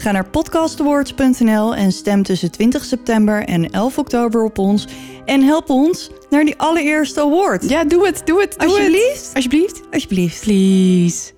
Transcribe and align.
Ga 0.00 0.10
naar 0.10 0.28
podcastawards.nl 0.28 1.74
en 1.74 1.92
stem 1.92 2.22
tussen 2.22 2.50
20 2.50 2.84
september 2.84 3.44
en 3.44 3.70
11 3.70 3.98
oktober 3.98 4.44
op 4.44 4.58
ons. 4.58 4.86
En 5.24 5.42
help 5.42 5.70
ons 5.70 6.10
naar 6.30 6.44
die 6.44 6.58
allereerste 6.58 7.20
award. 7.20 7.68
Ja, 7.68 7.84
doe 7.84 8.06
het, 8.06 8.22
doe 8.24 8.40
het, 8.40 8.58
doe 8.58 8.68
Alsjeblieft. 8.68 9.26
het. 9.26 9.34
Alsjeblieft. 9.34 9.82
Alsjeblieft. 9.90 10.40
Please. 10.44 11.32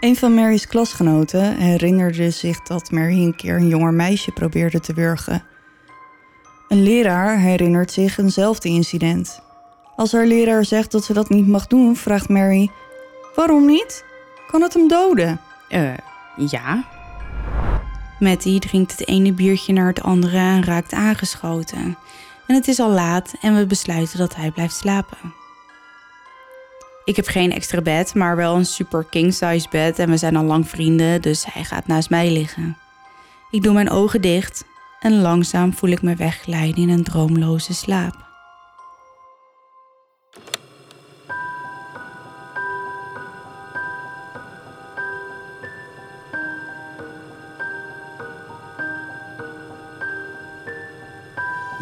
Een 0.00 0.16
van 0.16 0.34
Mary's 0.34 0.66
klasgenoten 0.66 1.56
herinnerde 1.56 2.30
zich 2.30 2.62
dat 2.62 2.90
Mary 2.90 3.24
een 3.24 3.36
keer 3.36 3.56
een 3.56 3.68
jonger 3.68 3.94
meisje 3.94 4.30
probeerde 4.32 4.80
te 4.80 4.94
wurgen. 4.94 5.44
Een 6.68 6.82
leraar 6.82 7.38
herinnert 7.38 7.92
zich 7.92 8.18
eenzelfde 8.18 8.68
incident. 8.68 9.40
Als 9.96 10.12
haar 10.12 10.26
leraar 10.26 10.64
zegt 10.64 10.92
dat 10.92 11.04
ze 11.04 11.12
dat 11.12 11.28
niet 11.28 11.46
mag 11.46 11.66
doen, 11.66 11.96
vraagt 11.96 12.28
Mary: 12.28 12.70
Waarom 13.40 13.66
niet? 13.66 14.04
Kan 14.46 14.62
het 14.62 14.74
hem 14.74 14.88
doden? 14.88 15.40
Eh, 15.68 15.92
ja. 16.36 16.84
Matty 18.18 18.58
drinkt 18.58 18.90
het 18.90 19.08
ene 19.08 19.32
biertje 19.32 19.72
naar 19.72 19.86
het 19.86 20.02
andere 20.02 20.36
en 20.36 20.64
raakt 20.64 20.92
aangeschoten. 20.92 21.98
En 22.46 22.54
het 22.54 22.68
is 22.68 22.78
al 22.78 22.90
laat 22.90 23.34
en 23.40 23.56
we 23.56 23.66
besluiten 23.66 24.18
dat 24.18 24.36
hij 24.36 24.50
blijft 24.50 24.74
slapen. 24.74 25.34
Ik 27.04 27.16
heb 27.16 27.26
geen 27.26 27.52
extra 27.52 27.80
bed, 27.80 28.14
maar 28.14 28.36
wel 28.36 28.56
een 28.56 28.66
super 28.66 29.04
king-size 29.04 29.68
bed 29.70 29.98
en 29.98 30.10
we 30.10 30.16
zijn 30.16 30.36
al 30.36 30.44
lang 30.44 30.68
vrienden, 30.68 31.22
dus 31.22 31.44
hij 31.52 31.64
gaat 31.64 31.86
naast 31.86 32.10
mij 32.10 32.30
liggen. 32.30 32.76
Ik 33.50 33.62
doe 33.62 33.72
mijn 33.72 33.90
ogen 33.90 34.20
dicht 34.20 34.64
en 35.00 35.20
langzaam 35.20 35.74
voel 35.74 35.90
ik 35.90 36.02
me 36.02 36.14
wegglijden 36.14 36.82
in 36.82 36.88
een 36.88 37.04
droomloze 37.04 37.74
slaap. 37.74 38.29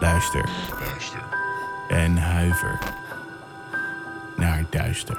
Luister. 0.00 0.48
En 1.88 2.16
huiver 2.16 2.78
naar 4.36 4.64
duister. 4.70 5.18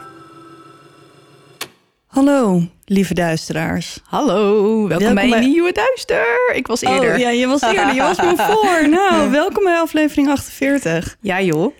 Hallo, 2.07 2.61
lieve 2.85 3.13
duisteraars. 3.13 3.99
Hallo, 4.03 4.53
welkom, 4.63 4.87
Welkom 4.87 5.13
bij 5.15 5.29
bij- 5.29 5.37
een 5.43 5.49
nieuwe 5.49 5.71
duister. 5.71 6.51
Ik 6.55 6.67
was 6.67 6.81
eerder. 6.81 7.13
Oh 7.13 7.17
ja, 7.19 7.29
je 7.29 7.47
was 7.47 7.61
eerder, 7.61 7.93
je 7.93 8.01
was 8.01 8.17
me 8.21 8.33
voor. 8.51 8.89
Nou, 8.89 9.31
welkom 9.31 9.63
bij 9.63 9.79
aflevering 9.79 10.29
48. 10.29 11.17
ja 11.21 11.41
joh. 11.41 11.73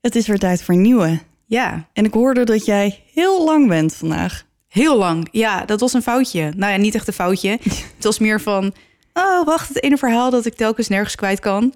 Het 0.00 0.16
is 0.16 0.26
weer 0.26 0.38
tijd 0.38 0.62
voor 0.62 0.74
een 0.74 0.82
nieuwe. 0.82 1.18
Ja, 1.46 1.88
En 1.92 2.04
ik 2.04 2.12
hoorde 2.14 2.44
dat 2.44 2.64
jij 2.64 3.02
heel 3.14 3.44
lang 3.44 3.68
bent 3.68 3.94
vandaag. 3.94 4.42
Heel 4.68 4.96
lang. 4.96 5.28
Ja, 5.30 5.64
dat 5.64 5.80
was 5.80 5.92
een 5.92 6.02
foutje. 6.02 6.52
Nou 6.56 6.72
ja, 6.72 6.78
niet 6.78 6.94
echt 6.94 7.06
een 7.06 7.12
foutje. 7.12 7.50
Het 7.96 8.04
was 8.04 8.18
meer 8.18 8.40
van... 8.40 8.74
Oh, 9.14 9.44
wacht, 9.46 9.68
het 9.68 9.82
ene 9.82 9.96
verhaal 9.96 10.30
dat 10.30 10.46
ik 10.46 10.54
telkens 10.54 10.88
nergens 10.88 11.14
kwijt 11.14 11.40
kan... 11.40 11.74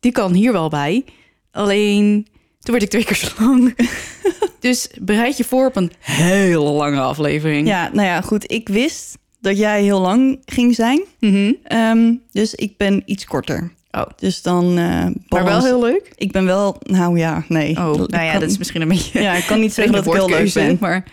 die 0.00 0.12
kan 0.12 0.32
hier 0.32 0.52
wel 0.52 0.68
bij. 0.68 1.04
Alleen, 1.52 2.26
toen 2.60 2.72
werd 2.72 2.82
ik 2.82 2.90
twee 2.90 3.04
keer 3.04 3.16
zo 3.16 3.28
lang. 3.38 3.76
dus 4.60 4.88
bereid 5.00 5.36
je 5.36 5.44
voor 5.44 5.66
op 5.66 5.76
een 5.76 5.92
hele 5.98 6.58
lange 6.70 7.00
aflevering. 7.00 7.66
Ja, 7.68 7.90
nou 7.92 8.06
ja, 8.06 8.20
goed. 8.20 8.52
Ik 8.52 8.68
wist 8.68 9.18
dat 9.40 9.58
jij 9.58 9.82
heel 9.82 10.00
lang 10.00 10.38
ging 10.44 10.74
zijn. 10.74 11.02
Mhm. 11.20 11.52
Ehm, 11.62 12.14
dus 12.32 12.54
ik 12.54 12.76
ben 12.76 13.02
iets 13.04 13.24
korter. 13.24 13.72
Oh, 13.90 14.02
Dus 14.16 14.42
dan... 14.42 14.78
eh, 14.78 15.06
maar 15.28 15.44
wel 15.44 15.64
heel 15.64 15.80
leuk. 15.82 16.12
Ik 16.16 16.32
ben 16.32 16.44
wel... 16.44 16.76
Nou 16.82 17.18
ja, 17.18 17.44
nee. 17.48 17.70
Oh, 17.76 17.96
Dat 17.96 18.10
nou 18.10 18.24
ja, 18.24 18.30
kan- 18.30 18.40
dat 18.40 18.50
is 18.50 18.58
misschien 18.58 18.80
een 18.82 18.88
beetje... 18.88 19.22
Ja, 19.22 19.32
ik 19.34 19.44
kan 19.46 19.60
niet 19.60 19.72
zeggen 19.78 19.94
dat 19.94 20.06
ik 20.06 20.12
heel 20.12 20.28
leuk 20.28 20.52
ben. 20.52 20.76
Maar 20.80 21.04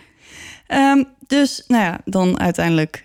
Ehm, 0.66 1.02
dus, 1.26 1.64
nou 1.68 1.82
ja, 1.82 2.00
dan 2.04 2.40
uiteindelijk 2.40 3.04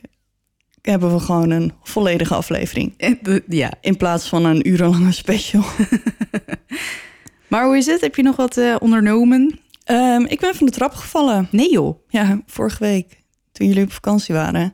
hebben 0.91 1.13
we 1.13 1.19
gewoon 1.19 1.49
een 1.49 1.71
volledige 1.83 2.35
aflevering. 2.35 2.93
Ja. 3.47 3.71
In 3.81 3.97
plaats 3.97 4.29
van 4.29 4.45
een 4.45 4.67
urenlange 4.67 5.11
special. 5.11 5.63
Maar 7.53 7.65
hoe 7.65 7.77
is 7.77 7.85
het? 7.85 8.01
Heb 8.01 8.15
je 8.15 8.23
nog 8.23 8.35
wat 8.35 8.57
eh, 8.57 8.75
ondernomen? 8.79 9.59
Ehm, 9.83 10.21
ik 10.21 10.39
ben 10.39 10.55
van 10.55 10.65
de 10.65 10.71
trap 10.71 10.93
gevallen. 10.93 11.47
Nee 11.51 11.71
joh. 11.71 11.99
Ja, 12.07 12.41
vorige 12.45 12.83
week. 12.83 13.21
Toen 13.51 13.67
jullie 13.67 13.83
op 13.83 13.91
vakantie 13.91 14.35
waren. 14.35 14.73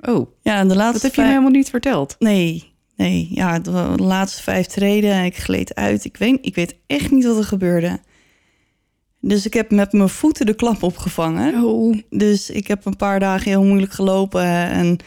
Oh, 0.00 0.30
Ja, 0.42 0.64
de 0.64 0.76
laatste 0.76 0.92
dat 0.92 1.02
heb 1.02 1.14
je 1.14 1.20
me 1.20 1.28
helemaal 1.28 1.50
niet 1.50 1.70
verteld. 1.70 2.16
Nee, 2.18 2.72
nee. 2.96 3.28
Ja, 3.30 3.58
de 3.58 3.92
laatste 3.96 4.42
vijf 4.42 4.66
treden. 4.66 5.24
Ik 5.24 5.36
gleed 5.36 5.74
uit. 5.74 6.04
Ik 6.04 6.16
weet, 6.16 6.38
ik 6.40 6.54
weet 6.54 6.76
echt 6.86 7.10
niet 7.10 7.24
wat 7.24 7.38
er 7.38 7.44
gebeurde. 7.44 7.98
Dus 9.20 9.46
ik 9.46 9.54
heb 9.54 9.70
met 9.70 9.92
mijn 9.92 10.08
voeten 10.08 10.46
de 10.46 10.54
klap 10.54 10.82
opgevangen. 10.82 11.64
Oh. 11.64 11.98
Dus 12.10 12.50
ik 12.50 12.66
heb 12.66 12.84
een 12.84 12.96
paar 12.96 13.20
dagen 13.20 13.50
heel 13.50 13.64
moeilijk 13.64 13.92
gelopen. 13.92 14.44
En 14.70 14.98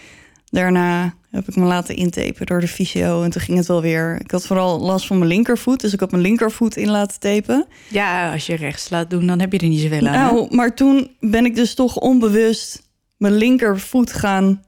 daarna 0.50 1.14
heb 1.32 1.48
ik 1.48 1.56
me 1.56 1.66
laten 1.66 1.96
intapen 1.96 2.46
door 2.46 2.60
de 2.60 2.68
fysio. 2.68 3.24
En 3.24 3.30
toen 3.30 3.42
ging 3.42 3.58
het 3.58 3.68
wel 3.68 3.82
weer. 3.82 4.20
Ik 4.22 4.32
had 4.32 4.46
vooral 4.46 4.80
last 4.80 5.08
van 5.08 5.18
mijn 5.18 5.30
linkervoet. 5.30 5.80
Dus 5.82 5.94
ik 5.94 6.00
had 6.00 6.12
mijn 6.12 6.24
linkervoet 6.24 6.76
in 6.78 6.90
laten 6.90 7.20
tapen. 7.20 7.66
Ja, 7.88 8.32
als 8.32 8.46
je 8.46 8.56
rechts 8.56 8.90
laat 8.90 9.10
doen, 9.10 9.28
dan 9.28 9.40
heb 9.40 9.52
je 9.52 9.60
er 9.60 9.68
niet 9.68 9.82
zoveel 9.82 10.08
aan. 10.08 10.14
hè? 10.14 10.20
Nou, 10.32 10.56
maar 10.56 10.76
toen 10.76 11.12
ben 11.20 11.46
ik 11.46 11.56
dus 11.56 11.74
toch 11.74 11.96
onbewust 11.98 12.82
mijn 13.18 13.34
linkervoet 13.34 14.14
gaan... 14.14 14.64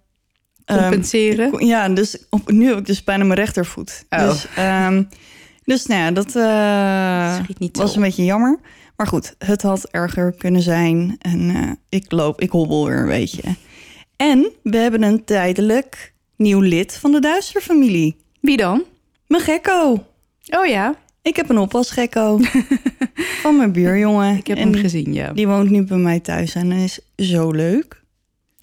ehm, 0.65 0.79
Compenseren. 0.81 1.65
ja, 1.65 1.89
dus 1.89 2.25
op, 2.29 2.51
nu 2.51 2.67
heb 2.67 2.77
ik 2.77 2.85
dus 2.85 3.03
bijna 3.03 3.23
mijn 3.23 3.39
rechtervoet. 3.39 4.05
Oh. 4.09 4.29
Dus, 4.29 4.47
ehm, 4.55 5.03
dus 5.63 5.85
nou 5.85 6.01
ja, 6.01 6.11
dat 6.11 6.35
eh, 6.35 7.69
was 7.71 7.95
een 7.95 8.01
beetje 8.01 8.25
jammer. 8.25 8.59
Maar 8.95 9.07
goed, 9.07 9.35
het 9.37 9.61
had 9.61 9.87
erger 9.87 10.31
kunnen 10.37 10.61
zijn. 10.61 11.15
En 11.19 11.49
eh, 11.55 11.71
ik 11.89 12.11
loop, 12.11 12.41
ik 12.41 12.49
hobbel 12.49 12.85
weer 12.87 12.97
een 12.99 13.07
beetje. 13.07 13.41
En 14.21 14.51
we 14.63 14.77
hebben 14.77 15.03
een 15.03 15.23
tijdelijk 15.23 16.13
nieuw 16.35 16.59
lid 16.59 16.97
van 16.97 17.11
de 17.11 17.19
Duisterfamilie. 17.19 18.15
Wie 18.39 18.57
dan? 18.57 18.83
Mijn 19.27 19.43
gekko. 19.43 20.05
Oh 20.49 20.65
ja, 20.65 20.95
Ik 21.21 21.35
heb 21.35 21.49
een 21.49 21.57
oppasgekko 21.57 22.39
van 23.41 23.57
mijn 23.57 23.71
buurjongen. 23.71 24.37
ik 24.37 24.47
heb 24.47 24.57
en 24.57 24.71
hem 24.71 24.81
gezien, 24.81 25.13
ja. 25.13 25.33
Die 25.33 25.47
woont 25.47 25.69
nu 25.69 25.83
bij 25.83 25.97
mij 25.97 26.19
thuis 26.19 26.55
en 26.55 26.71
hij 26.71 26.83
is 26.83 26.99
zo 27.15 27.51
leuk. 27.51 28.03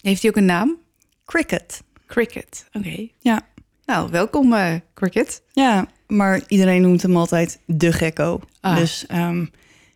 Heeft 0.01 0.21
hij 0.21 0.31
ook 0.31 0.37
een 0.37 0.45
naam? 0.45 0.77
Cricket. 1.25 1.83
Cricket. 2.07 2.65
Oké. 2.73 3.07
Ja. 3.19 3.41
Nou, 3.85 4.11
welkom 4.11 4.53
eh, 4.53 4.73
Cricket. 4.93 5.43
Ja, 5.51 5.87
maar 6.07 6.41
iedereen 6.47 6.81
noemt 6.81 7.01
hem 7.01 7.17
altijd 7.17 7.59
de 7.65 7.91
gekko. 7.91 8.39
Ah. 8.61 8.75
Dus, 8.75 9.05
ehm, 9.07 9.45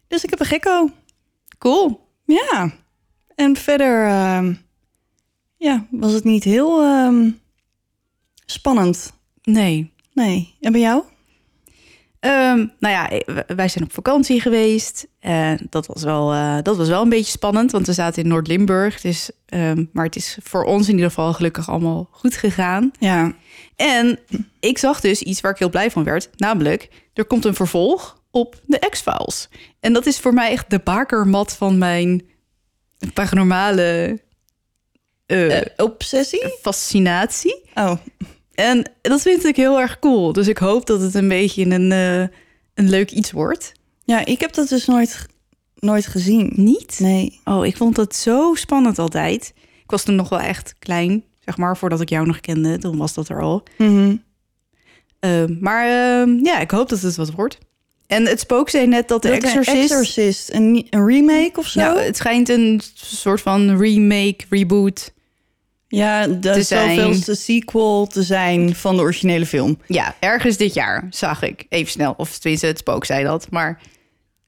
dus 0.07 0.24
ik 0.24 0.30
heb 0.30 0.39
een 0.39 0.45
gekko. 0.45 0.89
Cool. 1.57 2.07
Ja. 2.25 2.71
En 3.36 3.56
verder 3.56 4.06
ehm, 4.06 4.54
ja, 5.63 5.86
was 5.89 6.12
het 6.12 6.24
niet 6.24 6.44
heel 6.44 6.83
ehm, 6.83 7.30
spannend. 8.45 9.13
Nee. 9.44 9.92
Nee. 10.13 10.56
En 10.60 10.71
bij 10.71 10.81
jou? 10.81 11.04
Ehm, 12.19 12.57
nou 12.80 12.94
ja, 12.94 13.10
eh, 13.10 13.38
wij 13.56 13.68
zijn 13.68 13.83
op 13.83 13.94
vakantie 13.94 14.42
geweest. 14.42 15.07
En 15.19 15.68
dat 15.69 15.86
was 15.86 16.04
wel, 16.04 16.33
eh, 16.33 16.57
dat 16.62 16.77
was 16.77 16.88
wel 16.88 17.01
een 17.01 17.10
beetje 17.10 17.31
spannend, 17.31 17.71
want 17.71 17.86
we 17.86 17.94
zaten 17.94 18.24
in 18.24 18.30
Noord-Limburg. 18.30 19.01
Dus, 19.01 19.31
ehm, 19.45 19.86
maar 19.94 20.06
het 20.06 20.15
is 20.15 20.38
voor 20.44 20.63
ons 20.63 20.88
in 20.88 20.94
ieder 20.94 21.10
geval 21.10 21.33
gelukkig 21.33 21.69
allemaal 21.69 22.07
goed 22.12 22.36
gegaan. 22.36 22.92
Ja. 23.00 23.33
En 23.75 24.19
ik 24.59 24.77
zag 24.77 25.00
dus 25.00 25.21
iets 25.21 25.42
waar 25.42 25.51
ik 25.51 25.59
heel 25.59 25.69
blij 25.69 25.92
van 25.92 26.04
werd. 26.04 26.30
Namelijk, 26.36 26.89
er 27.13 27.25
komt 27.25 27.45
een 27.45 27.56
vervolg 27.56 28.21
op 28.31 28.62
de 28.66 28.88
X-Files. 28.89 29.50
En 29.80 29.94
dat 29.94 30.06
is 30.06 30.19
voor 30.19 30.33
mij 30.33 30.51
echt 30.51 30.69
de 30.69 30.80
bakermat 30.83 31.54
van 31.54 31.77
mijn 31.77 32.24
paranormale 33.13 34.19
eh, 35.33 35.57
Eh, 35.59 35.65
obsessie? 35.77 36.53
fascinatie. 36.62 37.62
Oh, 37.75 37.94
En 38.53 38.91
dat 39.01 39.21
vind 39.21 39.45
ik 39.45 39.56
heel 39.56 39.80
erg 39.80 40.00
cool. 40.00 40.33
Dus 40.33 40.47
ik 40.47 40.57
hoop 40.57 40.85
dat 40.85 41.01
het 41.01 41.13
een 41.13 41.27
beetje 41.27 41.65
een, 41.65 41.91
eh, 41.91 42.19
een 42.74 42.89
leuk 42.89 43.12
iets 43.12 43.31
wordt. 43.31 43.71
ja, 44.06 44.25
ik 44.25 44.39
heb 44.39 44.53
dat 44.53 44.69
dus 44.69 44.85
nooit, 44.85 45.25
nooit 45.75 46.07
gezien. 46.07 46.51
Niet? 46.56 46.95
Nee. 47.00 47.39
Oh, 47.44 47.65
ik 47.65 47.77
vond 47.77 47.97
het 47.97 48.15
zo 48.15 48.53
spannend 48.56 49.00
altijd. 49.00 49.53
Ik 49.83 49.91
was 49.91 50.03
toen 50.03 50.15
nog 50.15 50.30
wel 50.30 50.39
echt 50.39 50.75
klein, 50.80 51.24
zeg 51.39 51.57
maar, 51.57 51.77
voordat 51.77 52.01
ik 52.01 52.09
jou 52.09 52.25
nog 52.27 52.39
kende. 52.39 52.77
Toen 52.77 52.97
was 52.97 53.13
dat 53.13 53.30
er 53.30 53.41
al. 53.41 53.63
Mhm. 53.77 54.15
Eh, 55.19 55.44
maar 55.59 55.85
eh, 55.85 56.44
ja, 56.44 56.59
ik 56.59 56.71
hoop 56.71 56.89
dat 56.89 57.01
het 57.01 57.15
wat 57.15 57.31
wordt. 57.31 57.57
En 58.07 58.25
het 58.25 58.39
spook 58.39 58.69
zei 58.69 58.88
net 58.88 59.07
dat 59.07 59.21
de 59.21 59.27
Dat 59.30 59.44
Exorcist... 59.44 59.77
Exorcist, 59.91 60.53
een, 60.53 60.88
een 60.89 61.06
remake 61.07 61.51
of 61.59 61.68
zo? 61.68 61.80
Ja, 61.80 61.97
het 61.97 62.18
schijnt 62.18 62.50
een 62.50 62.81
soort 62.94 63.41
van 63.41 63.77
remake, 63.77 64.38
reboot. 64.50 65.13
Ja, 65.95 66.28
de 66.28 66.40
te 66.40 66.62
zijn. 66.62 66.95
zoveelste 66.95 67.36
sequel 67.36 68.07
te 68.07 68.24
zijn 68.24 68.75
van 68.75 68.95
de 68.95 69.01
originele 69.01 69.45
film. 69.45 69.78
Ja, 69.88 70.16
ergens 70.19 70.57
dit 70.57 70.74
jaar 70.74 71.07
zag 71.10 71.42
ik. 71.42 71.66
Even 71.69 71.92
snel. 71.92 72.13
Of 72.18 72.38
tenminste, 72.38 72.68
het 72.68 72.78
spook 72.78 73.06
zei 73.06 73.24
dat. 73.24 73.48
Maar 73.51 73.81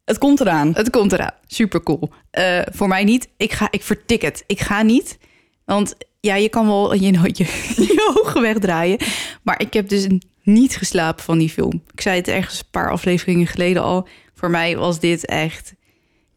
Het 0.06 0.18
komt 0.18 0.40
eraan. 0.40 0.72
het 0.74 0.90
komt 0.90 1.12
eraan. 1.12 1.34
Super 1.48 1.84
cool. 1.84 2.10
Eh, 2.32 2.62
voor 2.72 2.88
mij 2.88 3.04
niet. 3.04 3.28
Ik, 3.38 3.52
ga, 3.52 3.68
ik 3.72 3.84
vertik 3.84 4.22
het. 4.22 4.44
Ik 4.48 4.60
ga 4.60 4.82
niet. 4.82 5.18
Want 5.66 5.96
ja, 6.20 6.36
je 6.36 6.50
kan 6.50 6.68
wel 6.68 6.94
je, 6.94 7.12
je, 7.12 7.46
je 7.94 8.16
ogen 8.24 8.42
wegdraaien. 8.42 9.00
Maar 9.42 9.62
ik 9.62 9.74
heb 9.74 9.90
dus 9.90 10.08
niet 10.44 10.78
geslapen 10.78 11.24
van 11.24 11.38
die 11.38 11.50
film. 11.50 11.84
Ik 11.94 12.02
zei 12.02 12.18
het 12.18 12.28
ergens 12.28 12.60
een 12.60 12.70
paar 12.72 12.92
afleveringen 12.92 13.48
geleden 13.48 13.84
al. 13.84 14.08
Voor 14.34 14.50
mij 14.50 14.78
was 14.78 15.00
dit 15.00 15.26
echt 15.26 15.74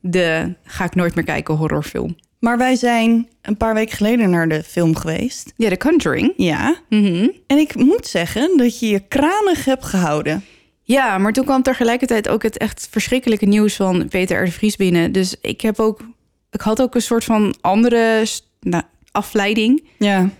de 0.00 0.54
ga 0.64 0.84
ik 0.84 0.94
nooit 0.94 1.14
meer 1.14 1.24
kijken 1.24 1.54
horrorfilm. 1.54 2.16
Maar 2.38 2.58
wij 2.58 2.76
zijn 2.76 3.28
een 3.42 3.56
paar 3.56 3.74
weken 3.74 3.96
geleden 3.96 4.30
naar 4.30 4.48
de 4.48 4.62
film 4.62 4.96
geweest. 4.96 5.52
Ja, 5.56 5.68
The 5.68 5.76
Conjuring. 5.76 6.32
Ja. 6.36 6.76
Mhm. 6.88 7.28
En 7.46 7.58
ik 7.58 7.74
moet 7.74 8.06
zeggen 8.06 8.56
dat 8.56 8.78
je 8.78 8.88
je 8.88 9.00
kranig 9.08 9.64
hebt 9.64 9.84
gehouden. 9.84 10.44
Ja, 10.82 11.18
maar 11.18 11.32
toen 11.32 11.44
kwam 11.44 11.62
tegelijkertijd 11.62 12.28
ook 12.28 12.42
het 12.42 12.56
echt 12.56 12.88
verschrikkelijke 12.90 13.46
nieuws 13.46 13.76
van 13.76 14.08
Peter 14.08 14.42
R. 14.42 14.44
de 14.44 14.52
Vries 14.52 14.76
binnen. 14.76 15.12
Dus 15.12 15.36
ik 15.40 15.60
heb 15.60 15.78
ook, 15.78 16.00
ik 16.50 16.60
had 16.60 16.82
ook 16.82 16.94
een 16.94 17.02
soort 17.02 17.24
van 17.24 17.54
andere 17.60 18.26
nou, 18.60 18.82
afleiding. 19.10 19.84
Ja. 19.98 20.30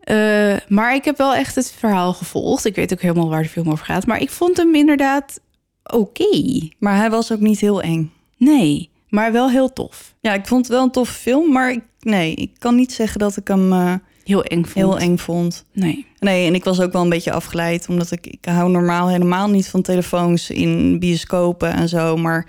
Eh, 0.00 0.56
maar 0.68 0.94
ik 0.94 1.04
heb 1.04 1.16
wel 1.16 1.34
echt 1.34 1.54
het 1.54 1.72
verhaal 1.72 2.12
gevolgd. 2.12 2.64
Ik 2.64 2.74
weet 2.74 2.92
ook 2.92 3.00
helemaal 3.00 3.28
waar 3.28 3.42
de 3.42 3.48
film 3.48 3.70
over 3.70 3.84
gaat. 3.84 4.06
Maar 4.06 4.20
ik 4.20 4.30
vond 4.30 4.56
hem 4.56 4.74
inderdaad 4.74 5.40
oké. 5.82 6.68
Maar 6.78 6.96
hij 6.96 7.10
was 7.10 7.32
ook 7.32 7.40
niet 7.40 7.60
heel 7.60 7.82
eng. 7.82 8.12
Nee, 8.36 8.90
maar 9.08 9.32
wel 9.32 9.50
heel 9.50 9.72
tof. 9.72 10.14
Ja, 10.20 10.34
ik 10.34 10.46
vond 10.46 10.66
het 10.66 10.74
wel 10.74 10.84
een 10.84 10.90
toffe 10.90 11.14
film, 11.14 11.52
maar 11.52 11.70
ik, 11.70 11.80
nee, 12.00 12.34
ik 12.34 12.50
kan 12.58 12.74
niet 12.74 12.92
zeggen 12.92 13.18
dat 13.18 13.36
ik 13.36 13.48
hem 13.48 13.72
eh, 13.72 13.94
Heel 14.24 14.44
eng 14.44 14.62
vond. 14.64 14.74
heel 14.74 14.98
eng 14.98 15.16
vond. 15.16 15.64
Nee. 15.72 16.06
Nee, 16.18 16.46
en 16.46 16.54
ik 16.54 16.64
was 16.64 16.80
ook 16.80 16.92
wel 16.92 17.02
een 17.02 17.08
beetje 17.08 17.32
afgeleid, 17.32 17.86
omdat 17.88 18.10
ik, 18.10 18.26
ik 18.26 18.44
hou 18.44 18.70
normaal 18.70 19.08
helemaal 19.08 19.48
niet 19.48 19.68
van 19.68 19.82
telefoons 19.82 20.50
in 20.50 20.98
bioscopen 20.98 21.72
en 21.72 21.88
zo. 21.88 22.16
Maar 22.16 22.46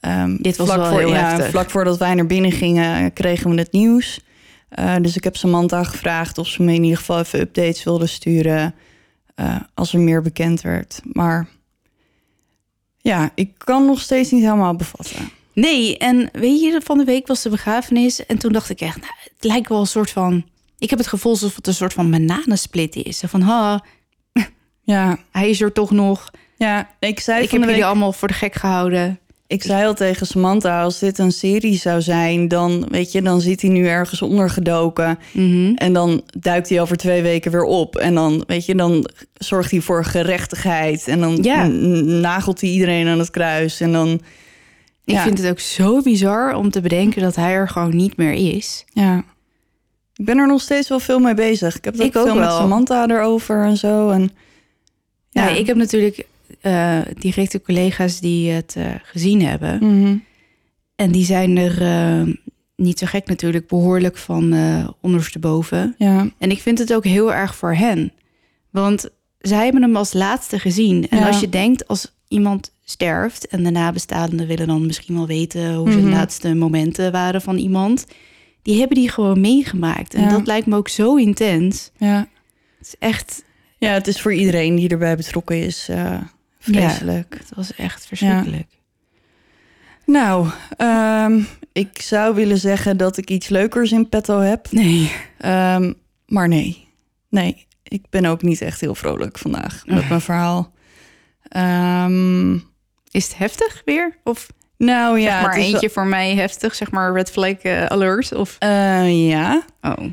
ehm, 0.00 0.36
Dit 0.36 0.56
was 0.56 0.66
vlak, 0.66 0.78
wel 0.78 0.90
voor, 0.90 0.98
heel 0.98 1.08
ja, 1.08 1.28
heftig. 1.28 1.50
vlak 1.50 1.70
voordat 1.70 1.98
wij 1.98 2.14
naar 2.14 2.26
binnen 2.26 2.52
gingen, 2.52 3.12
kregen 3.12 3.50
we 3.50 3.56
het 3.60 3.72
nieuws. 3.72 4.20
Eh, 4.68 4.94
dus 5.00 5.16
ik 5.16 5.24
heb 5.24 5.36
Samantha 5.36 5.84
gevraagd 5.84 6.38
of 6.38 6.46
ze 6.46 6.62
me 6.62 6.74
in 6.74 6.82
ieder 6.82 6.98
geval 6.98 7.18
even 7.18 7.40
updates 7.40 7.84
wilde 7.84 8.06
sturen 8.06 8.74
eh, 9.34 9.56
als 9.74 9.92
er 9.92 10.00
meer 10.00 10.22
bekend 10.22 10.60
werd. 10.60 11.00
Maar 11.12 11.48
ja, 12.98 13.30
ik 13.34 13.50
kan 13.58 13.86
nog 13.86 14.00
steeds 14.00 14.30
niet 14.30 14.42
helemaal 14.42 14.76
bevatten. 14.76 15.30
Nee, 15.54 15.98
en 15.98 16.28
weet 16.32 16.60
je, 16.60 16.80
van 16.84 16.98
de 16.98 17.04
week 17.04 17.26
was 17.26 17.42
de 17.42 17.48
begrafenis. 17.48 18.26
En 18.26 18.38
toen 18.38 18.52
dacht 18.52 18.70
ik 18.70 18.80
echt, 18.80 19.00
nou, 19.00 19.12
het 19.34 19.44
lijkt 19.44 19.68
wel 19.68 19.80
een 19.80 19.86
soort 19.86 20.10
van... 20.10 20.44
Ik 20.78 20.90
heb 20.90 20.98
het 20.98 21.08
gevoel 21.08 21.32
alsof 21.32 21.56
het 21.56 21.66
een 21.66 21.74
soort 21.74 21.92
van 21.92 22.10
bananensplit 22.10 22.96
is. 22.96 23.22
Van, 23.26 23.40
ha, 23.40 23.84
Ja, 24.82 25.18
hij 25.30 25.50
is 25.50 25.60
er 25.60 25.72
toch 25.72 25.90
nog. 25.90 26.30
ja 26.56 26.88
ik 26.98 27.20
zei 27.20 27.42
ik 27.42 27.48
van 27.48 27.58
heb 27.58 27.68
de 27.68 27.74
jullie 27.74 27.74
week, 27.74 27.84
allemaal 27.84 28.12
voor 28.12 28.28
de 28.28 28.34
gek 28.34 28.54
gehouden. 28.54 29.18
ik 29.46 29.62
zei 29.62 29.86
al 29.86 29.94
tegen 29.94 30.26
Samantha, 30.26 30.82
als 30.82 30.98
dit 30.98 31.18
een 31.18 31.32
serie 31.32 31.76
zou 31.78 32.02
zijn, 32.02 32.48
dan 32.48 32.86
weet 32.90 33.12
je, 33.12 33.22
dan 33.22 33.40
zit 33.40 33.60
hij 33.60 33.70
nu 33.70 33.86
ergens 33.86 34.22
ondergedoken. 34.22 35.18
Mhm. 35.32 35.72
En 35.74 35.92
dan 35.92 36.22
duikt 36.38 36.68
hij 36.68 36.80
over 36.80 36.96
twee 36.96 37.22
weken 37.22 37.50
weer 37.50 37.64
op. 37.64 37.96
En 37.96 38.14
dan, 38.14 38.44
weet 38.46 38.66
je, 38.66 38.74
dan 38.74 39.10
zorgt 39.34 39.70
hij 39.70 39.80
voor 39.80 40.04
gerechtigheid. 40.04 41.08
En 41.08 41.20
dan 41.20 41.38
Ja. 41.42 41.66
nagelt 41.66 42.60
hij 42.60 42.70
iedereen 42.70 43.06
aan 43.06 43.18
het 43.18 43.30
kruis. 43.30 43.80
En 43.80 43.92
dan, 43.92 44.20
Ik 45.04 45.14
Ja. 45.14 45.22
vind 45.22 45.38
het 45.38 45.48
ook 45.50 45.58
zo 45.60 46.02
bizar 46.02 46.54
om 46.54 46.70
te 46.70 46.80
bedenken 46.80 47.22
dat 47.22 47.36
hij 47.36 47.52
er 47.52 47.68
gewoon 47.68 47.96
niet 47.96 48.16
meer 48.16 48.32
is. 48.56 48.84
ja. 48.92 49.24
Ik 50.16 50.24
ben 50.24 50.38
er 50.38 50.46
nog 50.46 50.60
steeds 50.60 50.88
wel 50.88 51.00
veel 51.00 51.18
mee 51.18 51.34
bezig. 51.34 51.76
Ik 51.76 51.84
heb 51.84 51.94
Ik 51.94 52.16
ook 52.16 52.26
veel 52.26 52.34
met 52.34 52.46
wel. 52.46 52.56
Samantha 52.58 53.08
erover 53.08 53.64
en 53.64 53.76
zo. 53.76 54.10
En, 54.10 54.30
Ja. 55.30 55.48
ik 55.48 55.66
heb 55.66 55.76
natuurlijk 55.76 56.26
eh, 56.60 56.98
directe 57.18 57.60
collega's 57.62 58.20
die 58.20 58.50
het 58.50 58.74
eh, 58.76 58.86
gezien 59.02 59.42
hebben. 59.44 59.78
Mhm. 60.00 60.16
En 60.96 61.10
die 61.10 61.24
zijn 61.24 61.56
er 61.56 61.82
eh, 61.82 62.34
niet 62.76 62.98
zo 62.98 63.06
gek 63.06 63.26
natuurlijk 63.26 63.66
behoorlijk 63.68 64.16
van 64.16 64.54
ondersteboven. 65.00 65.94
ja. 65.98 66.28
En 66.38 66.50
ik 66.50 66.60
vind 66.60 66.78
het 66.78 66.94
ook 66.94 67.04
heel 67.04 67.34
erg 67.34 67.54
voor 67.54 67.74
hen. 67.74 68.12
Want 68.70 69.08
zij 69.38 69.64
hebben 69.64 69.82
hem 69.82 69.96
als 69.96 70.12
laatste 70.12 70.58
gezien. 70.58 71.08
En 71.08 71.18
Ja. 71.18 71.26
als 71.26 71.40
je 71.40 71.48
denkt, 71.48 71.88
als 71.88 72.14
iemand 72.28 72.72
sterft... 72.84 73.46
en 73.46 73.62
de 73.62 73.70
nabestaanden 73.70 74.46
willen 74.46 74.66
dan 74.66 74.86
misschien 74.86 75.14
wel 75.14 75.26
weten... 75.26 75.74
hoe 75.74 75.90
zijn 75.92 76.04
Mhm. 76.04 76.12
laatste 76.14 76.54
momenten 76.54 77.12
waren 77.12 77.40
van 77.42 77.56
iemand... 77.56 78.06
die 78.62 78.78
hebben 78.78 78.96
die 78.96 79.08
gewoon 79.10 79.40
meegemaakt. 79.40 80.14
En 80.14 80.22
Ja. 80.22 80.28
dat 80.28 80.46
lijkt 80.46 80.66
me 80.66 80.76
ook 80.76 80.88
zo 80.88 81.16
intens. 81.16 81.90
Ja. 81.96 82.28
Het 82.78 82.86
is 82.86 82.94
echt... 82.98 83.44
ja, 83.78 83.92
het 83.92 84.06
is 84.06 84.20
voor 84.20 84.34
iedereen 84.34 84.74
die 84.76 84.88
erbij 84.88 85.16
betrokken 85.16 85.62
is 85.62 85.88
eh, 85.88 86.20
vreselijk. 86.58 87.34
Het 87.38 87.52
was 87.56 87.74
echt 87.74 88.06
verschrikkelijk. 88.06 88.68
Nou, 90.06 90.48
ehm, 90.76 91.40
ik 91.72 92.00
zou 92.00 92.34
willen 92.34 92.58
zeggen 92.58 92.96
dat 92.96 93.16
ik 93.16 93.30
iets 93.30 93.48
leukers 93.48 93.92
in 93.92 94.08
petto 94.08 94.38
heb. 94.40 94.66
Nee. 94.70 95.12
Ehm, 95.38 95.92
maar 96.26 96.48
nee. 96.48 96.86
Nee, 97.28 97.66
ik 97.82 98.02
ben 98.10 98.24
ook 98.24 98.42
niet 98.42 98.60
echt 98.60 98.80
heel 98.80 98.94
vrolijk 98.94 99.38
vandaag 99.38 99.82
met 99.86 100.08
mijn 100.08 100.20
verhaal. 100.20 100.72
Ehm, 101.48 102.58
Is 103.14 103.24
het 103.28 103.38
heftig 103.38 103.82
weer? 103.84 104.18
Of 104.24 104.46
nou 104.76 105.20
ja, 105.20 105.40
zeg 105.40 105.42
maar 105.42 105.56
eentje 105.56 105.90
voor 105.90 106.06
mij 106.06 106.34
heftig? 106.34 106.74
Zeg 106.74 106.90
maar 106.90 107.12
red 107.12 107.30
flag 107.30 107.52
eh, 107.56 107.86
alert? 107.86 108.32
Of... 108.32 108.56
Eh, 108.58 109.28
ja, 109.28 109.64
Oh, 109.80 110.04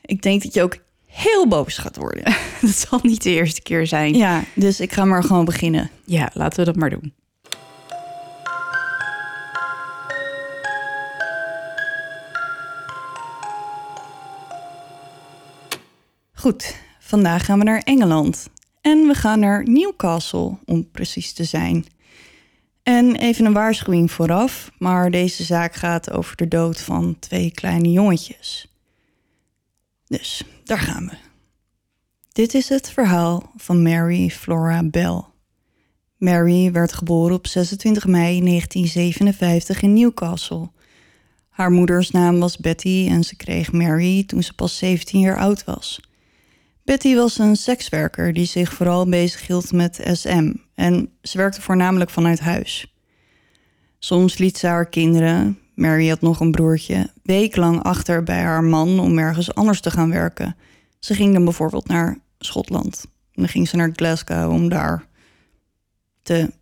ik 0.00 0.22
denk 0.22 0.42
dat 0.42 0.54
je 0.54 0.62
ook 0.62 0.76
heel 1.06 1.48
boos 1.48 1.78
gaat 1.78 1.96
worden. 1.96 2.24
dat 2.60 2.70
zal 2.70 2.98
niet 3.02 3.22
de 3.22 3.30
eerste 3.30 3.62
keer 3.62 3.86
zijn. 3.86 4.14
ja, 4.14 4.42
dus 4.54 4.80
ik 4.80 4.92
ga 4.92 5.04
maar 5.04 5.24
gewoon 5.24 5.44
beginnen. 5.44 5.90
Ja, 6.04 6.30
laten 6.32 6.58
we 6.58 6.64
dat 6.64 6.76
maar 6.76 6.90
doen. 6.90 7.14
Goed, 16.32 16.76
vandaag 16.98 17.44
gaan 17.44 17.58
we 17.58 17.64
naar 17.64 17.82
Engeland. 17.84 18.48
En 18.80 19.06
we 19.06 19.14
gaan 19.14 19.40
naar 19.40 19.64
Newcastle, 19.64 20.56
om 20.64 20.90
precies 20.90 21.32
te 21.32 21.44
zijn. 21.44 21.86
En 22.84 23.16
even 23.16 23.44
een 23.44 23.52
waarschuwing 23.52 24.10
vooraf, 24.10 24.70
maar 24.78 25.10
deze 25.10 25.44
zaak 25.44 25.74
gaat 25.74 26.10
over 26.10 26.36
de 26.36 26.48
dood 26.48 26.80
van 26.80 27.16
twee 27.18 27.50
kleine 27.50 27.90
jongetjes. 27.90 28.72
Dus, 30.06 30.44
daar 30.64 30.78
gaan 30.78 31.06
we. 31.06 31.16
Dit 32.32 32.54
is 32.54 32.68
het 32.68 32.90
verhaal 32.90 33.52
van 33.56 33.82
Mary 33.82 34.30
Flora 34.30 34.82
Bell. 34.82 35.22
Mary 36.16 36.72
werd 36.72 36.92
geboren 36.92 37.36
op 37.36 37.46
26 37.46 38.06
mei 38.06 38.40
1957 38.40 39.82
in 39.82 39.92
Newcastle. 39.92 40.70
Haar 41.48 41.70
moeders 41.70 42.10
naam 42.10 42.38
was 42.38 42.56
Betty 42.56 43.06
en 43.10 43.24
ze 43.24 43.36
kreeg 43.36 43.72
Mary 43.72 44.24
toen 44.24 44.42
ze 44.42 44.54
pas 44.54 44.78
17 44.78 45.20
jaar 45.20 45.38
oud 45.38 45.64
was. 45.64 46.00
Betty 46.84 47.14
was 47.14 47.38
een 47.38 47.56
sekswerker 47.56 48.32
die 48.32 48.46
zich 48.46 48.72
vooral 48.72 49.08
bezighield 49.08 49.72
met 49.72 50.00
SM 50.12 50.52
en 50.74 51.10
ze 51.22 51.36
werkte 51.38 51.62
voornamelijk 51.62 52.10
vanuit 52.10 52.40
huis. 52.40 52.94
Soms 53.98 54.38
liet 54.38 54.58
ze 54.58 54.66
haar 54.66 54.88
kinderen, 54.88 55.58
Mary 55.74 56.08
had 56.08 56.20
nog 56.20 56.40
een 56.40 56.50
broertje, 56.50 57.10
weeklang 57.22 57.82
achter 57.82 58.22
bij 58.22 58.40
haar 58.40 58.64
man 58.64 58.98
om 58.98 59.18
ergens 59.18 59.54
anders 59.54 59.80
te 59.80 59.90
gaan 59.90 60.10
werken. 60.10 60.56
Ze 60.98 61.14
ging 61.14 61.32
dan 61.32 61.44
bijvoorbeeld 61.44 61.88
naar 61.88 62.18
Schotland. 62.38 63.04
En 63.04 63.42
dan 63.42 63.48
ging 63.48 63.68
ze 63.68 63.76
naar 63.76 63.90
Glasgow 63.92 64.52
om 64.52 64.68
daar 64.68 65.06
te 66.22 66.52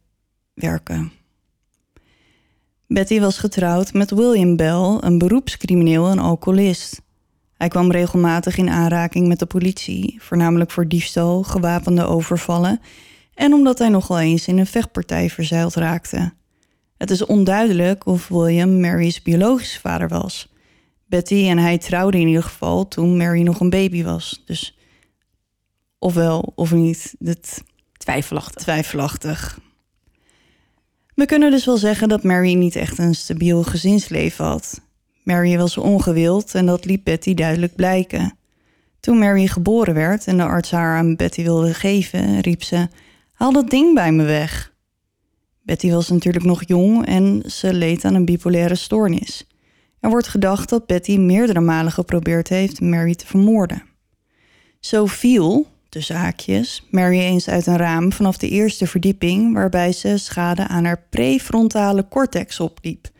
werken. 0.54 1.12
Betty 2.86 3.20
was 3.20 3.38
getrouwd 3.38 3.92
met 3.92 4.10
William 4.10 4.56
Bell, 4.56 4.98
een 5.00 5.18
beroepscrimineel 5.18 6.08
en 6.08 6.18
alcoholist. 6.18 7.02
Hij 7.62 7.70
kwam 7.70 7.90
regelmatig 7.90 8.56
in 8.56 8.70
aanraking 8.70 9.28
met 9.28 9.38
de 9.38 9.46
politie, 9.46 10.16
voornamelijk 10.18 10.70
voor 10.70 10.88
diefstal, 10.88 11.42
gewapende 11.42 12.04
overvallen 12.04 12.80
en 13.34 13.52
omdat 13.52 13.78
hij 13.78 13.88
nogal 13.88 14.20
eens 14.20 14.48
in 14.48 14.58
een 14.58 14.66
vechtpartij 14.66 15.30
verzeild 15.30 15.74
raakte. 15.74 16.32
Het 16.96 17.10
is 17.10 17.26
onduidelijk 17.26 18.06
of 18.06 18.28
William 18.28 18.80
Mary's 18.80 19.22
biologische 19.22 19.80
vader 19.80 20.08
was. 20.08 20.52
Betty 21.06 21.48
en 21.48 21.58
hij 21.58 21.78
trouwden 21.78 22.20
in 22.20 22.26
ieder 22.26 22.42
geval 22.42 22.88
toen 22.88 23.16
Mary 23.16 23.42
nog 23.42 23.60
een 23.60 23.70
baby 23.70 24.02
was. 24.02 24.42
Dus 24.46 24.78
ofwel 25.98 26.52
of 26.54 26.72
niet, 26.72 27.14
dit 27.18 27.62
Twijfelachtig. 27.92 28.62
twijfelachtig. 28.62 29.60
We 31.14 31.26
kunnen 31.26 31.50
dus 31.50 31.64
wel 31.64 31.76
zeggen 31.76 32.08
dat 32.08 32.22
Mary 32.22 32.54
niet 32.54 32.76
echt 32.76 32.98
een 32.98 33.14
stabiel 33.14 33.62
gezinsleven 33.62 34.44
had. 34.44 34.80
Mary 35.22 35.58
was 35.58 35.78
ongewild 35.78 36.54
en 36.54 36.66
dat 36.66 36.84
liet 36.84 37.04
Betty 37.04 37.34
duidelijk 37.34 37.74
blijken. 37.74 38.36
Toen 39.00 39.18
Mary 39.18 39.46
geboren 39.46 39.94
werd 39.94 40.26
en 40.26 40.36
de 40.36 40.44
arts 40.44 40.70
haar 40.70 40.96
aan 40.96 41.16
Betty 41.16 41.42
wilde 41.42 41.74
geven, 41.74 42.40
riep 42.40 42.62
ze: 42.62 42.88
Haal 43.32 43.52
dat 43.52 43.70
ding 43.70 43.94
bij 43.94 44.12
me 44.12 44.24
weg. 44.24 44.72
Betty 45.62 45.90
was 45.90 46.08
natuurlijk 46.08 46.44
nog 46.44 46.62
jong 46.66 47.06
en 47.06 47.42
ze 47.46 47.74
leed 47.74 48.04
aan 48.04 48.14
een 48.14 48.24
bipolaire 48.24 48.74
stoornis. 48.74 49.46
Er 50.00 50.10
wordt 50.10 50.28
gedacht 50.28 50.68
dat 50.68 50.86
Betty 50.86 51.16
meerdere 51.16 51.60
malen 51.60 51.92
geprobeerd 51.92 52.48
heeft 52.48 52.80
Mary 52.80 53.14
te 53.14 53.26
vermoorden. 53.26 53.82
Zo 54.80 55.06
viel, 55.06 55.66
tussen 55.88 56.16
haakjes, 56.16 56.86
Mary 56.90 57.18
eens 57.18 57.48
uit 57.48 57.66
een 57.66 57.76
raam 57.76 58.12
vanaf 58.12 58.36
de 58.36 58.48
eerste 58.48 58.86
verdieping, 58.86 59.54
waarbij 59.54 59.92
ze 59.92 60.18
schade 60.18 60.68
aan 60.68 60.84
haar 60.84 61.02
prefrontale 61.10 62.08
cortex 62.08 62.60
opliep. 62.60 63.10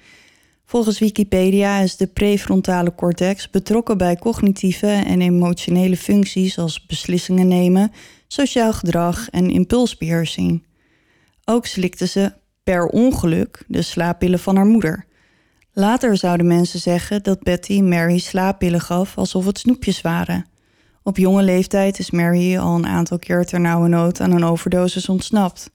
Volgens 0.73 0.99
Wikipedia 0.99 1.79
is 1.79 1.97
de 1.97 2.07
prefrontale 2.07 2.95
cortex 2.95 3.51
betrokken 3.51 3.99
bij 3.99 4.17
cognitieve 4.17 4.87
en 4.87 5.21
emotionele 5.21 5.97
functies 5.97 6.59
als 6.59 6.87
beslissingen 6.87 7.49
nemen, 7.49 7.93
sociaal 8.27 8.73
gedrag 8.73 9.31
en 9.31 9.51
impulsbeheersing. 9.51 10.63
Ook 11.45 11.67
slikte 11.67 12.07
ze 12.07 12.33
per 12.63 12.87
ongeluk 12.87 13.65
de 13.67 13.83
slaappillen 13.83 14.39
van 14.39 14.57
haar 14.57 14.67
moeder. 14.67 15.05
Later 15.73 16.17
zouden 16.17 16.47
mensen 16.47 16.81
zeggen 16.81 17.23
dat 17.23 17.43
Betty 17.43 17.81
Mary 17.81 18.19
slaappillen 18.19 18.81
gaf 18.81 19.19
alsof 19.19 19.47
het 19.47 19.59
snoepjes 19.59 20.01
waren. 20.01 20.47
Op 21.03 21.17
jonge 21.17 21.43
leeftijd 21.43 21.99
is 21.99 22.11
Mary 22.11 22.59
al 22.59 22.75
een 22.75 22.87
aantal 22.87 23.19
keer 23.19 23.45
ternauwernood 23.45 24.21
aan 24.21 24.33
een 24.33 24.45
overdosis 24.45 25.09
ontsnapt. 25.09 25.71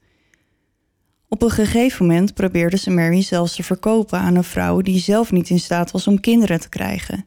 Op 1.28 1.42
een 1.42 1.50
gegeven 1.50 2.06
moment 2.06 2.34
probeerde 2.34 2.76
ze 2.76 2.90
Mary 2.90 3.22
zelfs 3.22 3.54
te 3.54 3.62
verkopen 3.62 4.18
aan 4.18 4.34
een 4.34 4.44
vrouw 4.44 4.80
die 4.80 5.00
zelf 5.00 5.32
niet 5.32 5.50
in 5.50 5.60
staat 5.60 5.90
was 5.90 6.06
om 6.06 6.20
kinderen 6.20 6.60
te 6.60 6.68
krijgen. 6.68 7.24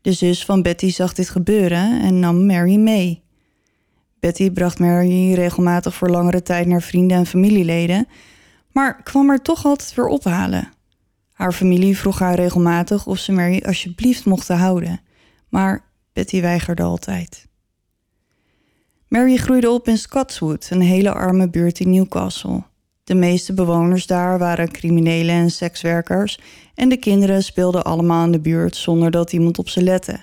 De 0.00 0.12
zus 0.12 0.44
van 0.44 0.62
Betty 0.62 0.90
zag 0.90 1.12
dit 1.12 1.28
gebeuren 1.28 2.00
en 2.00 2.18
nam 2.18 2.46
Mary 2.46 2.76
mee. 2.76 3.22
Betty 4.20 4.50
bracht 4.50 4.78
Mary 4.78 5.34
regelmatig 5.34 5.94
voor 5.94 6.10
langere 6.10 6.42
tijd 6.42 6.66
naar 6.66 6.82
vrienden 6.82 7.16
en 7.16 7.26
familieleden, 7.26 8.08
maar 8.72 9.02
kwam 9.02 9.28
haar 9.28 9.42
toch 9.42 9.64
altijd 9.64 9.94
weer 9.94 10.06
ophalen. 10.06 10.70
Haar 11.32 11.52
familie 11.52 11.98
vroeg 11.98 12.18
haar 12.18 12.34
regelmatig 12.34 13.06
of 13.06 13.18
ze 13.18 13.32
Mary 13.32 13.62
alsjeblieft 13.66 14.24
mochten 14.24 14.56
houden, 14.56 15.00
maar 15.48 15.84
Betty 16.12 16.40
weigerde 16.40 16.82
altijd. 16.82 17.46
Mary 19.08 19.36
groeide 19.36 19.70
op 19.70 19.88
in 19.88 19.98
Scotswood, 19.98 20.68
een 20.70 20.80
hele 20.80 21.12
arme 21.12 21.50
buurt 21.50 21.80
in 21.80 21.90
Newcastle. 21.90 22.62
De 23.04 23.14
meeste 23.14 23.52
bewoners 23.52 24.06
daar 24.06 24.38
waren 24.38 24.70
criminelen 24.70 25.34
en 25.34 25.50
sekswerkers 25.50 26.38
en 26.74 26.88
de 26.88 26.96
kinderen 26.96 27.42
speelden 27.42 27.84
allemaal 27.84 28.24
in 28.24 28.32
de 28.32 28.40
buurt 28.40 28.76
zonder 28.76 29.10
dat 29.10 29.32
iemand 29.32 29.58
op 29.58 29.68
ze 29.68 29.82
lette. 29.82 30.20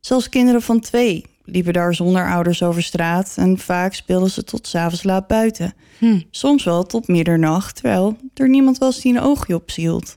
Zelfs 0.00 0.28
kinderen 0.28 0.62
van 0.62 0.80
twee 0.80 1.24
liepen 1.44 1.72
daar 1.72 1.94
zonder 1.94 2.30
ouders 2.30 2.62
over 2.62 2.82
straat 2.82 3.34
en 3.36 3.58
vaak 3.58 3.94
speelden 3.94 4.30
ze 4.30 4.44
tot 4.44 4.66
's 4.66 4.74
avonds 4.74 5.02
laat 5.02 5.26
buiten. 5.26 5.74
Hm. 5.98 6.20
Soms 6.30 6.64
wel 6.64 6.86
tot 6.86 7.08
middernacht, 7.08 7.74
terwijl 7.74 8.16
er 8.34 8.48
niemand 8.48 8.78
was 8.78 9.00
die 9.00 9.14
een 9.14 9.22
oogje 9.22 9.54
op 9.54 9.70
ze 9.70 9.80
hield. 9.80 10.16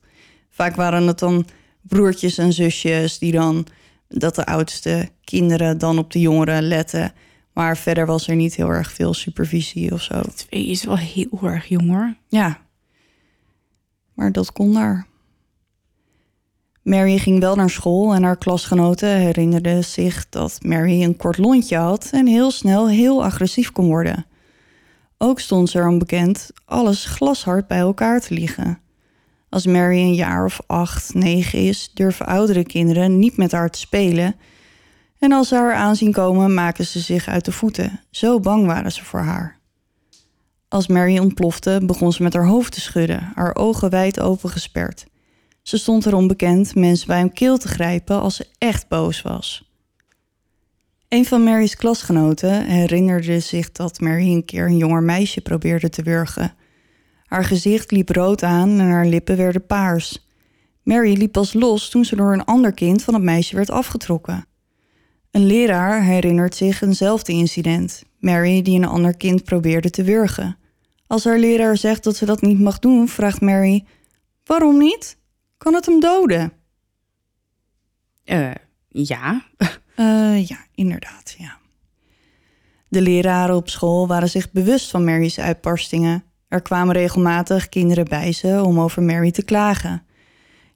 Vaak 0.50 0.76
waren 0.76 1.08
het 1.08 1.20
dan 1.20 1.46
broertjes 1.82 2.38
en 2.38 2.54
zusjes 2.54 3.18
die 3.20 3.32
dan 3.32 3.66
dat 4.08 4.36
de 4.36 4.46
oudste 4.46 5.10
kinderen 5.24 5.78
dan 5.78 5.98
op 5.98 6.12
de 6.12 6.20
jongeren 6.20 6.64
letten. 6.64 7.14
Maar 7.62 7.78
verder 7.78 8.06
was 8.06 8.28
er 8.28 8.36
niet 8.36 8.56
heel 8.56 8.70
erg 8.70 8.92
veel 8.92 9.14
supervisie 9.14 9.94
of 9.94 10.02
zo. 10.02 10.22
Twee 10.36 10.66
is 10.66 10.84
wel 10.84 10.98
heel 10.98 11.40
erg 11.42 11.66
jong 11.68 11.90
hoor. 11.90 12.16
Ja. 12.28 12.60
Maar 14.14 14.32
dat 14.32 14.52
kon 14.52 14.74
daar. 14.74 15.08
Mary 16.82 17.18
ging 17.18 17.40
wel 17.40 17.56
naar 17.56 17.70
school 17.70 18.14
en 18.14 18.24
haar 18.24 18.38
klasgenoten 18.38 19.10
herinnerden 19.10 19.84
zich 19.84 20.30
dat 20.30 20.58
Mary 20.62 21.04
een 21.04 21.18
kort 21.18 21.38
lontje 21.38 21.78
had 21.78 22.10
en 22.12 22.28
heel 22.28 22.52
snel 22.52 22.90
heel 22.90 23.24
agressief 23.24 23.72
kon 23.72 23.88
worden. 23.88 24.26
Ook 25.18 25.40
stond 25.40 25.70
ze 25.70 25.78
erom 25.78 26.00
bekend 26.00 26.50
alles 26.66 27.06
glashard 27.06 27.68
bij 27.68 27.80
elkaar 27.80 28.22
te 28.22 28.34
liggen. 28.34 28.80
Als 29.50 29.66
Mary 29.66 29.98
een 29.98 30.16
jaar 30.16 30.46
of 30.46 30.62
acht, 30.68 31.14
negen 31.14 31.60
is, 31.60 31.92
durven 31.94 32.26
oudere 32.26 32.64
kinderen 32.64 33.20
niet 33.20 33.38
met 33.38 33.52
haar 33.52 33.70
te 33.70 33.80
spelen. 33.80 34.36
En 35.22 35.32
als 35.32 35.48
ze 35.48 35.56
haar 35.56 35.74
aanzien 35.74 36.12
komen, 36.12 36.54
maken 36.54 36.86
ze 36.86 37.00
zich 37.00 37.28
uit 37.28 37.46
de 37.46 37.52
voeten. 37.52 38.00
Zo 38.10 38.40
bang 38.40 38.66
waren 38.66 38.92
ze 38.92 39.04
voor 39.04 39.20
haar. 39.20 39.60
Als 40.68 40.88
Mary 40.88 41.18
ontplofte, 41.18 41.82
begon 41.84 42.14
ze 42.14 42.24
met 42.24 42.34
haar 42.34 42.46
hoofd 42.46 42.72
te 42.74 42.82
schudden, 42.82 43.32
haar 43.36 43.56
ogen 43.56 43.90
wijd 43.90 44.20
open 44.20 44.50
gesperd. 44.50 45.06
Ze 45.62 45.78
stond 45.78 46.06
erom 46.06 46.28
bekend 46.28 46.76
mensen 46.76 47.08
bij 47.08 47.20
hun 47.20 47.34
keel 47.34 47.58
te 47.58 47.68
grijpen 47.68 48.22
als 48.22 48.36
ze 48.36 48.48
echt 48.58 48.88
boos 48.88 49.22
was. 49.22 49.72
Een 51.08 51.26
van 51.26 51.44
Mary's 51.44 51.76
klasgenoten 51.76 52.66
herinnerde 52.66 53.40
zich 53.40 53.72
dat 53.72 54.00
Mary 54.00 54.34
een 54.34 54.46
keer 54.46 54.66
een 54.66 54.78
jonger 54.78 55.04
meisje 55.04 55.42
probeerde 55.42 55.90
te 55.90 56.04
wurgen. 56.04 56.54
Haar 57.26 57.44
gezicht 57.44 57.92
liep 57.92 58.10
rood 58.10 58.44
aan 58.44 58.70
en 58.70 58.90
haar 58.90 59.06
lippen 59.06 59.38
werden 59.38 59.66
paars. 59.66 60.28
Mary 60.84 61.14
liep 61.14 61.32
pas 61.32 61.54
los 61.54 61.90
toen 61.90 62.06
ze 62.06 62.16
door 62.16 62.34
een 62.34 62.46
ander 62.46 62.74
kind 62.74 63.04
van 63.04 63.14
het 63.14 63.24
meisje 63.24 63.56
werd 63.56 63.70
afgetrokken. 63.70 64.50
Een 65.32 65.46
leraar 65.46 66.04
herinnert 66.04 66.56
zich 66.56 66.82
eenzelfde 66.82 67.32
incident. 67.32 68.04
Mary 68.20 68.62
die 68.62 68.78
een 68.78 68.88
ander 68.88 69.18
kind 69.18 69.44
probeerde 69.44 69.90
te 69.90 70.04
wurgen. 70.04 70.58
Als 71.08 71.24
haar 71.24 71.40
leraar 71.40 71.78
zegt 71.78 72.04
dat 72.04 72.16
ze 72.16 72.26
dat 72.26 72.42
niet 72.42 72.60
mag 72.60 72.80
doen, 72.80 73.08
vraagt 73.08 73.42
Mary: 73.42 73.86
Waarom 74.46 74.78
niet? 74.78 75.18
Kan 75.58 75.74
het 75.74 75.86
hem 75.86 76.00
doden? 76.00 76.54
Eh, 78.24 78.52
ja. 78.88 79.42
Eh, 79.96 80.48
ja, 80.48 80.58
inderdaad, 80.76 81.36
ja. 81.38 81.58
De 82.88 83.02
leraren 83.02 83.56
op 83.56 83.70
school 83.70 84.08
waren 84.08 84.30
zich 84.30 84.52
bewust 84.52 84.90
van 84.90 85.04
Mary's 85.04 85.40
uitbarstingen. 85.40 86.24
Er 86.48 86.62
kwamen 86.62 86.96
regelmatig 86.96 87.70
kinderen 87.70 88.06
bij 88.06 88.32
ze 88.32 88.62
om 88.64 88.80
over 88.80 89.04
Mary 89.04 89.32
te 89.32 89.44
klagen. 89.44 90.06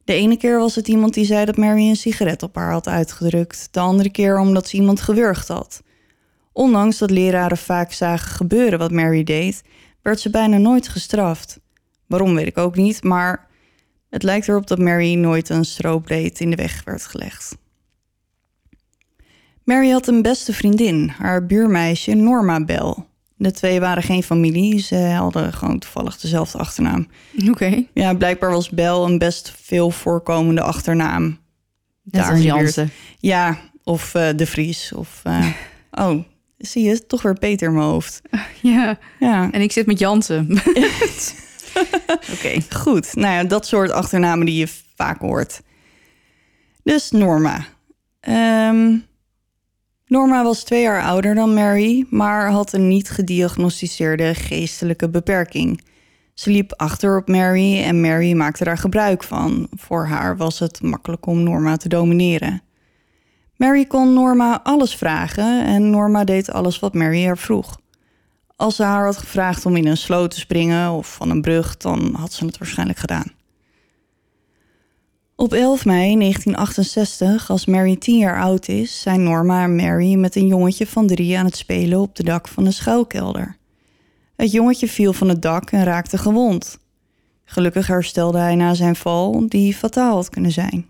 De 0.05 0.13
ene 0.13 0.37
keer 0.37 0.59
was 0.59 0.75
het 0.75 0.87
iemand 0.87 1.13
die 1.13 1.25
zei 1.25 1.45
dat 1.45 1.57
Mary 1.57 1.89
een 1.89 1.95
sigaret 1.95 2.43
op 2.43 2.55
haar 2.55 2.71
had 2.71 2.87
uitgedrukt. 2.87 3.67
De 3.71 3.79
andere 3.79 4.11
keer 4.11 4.39
omdat 4.39 4.67
ze 4.67 4.75
iemand 4.75 5.01
gewurgd 5.01 5.47
had. 5.47 5.83
Ondanks 6.51 6.97
dat 6.97 7.09
leraren 7.09 7.57
vaak 7.57 7.91
zagen 7.91 8.31
gebeuren 8.31 8.79
wat 8.79 8.91
Mary 8.91 9.23
deed, 9.23 9.63
werd 10.01 10.19
ze 10.19 10.29
bijna 10.29 10.57
nooit 10.57 10.87
gestraft. 10.87 11.59
Waarom 12.07 12.35
weet 12.35 12.47
ik 12.47 12.57
ook 12.57 12.75
niet, 12.75 13.03
maar 13.03 13.47
het 14.09 14.23
lijkt 14.23 14.47
erop 14.47 14.67
dat 14.67 14.79
Mary 14.79 15.13
nooit 15.13 15.49
een 15.49 15.65
strobreed 15.65 16.39
in 16.39 16.49
de 16.49 16.55
weg 16.55 16.83
werd 16.83 17.05
gelegd. 17.05 17.57
Mary 19.63 19.89
had 19.89 20.07
een 20.07 20.21
beste 20.21 20.53
vriendin, 20.53 21.09
haar 21.09 21.45
buurmeisje 21.45 22.13
Norma 22.13 22.65
Bell. 22.65 22.95
De 23.37 23.51
twee 23.51 23.79
waren 23.79 24.03
geen 24.03 24.23
familie, 24.23 24.79
ze 24.79 24.95
hadden 24.95 25.53
gewoon 25.53 25.79
toevallig 25.79 26.17
dezelfde 26.17 26.57
achternaam. 26.57 27.07
Oké. 27.49 27.85
Ja, 27.93 28.13
blijkbaar 28.13 28.51
was 28.51 28.69
Bell 28.69 28.95
een 28.95 29.17
best 29.17 29.53
veel 29.61 29.91
voorkomende 29.91 30.61
achternaam. 30.61 31.37
Daar 32.03 32.31
als. 32.31 32.41
Jansen. 32.41 32.91
Ja, 33.19 33.57
of 33.83 34.15
eh, 34.15 34.29
De 34.35 34.45
Vries. 34.45 34.93
Of, 34.93 35.21
eh, 35.23 35.47
oh, 36.03 36.23
zie 36.57 36.83
je, 36.83 37.05
toch 37.05 37.21
weer 37.21 37.33
Peter 37.39 37.67
in 37.67 37.73
mijn 37.73 37.85
hoofd. 37.85 38.21
Ja. 38.61 38.99
Ja, 39.19 39.51
En 39.51 39.61
ik 39.61 39.71
zit 39.71 39.85
met 39.85 39.99
Jansen. 39.99 40.47
Oké. 42.33 42.61
goed. 42.69 43.15
Nou 43.15 43.33
ja, 43.33 43.43
dat 43.43 43.67
soort 43.67 43.91
achternamen 43.91 44.45
die 44.45 44.55
je 44.55 44.67
vaak 44.95 45.19
hoort. 45.19 45.61
Dus 46.83 47.11
Norma. 47.11 47.65
Ehm, 48.19 48.97
Norma 50.07 50.43
was 50.43 50.63
twee 50.63 50.81
jaar 50.81 51.03
ouder 51.03 51.35
dan 51.35 51.53
Mary, 51.53 52.05
maar 52.09 52.49
had 52.51 52.73
een 52.73 52.87
niet 52.87 53.09
gediagnosticeerde 53.09 54.35
geestelijke 54.35 55.09
beperking. 55.09 55.81
Ze 56.33 56.49
liep 56.49 56.73
achter 56.77 57.17
op 57.17 57.27
Mary 57.27 57.83
en 57.83 58.01
Mary 58.01 58.33
maakte 58.33 58.63
daar 58.63 58.77
gebruik 58.77 59.23
van. 59.23 59.67
Voor 59.71 60.05
haar 60.05 60.37
was 60.37 60.59
het 60.59 60.81
makkelijk 60.81 61.25
om 61.25 61.43
Norma 61.43 61.77
te 61.77 61.89
domineren. 61.89 62.61
Mary 63.55 63.85
kon 63.85 64.13
Norma 64.13 64.59
alles 64.63 64.95
vragen 64.95 65.65
en 65.65 65.89
Norma 65.89 66.23
deed 66.23 66.51
alles 66.51 66.79
wat 66.79 66.93
Mary 66.93 67.25
haar 67.25 67.37
vroeg. 67.37 67.79
Als 68.55 68.75
ze 68.75 68.83
haar 68.83 69.05
had 69.05 69.17
gevraagd 69.17 69.65
om 69.65 69.75
in 69.75 69.87
een 69.87 69.97
sloot 69.97 70.31
te 70.31 70.39
springen 70.39 70.91
of 70.91 71.13
van 71.13 71.29
een 71.29 71.41
brug, 71.41 71.77
dan 71.77 72.15
had 72.17 72.33
ze 72.33 72.45
het 72.45 72.57
waarschijnlijk 72.57 72.99
gedaan. 72.99 73.31
Op 75.37 75.53
11 75.53 75.85
mei 75.85 76.17
1968, 76.17 77.49
als 77.49 77.65
Mary 77.65 77.95
10 77.95 78.17
jaar 78.17 78.41
oud 78.41 78.67
is, 78.67 79.01
zijn 79.01 79.23
Norma 79.23 79.63
en 79.63 79.75
Mary 79.75 80.13
met 80.13 80.35
een 80.35 80.47
jongetje 80.47 80.87
van 80.87 81.07
drie 81.07 81.37
aan 81.37 81.45
het 81.45 81.57
spelen 81.57 81.99
op 81.99 82.15
de 82.15 82.23
dak 82.23 82.47
van 82.47 82.65
een 82.65 82.73
schuilkelder. 82.73 83.57
Het 84.35 84.51
jongetje 84.51 84.87
viel 84.87 85.13
van 85.13 85.29
het 85.29 85.41
dak 85.41 85.71
en 85.71 85.83
raakte 85.83 86.17
gewond. 86.17 86.79
Gelukkig 87.45 87.87
herstelde 87.87 88.37
hij 88.37 88.55
na 88.55 88.73
zijn 88.73 88.95
val, 88.95 89.47
die 89.47 89.73
fataal 89.73 90.15
had 90.15 90.29
kunnen 90.29 90.51
zijn. 90.51 90.85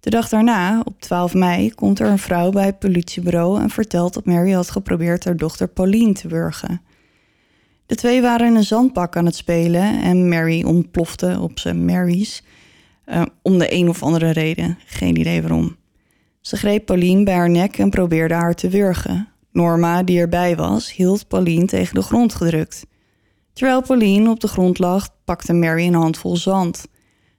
De 0.00 0.10
dag 0.10 0.28
daarna, 0.28 0.82
op 0.84 1.00
12 1.00 1.34
mei, 1.34 1.74
komt 1.74 2.00
er 2.00 2.06
een 2.06 2.18
vrouw 2.18 2.50
bij 2.50 2.64
het 2.64 2.78
politiebureau 2.78 3.60
en 3.60 3.70
vertelt 3.70 4.14
dat 4.14 4.24
Mary 4.24 4.52
had 4.52 4.70
geprobeerd 4.70 5.24
haar 5.24 5.36
dochter 5.36 5.68
Pauline 5.68 6.12
te 6.12 6.28
wurgen. 6.28 6.80
De 7.86 7.94
twee 7.94 8.22
waren 8.22 8.46
in 8.46 8.54
een 8.54 8.64
zandbak 8.64 9.16
aan 9.16 9.26
het 9.26 9.36
spelen 9.36 10.02
en 10.02 10.28
Mary 10.28 10.62
ontplofte 10.64 11.38
op 11.40 11.58
zijn 11.58 11.84
Mary's. 11.84 12.42
Uh, 13.10 13.22
om 13.42 13.58
de 13.58 13.72
een 13.72 13.88
of 13.88 14.02
andere 14.02 14.30
reden, 14.30 14.78
geen 14.86 15.16
idee 15.16 15.40
waarom. 15.40 15.76
Ze 16.40 16.56
greep 16.56 16.86
Pauline 16.86 17.24
bij 17.24 17.34
haar 17.34 17.50
nek 17.50 17.78
en 17.78 17.90
probeerde 17.90 18.34
haar 18.34 18.54
te 18.54 18.68
wurgen. 18.68 19.28
Norma, 19.52 20.02
die 20.02 20.18
erbij 20.18 20.56
was, 20.56 20.94
hield 20.94 21.28
Pauline 21.28 21.64
tegen 21.64 21.94
de 21.94 22.02
grond 22.02 22.34
gedrukt. 22.34 22.86
Terwijl 23.52 23.82
Pauline 23.82 24.30
op 24.30 24.40
de 24.40 24.48
grond 24.48 24.78
lag, 24.78 25.08
pakte 25.24 25.52
Mary 25.52 25.86
een 25.86 25.94
handvol 25.94 26.36
zand. 26.36 26.86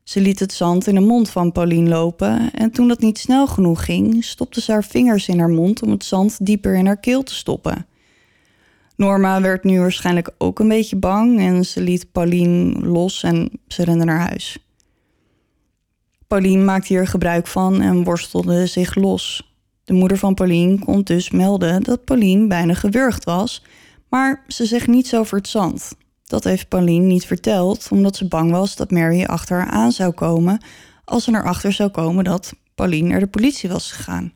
Ze 0.03 0.21
liet 0.21 0.39
het 0.39 0.53
zand 0.53 0.87
in 0.87 0.95
de 0.95 1.01
mond 1.01 1.29
van 1.29 1.51
Pauline 1.51 1.89
lopen 1.89 2.51
en 2.53 2.71
toen 2.71 2.87
dat 2.87 2.99
niet 2.99 3.17
snel 3.17 3.47
genoeg 3.47 3.85
ging, 3.85 4.23
stopte 4.23 4.61
ze 4.61 4.71
haar 4.71 4.83
vingers 4.83 5.27
in 5.27 5.39
haar 5.39 5.49
mond 5.49 5.81
om 5.81 5.91
het 5.91 6.03
zand 6.03 6.45
dieper 6.45 6.75
in 6.75 6.85
haar 6.85 6.99
keel 6.99 7.23
te 7.23 7.35
stoppen. 7.35 7.85
Norma 8.95 9.41
werd 9.41 9.63
nu 9.63 9.79
waarschijnlijk 9.79 10.31
ook 10.37 10.59
een 10.59 10.67
beetje 10.67 10.95
bang 10.95 11.39
en 11.39 11.65
ze 11.65 11.81
liet 11.81 12.11
Pauline 12.11 12.87
los 12.87 13.23
en 13.23 13.51
ze 13.67 13.83
rende 13.83 14.05
naar 14.05 14.19
huis. 14.19 14.68
Pauline 16.29 16.63
maakte 16.63 16.93
hier 16.93 17.07
gebruik 17.07 17.47
van 17.47 17.81
en 17.81 18.03
worstelde 18.03 18.65
zich 18.65 18.95
los. 18.95 19.53
De 19.83 19.93
moeder 19.93 20.17
van 20.17 20.33
Pauline 20.33 20.79
kon 20.79 21.01
dus 21.01 21.29
melden 21.29 21.83
dat 21.83 22.05
Pauline 22.05 22.47
bijna 22.47 22.73
gewurgd 22.73 23.23
was, 23.23 23.63
maar 24.09 24.43
ze 24.47 24.65
zegt 24.65 24.87
niets 24.87 25.15
over 25.15 25.37
het 25.37 25.47
zand. 25.47 25.91
Dat 26.23 26.43
heeft 26.43 26.67
Pauline 26.67 27.05
niet 27.05 27.25
verteld, 27.25 27.87
omdat 27.91 28.15
ze 28.15 28.27
bang 28.27 28.51
was 28.51 28.75
dat 28.75 28.91
Mary 28.91 29.23
achter 29.23 29.57
haar 29.57 29.69
aan 29.69 29.91
zou 29.91 30.11
komen 30.11 30.61
als 31.05 31.23
ze 31.23 31.31
erachter 31.31 31.73
zou 31.73 31.89
komen 31.89 32.23
dat 32.23 32.53
Pauline 32.75 33.07
naar 33.07 33.19
de 33.19 33.27
politie 33.27 33.69
was 33.69 33.91
gegaan. 33.91 34.33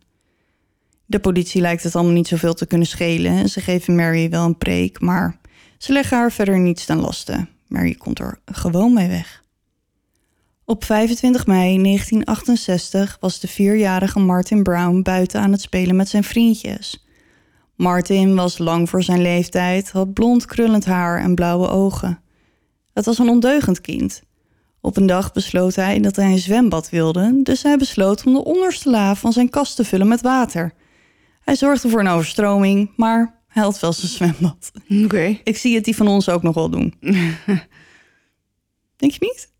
De 1.06 1.20
politie 1.20 1.62
lijkt 1.62 1.84
het 1.84 1.96
allemaal 1.96 2.14
niet 2.14 2.28
zoveel 2.28 2.54
te 2.54 2.66
kunnen 2.66 2.88
schelen. 2.88 3.50
Ze 3.50 3.62
geven 3.62 3.96
Mary 3.96 4.30
wel 4.30 4.46
een 4.46 4.58
preek, 4.58 5.00
maar 5.00 5.40
ze 5.78 5.94
leggen 5.94 6.18
haar 6.18 6.32
verder 6.32 6.60
niets 6.60 6.86
ten 6.86 7.00
laste. 7.00 7.48
Mary 7.68 7.96
komt 7.96 8.20
er 8.20 8.40
gewoon 8.46 8.94
mee 8.94 9.08
weg. 9.08 9.43
Op 10.66 10.84
25 10.84 11.48
mei 11.48 11.82
1968 11.82 13.18
was 13.20 13.40
de 13.40 13.48
vierjarige 13.48 14.20
Martin 14.20 14.64
Brown 14.64 15.02
buiten 15.02 15.42
aan 15.42 15.52
het 15.52 15.62
spelen 15.62 15.96
met 15.96 16.10
zijn 16.10 16.24
vriendjes. 16.24 17.06
Martin 17.76 18.36
was 18.36 18.58
lang 18.58 18.90
voor 18.90 19.04
zijn 19.04 19.22
leeftijd, 19.22 19.92
had 19.92 20.14
blond 20.14 20.46
krullend 20.46 20.86
haar 20.86 21.20
en 21.20 21.36
blauwe 21.36 21.68
ogen. 21.68 22.20
Het 22.94 23.06
was 23.06 23.18
een 23.18 23.30
ondeugend 23.30 23.82
kind. 23.82 24.24
Op 24.82 24.98
een 24.98 25.06
dag 25.06 25.32
besloot 25.32 25.76
hij 25.76 26.00
dat 26.00 26.16
hij 26.16 26.32
een 26.32 26.40
zwembad 26.40 26.90
wilde, 26.90 27.40
dus 27.44 27.64
hij 27.64 27.78
besloot 27.78 28.26
om 28.26 28.34
de 28.34 28.44
onderste 28.44 28.90
laag 28.90 29.20
van 29.20 29.34
zijn 29.34 29.50
kast 29.50 29.76
te 29.76 29.84
vullen 29.84 30.08
met 30.08 30.22
water. 30.22 30.74
Hij 31.42 31.56
zorgde 31.56 31.90
voor 31.90 32.00
een 32.00 32.08
overstroming, 32.08 32.92
maar 32.96 33.42
hij 33.48 33.64
had 33.64 33.80
wel 33.80 33.94
zijn 33.94 34.12
zwembad. 34.12 34.72
Oké. 35.04 35.40
Ik 35.44 35.58
zie 35.58 35.76
het 35.76 35.86
die 35.86 35.96
van 35.96 36.08
ons 36.08 36.30
ook 36.30 36.44
nog 36.44 36.56
wel 36.56 36.70
doen. 36.70 36.94
Denk 38.98 39.12
je 39.12 39.18
niet? 39.20 39.53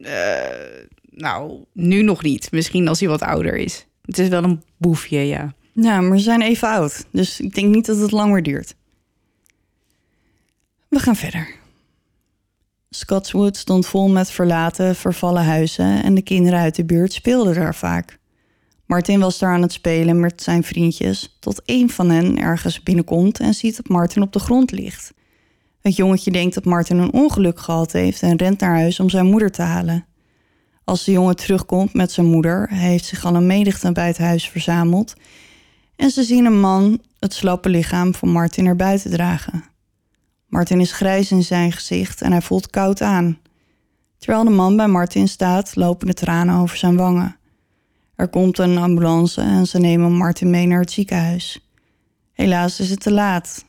Uh, 0.00 0.86
nou, 1.10 1.64
nu 1.72 2.02
nog 2.02 2.22
niet. 2.22 2.52
Misschien 2.52 2.88
als 2.88 3.00
hij 3.00 3.08
wat 3.08 3.22
ouder 3.22 3.56
is. 3.56 3.86
Het 4.04 4.18
is 4.18 4.28
wel 4.28 4.44
een 4.44 4.62
boefje, 4.76 5.18
ja. 5.18 5.54
Ja, 5.72 6.00
maar 6.00 6.18
ze 6.18 6.24
zijn 6.24 6.42
even 6.42 6.68
oud. 6.68 7.06
Dus 7.10 7.40
ik 7.40 7.54
denk 7.54 7.74
niet 7.74 7.86
dat 7.86 7.98
het 7.98 8.10
langer 8.10 8.42
duurt. 8.42 8.74
We 10.88 10.98
gaan 10.98 11.16
verder. 11.16 11.48
Scotswood 12.90 13.56
stond 13.56 13.86
vol 13.86 14.08
met 14.08 14.30
verlaten, 14.30 14.96
vervallen 14.96 15.44
huizen 15.44 16.02
en 16.02 16.14
de 16.14 16.22
kinderen 16.22 16.58
uit 16.58 16.74
de 16.74 16.84
buurt 16.84 17.12
speelden 17.12 17.54
daar 17.54 17.74
vaak. 17.74 18.18
Martin 18.86 19.20
was 19.20 19.38
daar 19.38 19.52
aan 19.52 19.62
het 19.62 19.72
spelen 19.72 20.20
met 20.20 20.42
zijn 20.42 20.64
vriendjes, 20.64 21.36
tot 21.40 21.62
een 21.64 21.90
van 21.90 22.10
hen 22.10 22.38
ergens 22.38 22.82
binnenkomt 22.82 23.40
en 23.40 23.54
ziet 23.54 23.76
dat 23.76 23.88
Martin 23.88 24.22
op 24.22 24.32
de 24.32 24.38
grond 24.38 24.70
ligt. 24.70 25.12
Het 25.80 25.96
jongetje 25.96 26.30
denkt 26.30 26.54
dat 26.54 26.64
Martin 26.64 26.98
een 26.98 27.12
ongeluk 27.12 27.60
gehad 27.60 27.92
heeft 27.92 28.22
en 28.22 28.36
rent 28.36 28.60
naar 28.60 28.74
huis 28.74 29.00
om 29.00 29.10
zijn 29.10 29.26
moeder 29.26 29.50
te 29.50 29.62
halen. 29.62 30.04
Als 30.84 31.04
de 31.04 31.12
jongen 31.12 31.36
terugkomt 31.36 31.94
met 31.94 32.12
zijn 32.12 32.26
moeder, 32.26 32.68
heeft 32.70 33.04
zich 33.04 33.24
al 33.24 33.34
een 33.34 33.46
menigte 33.46 33.92
bij 33.92 34.06
het 34.06 34.18
huis 34.18 34.48
verzameld 34.48 35.14
en 35.96 36.10
ze 36.10 36.22
zien 36.22 36.44
een 36.44 36.60
man 36.60 37.00
het 37.18 37.34
slappe 37.34 37.68
lichaam 37.68 38.14
van 38.14 38.28
Martin 38.28 38.64
naar 38.64 38.76
buiten 38.76 39.10
dragen. 39.10 39.64
Martin 40.46 40.80
is 40.80 40.92
grijs 40.92 41.30
in 41.30 41.42
zijn 41.42 41.72
gezicht 41.72 42.22
en 42.22 42.30
hij 42.30 42.42
voelt 42.42 42.70
koud 42.70 43.00
aan. 43.00 43.38
Terwijl 44.18 44.44
de 44.44 44.50
man 44.50 44.76
bij 44.76 44.88
Martin 44.88 45.28
staat, 45.28 45.76
lopen 45.76 46.06
de 46.06 46.14
tranen 46.14 46.56
over 46.56 46.76
zijn 46.76 46.96
wangen. 46.96 47.36
Er 48.16 48.28
komt 48.28 48.58
een 48.58 48.78
ambulance 48.78 49.40
en 49.40 49.66
ze 49.66 49.78
nemen 49.78 50.12
Martin 50.12 50.50
mee 50.50 50.66
naar 50.66 50.80
het 50.80 50.90
ziekenhuis. 50.90 51.70
Helaas 52.32 52.80
is 52.80 52.90
het 52.90 53.00
te 53.00 53.12
laat. 53.12 53.64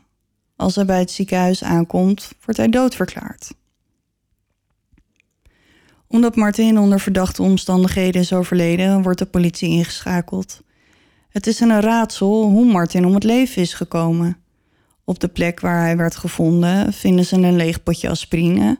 Als 0.62 0.76
hij 0.76 0.86
bij 0.86 1.00
het 1.00 1.12
ziekenhuis 1.12 1.63
aankomt, 1.63 2.32
wordt 2.45 2.60
hij 2.60 2.69
doodverklaard. 2.69 3.54
Omdat 6.08 6.36
Martin 6.36 6.80
onder 6.80 7.00
verdachte 7.00 7.41
omstandigheden 7.41 8.21
is 8.21 8.34
overleden, 8.34 9.02
wordt 9.02 9.19
de 9.19 9.26
politie 9.26 9.69
ingeschakeld. 9.69 10.62
Het 11.30 11.47
is 11.47 11.60
een 11.60 11.82
raadsel 11.82 12.43
hoe 12.43 12.65
Martin 12.65 13.06
om 13.06 13.13
het 13.13 13.24
leven 13.24 13.62
is 13.62 13.74
gekomen. 13.74 14.38
Op 15.04 15.19
de 15.19 15.28
plek 15.28 15.60
waar 15.60 15.80
hij 15.80 15.97
werd 15.97 16.15
gevonden 16.15 16.93
vinden 16.93 17.26
ze 17.26 17.36
een 17.36 17.56
leeg 17.56 17.84
potje 17.84 18.10
aspirine. 18.10 18.80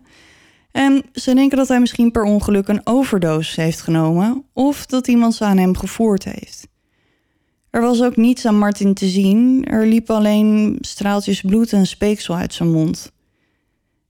En 0.72 1.04
ze 1.14 1.34
denken 1.34 1.58
dat 1.58 1.68
hij 1.68 1.80
misschien 1.80 2.12
per 2.12 2.24
ongeluk 2.24 2.68
een 2.68 2.82
overdosis 2.84 3.56
heeft 3.56 3.82
genomen 3.82 4.46
of 4.54 4.86
dat 4.86 5.08
iemand 5.08 5.36
ze 5.36 5.44
aan 5.44 5.58
hem 5.58 5.78
gevoerd 5.78 6.24
heeft. 6.24 6.68
Er 7.72 7.82
was 7.82 8.04
ook 8.04 8.16
niets 8.16 8.46
aan 8.46 8.58
Martin 8.58 8.94
te 8.94 9.08
zien, 9.08 9.66
er 9.66 9.88
liepen 9.88 10.16
alleen 10.16 10.78
straaltjes 10.82 11.42
bloed 11.42 11.74
en 11.74 11.88
speeksel 11.88 12.36
uit 12.36 12.54
zijn 12.54 12.72
mond. 12.72 13.12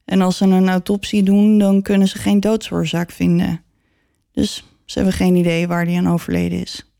En 0.06 0.22
als 0.22 0.38
ze 0.38 0.46
een 0.46 0.70
autopsie 0.70 1.24
doen, 1.24 1.58
dan 1.58 1.82
kunnen 1.82 2.08
ze 2.08 2.18
geen 2.18 2.40
doodsoorzaak 2.40 3.12
vinden. 3.12 3.62
Dus 4.32 4.66
ze 4.86 5.00
hebben 5.00 5.16
geen 5.16 5.36
idee 5.36 5.68
waar 5.68 5.86
hij 5.86 5.98
aan 5.98 6.10
overleden 6.10 6.62
is. 6.62 6.92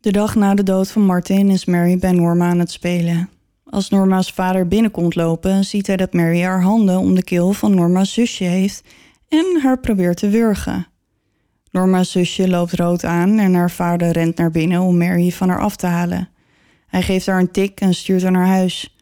De 0.00 0.12
dag 0.12 0.34
na 0.34 0.54
de 0.54 0.62
dood 0.62 0.90
van 0.90 1.02
Martin 1.02 1.50
is 1.50 1.64
Mary 1.64 1.98
bij 1.98 2.12
Norma 2.12 2.48
aan 2.48 2.58
het 2.58 2.70
spelen. 2.70 3.28
Als 3.64 3.90
Norma's 3.90 4.32
vader 4.32 4.68
binnenkomt 4.68 5.14
lopen, 5.14 5.64
ziet 5.64 5.86
hij 5.86 5.96
dat 5.96 6.12
Mary 6.12 6.42
haar 6.42 6.62
handen 6.62 6.98
om 6.98 7.14
de 7.14 7.24
keel 7.24 7.52
van 7.52 7.74
Norma's 7.74 8.12
zusje 8.12 8.44
heeft 8.44 8.84
en 9.28 9.60
haar 9.62 9.80
probeert 9.80 10.16
te 10.16 10.28
wurgen. 10.28 10.86
Norma's 11.70 12.10
zusje 12.10 12.48
loopt 12.48 12.72
rood 12.72 13.04
aan 13.04 13.38
en 13.38 13.54
haar 13.54 13.70
vader 13.70 14.10
rent 14.10 14.36
naar 14.36 14.50
binnen 14.50 14.80
om 14.80 14.98
Mary 14.98 15.30
van 15.30 15.48
haar 15.48 15.60
af 15.60 15.76
te 15.76 15.86
halen. 15.86 16.28
Hij 16.86 17.02
geeft 17.02 17.26
haar 17.26 17.40
een 17.40 17.50
tik 17.50 17.80
en 17.80 17.94
stuurt 17.94 18.22
haar 18.22 18.32
naar 18.32 18.46
huis. 18.46 18.96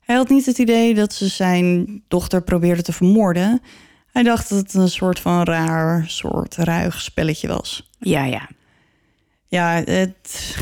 Hij 0.00 0.16
had 0.16 0.28
niet 0.28 0.46
het 0.46 0.58
idee 0.58 0.94
dat 0.94 1.12
ze 1.12 1.28
zijn 1.28 2.02
dochter 2.08 2.42
probeerde 2.42 2.82
te 2.82 2.92
vermoorden. 2.92 3.60
Hij 4.12 4.22
dacht 4.22 4.48
dat 4.48 4.58
het 4.58 4.74
een 4.74 4.88
soort 4.88 5.20
van 5.20 5.42
raar, 5.42 6.04
soort 6.06 6.56
ruig 6.56 7.00
spelletje 7.00 7.48
was. 7.48 7.90
Ja, 7.98 8.24
ja. 8.24 8.48
Ja, 9.46 9.82
het, 9.84 10.56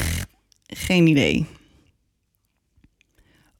geen 0.66 1.06
idee. 1.06 1.46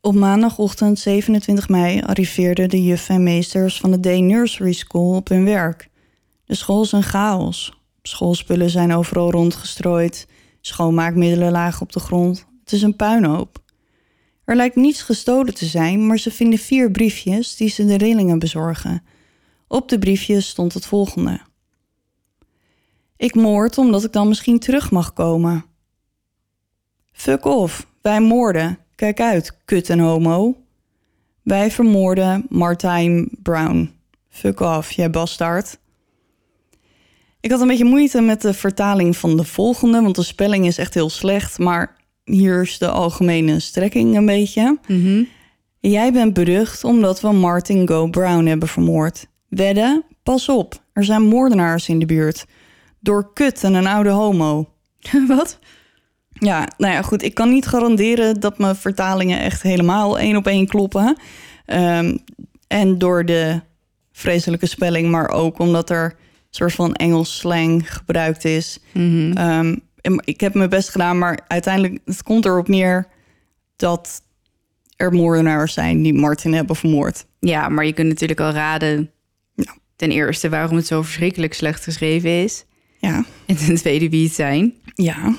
Op 0.00 0.14
maandagochtend 0.14 0.98
27 0.98 1.68
mei 1.68 2.02
arriveerden 2.02 2.68
de 2.68 2.84
juffen 2.84 3.14
en 3.14 3.22
meesters 3.22 3.80
van 3.80 3.90
de 3.90 4.00
Day 4.00 4.20
Nursery 4.20 4.72
School 4.72 5.14
op 5.14 5.28
hun 5.28 5.44
werk. 5.44 5.88
De 6.44 6.54
school 6.54 6.82
is 6.82 6.92
een 6.92 7.02
chaos. 7.02 7.79
Schoolspullen 8.02 8.70
zijn 8.70 8.92
overal 8.92 9.30
rondgestrooid. 9.30 10.26
Schoonmaakmiddelen 10.60 11.52
lagen 11.52 11.82
op 11.82 11.92
de 11.92 12.00
grond. 12.00 12.46
Het 12.60 12.72
is 12.72 12.82
een 12.82 12.96
puinhoop. 12.96 13.58
Er 14.44 14.56
lijkt 14.56 14.76
niets 14.76 15.02
gestolen 15.02 15.54
te 15.54 15.66
zijn, 15.66 16.06
maar 16.06 16.18
ze 16.18 16.30
vinden 16.30 16.58
vier 16.58 16.90
briefjes 16.90 17.56
die 17.56 17.68
ze 17.68 17.84
de 17.84 17.96
rillingen 17.96 18.38
bezorgen. 18.38 19.02
Op 19.68 19.88
de 19.88 19.98
briefjes 19.98 20.48
stond 20.48 20.74
het 20.74 20.86
volgende. 20.86 21.40
Ik 23.16 23.34
moord 23.34 23.78
omdat 23.78 24.04
ik 24.04 24.12
dan 24.12 24.28
misschien 24.28 24.58
terug 24.58 24.90
mag 24.90 25.12
komen. 25.12 25.64
Fuck 27.12 27.44
off, 27.44 27.86
wij 28.02 28.20
moorden. 28.20 28.78
Kijk 28.94 29.20
uit, 29.20 29.58
kut 29.64 29.90
en 29.90 29.98
homo. 29.98 30.56
Wij 31.42 31.70
vermoorden 31.70 32.46
Martijn 32.48 33.28
Brown. 33.42 33.94
Fuck 34.28 34.60
off, 34.60 34.90
jij 34.90 35.10
bastard. 35.10 35.79
Ik 37.40 37.50
had 37.50 37.60
een 37.60 37.66
beetje 37.66 37.84
moeite 37.84 38.20
met 38.20 38.42
de 38.42 38.54
vertaling 38.54 39.16
van 39.16 39.36
de 39.36 39.44
volgende, 39.44 40.00
want 40.00 40.16
de 40.16 40.22
spelling 40.22 40.66
is 40.66 40.78
echt 40.78 40.94
heel 40.94 41.10
slecht. 41.10 41.58
Maar 41.58 41.96
hier 42.24 42.62
is 42.62 42.78
de 42.78 42.88
algemene 42.88 43.60
strekking 43.60 44.16
een 44.16 44.26
beetje. 44.26 44.78
Mhm. 44.86 45.22
Jij 45.78 46.12
bent 46.12 46.34
berucht 46.34 46.84
omdat 46.84 47.20
we 47.20 47.32
Martin 47.32 47.88
Go 47.88 48.06
Brown 48.06 48.44
hebben 48.44 48.68
vermoord. 48.68 49.26
Wedden, 49.48 50.04
pas 50.22 50.48
op, 50.48 50.82
er 50.92 51.04
zijn 51.04 51.22
moordenaars 51.22 51.88
in 51.88 51.98
de 51.98 52.06
buurt. 52.06 52.46
Door 53.00 53.32
kut 53.32 53.64
en 53.64 53.74
een 53.74 53.86
oude 53.86 54.10
homo. 54.10 54.68
Wat? 55.28 55.58
Ja, 56.32 56.68
nou 56.76 56.92
ja, 56.92 57.02
goed. 57.02 57.22
Ik 57.22 57.34
kan 57.34 57.48
niet 57.48 57.66
garanderen 57.66 58.40
dat 58.40 58.58
mijn 58.58 58.76
vertalingen 58.76 59.40
echt 59.40 59.62
helemaal 59.62 60.18
één 60.18 60.36
op 60.36 60.46
één 60.46 60.66
kloppen. 60.66 61.16
Ehm, 61.66 62.16
en 62.66 62.98
door 62.98 63.24
de 63.24 63.60
vreselijke 64.12 64.66
spelling, 64.66 65.10
maar 65.10 65.30
ook 65.30 65.58
omdat 65.58 65.90
er 65.90 66.16
soort 66.50 66.72
van 66.72 66.94
Engels 66.94 67.38
slang 67.38 67.94
gebruikt 67.94 68.44
is. 68.44 68.78
Mhm. 68.92 69.32
Ehm, 69.32 69.76
en 70.00 70.22
ik 70.24 70.40
heb 70.40 70.54
mijn 70.54 70.68
best 70.68 70.88
gedaan, 70.88 71.18
maar 71.18 71.40
uiteindelijk 71.48 71.98
het 72.04 72.22
komt 72.22 72.44
erop 72.44 72.68
neer 72.68 73.06
dat 73.76 74.22
er 74.96 75.12
moordenaars 75.12 75.72
zijn 75.72 76.02
die 76.02 76.14
Martin 76.14 76.52
hebben 76.52 76.76
vermoord. 76.76 77.26
Ja, 77.40 77.68
maar 77.68 77.84
je 77.86 77.92
kunt 77.92 78.08
natuurlijk 78.08 78.40
al 78.40 78.50
raden. 78.52 79.10
Ja. 79.54 79.76
Ten 79.96 80.10
eerste 80.10 80.48
waarom 80.48 80.76
het 80.76 80.86
zo 80.86 81.02
verschrikkelijk 81.02 81.54
slecht 81.54 81.82
geschreven 81.84 82.42
is. 82.42 82.64
Ja, 82.98 83.24
En 83.46 83.56
ten 83.56 83.74
tweede 83.74 84.08
wie 84.08 84.24
het 84.24 84.34
zijn. 84.34 84.74
ja, 84.94 85.36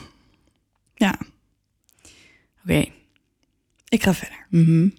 ja. 0.96 1.16
Oké. 2.64 2.86
Ik 3.90 4.04
ga 4.04 4.14
verder. 4.14 4.48
Mhm. 4.50 4.90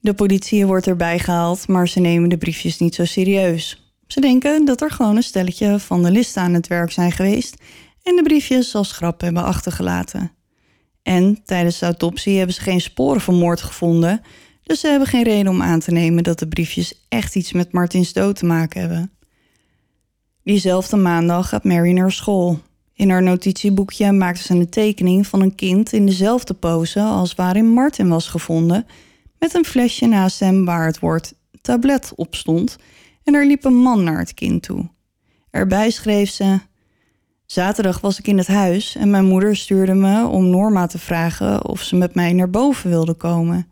De 0.00 0.14
politie 0.14 0.66
wordt 0.66 0.86
erbij 0.86 1.18
gehaald, 1.18 1.68
maar 1.68 1.88
ze 1.88 2.00
nemen 2.00 2.28
de 2.28 2.38
briefjes 2.38 2.78
niet 2.78 2.94
zo 2.94 3.04
serieus. 3.04 3.79
Ze 4.12 4.20
denken 4.20 4.64
dat 4.64 4.80
er 4.80 4.90
gewoon 4.90 5.16
een 5.16 5.22
stelletje 5.22 5.78
van 5.78 6.02
de 6.02 6.10
list 6.10 6.36
aan 6.36 6.54
het 6.54 6.66
werk 6.66 6.92
zijn 6.92 7.12
geweest 7.12 7.56
en 8.02 8.16
de 8.16 8.22
briefjes 8.22 8.74
als 8.74 8.92
grap 8.92 9.20
hebben 9.20 9.44
achtergelaten. 9.44 10.32
En 11.02 11.40
tijdens 11.44 11.78
de 11.78 11.84
autopsie 11.84 12.36
hebben 12.36 12.54
ze 12.54 12.60
geen 12.60 12.80
sporen 12.80 13.20
van 13.20 13.34
moord 13.34 13.60
gevonden, 13.60 14.22
dus 14.62 14.80
ze 14.80 14.88
hebben 14.88 15.08
geen 15.08 15.22
reden 15.22 15.52
om 15.52 15.62
aan 15.62 15.80
te 15.80 15.90
nemen 15.90 16.22
dat 16.22 16.38
de 16.38 16.48
briefjes 16.48 17.06
echt 17.08 17.36
iets 17.36 17.52
met 17.52 17.72
Martins 17.72 18.12
dood 18.12 18.36
te 18.36 18.44
maken 18.44 18.80
hebben. 18.80 19.12
Diezelfde 20.42 20.96
maandag 20.96 21.48
gaat 21.48 21.64
Mary 21.64 21.92
naar 21.92 22.12
school. 22.12 22.60
In 22.94 23.10
haar 23.10 23.22
notitieboekje 23.22 24.12
maakte 24.12 24.42
ze 24.42 24.54
een 24.54 24.70
tekening 24.70 25.26
van 25.26 25.40
een 25.40 25.54
kind 25.54 25.92
in 25.92 26.06
dezelfde 26.06 26.54
pose 26.54 27.00
als 27.00 27.34
waarin 27.34 27.68
Martin 27.68 28.08
was 28.08 28.28
gevonden, 28.28 28.86
met 29.38 29.54
een 29.54 29.64
flesje 29.64 30.06
naast 30.06 30.40
hem 30.40 30.64
waar 30.64 30.86
het 30.86 30.98
woord 30.98 31.34
tablet 31.60 32.12
op 32.14 32.34
stond 32.34 32.76
er 33.34 33.46
liep 33.46 33.64
een 33.64 33.76
man 33.76 34.04
naar 34.04 34.18
het 34.18 34.34
kind 34.34 34.62
toe. 34.62 34.90
Erbij 35.50 35.90
schreef 35.90 36.30
ze: 36.30 36.58
Zaterdag 37.46 38.00
was 38.00 38.18
ik 38.18 38.26
in 38.26 38.38
het 38.38 38.46
huis 38.46 38.96
en 38.96 39.10
mijn 39.10 39.24
moeder 39.24 39.56
stuurde 39.56 39.94
me 39.94 40.26
om 40.26 40.50
Norma 40.50 40.86
te 40.86 40.98
vragen 40.98 41.64
of 41.64 41.80
ze 41.82 41.96
met 41.96 42.14
mij 42.14 42.32
naar 42.32 42.50
boven 42.50 42.90
wilde 42.90 43.14
komen. 43.14 43.68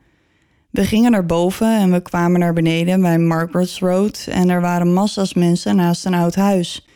We 0.70 0.84
gingen 0.84 1.10
naar 1.10 1.26
boven 1.26 1.78
en 1.78 1.92
we 1.92 2.00
kwamen 2.00 2.40
naar 2.40 2.52
beneden 2.52 3.00
bij 3.00 3.18
Margaret's 3.18 3.78
Road 3.78 4.26
en 4.30 4.48
er 4.48 4.60
waren 4.60 4.92
massa's 4.92 5.34
mensen 5.34 5.76
naast 5.76 6.04
een 6.04 6.14
oud 6.14 6.34
huis. 6.34 6.86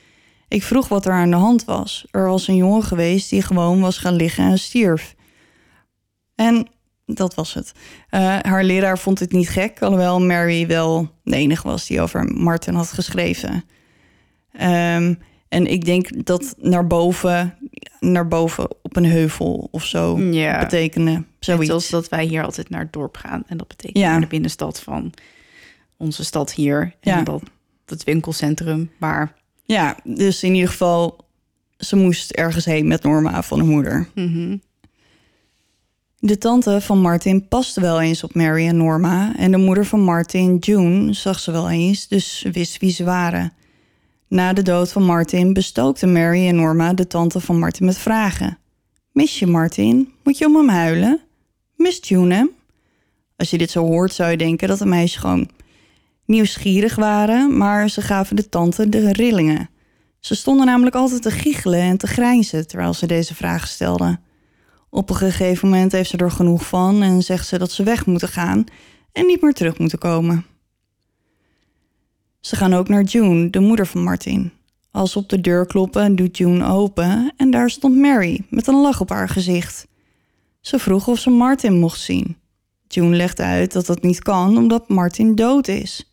Ik 0.49 0.63
vroeg 0.63 0.89
wat 0.89 1.07
er 1.07 1.13
aan 1.13 1.31
de 1.31 1.37
hand 1.37 1.65
was. 1.65 2.07
Er 2.11 2.29
was 2.29 2.49
een 2.49 2.57
jongen 2.57 2.83
geweest 2.83 3.31
die 3.31 3.43
gewoon 3.43 3.81
was 3.81 3.99
gaan 3.99 4.15
liggen 4.15 4.45
en 4.45 4.59
stierf. 4.59 5.15
En 6.35 6.67
dat 7.07 7.35
was 7.35 7.55
het. 7.55 7.73
Eh, 8.09 8.39
haar 8.41 8.65
leraar 8.65 8.99
vond 8.99 9.19
het 9.19 9.33
niet 9.33 9.49
gek, 9.49 9.83
alhoewel 9.83 10.21
Mary 10.21 10.67
wel 10.67 11.11
de 11.25 11.37
enige 11.37 11.69
was 11.69 11.87
die 11.87 12.01
over 12.01 12.25
Martin 12.25 12.75
had 12.75 12.93
geschreven. 12.93 13.65
Ehm, 14.53 15.15
en 15.49 15.67
ik 15.67 15.85
denk 15.85 16.27
dat 16.27 16.55
naar 16.59 16.87
boven, 16.87 17.55
naar 18.01 18.29
boven 18.29 18.69
op 18.83 18.97
een 18.97 19.05
heuvel 19.07 19.69
of 19.71 19.85
zo 19.85 20.19
Ja. 20.19 20.61
Net 20.61 21.25
zoiets. 21.41 21.67
Zoals 21.67 21.89
dat 21.89 22.09
wij 22.09 22.25
hier 22.25 22.45
altijd 22.45 22.69
naar 22.71 22.81
het 22.81 22.93
dorp 22.93 23.17
gaan. 23.17 23.43
En 23.47 23.57
dat 23.57 23.69
betekent 23.69 23.99
Ja. 23.99 24.11
naar 24.11 24.21
de 24.21 24.27
binnenstad 24.27 24.81
van 24.81 25.13
onze 25.97 26.25
stad 26.25 26.53
hier. 26.53 26.81
En 27.01 27.13
Ja. 27.13 27.23
dat 27.23 27.43
het 27.87 28.05
winkelcentrum. 28.05 28.91
Maar 28.99 29.35
Ja, 29.65 29.97
dus 30.05 30.43
in 30.43 30.55
ieder 30.55 30.71
geval, 30.71 31.17
ze 31.77 31.97
moest 31.97 32.31
ergens 32.31 32.65
heen 32.65 32.87
met 32.89 33.03
Norma 33.03 33.43
van 33.43 33.59
de 33.59 33.65
moeder. 33.65 34.09
mhm. 34.15 34.57
De 36.25 36.39
tante 36.39 36.81
van 36.81 37.01
Martin 37.01 37.49
paste 37.49 37.81
wel 37.81 38.01
eens 38.01 38.25
op 38.25 38.35
Mary 38.35 38.67
en 38.67 38.77
Norma. 38.77 39.37
En 39.37 39.51
de 39.51 39.57
moeder 39.57 39.87
van 39.87 40.01
Martin, 40.01 40.57
June, 40.57 41.13
zag 41.13 41.41
ze 41.41 41.51
wel 41.51 41.71
eens, 41.71 42.09
dus 42.09 42.47
wist 42.53 42.79
wie 42.79 42.91
ze 42.91 43.05
waren. 43.05 43.53
Na 44.29 44.53
de 44.53 44.63
dood 44.63 44.93
van 44.93 45.03
Martin 45.03 45.53
bestookten 45.53 46.13
Mary 46.13 46.49
en 46.49 46.55
Norma 46.55 46.93
de 46.93 47.07
tante 47.07 47.41
van 47.41 47.59
Martin 47.59 47.87
met 47.87 47.99
vragen. 47.99 48.59
Mis 49.13 49.39
je 49.39 49.47
Martin? 49.47 50.13
Moet 50.25 50.39
je 50.39 50.47
om 50.47 50.57
hem 50.57 50.69
huilen? 50.69 51.21
Mist 51.77 52.07
June 52.07 52.35
hem? 52.35 52.51
Als 53.37 53.51
je 53.51 53.59
dit 53.59 53.71
zo 53.71 53.87
hoort, 53.87 54.13
zou 54.13 54.31
je 54.31 54.37
denken 54.37 54.69
dat 54.69 54.79
de 54.79 54.87
meisjes 54.87 55.21
gewoon 55.21 55.51
nieuwsgierig 56.25 56.95
waren, 56.95 57.57
maar 57.57 57.89
ze 57.91 58.03
gaven 58.03 58.37
de 58.37 58.49
tante 58.49 58.89
de 58.89 59.13
rillingen. 59.13 59.71
Ze 60.21 60.35
stonden 60.35 60.67
namelijk 60.67 60.97
altijd 60.97 61.23
te 61.23 61.31
giechelen 61.31 61.81
en 61.81 61.97
te 61.97 62.07
grijnzen 62.07 62.67
terwijl 62.67 62.95
ze 62.95 63.07
deze 63.07 63.35
vragen 63.35 63.69
stelden. 63.69 64.21
Op 64.95 65.11
een 65.11 65.17
gegeven 65.17 65.69
moment 65.69 65.93
heeft 65.93 66.11
ze 66.11 66.17
er 66.17 66.31
genoeg 66.31 66.67
van 66.67 67.03
en 67.03 67.23
zegt 67.23 67.47
ze 67.47 67.59
dat 67.59 67.71
ze 67.71 67.83
weg 67.83 68.07
moeten 68.07 68.29
gaan 68.29 68.65
en 69.13 69.27
niet 69.27 69.43
meer 69.43 69.53
terug 69.53 69.79
moeten 69.79 69.99
komen. 69.99 70.47
Ze 72.41 72.57
gaan 72.57 72.75
ook 72.75 72.89
naar 72.89 73.03
June, 73.03 73.51
de 73.51 73.61
moeder 73.61 73.87
van 73.87 74.03
Martin. 74.03 74.53
Als 74.91 75.13
ze 75.13 75.19
op 75.19 75.29
de 75.29 75.41
deur 75.41 75.67
kloppen, 75.67 76.17
doet 76.17 76.37
June 76.37 76.67
open 76.67 77.33
en 77.37 77.51
daar 77.51 77.71
stond 77.71 77.97
Mary 77.97 78.45
met 78.51 78.67
een 78.67 78.81
lach 78.81 79.01
op 79.01 79.09
haar 79.09 79.29
gezicht. 79.29 79.87
Ze 80.61 80.79
vroeg 80.79 81.09
of 81.09 81.19
ze 81.19 81.31
Martin 81.31 81.79
mocht 81.79 82.01
zien. 82.01 82.37
June 82.89 83.17
legde 83.17 83.43
uit 83.43 83.73
dat 83.73 83.87
dat 83.87 84.03
niet 84.03 84.23
kan 84.23 84.57
omdat 84.57 84.89
Martin 84.89 85.35
dood 85.35 85.69
is. 85.69 86.11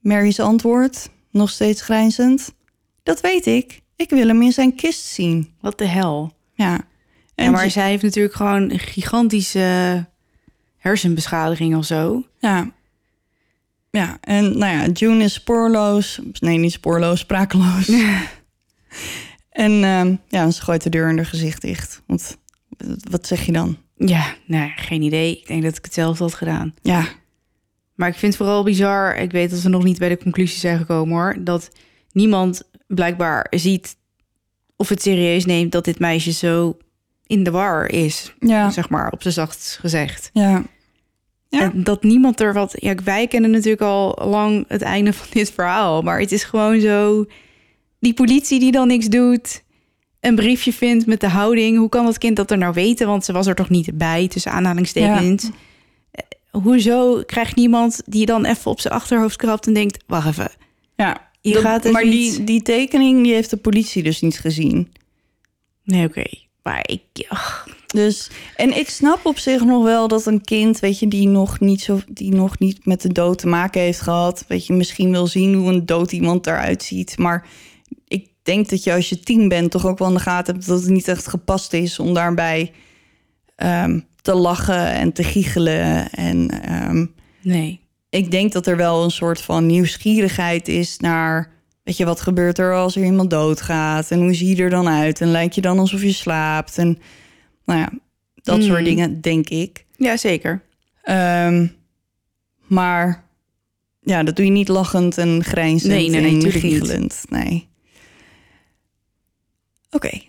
Mary's 0.00 0.40
antwoord, 0.40 1.10
nog 1.30 1.50
steeds 1.50 1.82
grijnzend: 1.82 2.54
Dat 3.02 3.20
weet 3.20 3.46
ik. 3.46 3.80
Ik 3.96 4.10
wil 4.10 4.26
hem 4.26 4.42
in 4.42 4.52
zijn 4.52 4.74
kist 4.74 5.04
zien. 5.04 5.54
wat 5.60 5.78
de 5.78 5.86
hel. 5.86 6.32
Ja. 6.54 6.80
Ja, 7.44 7.50
maar 7.50 7.70
zij 7.70 7.88
heeft 7.88 8.02
natuurlijk 8.02 8.34
gewoon 8.34 8.70
een 8.70 8.78
gigantische 8.78 10.06
hersenbeschadiging 10.76 11.76
of 11.76 11.84
zo. 11.84 12.26
Ja. 12.38 12.74
Ja, 13.90 14.18
en 14.20 14.58
nou 14.58 14.76
ja, 14.76 14.86
June 14.92 15.24
is 15.24 15.32
spoorloos. 15.32 16.20
Nee, 16.40 16.58
niet 16.58 16.72
spoorloos, 16.72 17.20
sprakeloos. 17.20 17.88
en 19.50 19.84
ehm, 19.84 20.16
ja, 20.28 20.50
ze 20.50 20.62
gooit 20.62 20.82
de 20.82 20.90
deur 20.90 21.10
in 21.10 21.16
haar 21.16 21.26
gezicht 21.26 21.62
dicht. 21.62 22.02
Want 22.06 22.36
wat 23.10 23.26
zeg 23.26 23.46
je 23.46 23.52
dan? 23.52 23.76
Ja, 23.96 24.34
nee, 24.46 24.72
geen 24.76 25.02
idee. 25.02 25.38
Ik 25.38 25.46
denk 25.46 25.62
dat 25.62 25.76
ik 25.76 25.84
hetzelfde 25.84 26.24
had 26.24 26.34
gedaan. 26.34 26.74
Ja, 26.82 27.08
Maar 27.94 28.08
ik 28.08 28.14
vind 28.14 28.32
het 28.32 28.42
vooral 28.42 28.64
bizar. 28.64 29.16
Ik 29.16 29.30
weet 29.30 29.50
dat 29.50 29.60
we 29.60 29.68
nog 29.68 29.84
niet 29.84 29.98
bij 29.98 30.08
de 30.08 30.18
conclusie 30.18 30.58
zijn 30.58 30.78
gekomen 30.78 31.14
hoor. 31.14 31.36
Dat 31.38 31.70
niemand 32.12 32.62
blijkbaar 32.86 33.46
ziet 33.50 33.96
of 34.76 34.88
het 34.88 35.02
serieus 35.02 35.44
neemt 35.44 35.72
dat 35.72 35.84
dit 35.84 35.98
meisje 35.98 36.32
zo 36.32 36.76
in 37.26 37.42
de 37.42 37.50
war 37.50 37.90
is. 37.90 38.34
ja, 38.40 38.70
Zeg 38.70 38.88
maar, 38.88 39.12
op 39.12 39.22
z'n 39.22 39.30
zachtst 39.30 39.76
gezegd. 39.78 40.30
ja. 40.32 40.62
Ja. 41.48 41.60
En 41.60 41.84
dat 41.84 42.02
niemand 42.02 42.40
er 42.40 42.52
wat... 42.52 42.74
Ja, 42.76 42.94
wij 43.04 43.26
kennen 43.26 43.50
natuurlijk 43.50 43.82
al 43.82 44.18
lang 44.28 44.64
het 44.68 44.82
einde 44.82 45.12
van 45.12 45.26
dit 45.30 45.50
verhaal. 45.52 46.02
Maar 46.02 46.20
het 46.20 46.32
is 46.32 46.44
gewoon 46.44 46.80
zo... 46.80 47.26
Die 48.00 48.14
politie 48.14 48.60
die 48.60 48.72
dan 48.72 48.88
niks 48.88 49.06
doet... 49.06 49.62
Een 50.20 50.34
briefje 50.34 50.72
vindt 50.72 51.06
met 51.06 51.20
de 51.20 51.28
houding. 51.28 51.78
Hoe 51.78 51.88
kan 51.88 52.04
dat 52.04 52.18
kind 52.18 52.36
dat 52.36 52.50
er 52.50 52.58
nou 52.58 52.72
weten? 52.74 53.06
Want 53.06 53.24
ze 53.24 53.32
was 53.32 53.46
er 53.46 53.54
toch 53.54 53.68
niet 53.70 53.98
bij, 53.98 54.28
tussen 54.28 54.52
aanhalingstekens. 54.52 55.50
Eh, 56.10 56.22
Hoezo 56.62 57.22
krijgt 57.26 57.56
niemand 57.56 58.02
die 58.06 58.26
dan 58.26 58.44
even 58.44 58.70
op 58.70 58.80
zijn 58.80 58.94
achterhoofd 58.94 59.36
krabt 59.36 59.66
en 59.66 59.72
denkt... 59.74 60.04
Wacht 60.06 60.28
even, 60.28 60.50
ja. 60.96 61.30
Je 61.40 61.54
gaat 61.60 61.90
maar 61.90 62.04
niet- 62.06 62.36
die, 62.36 62.44
die 62.44 62.62
tekening 62.62 63.22
die 63.22 63.32
heeft 63.34 63.50
de 63.50 63.56
politie 63.56 64.02
dus 64.02 64.20
niet 64.20 64.38
gezien. 64.38 64.92
nee 65.84 66.06
oké. 66.06 66.24
Maar 66.66 66.84
ik... 66.86 67.02
Dus, 67.86 68.30
en 68.56 68.76
ik 68.76 68.88
snap 68.88 69.26
op 69.26 69.38
zich 69.38 69.64
nog 69.64 69.84
wel 69.84 70.08
dat 70.08 70.26
een 70.26 70.40
kind, 70.40 70.78
weet 70.78 70.98
je, 70.98 71.08
die 71.08 71.28
nog 71.28 71.60
niet 71.60 71.80
zo, 71.80 72.00
die 72.08 72.34
nog 72.34 72.58
niet 72.58 72.86
met 72.86 73.00
de 73.02 73.12
dood 73.12 73.38
te 73.38 73.46
maken 73.46 73.80
heeft 73.80 74.00
gehad, 74.00 74.44
weet 74.48 74.66
je, 74.66 74.72
misschien 74.72 75.10
wil 75.10 75.26
zien 75.26 75.54
hoe 75.54 75.72
een 75.72 75.86
dood 75.86 76.12
iemand 76.12 76.46
eruit 76.46 76.82
ziet. 76.82 77.18
Maar 77.18 77.46
ik 78.08 78.28
denk 78.42 78.68
dat 78.68 78.84
je 78.84 78.92
als 78.92 79.08
je 79.08 79.20
tien 79.20 79.48
bent 79.48 79.70
toch 79.70 79.86
ook 79.86 79.98
wel 79.98 80.08
in 80.08 80.14
de 80.14 80.20
gaten 80.20 80.54
hebt 80.54 80.66
dat 80.66 80.80
het 80.80 80.90
niet 80.90 81.08
echt 81.08 81.28
gepast 81.28 81.72
is 81.72 81.98
om 81.98 82.14
daarbij 82.14 82.72
ehm, 83.56 84.00
te 84.22 84.34
lachen 84.34 84.90
en 84.90 85.12
te 85.12 85.24
giechelen. 85.24 86.10
En 86.10 86.62
ehm, 86.62 87.06
nee. 87.42 87.80
ik 88.08 88.30
denk 88.30 88.52
dat 88.52 88.66
er 88.66 88.76
wel 88.76 89.04
een 89.04 89.10
soort 89.10 89.40
van 89.40 89.66
nieuwsgierigheid 89.66 90.68
is 90.68 90.98
naar, 90.98 91.55
weet 91.86 91.96
je, 91.96 92.04
wat 92.04 92.20
gebeurt 92.20 92.58
er 92.58 92.74
als 92.74 92.96
er 92.96 93.04
iemand 93.04 93.30
doodgaat 93.30 94.10
en 94.10 94.18
hoe 94.18 94.34
zie 94.34 94.56
je 94.56 94.62
er 94.62 94.70
dan 94.70 94.88
uit 94.88 95.20
en 95.20 95.30
lijkt 95.30 95.54
je 95.54 95.60
dan 95.60 95.78
alsof 95.78 96.02
je 96.02 96.12
slaapt 96.12 96.78
en 96.78 96.98
nou 97.64 97.80
ja, 97.80 97.90
dat 98.34 98.62
soort 98.62 98.80
Mhm. 98.80 98.84
dingen 98.84 99.20
denk 99.20 99.48
ik. 99.48 99.84
Ja, 99.96 100.16
zeker. 100.16 100.62
Ehm, 101.02 101.66
maar 102.66 103.24
ja, 104.00 104.22
dat 104.22 104.36
doe 104.36 104.44
je 104.44 104.50
niet 104.50 104.68
lachend 104.68 105.18
en 105.18 105.44
grijnzend 105.44 105.92
Nee, 105.92 106.08
nee, 106.10 106.20
nee, 106.20 106.44
en 106.44 106.50
giechelend. 106.50 107.24
Nee. 107.28 107.68
Oké. 109.90 110.20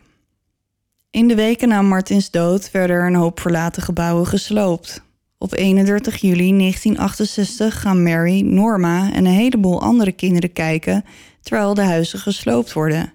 In 1.12 1.28
de 1.28 1.36
weken 1.36 1.68
na 1.68 1.82
Martins 1.82 2.32
dood 2.32 2.72
werden 2.72 2.96
er 2.96 3.08
een 3.08 3.16
hoop 3.16 3.40
verlaten 3.40 3.82
gebouwen 3.82 4.28
gesloopt. 4.28 5.02
Op 5.38 5.54
31 5.54 6.16
juli 6.22 6.58
1968 6.58 7.82
gaan 7.82 8.04
Mary, 8.04 8.42
Norma 8.42 9.14
en 9.14 9.26
een 9.26 9.32
heleboel 9.32 9.82
andere 9.82 10.12
kinderen 10.12 10.54
kijken 10.54 11.06
terwijl 11.48 11.74
de 11.74 11.82
huizen 11.82 12.20
gesloopt 12.20 12.74
worden. 12.74 13.14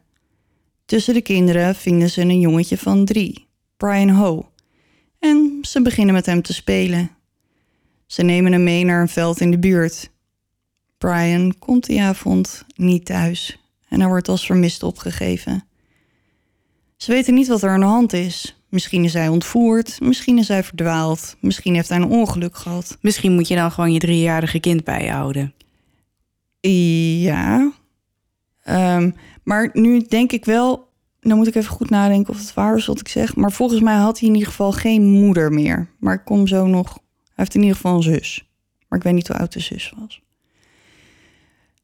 Tussen 0.85 1.14
de 1.14 1.21
kinderen 1.21 1.75
vinden 1.75 2.11
ze 2.11 2.21
een 2.21 2.40
jongetje 2.40 2.79
van 2.79 3.05
drie, 3.05 3.47
Brian 3.77 4.09
Ho. 4.09 4.51
En 5.18 5.59
ze 5.62 5.83
beginnen 5.83 6.14
met 6.14 6.27
hem 6.27 6.42
te 6.42 6.53
spelen. 6.53 7.11
Ze 8.07 8.23
nemen 8.23 8.53
hem 8.53 8.62
mee 8.62 8.85
naar 8.85 9.01
een 9.01 9.09
veld 9.09 9.40
in 9.40 9.51
de 9.51 9.59
buurt. 9.59 10.11
Brian 10.99 11.59
komt 11.59 11.87
die 11.87 12.03
avond 12.03 12.64
niet 12.75 13.05
thuis 13.05 13.59
en 13.88 14.01
hij 14.01 14.09
wordt 14.09 14.29
als 14.29 14.47
vermist 14.47 14.83
opgegeven. 14.83 15.64
Ze 16.97 17.12
weten 17.12 17.35
niet 17.35 17.49
wat 17.49 17.62
er 17.62 17.71
aan 17.71 17.81
de 17.81 17.87
hand 17.87 18.12
is. 18.12 18.57
Misschien 18.68 19.05
is 19.05 19.12
hij 19.12 19.29
ontvoerd, 19.29 20.01
misschien 20.01 20.38
is 20.38 20.49
hij 20.49 20.64
verdwaald, 20.64 21.37
misschien 21.40 21.75
heeft 21.75 21.88
hij 21.88 21.99
een 21.99 22.09
ongeluk 22.09 22.57
gehad. 22.57 22.99
Misschien 23.01 23.33
moet 23.33 23.49
je 23.49 23.55
dan 23.55 23.73
gewoon 23.73 23.92
je 23.92 23.99
driejarige 23.99 24.61
kind 24.61 24.85
bijhouden. 24.85 25.55
Ja. 26.61 27.73
Ehm, 28.62 29.11
maar 29.42 29.70
nu 29.72 30.01
denk 30.01 30.33
ik 30.33 30.44
wel, 30.44 30.88
dan 31.20 31.37
moet 31.37 31.46
ik 31.46 31.55
even 31.55 31.70
goed 31.70 31.90
nadenken 31.90 32.33
of 32.33 32.38
het 32.38 32.55
waar 32.55 32.77
is 32.77 32.87
wat 32.87 33.01
ik 33.01 33.09
zeg. 33.09 33.37
Maar 33.37 33.53
volgens 33.53 33.81
mij 33.81 33.96
had 33.96 34.18
hij 34.18 34.29
in 34.29 34.35
ieder 34.35 34.48
geval 34.48 34.72
geen 34.72 35.03
moeder 35.03 35.53
meer. 35.53 35.88
Maar 35.98 36.14
ik 36.14 36.25
kom 36.25 36.46
zo 36.46 36.66
nog. 36.66 36.92
Hij 36.92 37.33
heeft 37.35 37.55
in 37.55 37.61
ieder 37.61 37.77
geval 37.77 37.96
een 37.96 38.03
zus. 38.03 38.48
Maar 38.88 38.98
ik 38.98 39.05
weet 39.05 39.14
niet 39.14 39.29
hoe 39.29 39.37
oud 39.37 39.53
de 39.53 39.61
zus 39.61 39.94
was. 39.98 40.22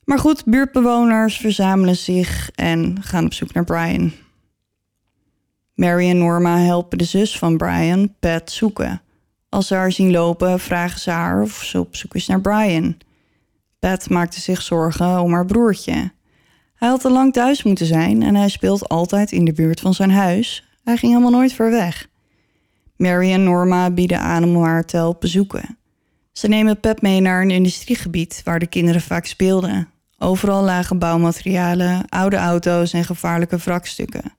Maar 0.04 0.18
goed, 0.18 0.44
buurtbewoners 0.44 1.36
verzamelen 1.36 1.96
zich 1.96 2.50
en 2.54 3.02
gaan 3.02 3.24
op 3.24 3.32
zoek 3.32 3.52
naar 3.52 3.64
Brian. 3.64 4.12
Mary 5.74 6.08
en 6.08 6.18
Norma 6.18 6.58
helpen 6.58 6.98
de 6.98 7.04
zus 7.04 7.38
van 7.38 7.56
Brian, 7.56 8.14
Pat, 8.20 8.50
zoeken. 8.50 9.02
Als 9.48 9.66
ze 9.66 9.74
haar 9.74 9.92
zien 9.92 10.10
lopen, 10.10 10.60
vragen 10.60 11.00
ze 11.00 11.10
haar 11.10 11.42
of 11.42 11.62
ze 11.64 11.80
op 11.80 11.96
zoek 11.96 12.14
is 12.14 12.26
naar 12.26 12.40
Brian. 12.40 12.96
Pat 13.78 14.10
maakte 14.10 14.40
zich 14.40 14.62
zorgen 14.62 15.20
om 15.20 15.32
haar 15.32 15.46
broertje. 15.46 16.12
Hij 16.78 16.88
had 16.88 17.00
te 17.00 17.10
lang 17.10 17.32
thuis 17.32 17.62
moeten 17.62 17.86
zijn 17.86 18.22
en 18.22 18.34
hij 18.34 18.48
speelt 18.48 18.88
altijd 18.88 19.32
in 19.32 19.44
de 19.44 19.52
buurt 19.52 19.80
van 19.80 19.94
zijn 19.94 20.10
huis. 20.10 20.68
Hij 20.84 20.96
ging 20.96 21.12
helemaal 21.12 21.38
nooit 21.38 21.52
ver 21.52 21.70
weg. 21.70 22.08
Mary 22.96 23.32
en 23.32 23.44
Norma 23.44 23.90
bieden 23.90 24.20
aan 24.20 24.44
om 24.44 24.62
haar 24.62 24.84
te 24.84 24.96
helpen 24.96 25.28
zoeken. 25.28 25.78
Ze 26.32 26.48
nemen 26.48 26.80
Pep 26.80 27.02
mee 27.02 27.20
naar 27.20 27.42
een 27.42 27.50
industriegebied 27.50 28.40
waar 28.44 28.58
de 28.58 28.66
kinderen 28.66 29.00
vaak 29.00 29.26
speelden. 29.26 29.88
Overal 30.18 30.62
lagen 30.62 30.98
bouwmaterialen, 30.98 32.08
oude 32.08 32.36
auto's 32.36 32.92
en 32.92 33.04
gevaarlijke 33.04 33.56
wrakstukken. 33.56 34.36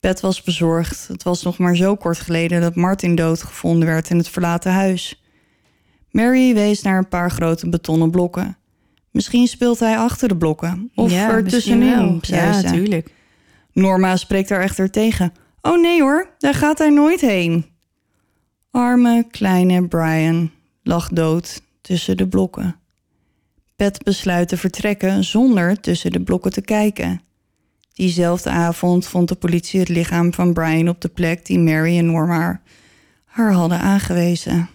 Pet 0.00 0.20
was 0.20 0.42
bezorgd. 0.42 1.08
Het 1.08 1.22
was 1.22 1.42
nog 1.42 1.58
maar 1.58 1.76
zo 1.76 1.96
kort 1.96 2.18
geleden 2.18 2.60
dat 2.60 2.74
Martin 2.74 3.14
doodgevonden 3.14 3.88
werd 3.88 4.10
in 4.10 4.16
het 4.16 4.28
verlaten 4.28 4.72
huis. 4.72 5.22
Mary 6.10 6.54
wees 6.54 6.82
naar 6.82 6.98
een 6.98 7.08
paar 7.08 7.30
grote 7.30 7.68
betonnen 7.68 8.10
blokken. 8.10 8.56
Misschien 9.12 9.46
speelt 9.46 9.78
hij 9.78 9.96
achter 9.96 10.28
de 10.28 10.36
blokken. 10.36 10.90
Of 10.94 11.10
Ja, 11.10 11.28
er 11.30 11.42
misschien 11.42 11.50
tussenin, 11.50 11.96
wel. 12.10 12.18
zei 12.22 12.40
Ja, 12.40 12.52
ze. 12.52 12.62
natuurlijk. 12.62 13.10
Norma 13.72 14.16
spreekt 14.16 14.48
daar 14.48 14.60
echter 14.60 14.90
tegen. 14.90 15.32
Oh 15.62 15.80
nee 15.80 16.00
hoor, 16.00 16.28
daar 16.38 16.54
gaat 16.54 16.78
hij 16.78 16.90
nooit 16.90 17.20
heen. 17.20 17.66
Arme 18.70 19.26
kleine 19.30 19.88
Brian 19.88 20.50
lag 20.82 21.08
dood 21.08 21.62
tussen 21.80 22.16
de 22.16 22.28
blokken. 22.28 22.76
Pet 23.76 24.02
besluit 24.04 24.48
te 24.48 24.56
vertrekken 24.56 25.24
zonder 25.24 25.80
tussen 25.80 26.12
de 26.12 26.20
blokken 26.22 26.52
te 26.52 26.60
kijken. 26.60 27.20
Diezelfde 27.92 28.50
avond 28.50 29.06
vond 29.06 29.28
de 29.28 29.34
politie 29.34 29.80
het 29.80 29.88
lichaam 29.88 30.32
van 30.34 30.52
Brian 30.52 30.88
op 30.88 31.00
de 31.00 31.08
plek 31.08 31.46
die 31.46 31.58
Mary 31.58 31.98
en 31.98 32.06
Norma 32.06 32.60
haar 33.24 33.52
hadden 33.52 33.78
aangewezen. 33.80 34.68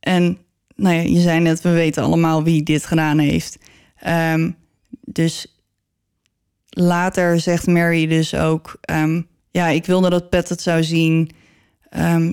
En 0.00 0.38
nou 0.76 0.94
ja, 0.94 1.00
je 1.00 1.20
zei 1.20 1.40
net, 1.40 1.60
we 1.60 1.70
weten 1.70 2.02
allemaal 2.02 2.42
wie 2.42 2.62
dit 2.62 2.86
gedaan 2.86 3.18
heeft. 3.18 3.58
Ehm, 3.96 4.50
dus 5.00 5.60
later 6.68 7.40
zegt 7.40 7.66
Mary 7.66 8.06
dus 8.06 8.34
ook... 8.34 8.76
ehm, 8.80 9.22
ja, 9.50 9.66
ik 9.66 9.86
wilde 9.86 10.10
dat 10.10 10.30
Pet 10.30 10.48
het 10.48 10.60
zou 10.62 10.84
zien... 10.84 11.30
ehm, 11.90 12.32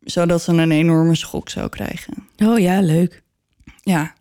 zodat 0.00 0.42
ze 0.42 0.52
een 0.52 0.70
enorme 0.70 1.14
schok 1.14 1.48
zou 1.48 1.68
krijgen. 1.68 2.28
Oh 2.44 2.58
ja, 2.58 2.80
leuk. 2.80 3.22
Ja. 3.80 4.14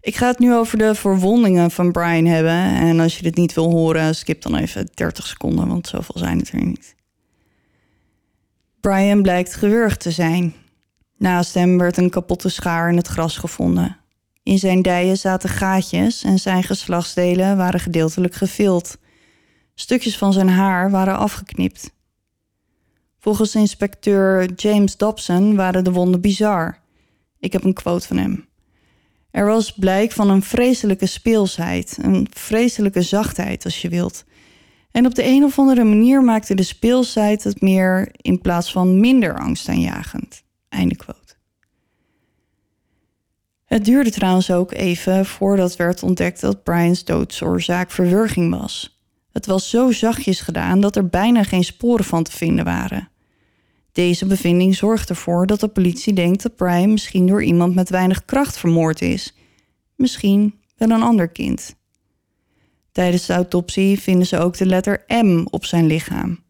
Ik 0.00 0.16
ga 0.16 0.26
het 0.26 0.38
nu 0.38 0.54
over 0.54 0.78
de 0.78 0.94
verwondingen 0.94 1.70
van 1.70 1.92
Brian 1.92 2.26
hebben. 2.26 2.76
En 2.76 3.00
als 3.00 3.16
je 3.16 3.22
dit 3.22 3.36
niet 3.36 3.54
wil 3.54 3.70
horen, 3.70 4.14
skip 4.14 4.42
dan 4.42 4.56
even 4.56 4.88
30 4.94 5.26
seconden, 5.26 5.68
want 5.68 5.86
zoveel 5.86 6.18
zijn 6.18 6.38
het 6.38 6.50
er 6.50 6.64
niet. 6.64 6.94
Brian 8.80 9.22
blijkt 9.22 9.54
gewurgd 9.54 10.00
te 10.00 10.10
zijn. 10.10 10.54
Naast 11.24 11.54
hem 11.54 11.78
werd 11.78 11.96
een 11.96 12.10
kapotte 12.10 12.48
schaar 12.48 12.90
in 12.90 12.96
het 12.96 13.06
gras 13.06 13.36
gevonden. 13.36 13.96
In 14.42 14.58
zijn 14.58 14.82
dijen 14.82 15.16
zaten 15.18 15.48
gaatjes 15.48 16.22
en 16.22 16.38
zijn 16.38 16.62
geslachtsdelen 16.62 17.56
waren 17.56 17.80
gedeeltelijk 17.80 18.34
gevild. 18.34 18.98
Stukjes 19.74 20.18
van 20.18 20.32
zijn 20.32 20.48
haar 20.48 20.90
waren 20.90 21.18
afgeknipt. 21.18 21.90
Volgens 23.18 23.54
inspecteur 23.54 24.52
James 24.52 24.96
Dobson 24.96 25.56
waren 25.56 25.84
de 25.84 25.92
wonden 25.92 26.20
bizar. 26.20 26.78
Ik 27.38 27.52
heb 27.52 27.64
een 27.64 27.72
quote 27.72 28.06
van 28.06 28.16
hem. 28.16 28.46
Er 29.30 29.46
was 29.46 29.72
blijk 29.72 30.12
van 30.12 30.30
een 30.30 30.42
vreselijke 30.42 31.06
speelsheid, 31.06 31.98
een 32.02 32.26
vreselijke 32.30 33.02
zachtheid 33.02 33.64
als 33.64 33.82
je 33.82 33.88
wilt. 33.88 34.24
En 34.90 35.06
op 35.06 35.14
de 35.14 35.24
een 35.24 35.44
of 35.44 35.58
andere 35.58 35.84
manier 35.84 36.22
maakte 36.22 36.54
de 36.54 36.62
speelsheid 36.62 37.44
het 37.44 37.60
meer 37.60 38.08
in 38.16 38.40
plaats 38.40 38.72
van 38.72 39.00
minder 39.00 39.38
angstaanjagend. 39.38 40.43
Quote. 40.96 41.34
Het 43.64 43.84
duurde 43.84 44.10
trouwens 44.10 44.50
ook 44.50 44.72
even 44.72 45.26
voordat 45.26 45.76
werd 45.76 46.02
ontdekt 46.02 46.40
dat 46.40 46.62
Brian's 46.62 47.04
doodsoorzaak 47.04 47.90
verwurging 47.90 48.58
was. 48.60 49.02
Het 49.32 49.46
was 49.46 49.70
zo 49.70 49.90
zachtjes 49.90 50.40
gedaan 50.40 50.80
dat 50.80 50.96
er 50.96 51.08
bijna 51.08 51.42
geen 51.42 51.64
sporen 51.64 52.04
van 52.04 52.22
te 52.22 52.32
vinden 52.32 52.64
waren. 52.64 53.08
Deze 53.92 54.26
bevinding 54.26 54.74
zorgt 54.74 55.08
ervoor 55.08 55.46
dat 55.46 55.60
de 55.60 55.68
politie 55.68 56.12
denkt 56.12 56.42
dat 56.42 56.56
Brian 56.56 56.90
misschien 56.90 57.26
door 57.26 57.42
iemand 57.42 57.74
met 57.74 57.90
weinig 57.90 58.24
kracht 58.24 58.58
vermoord 58.58 59.02
is. 59.02 59.34
Misschien 59.96 60.54
wel 60.76 60.90
een 60.90 61.02
ander 61.02 61.28
kind. 61.28 61.76
Tijdens 62.92 63.26
de 63.26 63.32
autopsie 63.32 64.00
vinden 64.00 64.26
ze 64.26 64.38
ook 64.38 64.56
de 64.56 64.66
letter 64.66 65.04
M 65.08 65.46
op 65.50 65.64
zijn 65.64 65.86
lichaam. 65.86 66.42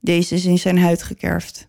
Deze 0.00 0.34
is 0.34 0.44
in 0.44 0.58
zijn 0.58 0.78
huid 0.78 1.02
gekerfd. 1.02 1.68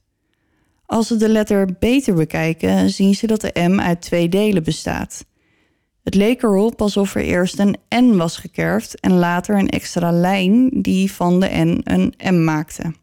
Als 0.88 1.08
ze 1.08 1.16
de 1.18 1.30
letter 1.30 1.70
beter 1.80 2.14
bekijken, 2.14 2.90
zien 2.90 3.16
ze 3.16 3.28
dat 3.28 3.42
de 3.42 3.68
M 3.70 3.80
uit 3.80 4.02
twee 4.02 4.30
delen 4.30 4.64
bestaat. 4.64 5.26
Het 6.04 6.16
leek 6.16 6.44
erop 6.44 6.82
alsof 6.82 7.16
er 7.16 7.24
eerst 7.24 7.60
een 7.60 7.78
N 7.96 8.16
was 8.16 8.38
gekerfd 8.38 9.00
en 9.00 9.14
later 9.14 9.58
een 9.58 9.70
extra 9.70 10.12
lijn 10.12 10.70
die 10.82 11.12
van 11.12 11.40
de 11.40 11.48
N 11.48 11.82
een 11.84 12.14
M 12.18 12.44
maakte. 12.44 12.94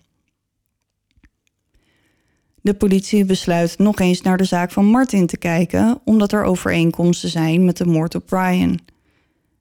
De 2.60 2.74
politie 2.74 3.24
besluit 3.24 3.78
nog 3.78 4.00
eens 4.00 4.20
naar 4.20 4.36
de 4.36 4.44
zaak 4.44 4.70
van 4.70 4.84
Martin 4.84 5.26
te 5.26 5.36
kijken, 5.36 6.00
omdat 6.04 6.32
er 6.32 6.44
overeenkomsten 6.44 7.28
zijn 7.28 7.64
met 7.64 7.76
de 7.76 7.86
moord 7.86 8.14
op 8.14 8.26
Brian. 8.26 8.78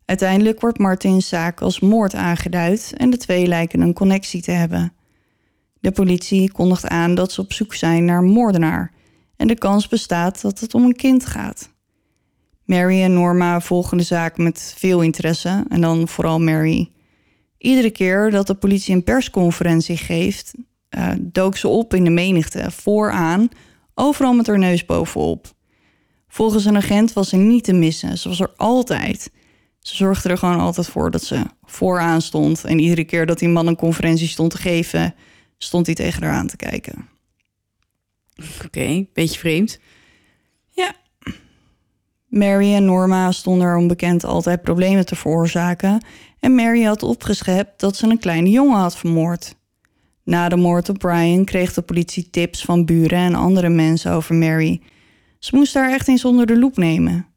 Uiteindelijk 0.05 0.61
wordt 0.61 0.77
Martins 0.77 1.27
zaak 1.27 1.61
als 1.61 1.79
moord 1.79 2.15
aangeduid 2.15 2.93
en 2.97 3.09
de 3.09 3.17
twee 3.17 3.47
lijken 3.47 3.81
een 3.81 3.93
connectie 3.93 4.41
te 4.41 4.51
hebben. 4.51 4.93
De 5.83 5.91
politie 5.91 6.51
kondigt 6.51 6.87
aan 6.87 7.15
dat 7.15 7.31
ze 7.31 7.41
op 7.41 7.53
zoek 7.53 7.73
zijn 7.73 8.05
naar 8.05 8.17
een 8.17 8.31
moordenaar 8.31 8.91
en 9.35 9.47
de 9.47 9.57
kans 9.57 9.87
bestaat 9.87 10.41
dat 10.41 10.59
het 10.59 10.73
om 10.73 10.83
een 10.83 10.95
kind 10.95 11.25
gaat. 11.25 11.69
Mary 12.65 13.01
en 13.01 13.13
Norma 13.13 13.61
volgen 13.61 13.97
de 13.97 14.03
zaak 14.03 14.37
met 14.37 14.73
veel 14.77 15.01
interesse 15.01 15.65
en 15.69 15.81
dan 15.81 16.07
vooral 16.07 16.39
Mary. 16.39 16.91
Iedere 17.57 17.89
keer 17.89 18.31
dat 18.31 18.47
de 18.47 18.53
politie 18.53 18.95
een 18.95 19.03
persconferentie 19.03 19.97
geeft, 19.97 20.53
uh, 20.97 21.11
dook 21.19 21.57
ze 21.57 21.67
op 21.67 21.93
in 21.93 22.03
de 22.03 22.09
menigte, 22.09 22.71
vooraan, 22.71 23.49
overal 23.93 24.33
met 24.33 24.47
haar 24.47 24.59
neus 24.59 24.85
bovenop. 24.85 25.53
Volgens 26.27 26.65
een 26.65 26.77
agent 26.77 27.13
was 27.13 27.29
ze 27.29 27.37
niet 27.37 27.63
te 27.63 27.73
missen, 27.73 28.17
ze 28.17 28.29
was 28.29 28.39
er 28.39 28.53
altijd. 28.55 29.31
Ze 29.79 29.95
zorgde 29.95 30.29
er 30.29 30.37
gewoon 30.37 30.59
altijd 30.59 30.87
voor 30.87 31.11
dat 31.11 31.23
ze 31.23 31.43
vooraan 31.63 32.21
stond. 32.21 32.63
En 32.63 32.79
iedere 32.79 33.03
keer 33.03 33.25
dat 33.25 33.39
die 33.39 33.49
man 33.49 33.67
een 33.67 33.75
conferentie 33.75 34.27
stond 34.27 34.51
te 34.51 34.57
geven, 34.57 35.15
stond 35.57 35.85
hij 35.85 35.95
tegen 35.95 36.23
haar 36.23 36.33
aan 36.33 36.47
te 36.47 36.55
kijken. 36.55 37.09
Oké, 38.65 39.05
beetje 39.13 39.39
vreemd. 39.39 39.79
Ja. 40.69 40.95
Mary 42.27 42.73
en 42.73 42.85
Norma 42.85 43.31
stonden 43.31 43.67
er 43.67 43.77
onbekend 43.77 44.23
altijd 44.23 44.61
problemen 44.61 45.05
te 45.05 45.15
veroorzaken. 45.15 46.05
En 46.39 46.55
Mary 46.55 46.83
had 46.83 47.03
opgeschept 47.03 47.79
dat 47.79 47.95
ze 47.95 48.07
een 48.07 48.19
kleine 48.19 48.49
jongen 48.49 48.79
had 48.79 48.97
vermoord. 48.97 49.55
Na 50.23 50.49
de 50.49 50.55
moord 50.55 50.89
op 50.89 50.97
Brian 50.97 51.45
kreeg 51.45 51.73
de 51.73 51.81
politie 51.81 52.29
tips 52.29 52.63
van 52.63 52.85
buren 52.85 53.19
en 53.19 53.35
andere 53.35 53.69
mensen 53.69 54.11
over 54.11 54.35
Mary. 54.35 54.81
Ze 55.39 55.55
moest 55.55 55.73
haar 55.73 55.91
echt 55.91 56.07
eens 56.07 56.25
onder 56.25 56.45
de 56.45 56.59
loep 56.59 56.77
nemen. 56.77 57.27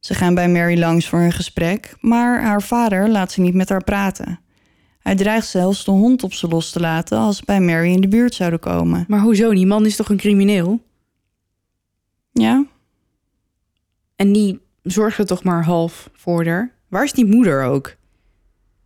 Ze 0.00 0.14
gaan 0.14 0.34
bij 0.34 0.48
Mary 0.48 0.78
langs 0.78 1.08
voor 1.08 1.20
een 1.20 1.32
gesprek, 1.32 1.96
maar 2.00 2.42
haar 2.42 2.62
vader 2.62 3.08
laat 3.08 3.32
ze 3.32 3.40
niet 3.40 3.54
met 3.54 3.68
haar 3.68 3.84
praten. 3.84 4.40
Hij 5.06 5.14
dreigt 5.14 5.46
zelfs 5.46 5.84
de 5.84 5.90
hond 5.90 6.22
op 6.22 6.32
ze 6.32 6.48
los 6.48 6.70
te 6.70 6.80
laten 6.80 7.18
als 7.18 7.36
ze 7.36 7.42
bij 7.44 7.60
Mary 7.60 7.92
in 7.92 8.00
de 8.00 8.08
buurt 8.08 8.34
zouden 8.34 8.58
komen. 8.58 9.04
Maar 9.08 9.20
hoezo? 9.20 9.50
Die 9.50 9.66
man 9.66 9.86
is 9.86 9.96
toch 9.96 10.08
een 10.08 10.16
crimineel? 10.16 10.80
Ja, 12.32 12.64
En 14.16 14.32
die 14.32 14.60
zorgt 14.82 15.18
er 15.18 15.26
toch 15.26 15.42
maar 15.42 15.64
half 15.64 16.10
voor 16.12 16.46
haar? 16.46 16.72
Waar 16.88 17.04
is 17.04 17.12
die 17.12 17.26
moeder 17.26 17.64
ook? 17.64 17.96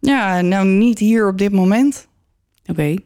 ja 0.01 0.41
nou 0.41 0.67
niet 0.67 0.99
hier 0.99 1.29
op 1.29 1.39
dit 1.39 1.53
moment. 1.53 2.09
Oké. 2.67 2.97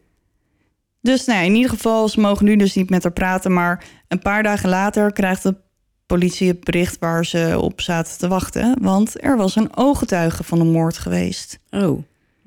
Dus 1.00 1.24
nee, 1.24 1.46
in 1.46 1.54
ieder 1.54 1.70
geval, 1.70 2.08
ze 2.08 2.20
mogen 2.20 2.44
nu 2.44 2.56
dus 2.56 2.74
niet 2.74 2.90
met 2.90 3.02
haar 3.02 3.12
praten. 3.12 3.52
Maar 3.52 3.84
een 4.08 4.18
paar 4.18 4.42
dagen 4.42 4.68
later 4.68 5.12
krijgt 5.12 5.42
de 5.42 5.54
politie 6.06 6.48
het 6.48 6.64
bericht 6.64 6.98
waar 6.98 7.26
ze 7.26 7.58
op 7.60 7.80
zaten 7.80 8.18
te 8.18 8.28
wachten, 8.28 8.76
want 8.80 9.22
er 9.22 9.36
was 9.36 9.56
een 9.56 9.76
ooggetuige 9.76 10.44
van 10.44 10.58
de 10.58 10.64
moord 10.64 10.98
geweest. 10.98 11.58
Oh, 11.70 12.02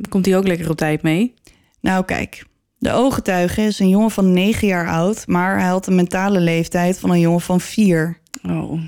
komt 0.10 0.26
hij 0.26 0.38
ook 0.38 0.48
lekker 0.48 0.70
op 0.70 0.78
tijd 0.78 1.02
mee? 1.02 1.34
Nou, 1.80 2.06
kijk. 2.06 2.46
De 2.78 2.92
ooggetuige 2.92 3.62
is 3.62 3.80
een 3.80 3.90
jongen 3.90 4.12
van 4.12 4.34
9 4.34 4.68
jaar 4.68 4.90
oud, 4.90 5.28
maar 5.28 5.60
hij 5.60 5.68
had 5.68 5.88
een 5.88 5.96
mentale 5.96 6.40
leeftijd 6.40 7.00
van 7.00 7.10
een 7.10 7.20
jongen 7.20 7.42
van 7.42 7.62
4. 7.62 8.20
Oh, 8.44 8.82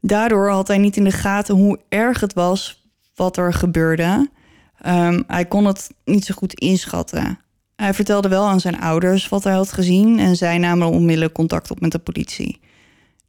Daardoor 0.00 0.50
had 0.50 0.68
hij 0.68 0.78
niet 0.78 0.96
in 0.96 1.04
de 1.04 1.10
gaten 1.10 1.54
hoe 1.54 1.78
erg 1.88 2.20
het 2.20 2.32
was 2.32 2.88
wat 3.14 3.36
er 3.36 3.52
gebeurde. 3.52 4.30
Ehm, 4.80 5.22
hij 5.26 5.44
kon 5.44 5.64
het 5.64 5.90
niet 6.04 6.24
zo 6.24 6.34
goed 6.34 6.54
inschatten. 6.54 7.38
Hij 7.76 7.94
vertelde 7.94 8.28
wel 8.28 8.46
aan 8.46 8.60
zijn 8.60 8.80
ouders 8.80 9.28
wat 9.28 9.44
hij 9.44 9.52
had 9.52 9.72
gezien 9.72 10.18
en 10.18 10.36
zij 10.36 10.58
namen 10.58 10.88
onmiddellijk 10.88 11.34
contact 11.34 11.70
op 11.70 11.80
met 11.80 11.92
de 11.92 11.98
politie. 11.98 12.60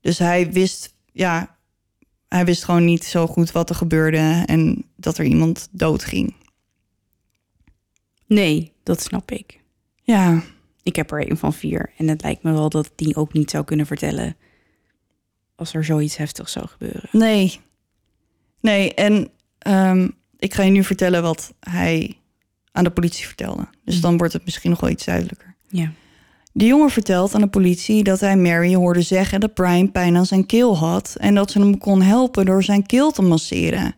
Dus 0.02 0.18
hij 0.18 0.52
wist, 0.52 0.96
ja, 1.12 1.56
hij 2.28 2.46
wist 2.46 2.64
gewoon 2.64 2.86
niet 2.86 3.06
zo 3.06 3.28
goed 3.28 3.52
wat 3.52 3.70
er 3.70 3.76
gebeurde 3.76 4.44
en 4.46 4.86
dat 4.96 5.18
er 5.18 5.26
iemand 5.26 5.68
doodging. 5.72 6.34
Nee, 8.26 8.72
dat 8.84 9.02
snap 9.02 9.32
ik. 9.32 9.62
Ja, 10.02 10.44
Ik 10.84 10.96
heb 10.96 11.12
er 11.12 11.32
een 11.32 11.38
van 11.38 11.54
vier 11.54 11.92
en 11.98 12.08
het 12.08 12.22
lijkt 12.22 12.44
me 12.44 12.52
wel 12.52 12.70
dat 12.70 12.92
die 12.96 13.16
ook 13.16 13.34
niet 13.34 13.50
zou 13.50 13.64
kunnen 13.64 13.86
vertellen 13.86 14.36
als 15.56 15.74
er 15.74 15.86
zoiets 15.86 16.18
heftigs 16.18 16.52
zou 16.52 16.68
gebeuren. 16.68 17.10
Nee. 17.12 17.60
Nee, 18.60 18.94
en 18.94 19.30
ehm, 19.60 20.10
ik 20.38 20.54
ga 20.54 20.64
je 20.64 20.72
nu 20.72 20.84
vertellen 20.84 21.22
wat 21.22 21.54
hij 21.60 22.18
aan 22.72 22.84
de 22.84 22.92
politie 22.92 23.26
vertelde. 23.26 23.68
Dus 23.86 24.02
dan 24.02 24.18
wordt 24.18 24.34
het 24.34 24.46
misschien 24.46 24.70
nog 24.70 24.80
wel 24.80 24.90
iets 24.90 25.06
duidelijker. 25.06 25.56
Ja. 25.68 25.92
De 26.52 26.66
jongen 26.66 26.90
vertelt 26.90 27.36
aan 27.36 27.42
de 27.42 27.48
politie 27.48 28.04
dat 28.04 28.20
hij 28.20 28.38
Mary 28.38 28.76
hoorde 28.76 29.02
zeggen 29.02 29.40
dat 29.40 29.54
Brian 29.54 29.92
pijn 29.92 30.16
aan 30.16 30.26
zijn 30.26 30.46
keel 30.46 30.78
had 30.78 31.16
en 31.20 31.36
dat 31.36 31.52
ze 31.52 31.60
hem 31.60 31.78
kon 31.78 32.02
helpen 32.02 32.46
door 32.46 32.64
zijn 32.64 32.86
keel 32.86 33.12
te 33.12 33.22
masseren. 33.22 33.96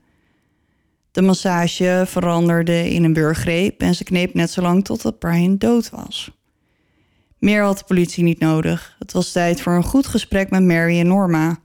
De 1.16 1.22
massage 1.22 2.04
veranderde 2.08 2.90
in 2.90 3.04
een 3.04 3.14
burggreep 3.14 3.82
en 3.82 3.96
ze 3.96 4.04
kneep 4.04 4.34
net 4.34 4.52
zo 4.52 4.62
lang 4.62 4.86
totdat 4.86 5.20
Brian 5.20 5.58
dood 5.58 5.90
was. 5.90 6.32
Meer 7.38 7.64
had 7.64 7.78
de 7.78 7.84
politie 7.84 8.24
niet 8.24 8.40
nodig. 8.40 8.96
Het 9.00 9.12
was 9.12 9.32
tijd 9.32 9.62
voor 9.62 9.74
een 9.74 9.84
goed 9.84 10.08
gesprek 10.08 10.50
met 10.50 10.64
Mary 10.64 11.00
en 11.00 11.08
Norma. 11.08 11.60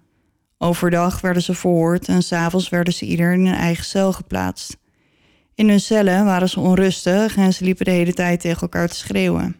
Overdag 0.58 1.20
werden 1.20 1.42
ze 1.42 1.54
verhoord 1.54 2.08
en 2.08 2.22
s'avonds 2.22 2.68
werden 2.68 2.94
ze 2.94 3.04
ieder 3.04 3.32
in 3.32 3.46
een 3.46 3.54
eigen 3.54 3.84
cel 3.84 4.12
geplaatst. 4.12 4.76
In 5.54 5.68
hun 5.68 5.80
cellen 5.80 6.24
waren 6.24 6.48
ze 6.48 6.60
onrustig 6.60 7.36
en 7.36 7.52
ze 7.52 7.64
liepen 7.64 7.84
de 7.84 7.90
hele 7.90 8.14
tijd 8.14 8.40
tegen 8.40 8.60
elkaar 8.60 8.88
te 8.88 8.96
schreeuwen. 8.96 9.56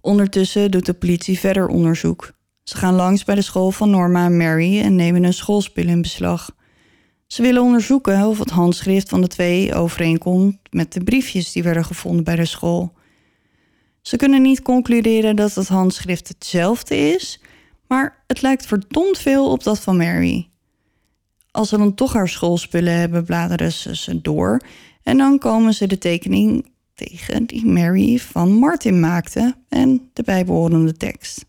Ondertussen 0.00 0.70
doet 0.70 0.86
de 0.86 0.94
politie 0.94 1.38
verder 1.38 1.66
onderzoek. 1.66 2.32
Ze 2.62 2.76
gaan 2.76 2.94
langs 2.94 3.24
bij 3.24 3.34
de 3.34 3.42
school 3.42 3.70
van 3.70 3.90
Norma 3.90 4.24
en 4.24 4.36
Mary 4.36 4.80
en 4.80 4.96
nemen 4.96 5.22
hun 5.22 5.34
schoolspullen 5.34 5.92
in 5.92 6.02
beslag. 6.02 6.58
Ze 7.32 7.42
willen 7.42 7.62
onderzoeken 7.62 8.26
of 8.26 8.38
het 8.38 8.50
handschrift 8.50 9.08
van 9.08 9.20
de 9.20 9.26
twee 9.26 9.74
overeenkomt 9.74 10.56
met 10.70 10.92
de 10.92 11.04
briefjes 11.04 11.52
die 11.52 11.62
werden 11.62 11.84
gevonden 11.84 12.24
bij 12.24 12.36
de 12.36 12.44
school. 12.44 12.92
Ze 14.02 14.16
kunnen 14.16 14.42
niet 14.42 14.62
concluderen 14.62 15.36
dat 15.36 15.54
het 15.54 15.68
handschrift 15.68 16.28
hetzelfde 16.28 16.96
is, 16.96 17.40
maar 17.86 18.24
het 18.26 18.42
lijkt 18.42 18.66
verdomd 18.66 19.18
veel 19.18 19.50
op 19.50 19.62
dat 19.62 19.80
van 19.80 19.96
Mary. 19.96 20.48
Als 21.50 21.68
ze 21.68 21.78
dan 21.78 21.94
toch 21.94 22.12
haar 22.12 22.28
schoolspullen 22.28 22.94
hebben, 22.94 23.24
bladeren 23.24 23.72
ze 23.72 23.96
ze 23.96 24.20
door 24.20 24.60
en 25.02 25.16
dan 25.16 25.38
komen 25.38 25.74
ze 25.74 25.86
de 25.86 25.98
tekening 25.98 26.72
tegen 26.94 27.46
die 27.46 27.66
Mary 27.66 28.18
van 28.18 28.52
Martin 28.52 29.00
maakte 29.00 29.54
en 29.68 30.10
de 30.12 30.22
bijbehorende 30.22 30.92
tekst. 30.92 31.44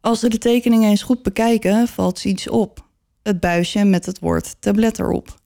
Als 0.00 0.20
ze 0.20 0.28
de 0.28 0.38
tekening 0.38 0.84
eens 0.84 1.02
goed 1.02 1.22
bekijken, 1.22 1.88
valt 1.88 2.18
ze 2.18 2.28
iets 2.28 2.48
op. 2.48 2.86
Het 3.28 3.40
buisje 3.40 3.84
met 3.84 4.06
het 4.06 4.18
woord 4.18 4.56
tablet 4.60 4.98
erop. 4.98 5.40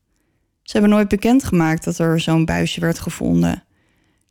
Ze 0.62 0.73
hebben 0.73 0.90
nooit 0.90 1.09
bekendgemaakt 1.09 1.85
dat 1.85 1.99
er 1.99 2.21
zo'n 2.21 2.45
buisje 2.45 2.81
werd 2.81 2.99
gevonden. 2.99 3.64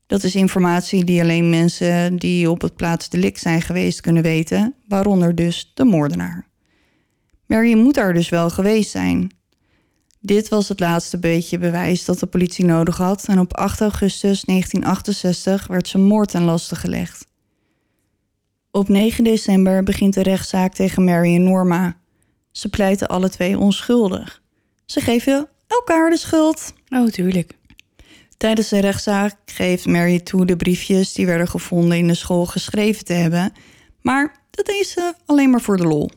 Dat 0.08 0.24
is 0.24 0.36
informatie 0.36 1.04
die 1.04 1.22
alleen 1.22 1.50
mensen 1.50 2.18
die 2.18 2.50
op 2.50 2.62
het 2.62 2.76
plaatsdelict 2.76 3.40
zijn 3.40 3.62
geweest 3.62 4.02
kunnen 4.02 4.24
weten, 4.24 4.74
waaronder 4.88 5.36
dus 5.36 5.72
de 5.74 5.84
moordenaar. 5.84 6.48
Mary 7.46 7.74
moet 7.74 7.94
daar 7.94 8.14
dus 8.14 8.30
wel 8.30 8.50
geweest 8.50 8.92
zijn. 8.92 9.32
Dit 10.20 10.50
was 10.50 10.70
het 10.70 10.80
laatste 10.80 11.20
beetje 11.20 11.58
bewijs 11.58 12.06
dat 12.06 12.20
de 12.20 12.28
politie 12.28 12.66
nodig 12.66 12.98
had 12.98 13.26
en 13.28 13.40
op 13.40 13.54
8 13.54 13.82
augustus 13.82 14.42
1968 14.42 15.68
werd 15.68 15.88
ze 15.88 15.98
moord 15.98 16.30
ten 16.30 16.44
laste 16.44 16.76
gelegd. 16.76 17.26
Op 18.72 18.88
9 18.88 19.24
december 19.24 19.84
begint 19.84 20.14
de 20.14 20.24
rechtszaak 20.24 20.74
tegen 20.74 21.04
Mary 21.04 21.36
en 21.36 21.44
Norma. 21.44 22.01
Ze 22.52 22.70
pleiten 22.70 23.08
alle 23.08 23.30
twee 23.30 23.58
onschuldig. 23.58 24.42
Ze 24.86 25.02
geven 25.02 25.50
elkaar 25.68 26.10
de 26.10 26.18
schuld. 26.18 26.74
Oh, 26.90 27.08
tuurlijk. 27.08 27.58
Tijdens 28.38 28.70
de 28.70 28.80
rechtszaak 28.80 29.36
geeft 29.46 29.86
Mary 29.86 30.20
toe 30.20 30.46
de 30.46 30.56
briefjes 30.56 31.14
die 31.14 31.26
werden 31.26 31.48
gevonden 31.48 31.98
in 31.98 32.08
de 32.08 32.14
school 32.14 32.46
geschreven 32.46 33.06
te 33.06 33.14
hebben, 33.14 33.54
maar 34.02 34.36
dat 34.50 34.66
deed 34.66 34.88
ze 34.88 35.14
alleen 35.26 35.50
maar 35.50 35.62
voor 35.62 35.78
de 35.78 35.88
lol. 35.88 36.10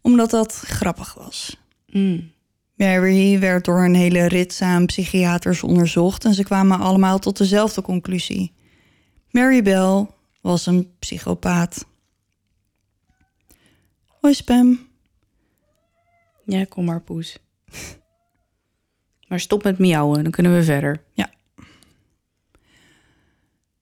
Omdat 0.00 0.30
dat 0.30 0.54
grappig 0.54 1.14
was. 1.14 1.56
Mm. 1.86 2.32
Mary 2.74 3.38
werd 3.38 3.64
door 3.64 3.84
een 3.84 3.94
hele 3.94 4.26
rits 4.26 4.62
aan 4.62 4.86
psychiaters 4.86 5.62
onderzocht 5.62 6.24
en 6.24 6.34
ze 6.34 6.42
kwamen 6.42 6.78
allemaal 6.78 7.18
tot 7.18 7.38
dezelfde 7.38 7.82
conclusie. 7.82 8.52
Mary 9.30 9.62
Bell 9.62 10.06
was 10.40 10.66
een 10.66 10.90
psychopaat. 10.98 11.86
Hoi 14.20 14.34
Spam. 14.34 14.89
Ja, 16.50 16.64
kom 16.64 16.84
maar, 16.84 17.00
poes. 17.00 17.38
Maar 19.28 19.40
stop 19.40 19.62
met 19.62 19.78
miauwen, 19.78 20.22
dan 20.22 20.32
kunnen 20.32 20.54
we 20.54 20.62
verder. 20.62 21.02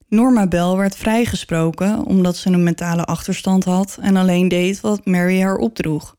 Norma 0.08 0.46
Bell 0.46 0.76
werd 0.76 0.96
vrijgesproken 0.96 2.04
omdat 2.04 2.36
ze 2.36 2.50
een 2.50 2.62
mentale 2.62 3.04
achterstand 3.04 3.64
had 3.64 3.98
en 4.00 4.16
alleen 4.16 4.48
deed 4.48 4.80
wat 4.80 5.06
Mary 5.06 5.40
haar 5.40 5.56
opdroeg. 5.56 6.14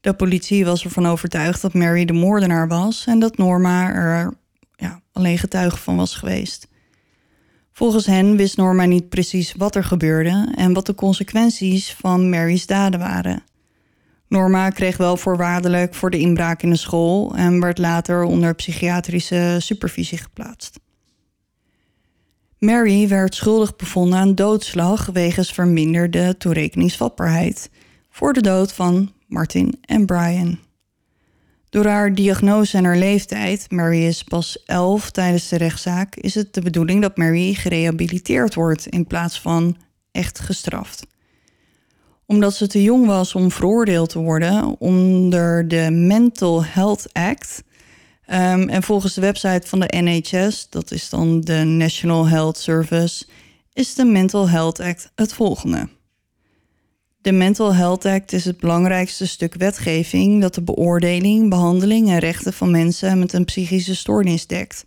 De 0.00 0.12
politie 0.12 0.64
was 0.64 0.84
ervan 0.84 1.06
overtuigd 1.06 1.62
dat 1.62 1.74
Mary 1.74 2.04
de 2.04 2.12
moordenaar 2.12 2.68
was 2.68 3.06
en 3.06 3.18
dat 3.18 3.36
Norma 3.36 3.92
er 3.92 4.34
ja, 4.76 5.00
alleen 5.12 5.38
getuige 5.38 5.76
van 5.76 5.96
was 5.96 6.14
geweest. 6.14 6.68
Volgens 7.72 8.06
hen 8.06 8.36
wist 8.36 8.56
Norma 8.56 8.84
niet 8.84 9.08
precies 9.08 9.52
wat 9.52 9.74
er 9.74 9.84
gebeurde 9.84 10.52
en 10.54 10.72
wat 10.72 10.86
de 10.86 10.94
consequenties 10.94 11.92
van 11.92 12.28
Mary's 12.28 12.66
daden 12.66 13.00
waren. 13.00 13.42
Norma 14.34 14.70
kreeg 14.70 14.96
wel 14.96 15.16
voorwaardelijk 15.16 15.94
voor 15.94 16.10
de 16.10 16.18
inbraak 16.18 16.62
in 16.62 16.70
de 16.70 16.76
school 16.76 17.34
en 17.34 17.60
werd 17.60 17.78
later 17.78 18.22
onder 18.22 18.54
psychiatrische 18.54 19.56
supervisie 19.58 20.18
geplaatst. 20.18 20.80
Mary 22.58 23.08
werd 23.08 23.34
schuldig 23.34 23.76
bevonden 23.76 24.18
aan 24.18 24.34
doodslag 24.34 25.06
wegens 25.06 25.52
verminderde 25.52 26.36
toerekeningsvatbaarheid 26.36 27.70
voor 28.10 28.32
de 28.32 28.40
dood 28.40 28.72
van 28.72 29.12
Martin 29.26 29.78
en 29.80 30.06
Brian. 30.06 30.58
Door 31.68 31.86
haar 31.86 32.14
diagnose 32.14 32.76
en 32.76 32.84
haar 32.84 32.98
leeftijd, 32.98 33.70
Mary 33.70 34.04
is 34.04 34.22
pas 34.22 34.62
11 34.64 35.10
tijdens 35.10 35.48
de 35.48 35.56
rechtszaak, 35.56 36.16
is 36.16 36.34
het 36.34 36.54
de 36.54 36.60
bedoeling 36.60 37.02
dat 37.02 37.16
Mary 37.16 37.54
gerehabiliteerd 37.54 38.54
wordt 38.54 38.86
in 38.86 39.06
plaats 39.06 39.40
van 39.40 39.76
echt 40.12 40.38
gestraft. 40.40 41.06
Omdat 42.26 42.54
ze 42.54 42.66
te 42.66 42.82
jong 42.82 43.06
was 43.06 43.34
om 43.34 43.50
veroordeeld 43.50 44.08
te 44.08 44.18
worden 44.18 44.80
onder 44.80 45.68
de 45.68 45.90
Mental 45.90 46.64
Health 46.64 47.12
Act, 47.12 47.62
Um, 48.30 48.68
en 48.68 48.82
volgens 48.82 49.14
de 49.14 49.20
website 49.20 49.66
van 49.66 49.80
de 49.80 49.94
NHS, 49.96 50.66
dat 50.70 50.90
is 50.90 51.08
dan 51.08 51.40
de 51.40 51.64
National 51.64 52.28
Health 52.28 52.58
Service, 52.58 53.24
is 53.72 53.94
de 53.94 54.04
Mental 54.04 54.48
Health 54.48 54.80
Act 54.80 55.12
het 55.14 55.32
volgende. 55.32 55.88
De 57.20 57.32
Mental 57.32 57.74
Health 57.74 58.04
Act 58.04 58.32
is 58.32 58.44
het 58.44 58.58
belangrijkste 58.58 59.26
stuk 59.26 59.54
wetgeving 59.54 60.40
dat 60.40 60.54
de 60.54 60.62
beoordeling, 60.62 61.48
behandeling 61.48 62.08
en 62.08 62.18
rechten 62.18 62.52
van 62.52 62.70
mensen 62.70 63.18
met 63.18 63.32
een 63.32 63.44
psychische 63.44 63.94
stoornis 63.94 64.46
dekt. 64.46 64.84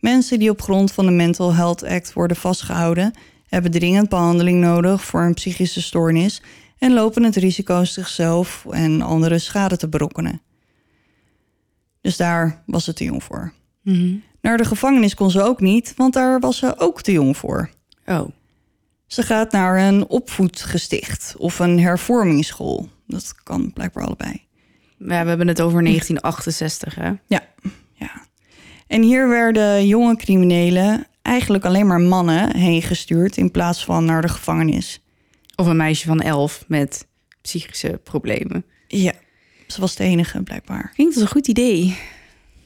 Mensen 0.00 0.38
die 0.38 0.50
op 0.50 0.62
grond 0.62 0.92
van 0.92 1.06
de 1.06 1.12
Mental 1.12 1.54
Health 1.54 1.84
Act 1.84 2.12
worden 2.12 2.36
vastgehouden, 2.36 3.12
hebben 3.48 3.70
dringend 3.70 4.08
behandeling 4.08 4.60
nodig 4.60 5.04
voor 5.04 5.22
een 5.22 5.34
psychische 5.34 5.82
stoornis 5.82 6.42
en 6.78 6.92
lopen 6.92 7.22
het 7.22 7.36
risico 7.36 7.84
zichzelf 7.84 8.66
en 8.70 9.02
anderen 9.02 9.40
schade 9.40 9.76
te 9.76 9.88
berokkenen. 9.88 10.40
Dus 12.00 12.16
daar 12.16 12.62
was 12.66 12.84
ze 12.84 12.92
te 12.92 13.04
jong 13.04 13.22
voor. 13.24 13.52
Mhm. 13.82 14.14
Naar 14.40 14.56
de 14.56 14.64
gevangenis 14.64 15.14
kon 15.14 15.30
ze 15.30 15.42
ook 15.42 15.60
niet, 15.60 15.94
want 15.96 16.12
daar 16.14 16.40
was 16.40 16.56
ze 16.56 16.78
ook 16.78 17.02
te 17.02 17.12
jong 17.12 17.36
voor. 17.36 17.70
Oh, 18.06 18.28
Ze 19.06 19.22
gaat 19.22 19.52
naar 19.52 19.78
een 19.88 20.06
opvoedgesticht 20.08 21.34
of 21.38 21.58
een 21.58 21.80
hervormingsschool. 21.80 22.88
Dat 23.06 23.34
kan 23.42 23.72
blijkbaar 23.72 24.04
allebei. 24.04 24.42
ja, 24.98 25.22
we 25.22 25.28
hebben 25.28 25.48
het 25.48 25.60
over 25.60 25.82
1968, 25.82 26.94
hè? 26.94 27.12
Ja, 27.26 27.40
ja. 27.92 28.10
En 28.86 29.02
hier 29.02 29.28
werden 29.28 29.86
jonge 29.86 30.16
criminelen, 30.16 31.06
eigenlijk 31.22 31.64
alleen 31.64 31.86
maar 31.86 32.00
mannen, 32.00 32.56
heen 32.56 32.82
gestuurd 32.82 33.36
in 33.36 33.50
plaats 33.50 33.84
van 33.84 34.04
naar 34.04 34.22
de 34.22 34.28
gevangenis. 34.28 35.00
Of 35.56 35.66
een 35.66 35.76
meisje 35.76 36.06
van 36.06 36.20
elf 36.20 36.64
met 36.68 37.06
psychische 37.40 38.00
problemen. 38.04 38.64
Ja, 38.88 39.12
ze 39.66 39.80
was 39.80 39.94
de 39.94 40.04
enige 40.04 40.42
blijkbaar. 40.42 40.90
Klinkt 40.94 41.14
als 41.14 41.22
een 41.22 41.30
goed 41.30 41.48
idee. 41.48 41.98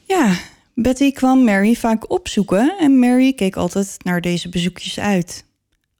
Ja, 0.03 0.37
Betty 0.75 1.11
kwam 1.11 1.43
Mary 1.43 1.75
vaak 1.75 2.11
opzoeken 2.11 2.77
en 2.79 2.99
Mary 2.99 3.33
keek 3.33 3.55
altijd 3.55 3.97
naar 4.03 4.21
deze 4.21 4.49
bezoekjes 4.49 4.99
uit. 4.99 5.45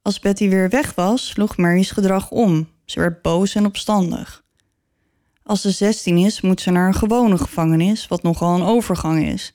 Als 0.02 0.18
Betty 0.18 0.48
weer 0.48 0.68
weg 0.68 0.94
was, 0.94 1.28
sloeg 1.28 1.56
Mary's 1.56 1.90
gedrag 1.90 2.30
om. 2.30 2.68
Ze 2.84 3.00
werd 3.00 3.22
boos 3.22 3.54
en 3.54 3.66
opstandig. 3.66 4.44
Als 5.42 5.60
ze 5.60 5.70
16 5.70 6.18
is, 6.18 6.40
moet 6.40 6.60
ze 6.60 6.70
naar 6.70 6.86
een 6.86 6.94
gewone 6.94 7.38
gevangenis, 7.38 8.08
wat 8.08 8.22
nogal 8.22 8.54
een 8.54 8.66
overgang 8.66 9.26
is. 9.26 9.54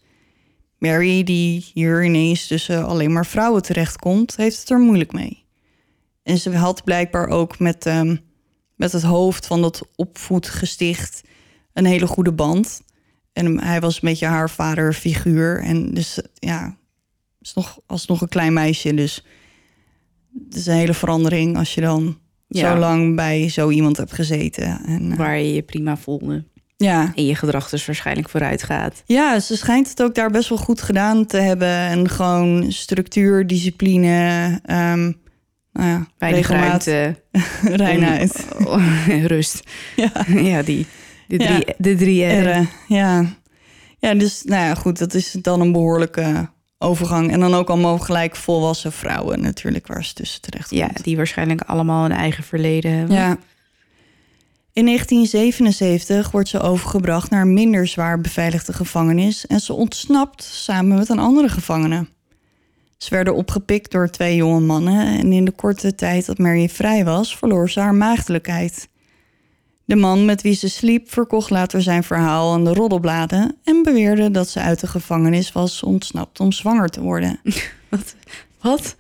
Mary, 0.77 1.23
die 1.23 1.71
hier 1.73 2.05
ineens 2.05 2.47
tussen 2.47 2.85
alleen 2.85 3.13
maar 3.13 3.25
vrouwen 3.25 3.61
terechtkomt, 3.61 4.35
heeft 4.35 4.59
het 4.59 4.69
er 4.69 4.79
moeilijk 4.79 5.11
mee. 5.11 5.45
En 6.28 6.38
ze 6.38 6.55
had 6.55 6.84
blijkbaar 6.84 7.28
ook 7.28 7.59
met, 7.59 7.86
ehm, 7.86 8.15
met 8.75 8.91
het 8.91 9.01
hoofd 9.03 9.45
van 9.47 9.61
dat 9.61 9.88
opvoedgesticht 9.95 11.21
een 11.73 11.86
hele 11.86 12.07
goede 12.07 12.32
band. 12.32 12.82
En 13.34 13.59
hij 13.63 13.80
was 13.80 13.93
een 13.95 14.09
beetje 14.09 14.25
haar 14.25 14.49
vaderfiguur. 14.49 15.59
En 15.63 15.93
dus 15.93 16.19
ja, 16.34 16.78
is 17.41 17.53
nog 17.53 17.80
alsnog 17.86 18.21
een 18.21 18.28
klein 18.28 18.53
meisje. 18.53 18.93
Dus 18.93 19.25
het 20.45 20.55
is 20.55 20.65
een 20.65 20.73
hele 20.75 20.93
verandering 20.93 21.57
als 21.57 21.73
je 21.73 21.82
dan 21.82 22.17
Ja. 22.47 22.71
zo 22.73 22.78
lang 22.80 23.15
bij 23.15 23.49
zo 23.49 23.69
iemand 23.69 23.97
hebt 23.97 24.13
gezeten. 24.13 24.82
En, 24.86 25.11
eh, 25.11 25.17
Waar 25.17 25.38
je 25.39 25.53
je 25.53 25.61
prima 25.61 25.97
voelde. 25.97 26.43
ja. 26.78 27.11
En 27.15 27.25
je 27.25 27.36
gedrag 27.36 27.69
dus 27.69 27.86
waarschijnlijk 27.86 28.30
vooruit 28.30 28.63
gaat. 28.63 29.03
ja, 29.05 29.39
ze 29.39 29.57
schijnt 29.57 29.89
het 29.89 30.01
ook 30.03 30.15
daar 30.15 30.32
best 30.32 30.49
wel 30.49 30.57
goed 30.57 30.82
gedaan 30.82 31.25
te 31.25 31.38
hebben. 31.38 31.67
En 31.67 32.09
gewoon 32.09 32.71
structuur, 32.71 33.47
discipline, 33.47 34.59
ehm 34.65 35.11
nou 35.78 35.89
ja, 35.89 36.07
Weinig 36.17 36.47
ruimte. 36.47 37.15
reinheid. 37.63 38.47
rust. 39.34 39.63
Ja. 39.95 40.11
Ja, 40.51 40.61
die. 40.61 40.86
De 41.28 41.39
Ja. 41.39 41.45
drie, 41.45 41.65
de 41.78 41.95
drie 41.95 42.25
R'en. 42.25 42.69
Ja. 42.88 43.25
Ja, 43.99 44.13
dus 44.13 44.43
nou 44.43 44.63
ja, 44.63 44.75
goed, 44.75 44.97
dat 44.97 45.13
is 45.13 45.32
dan 45.32 45.61
een 45.61 45.71
behoorlijke 45.71 46.49
overgang. 46.78 47.32
En 47.32 47.39
dan 47.39 47.53
ook 47.53 47.69
allemaal 47.69 47.97
gelijk 47.97 48.36
volwassen 48.36 48.91
vrouwen 48.91 49.41
natuurlijk, 49.41 49.88
waar 49.88 50.05
ze 50.05 50.13
tussen 50.13 50.41
terecht 50.41 50.69
Ja, 50.69 50.89
die 51.01 51.15
waarschijnlijk 51.17 51.61
allemaal 51.61 52.05
een 52.05 52.11
eigen 52.11 52.43
verleden 52.43 52.91
hebben. 52.91 53.15
Ja. 53.15 53.38
In 54.73 54.86
1977 54.86 56.32
wordt 56.32 56.49
ze 56.49 56.59
overgebracht 56.59 57.30
naar 57.30 57.41
een 57.41 57.53
minder 57.53 57.88
zwaar 57.88 58.21
beveiligde 58.21 58.73
gevangenis 58.73 59.47
en 59.47 59.59
ze 59.59 59.73
ontsnapt 59.73 60.43
samen 60.43 60.97
met 60.97 61.09
een 61.09 61.19
andere 61.19 61.49
gevangene. 61.49 62.07
Ze 62.98 63.10
werden 63.10 63.36
opgepikt 63.36 63.91
door 63.91 64.10
twee 64.10 64.36
jonge 64.36 64.60
mannen 64.60 65.20
en 65.20 65.32
in 65.32 65.45
de 65.45 65.52
korte 65.52 65.95
tijd 65.95 66.26
dat 66.26 66.38
Mary 66.38 66.70
vrij 66.70 67.06
was, 67.06 67.38
verloor 67.38 67.70
ze 67.70 67.80
haar 67.80 67.95
maagdelijkheid. 67.95 68.89
De 69.86 69.95
man 69.95 70.26
met 70.26 70.41
wie 70.41 70.54
ze 70.54 70.70
sliep 70.70 71.12
verkocht 71.12 71.50
later 71.50 71.82
zijn 71.82 72.04
verhaal 72.04 72.54
aan 72.54 72.64
de 72.64 72.74
roddelbladen 72.74 73.56
en 73.64 73.84
beweerde 73.84 74.32
dat 74.32 74.50
ze 74.50 74.60
uit 74.60 74.80
de 74.80 74.88
gevangenis 74.88 75.52
was 75.52 75.84
ontsnapt 75.84 76.39
om 76.39 76.52
zwanger 76.52 76.89
te 76.89 77.02
worden. 77.02 77.39
Wat? 77.89 78.16
Wat? 78.62 78.95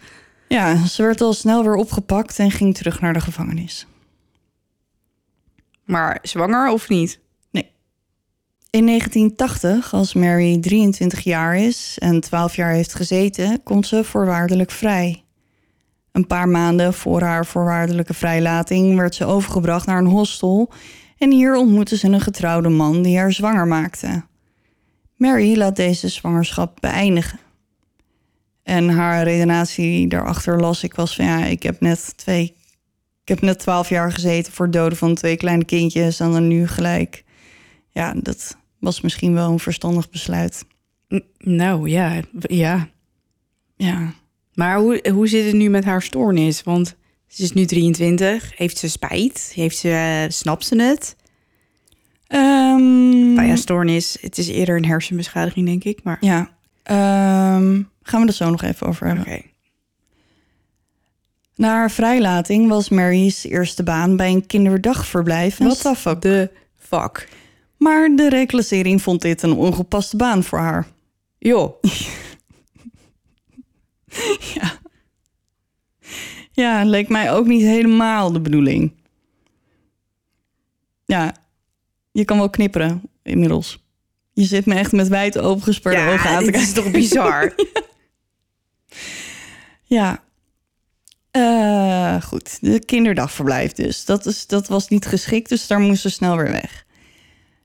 Ja, 0.47 0.85
ze 0.85 1.01
werd 1.03 1.21
al 1.21 1.33
snel 1.33 1.63
weer 1.63 1.75
opgepakt 1.75 2.39
en 2.39 2.51
ging 2.51 2.75
terug 2.75 3.01
naar 3.01 3.13
de 3.13 3.21
gevangenis. 3.21 3.87
Maar 5.83 6.19
zwanger 6.21 6.71
of 6.71 6.89
niet? 6.89 7.19
In 8.77 8.85
1980, 8.85 9.93
als 9.93 10.13
Mary 10.13 10.59
23 10.59 11.19
jaar 11.19 11.57
is 11.57 11.97
en 11.99 12.21
12 12.21 12.55
jaar 12.55 12.71
heeft 12.71 12.93
gezeten, 12.93 13.63
komt 13.63 13.87
ze 13.87 14.03
voorwaardelijk 14.03 14.71
vrij. 14.71 15.23
Een 16.11 16.27
paar 16.27 16.49
maanden 16.49 16.93
voor 16.93 17.21
haar 17.21 17.45
voorwaardelijke 17.45 18.13
vrijlating 18.13 18.97
werd 18.97 19.15
ze 19.15 19.25
overgebracht 19.25 19.85
naar 19.85 19.97
een 19.97 20.05
hostel 20.05 20.71
en 21.17 21.31
hier 21.31 21.55
ontmoette 21.55 21.97
ze 21.97 22.07
een 22.07 22.21
getrouwde 22.21 22.69
man 22.69 23.01
die 23.01 23.17
haar 23.17 23.31
zwanger 23.31 23.67
maakte. 23.67 24.23
Mary 25.15 25.57
laat 25.57 25.75
deze 25.75 26.07
zwangerschap 26.07 26.77
beëindigen. 26.79 27.39
En 28.63 28.89
haar 28.89 29.23
redenatie 29.23 30.07
daarachter 30.07 30.59
las 30.59 30.83
ik 30.83 30.93
was 30.93 31.15
van 31.15 31.25
ja, 31.25 31.45
ik 31.45 31.63
heb 31.63 31.81
net 31.81 32.17
twee, 32.17 32.55
ik 33.21 33.27
heb 33.27 33.41
net 33.41 33.59
12 33.59 33.89
jaar 33.89 34.11
gezeten 34.11 34.53
voor 34.53 34.65
het 34.65 34.73
doden 34.73 34.97
van 34.97 35.15
twee 35.15 35.37
kleine 35.37 35.65
kindjes 35.65 36.19
en 36.19 36.31
dan 36.31 36.47
nu 36.47 36.67
gelijk 36.67 37.25
ja, 37.97 38.13
dat 38.13 38.57
was 38.79 39.01
misschien 39.01 39.33
wel 39.33 39.51
een 39.51 39.59
verstandig 39.59 40.09
besluit. 40.09 40.65
N- 41.15 41.23
Nou 41.37 41.89
ja, 41.89 42.21
ja. 42.39 42.87
Ja. 43.75 44.13
Maar 44.53 44.77
hoe, 44.77 45.09
hoe 45.13 45.27
zit 45.27 45.45
het 45.45 45.55
nu 45.55 45.69
met 45.69 45.83
haar 45.85 46.01
stoornis? 46.01 46.63
Want 46.63 46.95
ze 47.27 47.43
is 47.43 47.51
nu 47.53 47.65
23. 47.65 48.57
Heeft 48.57 48.77
ze 48.77 48.89
spijt? 48.89 49.51
Heeft 49.55 49.77
ze, 49.77 49.89
eh, 49.89 50.31
snapt 50.31 50.65
ze 50.65 50.81
het? 50.81 51.15
Ehm, 52.27 53.33
Nou 53.33 53.47
ja, 53.47 53.55
stoornis. 53.55 54.17
Het 54.21 54.37
is 54.37 54.47
eerder 54.47 54.75
een 54.77 54.85
hersenbeschadiging, 54.85 55.65
denk 55.65 55.83
ik. 55.83 56.03
Maar 56.03 56.17
ja. 56.19 56.49
Ehm, 56.83 57.81
gaan 58.01 58.21
we 58.21 58.27
er 58.27 58.33
zo 58.33 58.49
nog 58.49 58.61
even 58.63 58.87
over 58.87 59.07
hebben. 59.07 59.25
oké. 59.25 59.41
Na 61.55 61.69
haar 61.69 61.91
vrijlating 61.91 62.69
was 62.69 62.89
Mary's 62.89 63.43
eerste 63.43 63.83
baan 63.83 64.15
bij 64.15 64.31
een 64.31 64.45
kinderdagverblijf 64.45 65.59
in 65.59 65.67
Wat 65.67 65.77
de 66.21 66.51
fuck? 66.79 67.29
Maar 67.77 68.15
de 68.15 68.29
reclassering 68.29 69.01
vond 69.01 69.21
dit 69.21 69.41
een 69.41 69.53
ongepaste 69.53 70.17
baan 70.17 70.43
voor 70.43 70.59
haar. 70.59 70.87
Joh, 71.37 71.81
Ja, 76.51 76.83
leek 76.83 77.09
mij 77.09 77.31
ook 77.31 77.45
niet 77.45 77.61
helemaal 77.61 78.31
de 78.31 78.41
bedoeling. 78.41 78.91
Ja, 81.05 81.35
je 82.11 82.25
kan 82.25 82.37
wel 82.37 82.49
knipperen 82.49 83.01
inmiddels. 83.23 83.85
Je 84.33 84.43
zit 84.43 84.65
me 84.65 84.75
echt 84.75 84.91
met 84.91 85.07
wijd 85.07 85.37
opengesperde 85.37 86.11
ogen 86.11 86.29
aan 86.29 86.43
te 86.43 86.51
kijken. 86.51 86.61
is 86.61 86.73
toch 86.73 86.91
bizar? 86.91 87.53
Ja. 89.89 90.23
Eh, 91.31 92.21
goed, 92.21 92.57
de 92.61 92.79
kinderdagverblijf 92.79 93.71
dus. 93.73 94.05
Dat, 94.05 94.25
is, 94.25 94.47
dat 94.47 94.67
was 94.67 94.87
niet 94.87 95.05
geschikt, 95.05 95.49
dus 95.49 95.67
daar 95.67 95.79
moest 95.79 96.01
ze 96.01 96.09
snel 96.09 96.37
weer 96.37 96.51
weg. 96.51 96.85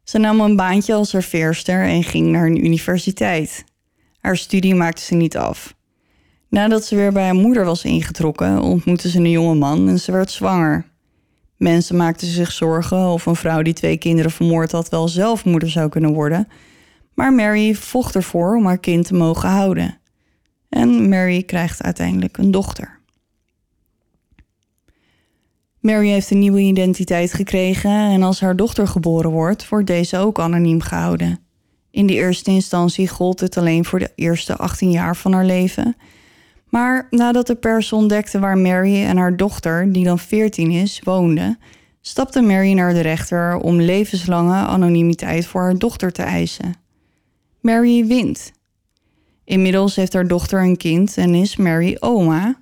Ze 0.04 0.18
nam 0.18 0.40
een 0.40 0.56
baantje 0.56 0.94
als 0.94 1.08
serveerster 1.08 1.82
en 1.82 2.02
ging 2.02 2.26
naar 2.26 2.46
een 2.46 2.64
universiteit. 2.64 3.64
Haar 4.20 4.36
studie 4.36 4.74
maakte 4.74 5.02
ze 5.02 5.14
niet 5.14 5.36
af. 5.36 5.74
Nadat 6.48 6.84
ze 6.84 6.96
weer 6.96 7.12
bij 7.12 7.24
haar 7.24 7.34
moeder 7.34 7.64
was 7.64 7.84
ingetrokken, 7.84 8.60
ontmoette 8.60 9.08
ze 9.08 9.18
een 9.18 9.30
jonge 9.30 9.54
man 9.54 9.88
en 9.88 9.98
ze 9.98 10.12
werd 10.12 10.30
zwanger. 10.30 10.90
Mensen 11.56 11.96
maakten 11.96 12.26
zich 12.26 12.52
zorgen 12.52 12.98
of 12.98 13.26
een 13.26 13.36
vrouw 13.36 13.62
die 13.62 13.72
twee 13.72 13.96
kinderen 13.96 14.30
vermoord 14.30 14.72
had 14.72 14.88
wel 14.88 15.08
zelf 15.08 15.44
moeder 15.44 15.70
zou 15.70 15.88
kunnen 15.88 16.12
worden. 16.12 16.48
Maar 17.14 17.32
Mary 17.32 17.74
vocht 17.74 18.14
ervoor 18.14 18.56
om 18.56 18.66
haar 18.66 18.78
kind 18.78 19.06
te 19.06 19.14
mogen 19.14 19.48
houden. 19.48 19.98
En 20.68 21.08
Mary 21.08 21.42
krijgt 21.42 21.82
uiteindelijk 21.82 22.38
een 22.38 22.50
dochter. 22.50 23.00
Mary 25.82 26.08
heeft 26.08 26.30
een 26.30 26.38
nieuwe 26.38 26.60
identiteit 26.60 27.32
gekregen 27.32 27.90
en 27.90 28.22
als 28.22 28.40
haar 28.40 28.56
dochter 28.56 28.88
geboren 28.88 29.30
wordt, 29.30 29.68
wordt 29.68 29.86
deze 29.86 30.18
ook 30.18 30.38
anoniem 30.38 30.80
gehouden. 30.80 31.38
In 31.90 32.06
de 32.06 32.12
eerste 32.12 32.50
instantie 32.50 33.08
gold 33.08 33.38
dit 33.38 33.56
alleen 33.56 33.84
voor 33.84 33.98
de 33.98 34.12
eerste 34.14 34.56
18 34.56 34.90
jaar 34.90 35.16
van 35.16 35.32
haar 35.32 35.44
leven. 35.44 35.96
Maar 36.68 37.06
nadat 37.10 37.46
de 37.46 37.54
pers 37.54 37.92
ontdekte 37.92 38.38
waar 38.38 38.58
Mary 38.58 39.04
en 39.04 39.16
haar 39.16 39.36
dochter, 39.36 39.92
die 39.92 40.04
dan 40.04 40.18
14 40.18 40.70
is, 40.70 41.00
woonden, 41.04 41.58
stapte 42.00 42.40
Mary 42.40 42.72
naar 42.72 42.94
de 42.94 43.00
rechter 43.00 43.56
om 43.56 43.80
levenslange 43.80 44.54
anonimiteit 44.54 45.46
voor 45.46 45.60
haar 45.60 45.78
dochter 45.78 46.12
te 46.12 46.22
eisen. 46.22 46.74
Mary 47.60 48.06
wint. 48.06 48.52
Inmiddels 49.44 49.96
heeft 49.96 50.12
haar 50.12 50.26
dochter 50.26 50.62
een 50.62 50.76
kind 50.76 51.16
en 51.16 51.34
is 51.34 51.56
Mary 51.56 51.96
oma. 52.00 52.61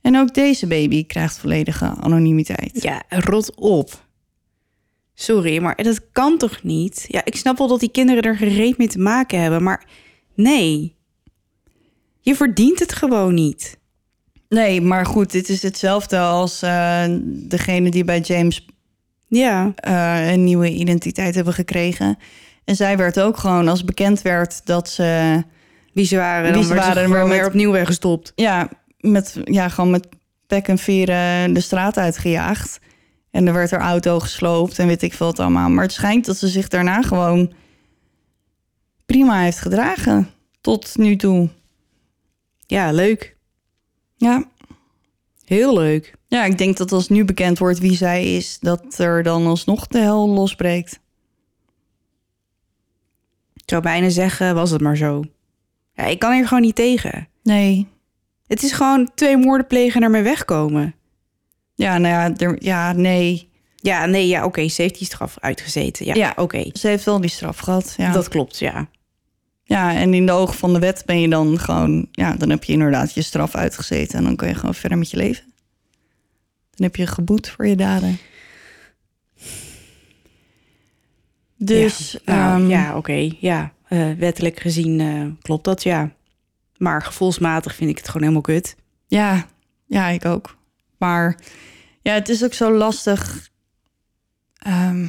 En 0.00 0.16
ook 0.18 0.34
deze 0.34 0.66
baby 0.66 1.06
krijgt 1.06 1.38
volledige 1.38 1.86
anonimiteit. 2.00 2.82
ja, 2.82 3.02
rot 3.08 3.54
op. 3.54 4.08
Sorry, 5.14 5.62
maar 5.62 5.76
dat 5.82 6.10
kan 6.12 6.38
toch 6.38 6.62
niet? 6.62 7.04
Ja, 7.08 7.24
ik 7.24 7.36
snap 7.36 7.58
wel 7.58 7.68
dat 7.68 7.80
die 7.80 7.90
kinderen 7.90 8.22
er 8.22 8.36
gereed 8.36 8.78
mee 8.78 8.88
te 8.88 8.98
maken 8.98 9.40
hebben, 9.40 9.62
maar 9.62 9.84
nee. 10.34 10.96
Je 12.20 12.34
verdient 12.34 12.78
het 12.78 12.92
gewoon 12.92 13.34
niet. 13.34 13.78
Nee, 14.48 14.80
maar 14.80 15.06
goed, 15.06 15.30
dit 15.32 15.48
is 15.48 15.62
hetzelfde 15.62 16.18
als 16.18 16.62
eh, 16.62 17.04
degene 17.24 17.90
die 17.90 18.04
bij 18.04 18.20
James 18.20 18.66
Ja, 19.28 19.72
eh, 19.74 20.32
een 20.32 20.44
nieuwe 20.44 20.70
identiteit 20.70 21.34
hebben 21.34 21.54
gekregen. 21.54 22.18
En 22.64 22.76
zij 22.76 22.96
werd 22.96 23.20
ook 23.20 23.36
gewoon, 23.36 23.68
als 23.68 23.84
bekend 23.84 24.22
werd 24.22 24.66
dat 24.66 24.88
ze 24.88 25.42
wie 25.92 26.04
ze 26.04 26.16
waren, 26.16 26.42
Wie 26.52 26.60
dan 26.60 26.68
werd 26.68 26.82
ze 26.84 26.88
waren, 26.94 27.10
maar 27.10 27.26
met- 27.26 27.36
weer 27.36 27.46
opnieuw 27.46 27.70
weggestopt. 27.72 28.32
ja, 28.34 28.68
met, 29.00 29.40
ja, 29.44 29.68
gewoon 29.68 29.90
met 29.90 30.08
pek 30.46 30.68
en 30.68 30.78
veren 30.78 31.52
de 31.52 31.60
straat 31.60 31.96
uitgejaagd. 31.96 32.78
En 33.30 33.46
er 33.46 33.52
werd 33.52 33.70
haar 33.70 33.80
auto 33.80 34.20
gesloopt 34.20 34.78
en 34.78 34.86
weet 34.86 35.02
ik 35.02 35.14
veel 35.14 35.26
wat 35.26 35.38
allemaal. 35.38 35.68
Maar 35.68 35.84
het 35.84 35.92
schijnt 35.92 36.26
dat 36.26 36.36
ze 36.36 36.48
zich 36.48 36.68
daarna 36.68 37.02
gewoon 37.02 37.52
prima 39.06 39.40
heeft 39.40 39.58
gedragen. 39.58 40.30
Tot 40.60 40.98
nu 40.98 41.16
toe. 41.16 41.48
Ja, 42.66 42.92
leuk. 42.92 43.36
Ja, 44.16 44.44
Heel 45.50 45.74
leuk. 45.74 46.14
Ja, 46.26 46.44
ik 46.44 46.58
denk 46.58 46.76
dat 46.76 46.92
als 46.92 47.08
nu 47.08 47.24
bekend 47.24 47.58
wordt 47.58 47.78
wie 47.78 47.96
zij 47.96 48.36
is, 48.36 48.58
dat 48.58 48.98
er 48.98 49.22
dan 49.22 49.46
alsnog 49.46 49.86
de 49.86 49.98
hel 49.98 50.28
losbreekt. 50.28 51.00
Ik 53.54 53.62
zou 53.66 53.82
bijna 53.82 54.08
zeggen, 54.08 54.54
was 54.54 54.70
het 54.70 54.80
maar 54.80 54.96
zo. 54.96 55.24
Ja, 55.92 56.04
ik 56.04 56.18
kan 56.18 56.32
hier 56.32 56.46
gewoon 56.46 56.62
niet 56.62 56.74
tegen. 56.74 57.28
Nee. 57.42 57.88
Het 58.50 58.62
is 58.62 58.72
gewoon 58.72 59.10
twee 59.14 59.36
moorden 59.36 59.66
plegen 59.66 60.00
naar 60.00 60.10
mijn 60.10 60.24
wegkomen. 60.24 60.94
Ja, 61.74 61.98
nou 61.98 62.14
ja, 62.14 62.36
er, 62.46 62.56
ja 62.62 62.92
nee. 62.92 63.48
Ja, 63.76 64.06
nee, 64.06 64.26
ja, 64.28 64.44
oké, 64.44 64.68
ze 64.68 64.82
heeft 64.82 64.98
die 64.98 65.06
straf 65.06 65.36
uitgezeten. 65.40 66.06
Ja, 66.06 66.14
Ja. 66.14 66.32
oké. 66.36 66.64
Ze 66.72 66.88
heeft 66.88 67.04
wel 67.04 67.20
die 67.20 67.30
straf 67.30 67.58
gehad. 67.58 67.94
Ja. 67.96 68.12
Dat 68.12 68.28
klopt, 68.28 68.58
ja. 68.58 68.88
ja, 69.62 69.94
en 69.94 70.14
in 70.14 70.26
de 70.26 70.32
ogen 70.32 70.54
van 70.54 70.72
de 70.72 70.78
wet 70.78 71.02
ben 71.06 71.20
je 71.20 71.28
dan 71.28 71.58
gewoon... 71.58 72.08
Ja, 72.12 72.34
dan 72.34 72.50
heb 72.50 72.64
je 72.64 72.72
inderdaad 72.72 73.14
je 73.14 73.22
straf 73.22 73.54
uitgezeten. 73.54 74.18
En 74.18 74.24
dan 74.24 74.36
kan 74.36 74.48
je 74.48 74.54
gewoon 74.54 74.74
verder 74.74 74.98
met 74.98 75.10
je 75.10 75.16
leven. 75.16 75.44
Dan 76.74 76.86
heb 76.86 76.96
je 76.96 77.06
geboet 77.06 77.48
voor 77.48 77.66
je 77.66 77.76
daden. 77.76 78.18
Dus, 81.56 82.16
ja, 82.24 82.34
nou, 82.48 82.60
ehm, 82.62 82.70
ja 82.70 82.96
oké, 82.96 83.30
ja. 83.40 83.72
Eh, 83.88 84.10
wettelijk 84.18 84.60
gezien 84.60 85.00
eh, 85.00 85.26
klopt 85.42 85.64
dat, 85.64 85.82
ja. 85.82 86.10
Maar 86.80 87.02
gevoelsmatig 87.02 87.74
vind 87.74 87.90
ik 87.90 87.96
het 87.96 88.06
gewoon 88.06 88.22
helemaal 88.22 88.42
kut. 88.42 88.76
Ja, 89.06 89.46
ja, 89.86 90.08
ik 90.08 90.24
ook. 90.24 90.56
Maar 90.98 91.38
ja, 92.02 92.12
het 92.12 92.28
is 92.28 92.44
ook 92.44 92.52
zo 92.52 92.72
lastig. 92.72 93.50
Ehm, 94.58 95.08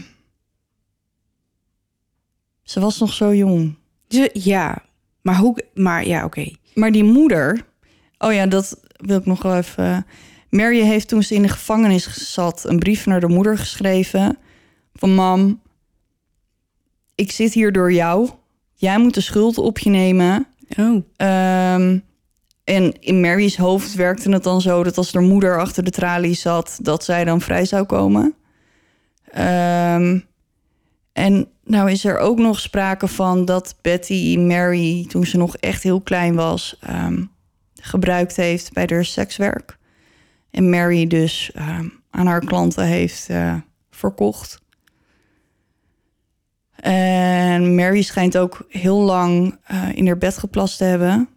ze 2.63 2.79
was 2.79 2.99
nog 2.99 3.13
zo 3.13 3.35
jong. 3.35 3.77
Ze- 4.07 4.29
ja, 4.33 4.85
maar 5.21 5.35
hoe... 5.35 5.63
Maar 5.73 6.07
ja, 6.07 6.25
oké. 6.25 6.51
Maar 6.75 6.91
die 6.91 7.03
moeder... 7.03 7.65
Oh 8.17 8.33
ja, 8.33 8.45
dat 8.45 8.79
wil 8.95 9.17
ik 9.17 9.25
nog 9.25 9.41
wel 9.41 9.55
even... 9.55 10.05
Mary 10.49 10.81
heeft 10.81 11.07
toen 11.07 11.23
ze 11.23 11.35
in 11.35 11.41
de 11.41 11.49
gevangenis 11.49 12.33
zat... 12.33 12.63
een 12.63 12.79
brief 12.79 13.05
naar 13.05 13.19
de 13.19 13.27
moeder 13.27 13.57
geschreven... 13.57 14.37
van 14.93 15.15
mam... 15.15 15.61
ik 17.15 17.31
zit 17.31 17.53
hier 17.53 17.71
door 17.71 17.93
jou. 17.93 18.29
Jij 18.73 18.99
moet 18.99 19.13
de 19.13 19.21
schuld 19.21 19.57
op 19.57 19.79
je 19.79 19.89
nemen... 19.89 20.45
Oh, 20.77 21.03
Ehm, 21.15 21.99
en 22.63 22.99
in 22.99 23.21
Mary's 23.21 23.57
hoofd 23.57 23.93
werkte 23.93 24.31
het 24.31 24.43
dan 24.43 24.61
zo 24.61 24.83
dat 24.83 24.97
als 24.97 25.13
haar 25.13 25.23
moeder 25.23 25.59
achter 25.59 25.83
de 25.83 25.91
tralies 25.91 26.41
zat, 26.41 26.79
dat 26.81 27.03
zij 27.03 27.23
dan 27.23 27.41
vrij 27.41 27.65
zou 27.65 27.83
komen. 27.83 28.35
Ehm, 29.31 30.19
en 31.13 31.47
nou 31.63 31.91
is 31.91 32.05
er 32.05 32.17
ook 32.17 32.37
nog 32.37 32.59
sprake 32.59 33.07
van 33.07 33.45
dat 33.45 33.75
Betty 33.81 34.37
Mary, 34.37 35.05
toen 35.07 35.25
ze 35.25 35.37
nog 35.37 35.57
echt 35.57 35.83
heel 35.83 36.01
klein 36.01 36.35
was, 36.35 36.77
ehm, 36.79 37.23
gebruikt 37.73 38.35
heeft 38.35 38.73
bij 38.73 38.85
haar 38.89 39.05
sekswerk. 39.05 39.77
En 40.51 40.69
Mary 40.69 41.07
dus 41.07 41.51
aan 42.11 42.27
haar 42.27 42.45
klanten 42.45 42.85
heeft 42.85 43.29
eh, 43.29 43.55
verkocht. 43.89 44.60
En 46.81 47.75
Mary 47.75 48.01
schijnt 48.01 48.37
ook 48.37 48.65
heel 48.69 48.99
lang 48.99 49.57
eh, 49.63 49.83
in 49.93 50.07
haar 50.07 50.17
bed 50.17 50.37
geplast 50.37 50.77
te 50.77 50.83
hebben. 50.83 51.29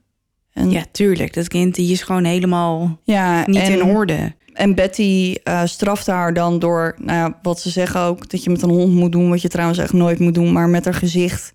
En, 0.53 0.71
ja, 0.71 0.85
tuurlijk. 0.93 1.35
Dat 1.35 1.49
kind 1.49 1.75
die 1.75 1.93
is 1.93 2.03
gewoon 2.03 2.25
helemaal 2.25 3.01
ja 3.05 3.47
niet 3.47 3.57
en, 3.57 3.73
in 3.73 3.85
orde. 3.85 4.35
En 4.53 4.75
Betty 4.75 5.35
strafte 5.65 6.11
haar 6.11 6.35
dan 6.35 6.59
door, 6.59 6.95
nou 6.99 7.19
ja, 7.19 7.39
wat 7.43 7.61
ze 7.61 7.71
zeggen 7.71 8.01
ook, 8.01 8.31
dat 8.31 8.45
je 8.45 8.51
met 8.51 8.63
een 8.63 8.71
hond 8.71 8.93
moet 8.93 9.13
doen, 9.13 9.31
wat 9.31 9.43
je 9.43 9.49
trouwens 9.49 9.79
echt 9.79 9.93
nooit 9.93 10.19
moet 10.19 10.35
doen, 10.35 10.53
maar 10.53 10.69
met 10.69 10.85
haar 10.85 10.95
gezicht 10.95 11.53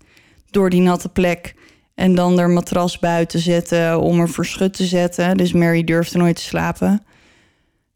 door 0.50 0.70
die 0.70 0.80
natte 0.80 1.08
plek. 1.08 1.54
En 1.94 2.14
dan 2.14 2.38
haar 2.38 2.50
matras 2.50 2.98
buiten 2.98 3.40
zetten 3.40 4.00
om 4.00 4.20
er 4.20 4.28
verschut 4.28 4.72
te 4.72 4.84
zetten. 4.84 5.36
Dus 5.36 5.52
Mary 5.52 5.84
durfde 5.84 6.18
nooit 6.18 6.36
te 6.36 6.42
slapen. 6.42 7.02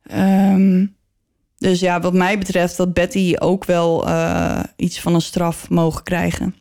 Ehm, 0.03 0.87
dus 1.65 1.81
ja, 1.81 2.01
wat 2.01 2.13
mij 2.13 2.39
betreft 2.39 2.77
dat 2.77 2.93
Betty 2.93 3.35
ook 3.39 3.65
wel 3.65 4.09
eh, 4.09 4.63
iets 4.77 5.01
van 5.01 5.15
een 5.15 5.21
straf 5.21 5.71
mogen 5.71 6.03
krijgen. 6.03 6.55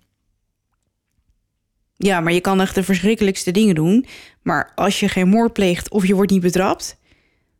Ja, 1.95 2.19
maar 2.19 2.33
je 2.33 2.41
kan 2.41 2.61
echt 2.61 2.75
de 2.75 2.83
verschrikkelijkste 2.83 3.51
dingen 3.51 3.75
doen. 3.75 4.05
Maar 4.41 4.71
als 4.75 4.99
je 4.99 5.09
geen 5.09 5.27
moord 5.27 5.53
pleegt 5.53 5.89
of 5.89 6.07
je 6.07 6.15
wordt 6.15 6.31
niet 6.31 6.41
betrapt... 6.41 6.97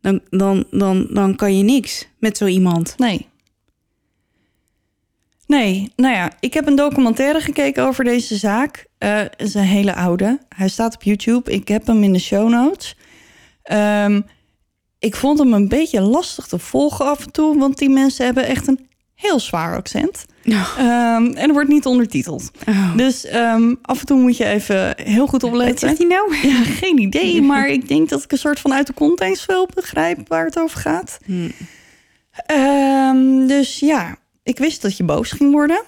dan, 0.01 0.21
dan, 0.29 0.65
dan, 0.71 1.07
dan 1.09 1.35
kan 1.35 1.57
je 1.57 1.63
niks 1.63 2.07
met 2.19 2.37
zo 2.37 2.45
iemand. 2.45 2.97
Nee. 2.97 3.27
Nee, 5.47 5.91
nou 5.95 6.13
ja, 6.15 6.31
ik 6.39 6.53
heb 6.53 6.67
een 6.67 6.75
documentaire 6.75 7.39
gekeken 7.39 7.83
over 7.85 8.03
deze 8.03 8.35
zaak. 8.35 8.87
Eh, 8.97 9.17
Het 9.17 9.33
is 9.41 9.53
een 9.53 9.61
hele 9.61 9.95
oude. 9.95 10.39
Hij 10.55 10.67
staat 10.67 10.95
op 10.95 11.03
YouTube. 11.03 11.51
Ik 11.51 11.67
heb 11.67 11.87
hem 11.87 12.03
in 12.03 12.13
de 12.13 12.19
show 12.19 12.49
notes. 12.49 12.97
Ehm, 13.63 14.21
ik 15.03 15.15
vond 15.15 15.39
hem 15.39 15.53
een 15.53 15.67
beetje 15.67 16.01
lastig 16.01 16.47
te 16.47 16.59
volgen 16.59 17.05
af 17.05 17.25
en 17.25 17.31
toe, 17.31 17.57
want 17.57 17.77
die 17.77 17.89
mensen 17.89 18.25
hebben 18.25 18.45
echt 18.45 18.67
een 18.67 18.87
heel 19.13 19.39
zwaar 19.39 19.75
accent. 19.75 20.25
Ehm, 20.43 21.25
en 21.25 21.47
er 21.47 21.53
wordt 21.53 21.69
niet 21.69 21.85
ondertiteld. 21.85 22.51
Oh. 22.67 22.97
Dus 22.97 23.25
ehm, 23.25 23.75
af 23.81 23.99
en 23.99 24.05
toe 24.05 24.19
moet 24.19 24.37
je 24.37 24.45
even 24.45 24.93
heel 24.95 25.27
goed 25.27 25.41
Wat 25.41 25.51
opletten. 25.51 25.79
zegt 25.79 25.97
hij 25.97 26.07
nou? 26.07 26.35
Ja, 26.49 26.63
geen 26.63 26.97
idee, 26.97 27.41
maar 27.51 27.67
ik 27.67 27.87
denk 27.87 28.09
dat 28.09 28.23
ik 28.23 28.31
een 28.31 28.37
soort 28.37 28.59
van 28.59 28.73
uit 28.73 28.87
de 28.87 28.93
context 28.93 29.45
wel 29.45 29.67
begrijp 29.73 30.27
waar 30.27 30.45
het 30.45 30.59
over 30.59 30.79
gaat. 30.79 31.17
Hmm. 31.25 31.51
Ehm, 32.45 33.47
dus 33.47 33.79
ja, 33.79 34.15
ik 34.43 34.57
wist 34.57 34.81
dat 34.81 34.97
je 34.97 35.03
boos 35.03 35.31
ging 35.31 35.51
worden. 35.51 35.81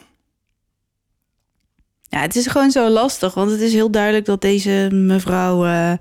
Ja, 2.01 2.20
het 2.20 2.36
is 2.36 2.47
gewoon 2.47 2.72
zo 2.72 2.89
lastig, 2.89 3.34
want 3.34 3.51
het 3.51 3.61
is 3.61 3.74
heel 3.74 3.91
duidelijk 3.91 4.26
dat 4.26 4.41
deze 4.41 4.89
mevrouw 4.91 5.66
eh, 5.66 5.93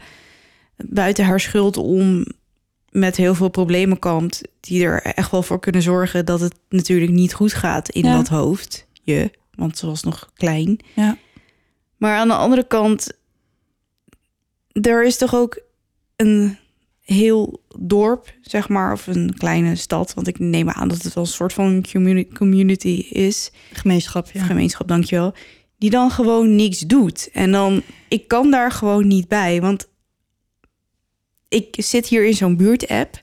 buiten 0.77 1.25
haar 1.25 1.41
schuld 1.41 1.77
om 1.77 2.25
met 2.95 3.17
heel 3.17 3.35
veel 3.35 3.49
problemen 3.49 3.99
kampt, 3.99 4.43
die 4.61 4.85
er 4.85 5.03
echt 5.03 5.31
wel 5.31 5.43
voor 5.43 5.61
kunnen 5.61 5.83
zorgen 5.83 6.25
dat 6.25 6.41
het 6.41 6.55
natuurlijk 6.69 7.13
niet 7.13 7.35
goed 7.35 7.53
gaat 7.53 7.89
in 7.89 8.05
Ja. 8.05 8.17
dat 8.17 8.29
hoofd. 8.29 8.87
Je, 9.03 9.31
want 9.55 9.79
ze 9.79 9.87
was 9.87 10.03
nog 10.03 10.31
klein. 10.35 10.79
Ja. 10.95 11.17
Maar 11.97 12.17
aan 12.17 12.29
de 12.29 12.35
andere 12.35 12.67
kant, 12.67 13.13
er 14.73 15.05
is 15.05 15.17
toch 15.17 15.35
ook 15.35 15.61
een 16.17 16.59
heel 17.01 17.61
dorp, 17.79 18.33
zeg 18.43 18.69
maar, 18.69 18.93
of 18.93 19.07
een 19.07 19.35
kleine 19.37 19.77
stad, 19.77 20.15
want 20.15 20.27
ik 20.27 20.39
neem 20.39 20.71
aan 20.71 20.89
dat 20.89 21.03
het 21.03 21.15
wel 21.15 21.25
een 21.25 21.31
soort 21.31 21.53
van 21.53 21.85
communi- 21.93 22.29
community 22.29 23.07
is 23.11 23.51
Gemeenschap, 23.73 24.31
ja. 24.33 24.45
gemeenschap, 24.45 24.89
dankjewel, 24.89 25.35
die 25.79 25.91
dan 25.91 26.11
gewoon 26.11 26.57
niks 26.57 26.79
doet. 26.79 27.29
En 27.33 27.51
dan, 27.53 27.83
ik 28.09 28.29
kan 28.29 28.51
daar 28.51 28.73
gewoon 28.73 29.07
niet 29.07 29.29
bij, 29.29 29.61
want 29.61 29.89
ik 31.55 31.75
zit 31.79 32.07
hier 32.07 32.25
in 32.25 32.35
zo'n 32.35 32.57
buurt-app 32.57 33.23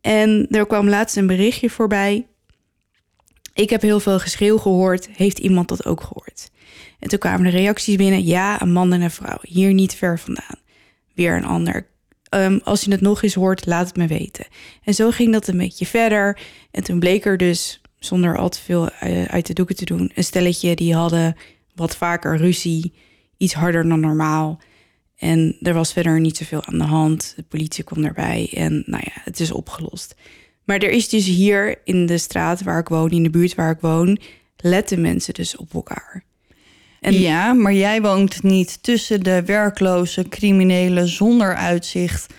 en 0.00 0.46
er 0.50 0.66
kwam 0.66 0.88
laatst 0.88 1.16
een 1.16 1.26
berichtje 1.26 1.70
voorbij. 1.70 2.26
Ik 3.54 3.70
heb 3.70 3.82
heel 3.82 4.00
veel 4.00 4.18
geschreeuw 4.18 4.58
gehoord. 4.58 5.08
Heeft 5.10 5.38
iemand 5.38 5.68
dat 5.68 5.86
ook 5.86 6.00
gehoord? 6.00 6.50
En 6.98 7.08
toen 7.08 7.18
kwamen 7.18 7.44
de 7.44 7.56
reacties 7.56 7.96
binnen. 7.96 8.24
Ja, 8.24 8.62
een 8.62 8.72
man 8.72 8.92
en 8.92 9.00
een 9.00 9.10
vrouw. 9.10 9.38
Hier 9.40 9.72
niet 9.72 9.94
ver 9.94 10.18
vandaan. 10.18 10.58
Weer 11.14 11.36
een 11.36 11.44
ander. 11.44 11.86
Ehm, 12.28 12.58
als 12.64 12.82
je 12.82 12.90
het 12.90 13.00
nog 13.00 13.22
eens 13.22 13.34
hoort, 13.34 13.66
laat 13.66 13.86
het 13.86 13.96
me 13.96 14.06
weten. 14.06 14.46
En 14.82 14.94
zo 14.94 15.10
ging 15.10 15.32
dat 15.32 15.46
een 15.46 15.56
beetje 15.56 15.86
verder. 15.86 16.38
En 16.70 16.84
toen 16.84 16.98
bleek 16.98 17.24
er 17.24 17.36
dus, 17.36 17.80
zonder 17.98 18.38
al 18.38 18.48
te 18.48 18.60
veel 18.60 18.90
eh, 18.90 19.24
uit 19.24 19.46
de 19.46 19.52
doeken 19.52 19.76
te 19.76 19.84
doen... 19.84 20.10
een 20.14 20.24
stelletje 20.24 20.76
die 20.76 20.94
hadden 20.94 21.36
wat 21.74 21.96
vaker 21.96 22.36
ruzie. 22.36 22.92
Iets 23.36 23.54
harder 23.54 23.88
dan 23.88 24.00
normaal. 24.00 24.60
En 25.24 25.56
er 25.62 25.74
was 25.74 25.92
verder 25.92 26.20
niet 26.20 26.36
zoveel 26.36 26.64
aan 26.64 26.78
de 26.78 26.84
hand. 26.84 27.32
De 27.36 27.42
politie 27.42 27.84
kwam 27.84 28.04
erbij 28.04 28.50
en 28.54 28.82
nou 28.86 29.02
ja, 29.04 29.20
het 29.24 29.40
is 29.40 29.52
opgelost. 29.52 30.14
Maar 30.64 30.78
er 30.78 30.90
is 30.90 31.08
dus 31.08 31.26
hier 31.26 31.80
in 31.84 32.06
de 32.06 32.18
straat 32.18 32.62
waar 32.62 32.78
ik 32.78 32.88
woon, 32.88 33.10
in 33.10 33.22
de 33.22 33.30
buurt 33.30 33.54
waar 33.54 33.70
ik 33.70 33.80
woon, 33.80 34.18
letten 34.56 35.00
mensen 35.00 35.34
dus 35.34 35.56
op 35.56 35.74
elkaar. 35.74 36.24
En 37.00 37.20
Ja, 37.20 37.52
maar 37.52 37.72
jij 37.72 38.02
woont 38.02 38.42
niet 38.42 38.82
tussen 38.82 39.20
de 39.20 39.42
werkloze 39.44 40.28
criminelen 40.28 41.08
zonder 41.08 41.54
uitzicht 41.54 42.34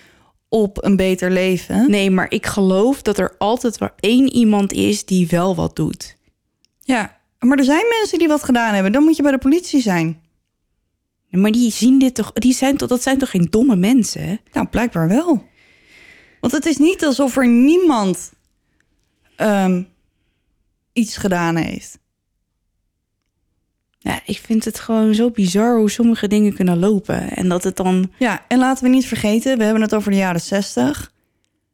op 0.48 0.84
een 0.84 0.96
beter 0.96 1.30
leven. 1.30 1.90
nee, 1.90 2.10
maar 2.10 2.30
ik 2.30 2.46
geloof 2.46 3.02
dat 3.02 3.18
er 3.18 3.34
altijd 3.38 3.78
wel 3.78 3.90
één 3.96 4.32
iemand 4.32 4.72
is 4.72 5.04
die 5.04 5.28
wel 5.28 5.54
wat 5.54 5.76
doet. 5.76 6.16
Ja, 6.80 7.20
maar 7.38 7.58
er 7.58 7.64
zijn 7.64 7.84
mensen 8.00 8.18
die 8.18 8.28
wat 8.28 8.44
gedaan 8.44 8.74
hebben. 8.74 8.92
Dan 8.92 9.02
moet 9.02 9.16
je 9.16 9.22
bij 9.22 9.32
de 9.32 9.38
politie 9.38 9.80
zijn. 9.80 10.24
Maar 11.36 11.50
die 11.50 11.70
zien 11.70 11.98
dit 11.98 12.14
toch, 12.14 12.32
die 12.32 12.54
zijn 12.54 12.76
toch, 12.76 12.88
dat 12.88 13.02
zijn 13.02 13.18
toch 13.18 13.30
geen 13.30 13.46
domme 13.50 13.76
mensen? 13.76 14.40
Nou, 14.52 14.66
blijkbaar 14.66 15.08
wel. 15.08 15.44
Want 16.40 16.52
het 16.52 16.66
is 16.66 16.76
niet 16.76 17.04
alsof 17.04 17.36
er 17.36 17.48
niemand 17.48 18.32
ehm, 19.36 19.82
iets 20.92 21.16
gedaan 21.16 21.56
heeft. 21.56 21.98
Ja, 23.98 24.20
ik 24.24 24.38
vind 24.38 24.64
het 24.64 24.80
gewoon 24.80 25.14
zo 25.14 25.30
bizar 25.30 25.76
hoe 25.76 25.90
sommige 25.90 26.28
dingen 26.28 26.54
kunnen 26.54 26.78
lopen. 26.78 27.30
En 27.30 27.48
dat 27.48 27.64
het 27.64 27.76
dan. 27.76 28.12
Ja, 28.18 28.44
en 28.48 28.58
laten 28.58 28.84
we 28.84 28.90
niet 28.90 29.06
vergeten, 29.06 29.58
we 29.58 29.64
hebben 29.64 29.82
het 29.82 29.94
over 29.94 30.10
de 30.10 30.16
jaren 30.16 30.40
60. 30.40 31.12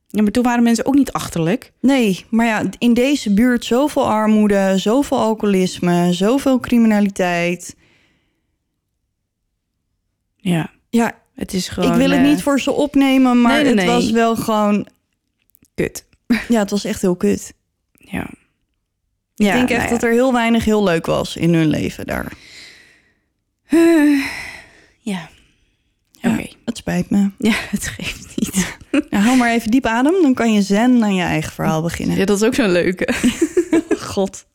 Ja, 0.09 0.23
maar 0.23 0.31
toen 0.31 0.43
waren 0.43 0.63
mensen 0.63 0.87
ook 0.87 0.95
niet 0.95 1.13
achterlijk. 1.13 1.73
Nee, 1.81 2.25
maar 2.31 2.47
ja, 2.47 2.63
in 2.79 2.95
deze 2.95 3.35
buurt 3.35 3.65
zoveel 3.65 4.09
armoede, 4.09 4.75
zoveel 4.77 5.19
alcoholisme, 5.19 6.13
zoveel 6.13 6.61
criminaliteit. 6.61 7.77
Ja, 10.43 10.71
Ja, 10.89 11.13
het 11.35 11.53
is 11.53 11.69
gewoon. 11.69 11.91
ik 11.91 11.97
wil 11.97 12.11
het 12.11 12.19
eh, 12.21 12.25
niet 12.27 12.43
voor 12.43 12.61
ze 12.61 12.73
opnemen, 12.73 13.41
maar 13.41 13.63
Nee, 13.63 13.75
nee, 13.75 13.85
het 13.85 13.95
was 13.95 14.11
wel 14.11 14.37
gewoon 14.37 14.87
kut. 15.75 16.05
Ja, 16.49 16.59
het 16.59 16.71
was 16.71 16.85
echt 16.85 17.01
heel 17.01 17.17
kut. 17.17 17.55
Ja. 17.99 18.23
Ik 19.35 19.47
Ja, 19.47 19.53
denk 19.53 19.69
echt 19.71 19.79
nou 19.79 19.91
dat 19.91 20.03
er 20.03 20.11
heel 20.11 20.33
weinig 20.33 20.65
heel 20.65 20.85
leuk 20.85 21.07
was 21.07 21.37
in 21.37 21.55
hun 21.55 21.67
leven 21.69 22.07
daar. 22.07 22.33
ja. 23.69 24.27
Ja. 24.99 25.29
Ja, 26.11 26.31
Oké. 26.33 26.47
Het 26.65 26.77
spijt 26.77 27.11
me. 27.11 27.31
Ja, 27.39 27.55
het 27.71 27.87
geeft 27.87 28.37
niet. 28.37 28.77
Nou, 29.11 29.25
hou 29.25 29.37
maar 29.37 29.51
even 29.51 29.71
diep 29.71 29.87
adem, 29.87 30.23
dan 30.23 30.35
kan 30.35 30.53
je 30.53 30.63
zen 30.63 31.03
aan 31.03 31.15
je 31.15 31.23
eigen 31.23 31.53
verhaal 31.53 31.83
beginnen. 31.83 32.17
Ja, 32.17 32.25
dat 32.25 32.37
is 32.37 32.47
ook 32.47 32.55
zo'n 32.55 32.71
leuke. 32.73 33.15
God. 34.15 34.47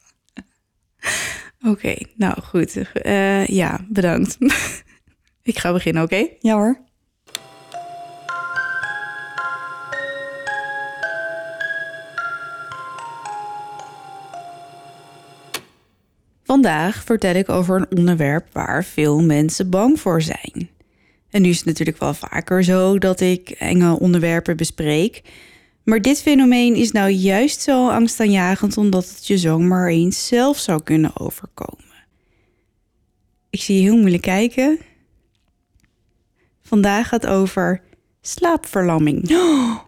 Oké, 1.66 1.96
nou 2.16 2.42
goed. 2.42 2.78
Eh, 2.94 3.48
ja, 3.48 3.80
bedankt. 3.90 4.38
Ik 5.48 5.60
ga 5.60 5.72
beginnen, 5.74 6.04
oké? 6.04 6.28
Ja 6.40 6.54
hoor. 6.54 6.80
Vandaag 16.44 17.04
vertel 17.04 17.36
ik 17.36 17.50
over 17.50 17.76
een 17.76 17.98
onderwerp 17.98 18.48
waar 18.52 18.84
veel 18.84 19.22
mensen 19.22 19.70
bang 19.70 20.00
voor 20.00 20.22
zijn. 20.22 20.70
En 21.30 21.42
nu 21.42 21.50
is 21.50 21.58
het 21.58 21.66
natuurlijk 21.66 22.00
wel 22.00 22.14
vaker 22.14 22.64
zo 22.64 22.98
dat 22.98 23.20
ik 23.20 23.50
enge 23.50 24.00
onderwerpen 24.00 24.58
bespreek. 24.58 25.22
Maar 25.84 26.02
dit 26.02 26.22
fenomeen 26.22 26.76
is 26.76 26.92
nou 26.92 27.10
juist 27.10 27.62
zo 27.62 27.90
angstaanjagend 27.90 28.78
omdat 28.78 29.10
het 29.10 29.28
je 29.28 29.38
zomaar 29.38 29.90
eens 29.90 30.28
zelf 30.28 30.58
zou 30.58 30.84
kunnen 30.84 31.20
overkomen. 31.20 31.86
Ik 33.50 33.62
zie 33.62 33.76
je 33.76 33.82
heel 33.82 33.98
moeilijk 33.98 34.24
kijken. 34.24 34.80
Vandaag 36.68 37.08
gaat 37.08 37.28
over 37.28 37.82
slaapverlamming. 38.22 39.30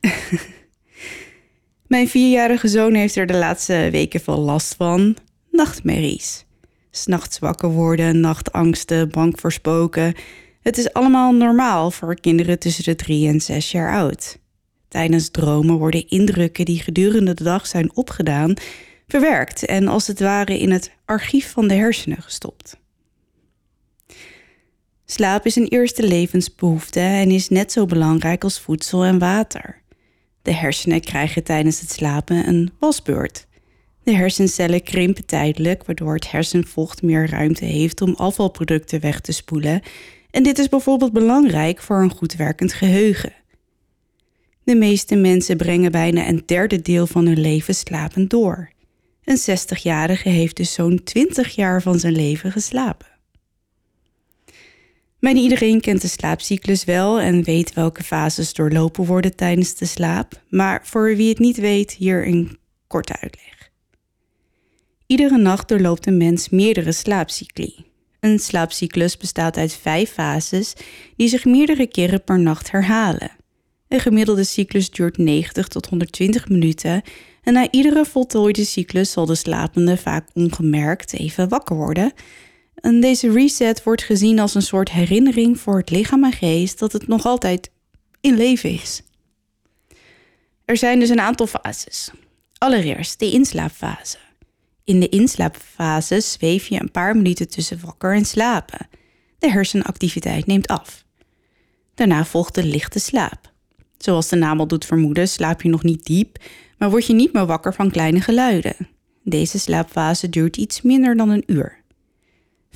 Mijn 1.86 2.08
vierjarige 2.08 2.68
zoon 2.68 2.94
heeft 2.94 3.16
er 3.16 3.26
de 3.26 3.36
laatste 3.36 3.88
weken 3.90 4.20
veel 4.20 4.38
last 4.38 4.74
van. 4.74 5.16
Nachtmerries. 5.50 6.44
S'nachts 6.90 7.38
wakker 7.38 7.70
worden, 7.70 8.20
nachtangsten, 8.20 9.10
bang 9.10 9.40
voor 9.40 9.52
spoken. 9.52 10.14
Het 10.60 10.78
is 10.78 10.92
allemaal 10.92 11.32
normaal 11.32 11.90
voor 11.90 12.20
kinderen 12.20 12.58
tussen 12.58 12.84
de 12.84 12.94
drie 12.94 13.28
en 13.28 13.40
zes 13.40 13.72
jaar 13.72 13.92
oud. 13.92 14.38
Tijdens 14.88 15.30
dromen 15.30 15.78
worden 15.78 16.08
indrukken 16.08 16.64
die 16.64 16.80
gedurende 16.80 17.34
de 17.34 17.44
dag 17.44 17.66
zijn 17.66 17.96
opgedaan, 17.96 18.54
verwerkt 19.06 19.64
en 19.64 19.88
als 19.88 20.06
het 20.06 20.20
ware 20.20 20.58
in 20.58 20.70
het 20.70 20.90
archief 21.04 21.52
van 21.52 21.68
de 21.68 21.74
hersenen 21.74 22.22
gestopt. 22.22 22.76
Slaap 25.10 25.46
is 25.46 25.56
een 25.56 25.68
eerste 25.68 26.06
levensbehoefte 26.06 27.00
en 27.00 27.30
is 27.30 27.48
net 27.48 27.72
zo 27.72 27.86
belangrijk 27.86 28.44
als 28.44 28.60
voedsel 28.60 29.04
en 29.04 29.18
water. 29.18 29.82
De 30.42 30.52
hersenen 30.52 31.00
krijgen 31.00 31.44
tijdens 31.44 31.80
het 31.80 31.90
slapen 31.90 32.48
een 32.48 32.70
wasbeurt. 32.78 33.46
De 34.02 34.12
hersencellen 34.12 34.82
krimpen 34.82 35.26
tijdelijk, 35.26 35.84
waardoor 35.84 36.14
het 36.14 36.30
hersenvocht 36.30 37.02
meer 37.02 37.30
ruimte 37.30 37.64
heeft 37.64 38.00
om 38.00 38.14
afvalproducten 38.14 39.00
weg 39.00 39.20
te 39.20 39.32
spoelen. 39.32 39.80
En 40.30 40.42
dit 40.42 40.58
is 40.58 40.68
bijvoorbeeld 40.68 41.12
belangrijk 41.12 41.82
voor 41.82 42.02
een 42.02 42.16
goed 42.16 42.34
werkend 42.34 42.72
geheugen. 42.72 43.32
De 44.64 44.74
meeste 44.74 45.16
mensen 45.16 45.56
brengen 45.56 45.92
bijna 45.92 46.28
een 46.28 46.42
derde 46.46 46.82
deel 46.82 47.06
van 47.06 47.26
hun 47.26 47.40
leven 47.40 47.74
slapend 47.74 48.30
door. 48.30 48.70
Een 49.24 49.38
60-jarige 49.38 50.28
heeft 50.28 50.56
dus 50.56 50.72
zo'n 50.72 51.00
20 51.04 51.54
jaar 51.54 51.82
van 51.82 51.98
zijn 51.98 52.16
leven 52.16 52.52
geslapen. 52.52 53.17
Bijna 55.20 55.40
iedereen 55.40 55.80
kent 55.80 56.00
de 56.00 56.08
slaapcyclus 56.08 56.84
wel 56.84 57.20
en 57.20 57.42
weet 57.42 57.74
welke 57.74 58.02
fases 58.02 58.52
doorlopen 58.52 59.04
worden 59.04 59.36
tijdens 59.36 59.74
de 59.74 59.86
slaap, 59.86 60.42
maar 60.48 60.80
voor 60.86 61.16
wie 61.16 61.28
het 61.28 61.38
niet 61.38 61.56
weet, 61.56 61.92
hier 61.92 62.26
een 62.26 62.58
korte 62.86 63.20
uitleg. 63.20 63.70
Iedere 65.06 65.38
nacht 65.38 65.68
doorloopt 65.68 66.06
een 66.06 66.16
mens 66.16 66.48
meerdere 66.48 66.92
slaapcycli. 66.92 67.74
Een 68.20 68.38
slaapcyclus 68.38 69.16
bestaat 69.16 69.56
uit 69.56 69.72
vijf 69.72 70.10
fases 70.10 70.72
die 71.16 71.28
zich 71.28 71.44
meerdere 71.44 71.86
keren 71.86 72.24
per 72.24 72.40
nacht 72.40 72.70
herhalen. 72.70 73.30
Een 73.88 74.00
gemiddelde 74.00 74.44
cyclus 74.44 74.90
duurt 74.90 75.16
90 75.16 75.68
tot 75.68 75.86
120 75.86 76.48
minuten 76.48 77.02
en 77.42 77.52
na 77.52 77.70
iedere 77.70 78.04
voltooide 78.04 78.64
cyclus 78.64 79.12
zal 79.12 79.26
de 79.26 79.34
slapende 79.34 79.96
vaak 79.96 80.28
ongemerkt 80.34 81.12
even 81.12 81.48
wakker 81.48 81.76
worden 81.76 82.12
en 82.80 83.00
deze 83.00 83.32
reset 83.32 83.82
wordt 83.82 84.02
gezien 84.02 84.38
als 84.38 84.54
een 84.54 84.62
soort 84.62 84.90
herinnering 84.90 85.60
voor 85.60 85.78
het 85.78 85.90
lichaam 85.90 86.24
en 86.24 86.32
geest 86.32 86.78
dat 86.78 86.92
het 86.92 87.06
nog 87.06 87.24
altijd 87.24 87.70
in 88.20 88.36
leven 88.36 88.70
is. 88.70 89.02
Er 90.64 90.76
zijn 90.76 90.98
dus 90.98 91.08
een 91.08 91.20
aantal 91.20 91.46
fases. 91.46 92.10
Allereerst 92.58 93.18
de 93.18 93.30
inslaapfase. 93.30 94.18
In 94.84 95.00
de 95.00 95.08
inslaapfase 95.08 96.20
zweef 96.20 96.66
je 96.66 96.80
een 96.80 96.90
paar 96.90 97.16
minuten 97.16 97.48
tussen 97.48 97.80
wakker 97.84 98.14
en 98.14 98.24
slapen. 98.24 98.88
De 99.38 99.50
hersenactiviteit 99.50 100.46
neemt 100.46 100.66
af. 100.66 101.04
Daarna 101.94 102.24
volgt 102.24 102.54
de 102.54 102.64
lichte 102.64 102.98
slaap. 102.98 103.52
Zoals 103.98 104.28
de 104.28 104.36
naam 104.36 104.60
al 104.60 104.66
doet 104.66 104.84
vermoeden, 104.84 105.28
slaap 105.28 105.62
je 105.62 105.68
nog 105.68 105.82
niet 105.82 106.04
diep, 106.04 106.38
maar 106.78 106.90
word 106.90 107.06
je 107.06 107.12
niet 107.12 107.32
meer 107.32 107.46
wakker 107.46 107.74
van 107.74 107.90
kleine 107.90 108.20
geluiden. 108.20 108.88
Deze 109.24 109.58
slaapfase 109.58 110.28
duurt 110.28 110.56
iets 110.56 110.82
minder 110.82 111.16
dan 111.16 111.28
een 111.28 111.44
uur. 111.46 111.82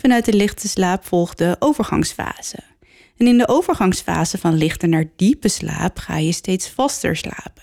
Vanuit 0.03 0.25
de 0.25 0.33
lichte 0.33 0.69
slaap 0.69 1.05
volgt 1.05 1.39
de 1.39 1.57
overgangsfase. 1.59 2.59
En 3.17 3.27
in 3.27 3.39
de 3.39 3.49
overgangsfase 3.49 4.39
van 4.39 4.55
lichte 4.55 4.87
naar 4.87 5.05
diepe 5.17 5.49
slaap 5.49 5.99
ga 5.99 6.17
je 6.17 6.33
steeds 6.33 6.69
vaster 6.69 7.17
slapen. 7.17 7.63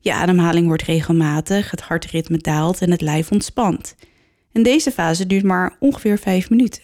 Je 0.00 0.12
ademhaling 0.12 0.66
wordt 0.66 0.82
regelmatig, 0.82 1.70
het 1.70 1.80
hartritme 1.80 2.38
daalt 2.38 2.80
en 2.80 2.90
het 2.90 3.00
lijf 3.00 3.30
ontspant. 3.30 3.94
En 4.52 4.62
deze 4.62 4.90
fase 4.90 5.26
duurt 5.26 5.44
maar 5.44 5.76
ongeveer 5.78 6.18
5 6.18 6.50
minuten. 6.50 6.82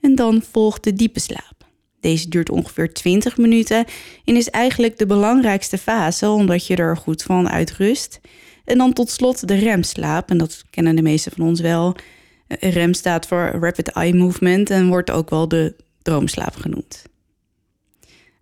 En 0.00 0.14
dan 0.14 0.42
volgt 0.50 0.84
de 0.84 0.92
diepe 0.92 1.20
slaap. 1.20 1.66
Deze 2.00 2.28
duurt 2.28 2.50
ongeveer 2.50 2.92
20 2.92 3.36
minuten 3.36 3.84
en 4.24 4.36
is 4.36 4.50
eigenlijk 4.50 4.98
de 4.98 5.06
belangrijkste 5.06 5.78
fase 5.78 6.28
omdat 6.28 6.66
je 6.66 6.76
er 6.76 6.96
goed 6.96 7.22
van 7.22 7.48
uitrust. 7.48 8.20
En 8.64 8.78
dan 8.78 8.92
tot 8.92 9.10
slot 9.10 9.48
de 9.48 9.54
remslaap, 9.54 10.30
en 10.30 10.38
dat 10.38 10.64
kennen 10.70 10.96
de 10.96 11.02
meesten 11.02 11.32
van 11.32 11.46
ons 11.46 11.60
wel. 11.60 11.96
REM 12.58 12.94
staat 12.94 13.26
voor 13.26 13.58
Rapid 13.60 13.88
Eye 13.88 14.14
Movement 14.14 14.70
en 14.70 14.88
wordt 14.88 15.10
ook 15.10 15.30
wel 15.30 15.48
de 15.48 15.74
droomslaap 16.02 16.56
genoemd. 16.56 17.02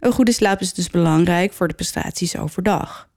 Een 0.01 0.13
goede 0.13 0.33
slaap 0.33 0.61
is 0.61 0.73
dus 0.73 0.91
belangrijk 0.91 1.53
voor 1.53 1.69
de 1.69 1.75
prestaties 1.75 2.37
overdag. 2.37 3.09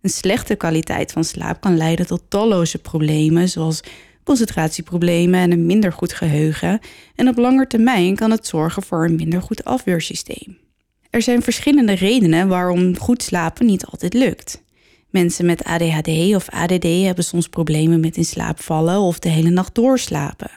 Een 0.00 0.10
slechte 0.10 0.54
kwaliteit 0.54 1.12
van 1.12 1.24
slaap 1.24 1.60
kan 1.60 1.76
leiden 1.76 2.06
tot 2.06 2.22
talloze 2.28 2.78
problemen, 2.78 3.48
zoals 3.48 3.80
concentratieproblemen 4.24 5.40
en 5.40 5.52
een 5.52 5.66
minder 5.66 5.92
goed 5.92 6.12
geheugen. 6.12 6.80
En 7.14 7.28
op 7.28 7.36
lange 7.36 7.66
termijn 7.66 8.16
kan 8.16 8.30
het 8.30 8.46
zorgen 8.46 8.82
voor 8.82 9.04
een 9.04 9.16
minder 9.16 9.42
goed 9.42 9.64
afweersysteem. 9.64 10.58
Er 11.10 11.22
zijn 11.22 11.42
verschillende 11.42 11.92
redenen 11.92 12.48
waarom 12.48 12.98
goed 12.98 13.22
slapen 13.22 13.66
niet 13.66 13.84
altijd 13.84 14.14
lukt. 14.14 14.62
Mensen 15.10 15.46
met 15.46 15.64
ADHD 15.64 16.34
of 16.34 16.48
ADD 16.48 16.84
hebben 16.84 17.24
soms 17.24 17.48
problemen 17.48 18.00
met 18.00 18.16
in 18.16 18.24
slaap 18.24 18.60
vallen 18.60 18.98
of 18.98 19.18
de 19.18 19.28
hele 19.28 19.50
nacht 19.50 19.74
doorslapen. 19.74 20.50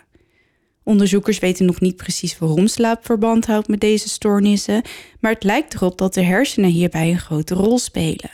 Onderzoekers 0.84 1.40
weten 1.40 1.66
nog 1.66 1.80
niet 1.80 1.96
precies 1.96 2.38
waarom 2.38 2.68
slaap 2.68 3.06
verband 3.06 3.46
houdt 3.46 3.68
met 3.68 3.80
deze 3.80 4.10
stoornissen, 4.10 4.82
maar 5.20 5.32
het 5.32 5.44
lijkt 5.44 5.74
erop 5.74 5.98
dat 5.98 6.14
de 6.14 6.24
hersenen 6.24 6.70
hierbij 6.70 7.10
een 7.10 7.20
grote 7.20 7.54
rol 7.54 7.78
spelen. 7.78 8.32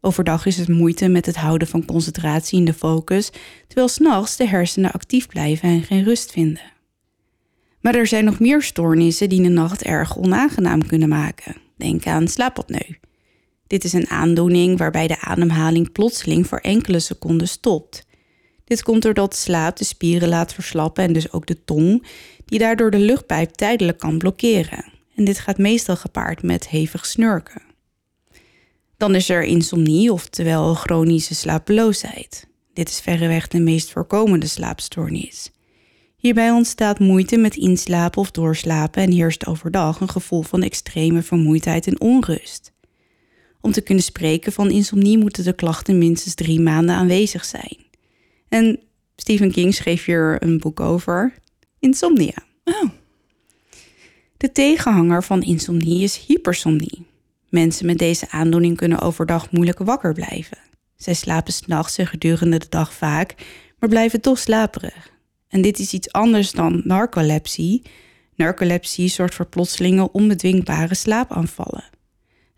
Overdag 0.00 0.46
is 0.46 0.56
het 0.56 0.68
moeite 0.68 1.08
met 1.08 1.26
het 1.26 1.36
houden 1.36 1.68
van 1.68 1.84
concentratie 1.84 2.58
in 2.58 2.64
de 2.64 2.74
focus, 2.74 3.30
terwijl 3.66 3.88
s'nachts 3.88 4.36
de 4.36 4.48
hersenen 4.48 4.92
actief 4.92 5.26
blijven 5.26 5.68
en 5.68 5.82
geen 5.82 6.04
rust 6.04 6.30
vinden. 6.30 6.72
Maar 7.80 7.94
er 7.94 8.06
zijn 8.06 8.24
nog 8.24 8.40
meer 8.40 8.62
stoornissen 8.62 9.28
die 9.28 9.42
de 9.42 9.48
nacht 9.48 9.82
erg 9.82 10.18
onaangenaam 10.18 10.86
kunnen 10.86 11.08
maken. 11.08 11.56
Denk 11.76 12.06
aan 12.06 12.28
slaapapneu. 12.28 13.05
Dit 13.66 13.84
is 13.84 13.92
een 13.92 14.10
aandoening 14.10 14.78
waarbij 14.78 15.06
de 15.06 15.20
ademhaling 15.20 15.92
plotseling 15.92 16.46
voor 16.46 16.58
enkele 16.58 16.98
seconden 16.98 17.48
stopt. 17.48 18.06
Dit 18.64 18.82
komt 18.82 19.02
doordat 19.02 19.36
slaap 19.36 19.76
de 19.76 19.84
spieren 19.84 20.28
laat 20.28 20.54
verslappen 20.54 21.04
en 21.04 21.12
dus 21.12 21.32
ook 21.32 21.46
de 21.46 21.64
tong, 21.64 22.06
die 22.44 22.58
daardoor 22.58 22.90
de 22.90 22.98
luchtpijp 22.98 23.50
tijdelijk 23.50 23.98
kan 23.98 24.18
blokkeren. 24.18 24.84
En 25.16 25.24
dit 25.24 25.38
gaat 25.38 25.58
meestal 25.58 25.96
gepaard 25.96 26.42
met 26.42 26.68
hevig 26.68 27.06
snurken. 27.06 27.62
Dan 28.96 29.14
is 29.14 29.28
er 29.28 29.42
insomnie, 29.42 30.12
oftewel 30.12 30.74
chronische 30.74 31.34
slapeloosheid. 31.34 32.46
Dit 32.72 32.88
is 32.88 33.00
verreweg 33.00 33.48
de 33.48 33.58
meest 33.58 33.90
voorkomende 33.90 34.46
slaapstoornis. 34.46 35.50
Hierbij 36.16 36.50
ontstaat 36.50 36.98
moeite 36.98 37.36
met 37.36 37.56
inslapen 37.56 38.20
of 38.20 38.30
doorslapen 38.30 39.02
en 39.02 39.12
heerst 39.12 39.46
overdag 39.46 40.00
een 40.00 40.08
gevoel 40.08 40.42
van 40.42 40.62
extreme 40.62 41.22
vermoeidheid 41.22 41.86
en 41.86 42.00
onrust. 42.00 42.72
Om 43.60 43.72
te 43.72 43.80
kunnen 43.80 44.04
spreken 44.04 44.52
van 44.52 44.70
insomnie 44.70 45.18
moeten 45.18 45.44
de 45.44 45.52
klachten 45.52 45.98
minstens 45.98 46.34
drie 46.34 46.60
maanden 46.60 46.94
aanwezig 46.94 47.44
zijn. 47.44 47.76
En 48.48 48.80
Stephen 49.16 49.52
King 49.52 49.74
schreef 49.74 50.04
hier 50.04 50.42
een 50.42 50.58
boek 50.58 50.80
over, 50.80 51.34
Insomnia. 51.78 52.44
Oh. 52.64 52.90
De 54.36 54.52
tegenhanger 54.52 55.24
van 55.24 55.42
insomnie 55.42 56.02
is 56.02 56.24
hypersomnie. 56.26 57.06
Mensen 57.48 57.86
met 57.86 57.98
deze 57.98 58.30
aandoening 58.30 58.76
kunnen 58.76 59.00
overdag 59.00 59.50
moeilijk 59.50 59.78
wakker 59.78 60.12
blijven. 60.12 60.58
Zij 60.96 61.14
slapen 61.14 61.52
s'nachts 61.52 61.98
en 61.98 62.06
gedurende 62.06 62.58
de 62.58 62.66
dag 62.68 62.92
vaak, 62.92 63.34
maar 63.78 63.88
blijven 63.88 64.20
toch 64.20 64.38
slaperig. 64.38 65.10
En 65.48 65.62
dit 65.62 65.78
is 65.78 65.92
iets 65.92 66.12
anders 66.12 66.50
dan 66.50 66.80
narcolepsie. 66.84 67.82
Narcolepsie 68.34 69.08
zorgt 69.08 69.34
voor 69.34 69.46
plotselinge 69.46 70.12
onbedwingbare 70.12 70.94
slaapaanvallen. 70.94 71.84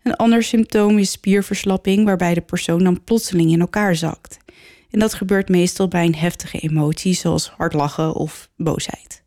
Een 0.03 0.15
ander 0.15 0.43
symptoom 0.43 0.97
is 0.97 1.11
spierverslapping, 1.11 2.05
waarbij 2.05 2.33
de 2.33 2.41
persoon 2.41 2.83
dan 2.83 3.03
plotseling 3.03 3.51
in 3.51 3.59
elkaar 3.59 3.95
zakt. 3.95 4.37
En 4.89 4.99
dat 4.99 5.13
gebeurt 5.13 5.49
meestal 5.49 5.87
bij 5.87 6.05
een 6.05 6.15
heftige 6.15 6.59
emotie, 6.59 7.13
zoals 7.13 7.49
hard 7.49 7.73
lachen 7.73 8.13
of 8.13 8.49
boosheid. 8.57 9.23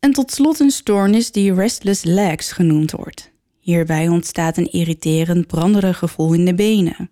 En 0.00 0.12
tot 0.12 0.32
slot 0.32 0.60
een 0.60 0.70
stoornis 0.70 1.32
die 1.32 1.54
restless 1.54 2.04
legs 2.04 2.52
genoemd 2.52 2.90
wordt. 2.90 3.32
Hierbij 3.60 4.08
ontstaat 4.08 4.56
een 4.56 4.72
irriterend, 4.72 5.46
branderig 5.46 5.98
gevoel 5.98 6.32
in 6.32 6.44
de 6.44 6.54
benen. 6.54 7.10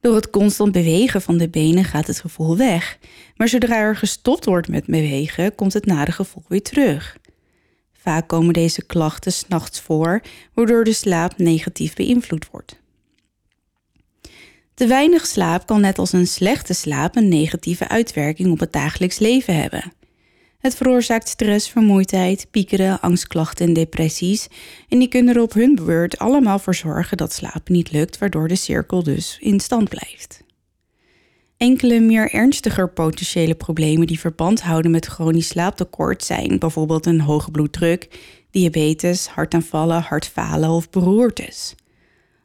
Door 0.00 0.14
het 0.14 0.30
constant 0.30 0.72
bewegen 0.72 1.22
van 1.22 1.36
de 1.36 1.48
benen 1.48 1.84
gaat 1.84 2.06
het 2.06 2.20
gevoel 2.20 2.56
weg, 2.56 2.98
maar 3.36 3.48
zodra 3.48 3.76
er 3.76 3.96
gestopt 3.96 4.44
wordt 4.44 4.68
met 4.68 4.86
bewegen, 4.86 5.54
komt 5.54 5.72
het 5.72 5.86
nare 5.86 6.12
gevoel 6.12 6.42
weer 6.48 6.62
terug. 6.62 7.16
Vaak 8.02 8.28
komen 8.28 8.52
deze 8.52 8.84
klachten 8.84 9.32
s'nachts 9.32 9.80
voor, 9.80 10.22
waardoor 10.54 10.84
de 10.84 10.92
slaap 10.92 11.38
negatief 11.38 11.94
beïnvloed 11.94 12.50
wordt. 12.50 12.80
Te 14.74 14.86
weinig 14.86 15.26
slaap 15.26 15.66
kan 15.66 15.80
net 15.80 15.98
als 15.98 16.12
een 16.12 16.26
slechte 16.26 16.74
slaap 16.74 17.16
een 17.16 17.28
negatieve 17.28 17.88
uitwerking 17.88 18.50
op 18.50 18.60
het 18.60 18.72
dagelijks 18.72 19.18
leven 19.18 19.60
hebben. 19.60 19.92
Het 20.58 20.74
veroorzaakt 20.74 21.28
stress, 21.28 21.70
vermoeidheid, 21.70 22.46
piekeren, 22.50 23.00
angstklachten 23.00 23.66
en 23.66 23.72
depressies. 23.72 24.48
En 24.88 24.98
die 24.98 25.08
kunnen 25.08 25.34
er 25.34 25.42
op 25.42 25.52
hun 25.52 25.74
beurt 25.74 26.18
allemaal 26.18 26.58
voor 26.58 26.74
zorgen 26.74 27.16
dat 27.16 27.32
slapen 27.32 27.72
niet 27.72 27.92
lukt, 27.92 28.18
waardoor 28.18 28.48
de 28.48 28.56
cirkel 28.56 29.02
dus 29.02 29.38
in 29.40 29.60
stand 29.60 29.88
blijft. 29.88 30.42
Enkele 31.60 32.00
meer 32.00 32.32
ernstiger 32.32 32.88
potentiële 32.88 33.54
problemen 33.54 34.06
die 34.06 34.20
verband 34.20 34.62
houden 34.62 34.90
met 34.90 35.06
chronisch 35.06 35.48
slaaptekort 35.48 36.24
zijn 36.24 36.58
bijvoorbeeld 36.58 37.06
een 37.06 37.20
hoge 37.20 37.50
bloeddruk, 37.50 38.08
diabetes, 38.50 39.26
hartaanvallen, 39.26 40.02
hartfalen 40.02 40.70
of 40.70 40.90
beroertes. 40.90 41.74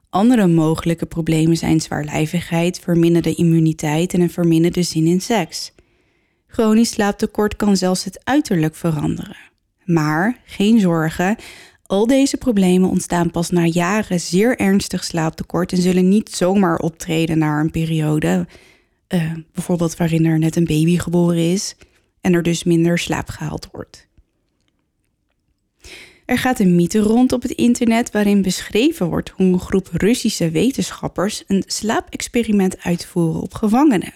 Andere 0.09 0.47
mogelijke 0.47 1.05
problemen 1.05 1.57
zijn 1.57 1.81
zwaarlijvigheid, 1.81 2.79
verminderde 2.79 3.35
immuniteit 3.35 4.13
en 4.13 4.21
een 4.21 4.29
verminderde 4.29 4.83
zin 4.83 5.05
in 5.05 5.21
seks. 5.21 5.73
Chronisch 6.47 6.89
slaaptekort 6.89 7.55
kan 7.55 7.77
zelfs 7.77 8.03
het 8.03 8.21
uiterlijk 8.23 8.75
veranderen. 8.75 9.37
Maar 9.85 10.41
geen 10.45 10.79
zorgen, 10.79 11.35
al 11.85 12.07
deze 12.07 12.37
problemen 12.37 12.89
ontstaan 12.89 13.31
pas 13.31 13.49
na 13.49 13.65
jaren 13.65 14.19
zeer 14.19 14.59
ernstig 14.59 15.03
slaaptekort 15.03 15.71
en 15.71 15.81
zullen 15.81 16.09
niet 16.09 16.29
zomaar 16.29 16.77
optreden 16.77 17.37
na 17.37 17.59
een 17.59 17.71
periode, 17.71 18.47
uh, 19.13 19.31
bijvoorbeeld 19.53 19.97
waarin 19.97 20.25
er 20.25 20.39
net 20.39 20.55
een 20.55 20.65
baby 20.65 20.97
geboren 20.97 21.51
is 21.51 21.75
en 22.21 22.33
er 22.33 22.43
dus 22.43 22.63
minder 22.63 22.99
slaap 22.99 23.29
gehaald 23.29 23.67
wordt. 23.71 24.07
Er 26.25 26.37
gaat 26.37 26.59
een 26.59 26.75
mythe 26.75 26.99
rond 26.99 27.31
op 27.31 27.41
het 27.41 27.51
internet 27.51 28.11
waarin 28.11 28.41
beschreven 28.41 29.07
wordt 29.07 29.29
hoe 29.29 29.45
een 29.45 29.59
groep 29.59 29.89
Russische 29.91 30.49
wetenschappers 30.49 31.43
een 31.47 31.63
slaapexperiment 31.67 32.83
uitvoeren 32.83 33.41
op 33.41 33.53
gevangenen. 33.53 34.13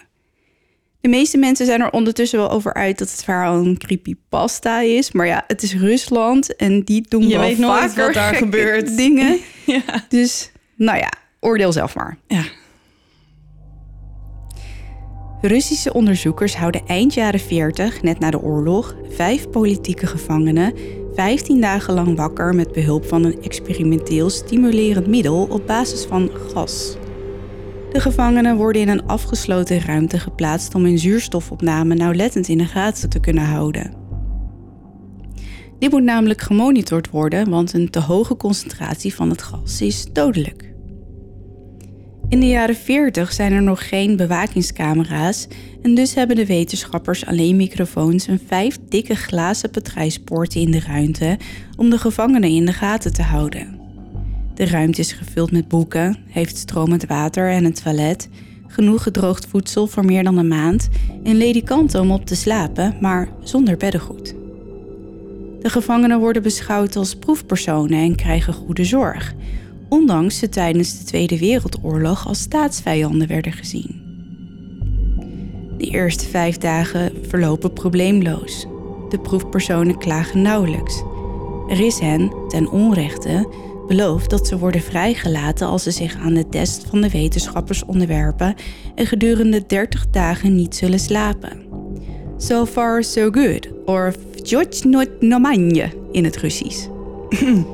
De 1.02 1.10
meeste 1.10 1.38
mensen 1.38 1.66
zijn 1.66 1.82
er 1.82 1.92
ondertussen 1.92 2.40
wel 2.40 2.52
over 2.52 2.74
uit 2.74 2.98
dat 2.98 3.12
het 3.12 3.24
verhaal 3.24 3.66
een 3.66 3.78
creepypasta 3.78 4.82
is. 4.82 5.12
Maar 5.12 5.26
ja, 5.28 5.44
het 5.48 5.64
is 5.64 5.74
Rusland 5.76 6.56
en 6.56 6.82
die 6.84 7.06
doen 7.10 7.28
Je 7.28 7.38
wel 7.38 7.40
weet 7.48 7.58
nooit 7.58 7.80
vaker 7.80 8.06
wat 8.06 8.14
daar 8.14 8.36
gebeurt. 8.36 8.98
dingen. 8.98 9.38
Ja. 9.66 10.06
Dus 10.10 10.52
nou 10.76 10.98
ja, 10.98 11.12
oordeel 11.40 11.72
zelf 11.72 11.96
maar. 11.96 12.18
ja. 12.28 12.44
Russische 15.42 15.94
onderzoekers 15.94 16.56
houden 16.56 16.88
eind 16.88 17.14
jaren 17.14 17.40
40, 17.40 18.02
net 18.02 18.20
na 18.20 18.32
de 18.32 18.42
oorlog, 18.42 18.96
vijf 19.10 19.50
politieke 19.50 20.08
gevangenen 20.08 20.74
15 21.14 21.62
dagen 21.62 21.94
lang 21.94 22.18
wakker 22.18 22.56
met 22.56 22.72
behulp 22.72 23.06
van 23.06 23.24
een 23.24 23.42
experimenteel 23.42 24.30
stimulerend 24.30 25.08
middel 25.08 25.48
op 25.50 25.68
basis 25.68 26.06
van 26.06 26.30
gas. 26.54 26.98
De 27.92 28.00
gevangenen 28.00 28.56
worden 28.56 28.82
in 28.82 28.90
een 28.90 29.06
afgesloten 29.06 29.82
ruimte 29.82 30.20
geplaatst 30.20 30.76
om 30.76 30.84
hun 30.84 31.00
zuurstofopname 31.00 31.96
nauwlettend 31.96 32.48
in 32.48 32.58
de 32.58 32.66
gaten 32.66 33.10
te 33.10 33.20
kunnen 33.20 33.44
houden. 33.44 33.94
Dit 35.80 35.92
moet 35.92 36.04
namelijk 36.04 36.42
gemonitord 36.42 37.10
worden, 37.10 37.50
want 37.50 37.74
een 37.74 37.90
te 37.90 38.00
hoge 38.00 38.38
concentratie 38.38 39.16
van 39.16 39.30
het 39.30 39.42
gas 39.42 39.82
is 39.82 40.06
dodelijk. 40.14 40.69
In 42.30 42.40
de 42.40 42.48
jaren 42.48 42.76
40 42.76 43.32
zijn 43.32 43.52
er 43.52 43.62
nog 43.62 43.88
geen 43.90 44.16
bewakingscamera's 44.16 45.48
en 45.82 45.96
dus 45.96 46.16
hebben 46.16 46.36
de 46.36 46.46
wetenschappers 46.46 47.26
alleen 47.26 47.56
microfoons 47.56 48.28
en 48.28 48.42
vijf 48.48 48.78
dikke 48.90 49.16
glazen 49.16 49.70
patrijspoorten 49.70 50.62
in 50.62 50.72
de 50.72 50.80
ruimte 50.80 51.38
om 51.76 51.90
de 51.90 51.98
gevangenen 51.98 52.50
in 52.50 52.66
de 52.66 52.74
gaten 52.74 53.14
te 53.14 53.22
houden. 53.22 53.80
De 54.54 54.66
ruimte 54.66 55.00
is 55.00 55.12
gevuld 55.12 55.52
met 55.52 55.68
boeken, 55.68 56.18
heeft 56.28 56.58
stromend 56.58 57.06
water 57.06 57.50
en 57.50 57.66
een 57.66 57.74
toilet, 57.74 58.30
genoeg 58.68 59.04
gedroogd 59.04 59.48
voedsel 59.48 59.88
voor 59.88 60.06
meer 60.06 60.24
dan 60.24 60.38
een 60.38 60.48
maand 60.48 60.90
en 61.24 61.38
ledikanten 61.38 62.02
om 62.02 62.12
op 62.12 62.26
te 62.26 62.36
slapen, 62.36 62.98
maar 63.02 63.30
zonder 63.44 63.78
beddengoed. 63.78 64.36
De 65.62 65.70
gevangenen 65.70 66.20
worden 66.20 66.44
beschouwd 66.44 66.96
als 66.96 67.16
proefpersonen 67.16 68.00
en 68.00 68.16
krijgen 68.16 68.54
goede 68.54 68.84
zorg, 68.84 69.36
ondanks 69.90 70.38
ze 70.38 70.50
tijdens 70.50 70.98
de 70.98 71.04
Tweede 71.04 71.40
Wereldoorlog 71.40 72.28
als 72.28 72.40
staatsvijanden 72.40 73.28
werden 73.28 73.52
gezien. 73.52 74.08
De 75.78 75.86
eerste 75.86 76.26
vijf 76.26 76.58
dagen 76.58 77.12
verlopen 77.28 77.74
probleemloos. 77.74 78.66
De 79.10 79.20
proefpersonen 79.20 79.98
klagen 79.98 80.42
nauwelijks. 80.42 81.04
Er 81.70 81.86
is 81.86 82.00
hen, 82.00 82.34
ten 82.48 82.70
onrechte, 82.70 83.50
beloofd 83.88 84.30
dat 84.30 84.48
ze 84.48 84.58
worden 84.58 84.82
vrijgelaten 84.82 85.68
als 85.68 85.84
ze 85.84 85.92
zich 85.92 86.18
aan 86.18 86.34
de 86.34 86.50
test 86.50 86.86
van 86.90 87.02
de 87.02 87.10
wetenschappers 87.10 87.86
onderwerpen 87.86 88.56
en 88.96 89.06
gedurende 89.06 89.66
30 89.68 90.10
dagen 90.10 90.56
niet 90.56 90.76
zullen 90.76 91.00
slapen. 91.00 91.68
So 92.38 92.66
far 92.66 93.04
so 93.04 93.32
good, 93.32 93.70
or 93.86 94.14
not 94.84 95.10
normanje 95.20 95.90
in 96.12 96.24
het 96.24 96.38
Russisch. 96.38 96.88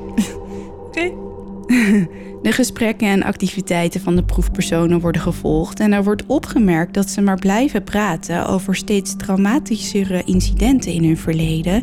Oké. 0.86 1.25
De 2.42 2.52
gesprekken 2.52 3.08
en 3.08 3.22
activiteiten 3.22 4.00
van 4.00 4.16
de 4.16 4.24
proefpersonen 4.24 5.00
worden 5.00 5.20
gevolgd 5.20 5.80
en 5.80 5.92
er 5.92 6.04
wordt 6.04 6.26
opgemerkt 6.26 6.94
dat 6.94 7.10
ze 7.10 7.20
maar 7.20 7.38
blijven 7.38 7.84
praten 7.84 8.46
over 8.46 8.76
steeds 8.76 9.16
traumatischere 9.16 10.22
incidenten 10.24 10.92
in 10.92 11.04
hun 11.04 11.16
verleden 11.16 11.82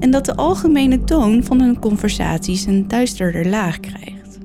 en 0.00 0.10
dat 0.10 0.24
de 0.24 0.36
algemene 0.36 1.04
toon 1.04 1.44
van 1.44 1.60
hun 1.60 1.78
conversaties 1.78 2.66
een 2.66 2.88
duisterder 2.88 3.48
laag 3.48 3.80
krijgt. 3.80 4.38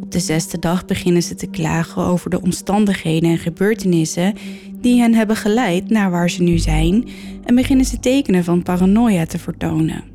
Op 0.00 0.12
de 0.12 0.20
zesde 0.20 0.58
dag 0.58 0.84
beginnen 0.84 1.22
ze 1.22 1.34
te 1.34 1.46
klagen 1.46 2.02
over 2.02 2.30
de 2.30 2.42
omstandigheden 2.42 3.30
en 3.30 3.38
gebeurtenissen 3.38 4.34
die 4.80 5.00
hen 5.00 5.14
hebben 5.14 5.36
geleid 5.36 5.90
naar 5.90 6.10
waar 6.10 6.30
ze 6.30 6.42
nu 6.42 6.58
zijn 6.58 7.08
en 7.44 7.54
beginnen 7.54 7.86
ze 7.86 8.00
tekenen 8.00 8.44
van 8.44 8.62
paranoia 8.62 9.26
te 9.26 9.38
vertonen. 9.38 10.13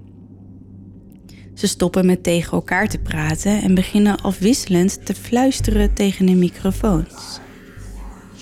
Ze 1.60 1.68
stoppen 1.68 2.06
met 2.06 2.24
tegen 2.24 2.52
elkaar 2.52 2.88
te 2.88 2.98
praten 2.98 3.62
en 3.62 3.76
beginnen 3.76 4.22
afwisselend 4.22 5.06
te 5.06 5.16
fluisteren 5.16 5.94
tegen 5.94 6.26
de 6.26 6.36
microfoons. 6.36 7.40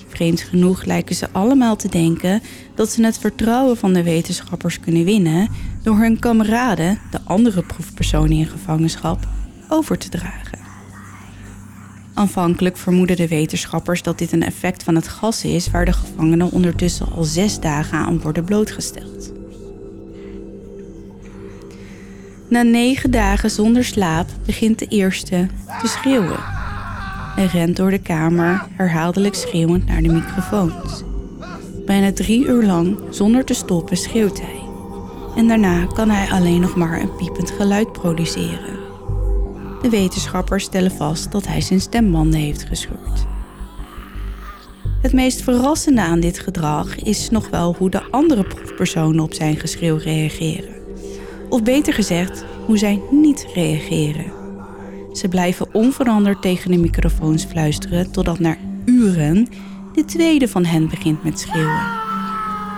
Vreemd 0.07 0.41
genoeg 0.41 0.83
lijken 0.85 1.15
ze 1.15 1.29
allemaal 1.31 1.75
te 1.75 1.89
denken 1.89 2.41
dat 2.75 2.89
ze 2.89 3.03
het 3.03 3.17
vertrouwen 3.17 3.77
van 3.77 3.93
de 3.93 4.03
wetenschappers 4.03 4.79
kunnen 4.79 5.03
winnen 5.03 5.49
door 5.83 5.97
hun 5.97 6.19
kameraden, 6.19 6.99
de 7.11 7.19
andere 7.23 7.63
proefpersonen 7.63 8.37
in 8.37 8.47
gevangenschap, 8.47 9.27
over 9.69 9.97
te 9.97 10.09
dragen. 10.09 10.59
Aanvankelijk 12.13 12.77
vermoeden 12.77 13.15
de 13.15 13.27
wetenschappers 13.27 14.01
dat 14.01 14.17
dit 14.17 14.31
een 14.31 14.43
effect 14.43 14.83
van 14.83 14.95
het 14.95 15.07
gas 15.07 15.43
is 15.43 15.71
waar 15.71 15.85
de 15.85 15.93
gevangenen 15.93 16.51
ondertussen 16.51 17.11
al 17.11 17.23
zes 17.23 17.59
dagen 17.59 17.97
aan 17.97 18.21
worden 18.21 18.43
blootgesteld. 18.43 19.36
Na 22.49 22.61
negen 22.61 23.11
dagen 23.11 23.51
zonder 23.51 23.83
slaap 23.83 24.27
begint 24.45 24.79
de 24.79 24.87
eerste 24.87 25.47
te 25.81 25.87
schreeuwen. 25.87 26.39
Hij 27.35 27.45
rent 27.45 27.75
door 27.75 27.91
de 27.91 27.99
kamer, 27.99 28.65
herhaaldelijk 28.71 29.35
schreeuwend 29.35 29.85
naar 29.85 30.01
de 30.01 30.13
microfoons. 30.13 31.03
Bijna 31.85 32.13
drie 32.13 32.45
uur 32.45 32.63
lang, 32.63 32.97
zonder 33.09 33.45
te 33.45 33.53
stoppen, 33.53 33.97
schreeuwt 33.97 34.41
hij. 34.41 34.61
En 35.35 35.47
daarna 35.47 35.85
kan 35.85 36.09
hij 36.09 36.29
alleen 36.29 36.61
nog 36.61 36.75
maar 36.75 37.01
een 37.01 37.15
piepend 37.15 37.51
geluid 37.51 37.91
produceren. 37.91 38.79
De 39.81 39.89
wetenschappers 39.89 40.63
stellen 40.63 40.91
vast 40.91 41.31
dat 41.31 41.47
hij 41.47 41.61
zijn 41.61 41.81
stembanden 41.81 42.39
heeft 42.39 42.63
gescheurd. 42.63 43.25
Het 45.01 45.13
meest 45.13 45.41
verrassende 45.41 46.01
aan 46.01 46.19
dit 46.19 46.39
gedrag 46.39 46.95
is 46.95 47.29
nog 47.29 47.49
wel 47.49 47.75
hoe 47.77 47.89
de 47.89 48.03
andere 48.11 48.43
proefpersonen 48.43 49.23
op 49.23 49.33
zijn 49.33 49.55
geschreeuw 49.55 49.97
reageren. 49.97 50.76
Of 51.49 51.63
beter 51.63 51.93
gezegd, 51.93 52.45
hoe 52.65 52.77
zij 52.77 53.01
niet 53.11 53.47
reageren. 53.53 54.31
Ze 55.13 55.27
blijven 55.27 55.73
onveranderd 55.73 56.41
tegen 56.41 56.71
de 56.71 56.77
microfoons 56.77 57.45
fluisteren 57.45 58.11
totdat 58.11 58.39
na 58.39 58.55
uren 58.85 59.47
de 59.93 60.05
tweede 60.05 60.47
van 60.47 60.65
hen 60.65 60.89
begint 60.89 61.23
met 61.23 61.39
schreeuwen. 61.39 62.05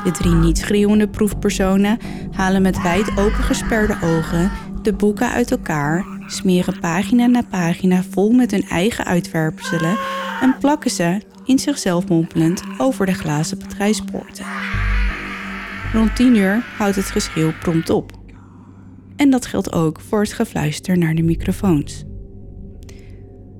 De 0.03 0.11
drie 0.11 0.33
niet 0.33 0.57
schreeuwende 0.57 1.07
proefpersonen 1.07 1.97
halen 2.31 2.61
met 2.61 2.81
wijd 2.81 3.17
opengesperde 3.17 3.97
ogen 4.03 4.51
de 4.81 4.93
boeken 4.93 5.29
uit 5.29 5.51
elkaar, 5.51 6.05
smeren 6.27 6.79
pagina 6.79 7.25
na 7.25 7.41
pagina 7.49 8.03
vol 8.09 8.31
met 8.31 8.51
hun 8.51 8.63
eigen 8.63 9.05
uitwerpselen 9.05 9.97
en 10.41 10.55
plakken 10.59 10.91
ze, 10.91 11.21
in 11.45 11.59
zichzelf 11.59 12.07
mompelend, 12.07 12.61
over 12.77 13.05
de 13.05 13.13
glazen 13.13 13.57
patrijspoorten. 13.57 14.45
Rond 15.93 16.15
tien 16.15 16.35
uur 16.35 16.63
houdt 16.77 16.95
het 16.95 17.05
geschreeuw 17.05 17.53
prompt 17.59 17.89
op. 17.89 18.18
En 19.19 19.29
dat 19.29 19.45
geldt 19.45 19.73
ook 19.73 19.99
voor 19.99 20.21
het 20.21 20.33
gefluister 20.33 20.97
naar 20.97 21.15
de 21.15 21.21
microfoons. 21.21 22.03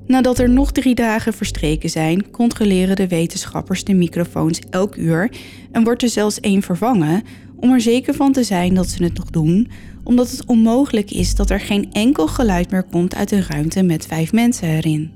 Nadat 0.06 0.40
er 0.40 0.50
nog 0.50 0.72
drie 0.72 0.96
dagen 0.96 1.34
verstreken 1.34 1.90
zijn, 1.90 2.32
controleren 2.32 2.96
de 2.96 3.08
wetenschappers 3.08 3.84
de 3.84 3.94
microfoons 3.94 4.60
elk 4.70 4.96
uur 4.96 5.32
en 5.72 5.84
wordt 5.84 6.02
er 6.02 6.10
zelfs 6.10 6.40
één 6.40 6.62
vervangen 6.62 7.24
om 7.56 7.72
er 7.72 7.82
zeker 7.82 8.14
van 8.14 8.32
te 8.32 8.44
zijn 8.44 8.74
dat 8.74 8.88
ze 8.88 9.04
het 9.04 9.18
nog 9.18 9.30
doen, 9.30 9.70
omdat 10.04 10.32
het 10.32 10.46
onmogelijk 10.46 11.12
is 11.12 11.36
dat 11.36 11.50
er 11.50 11.60
geen 11.60 11.92
enkel 11.92 12.28
geluid 12.28 12.72
meer 12.72 12.84
komt 12.84 13.16
uit 13.16 13.32
een 13.32 13.46
ruimte 13.48 13.84
met 13.84 14.06
vijf 14.06 14.32
mensen 14.32 14.68
erin. 14.68 15.12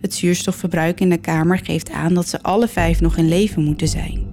Het 0.00 0.14
zuurstofverbruik 0.14 1.00
in 1.00 1.10
de 1.10 1.20
kamer 1.20 1.58
geeft 1.58 1.90
aan 1.90 2.14
dat 2.14 2.28
ze 2.28 2.42
alle 2.42 2.68
vijf 2.68 3.00
nog 3.00 3.16
in 3.16 3.28
leven 3.28 3.64
moeten 3.64 3.88
zijn. 3.88 4.31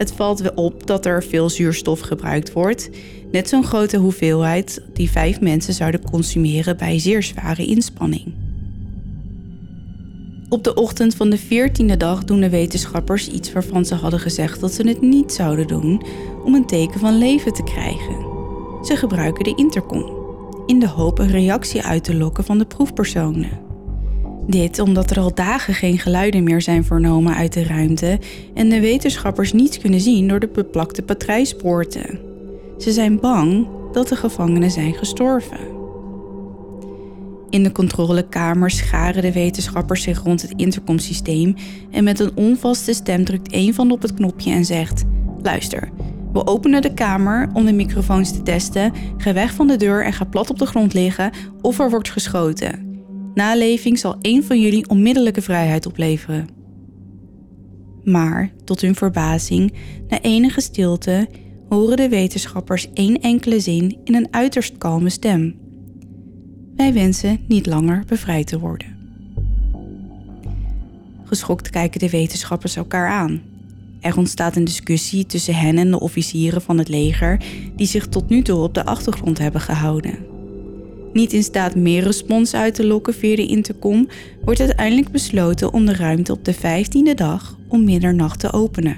Het 0.00 0.12
valt 0.12 0.40
wel 0.40 0.52
op 0.54 0.86
dat 0.86 1.06
er 1.06 1.22
veel 1.22 1.50
zuurstof 1.50 2.00
gebruikt 2.00 2.52
wordt, 2.52 2.90
net 3.32 3.48
zo'n 3.48 3.64
grote 3.64 3.96
hoeveelheid 3.96 4.82
die 4.92 5.10
vijf 5.10 5.40
mensen 5.40 5.74
zouden 5.74 6.10
consumeren 6.10 6.76
bij 6.76 6.98
zeer 6.98 7.22
zware 7.22 7.66
inspanning. 7.66 8.34
Op 10.48 10.64
de 10.64 10.74
ochtend 10.74 11.14
van 11.14 11.30
de 11.30 11.38
veertiende 11.38 11.96
dag 11.96 12.24
doen 12.24 12.40
de 12.40 12.48
wetenschappers 12.48 13.28
iets 13.28 13.52
waarvan 13.52 13.84
ze 13.84 13.94
hadden 13.94 14.20
gezegd 14.20 14.60
dat 14.60 14.72
ze 14.72 14.88
het 14.88 15.00
niet 15.00 15.32
zouden 15.32 15.66
doen 15.66 16.02
om 16.44 16.54
een 16.54 16.66
teken 16.66 17.00
van 17.00 17.18
leven 17.18 17.52
te 17.52 17.64
krijgen. 17.64 18.26
Ze 18.82 18.96
gebruiken 18.96 19.44
de 19.44 19.54
intercom, 19.54 20.10
in 20.66 20.78
de 20.78 20.88
hoop 20.88 21.18
een 21.18 21.30
reactie 21.30 21.82
uit 21.82 22.04
te 22.04 22.14
lokken 22.14 22.44
van 22.44 22.58
de 22.58 22.66
proefpersonen. 22.66 23.69
Dit 24.50 24.78
omdat 24.78 25.10
er 25.10 25.20
al 25.20 25.34
dagen 25.34 25.74
geen 25.74 25.98
geluiden 25.98 26.42
meer 26.42 26.62
zijn 26.62 26.84
vernomen 26.84 27.34
uit 27.34 27.52
de 27.52 27.64
ruimte 27.64 28.18
en 28.54 28.68
de 28.68 28.80
wetenschappers 28.80 29.52
niets 29.52 29.78
kunnen 29.78 30.00
zien 30.00 30.28
door 30.28 30.40
de 30.40 30.48
beplakte 30.48 31.02
patrijspoorten. 31.02 32.20
Ze 32.78 32.92
zijn 32.92 33.20
bang 33.20 33.68
dat 33.92 34.08
de 34.08 34.16
gevangenen 34.16 34.70
zijn 34.70 34.94
gestorven. 34.94 35.58
In 37.50 37.62
de 37.62 37.72
controlekamer 37.72 38.70
scharen 38.70 39.22
de 39.22 39.32
wetenschappers 39.32 40.02
zich 40.02 40.22
rond 40.22 40.42
het 40.42 40.52
intercomsysteem 40.56 41.54
en 41.90 42.04
met 42.04 42.20
een 42.20 42.36
onvaste 42.36 42.92
stem 42.92 43.24
drukt 43.24 43.54
een 43.54 43.74
van 43.74 43.90
op 43.90 44.02
het 44.02 44.14
knopje 44.14 44.52
en 44.52 44.64
zegt: 44.64 45.04
Luister, 45.42 45.90
we 46.32 46.46
openen 46.46 46.82
de 46.82 46.94
kamer 46.94 47.50
om 47.52 47.64
de 47.64 47.72
microfoons 47.72 48.32
te 48.32 48.42
testen. 48.42 48.92
Ga 49.16 49.32
weg 49.32 49.54
van 49.54 49.66
de 49.66 49.76
deur 49.76 50.04
en 50.04 50.12
ga 50.12 50.24
plat 50.24 50.50
op 50.50 50.58
de 50.58 50.66
grond 50.66 50.94
liggen 50.94 51.30
of 51.60 51.78
er 51.78 51.90
wordt 51.90 52.10
geschoten. 52.10 52.89
Naleving 53.34 53.98
zal 53.98 54.16
één 54.20 54.44
van 54.44 54.60
jullie 54.60 54.88
onmiddellijke 54.88 55.42
vrijheid 55.42 55.86
opleveren. 55.86 56.48
Maar, 58.04 58.50
tot 58.64 58.80
hun 58.80 58.94
verbazing, 58.94 59.72
na 60.08 60.20
enige 60.20 60.60
stilte 60.60 61.28
horen 61.68 61.96
de 61.96 62.08
wetenschappers 62.08 62.92
één 62.92 63.20
enkele 63.20 63.60
zin 63.60 63.98
in 64.04 64.14
een 64.14 64.28
uiterst 64.30 64.78
kalme 64.78 65.10
stem. 65.10 65.54
Wij 66.76 66.92
wensen 66.92 67.40
niet 67.48 67.66
langer 67.66 68.04
bevrijd 68.06 68.46
te 68.46 68.58
worden. 68.58 68.98
Geschokt 71.24 71.70
kijken 71.70 72.00
de 72.00 72.10
wetenschappers 72.10 72.76
elkaar 72.76 73.08
aan. 73.08 73.42
Er 74.00 74.16
ontstaat 74.16 74.56
een 74.56 74.64
discussie 74.64 75.26
tussen 75.26 75.54
hen 75.54 75.78
en 75.78 75.90
de 75.90 76.00
officieren 76.00 76.62
van 76.62 76.78
het 76.78 76.88
leger, 76.88 77.42
die 77.76 77.86
zich 77.86 78.08
tot 78.08 78.28
nu 78.28 78.42
toe 78.42 78.58
op 78.58 78.74
de 78.74 78.84
achtergrond 78.84 79.38
hebben 79.38 79.60
gehouden. 79.60 80.18
Niet 81.12 81.32
in 81.32 81.42
staat 81.42 81.74
meer 81.74 82.02
respons 82.02 82.54
uit 82.54 82.74
te 82.74 82.86
lokken 82.86 83.14
via 83.14 83.36
de 83.36 83.46
intercom, 83.46 84.08
wordt 84.44 84.60
uiteindelijk 84.60 85.10
besloten 85.10 85.72
om 85.72 85.86
de 85.86 85.94
ruimte 85.94 86.32
op 86.32 86.44
de 86.44 86.54
15e 86.54 87.14
dag 87.14 87.58
om 87.68 87.84
middernacht 87.84 88.40
te 88.40 88.52
openen. 88.52 88.96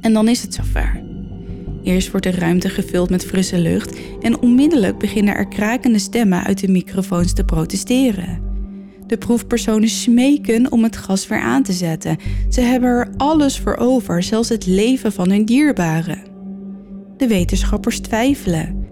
En 0.00 0.12
dan 0.12 0.28
is 0.28 0.42
het 0.42 0.54
zover. 0.54 1.02
Eerst 1.82 2.10
wordt 2.10 2.26
de 2.26 2.32
ruimte 2.32 2.68
gevuld 2.68 3.10
met 3.10 3.26
frisse 3.26 3.58
lucht 3.58 3.98
en 4.20 4.40
onmiddellijk 4.40 4.98
beginnen 4.98 5.34
er 5.34 5.48
krakende 5.48 5.98
stemmen 5.98 6.44
uit 6.44 6.60
de 6.60 6.68
microfoons 6.68 7.32
te 7.32 7.44
protesteren. 7.44 8.44
De 9.06 9.18
proefpersonen 9.18 9.88
smeken 9.88 10.72
om 10.72 10.82
het 10.82 10.96
gas 10.96 11.26
weer 11.26 11.40
aan 11.40 11.62
te 11.62 11.72
zetten. 11.72 12.16
Ze 12.48 12.60
hebben 12.60 12.88
er 12.88 13.10
alles 13.16 13.58
voor 13.58 13.76
over, 13.76 14.22
zelfs 14.22 14.48
het 14.48 14.66
leven 14.66 15.12
van 15.12 15.30
hun 15.30 15.44
dierbaren. 15.44 16.22
De 17.16 17.26
wetenschappers 17.26 18.00
twijfelen. 18.00 18.85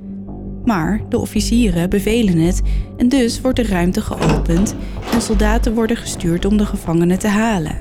Maar 0.65 1.01
de 1.09 1.19
officieren 1.19 1.91
bevelen 1.91 2.39
het 2.39 2.63
en 2.97 3.09
dus 3.09 3.41
wordt 3.41 3.57
de 3.57 3.67
ruimte 3.67 4.01
geopend 4.01 4.75
en 5.13 5.23
soldaten 5.23 5.75
worden 5.75 5.97
gestuurd 5.97 6.45
om 6.45 6.57
de 6.57 6.67
gevangenen 6.67 7.19
te 7.19 7.29
halen. 7.29 7.79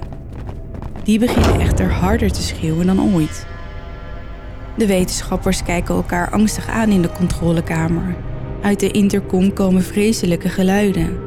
Die 1.03 1.19
beginnen 1.19 1.59
echter 1.59 1.91
harder 1.91 2.31
te 2.31 2.41
schreeuwen 2.41 2.85
dan 2.85 3.13
ooit. 3.13 3.45
De 4.77 4.85
wetenschappers 4.85 5.63
kijken 5.63 5.95
elkaar 5.95 6.31
angstig 6.31 6.69
aan 6.69 6.89
in 6.89 7.01
de 7.01 7.11
controlekamer. 7.11 8.15
Uit 8.61 8.79
de 8.79 8.91
intercom 8.91 9.53
komen 9.53 9.83
vreselijke 9.83 10.49
geluiden. 10.49 11.17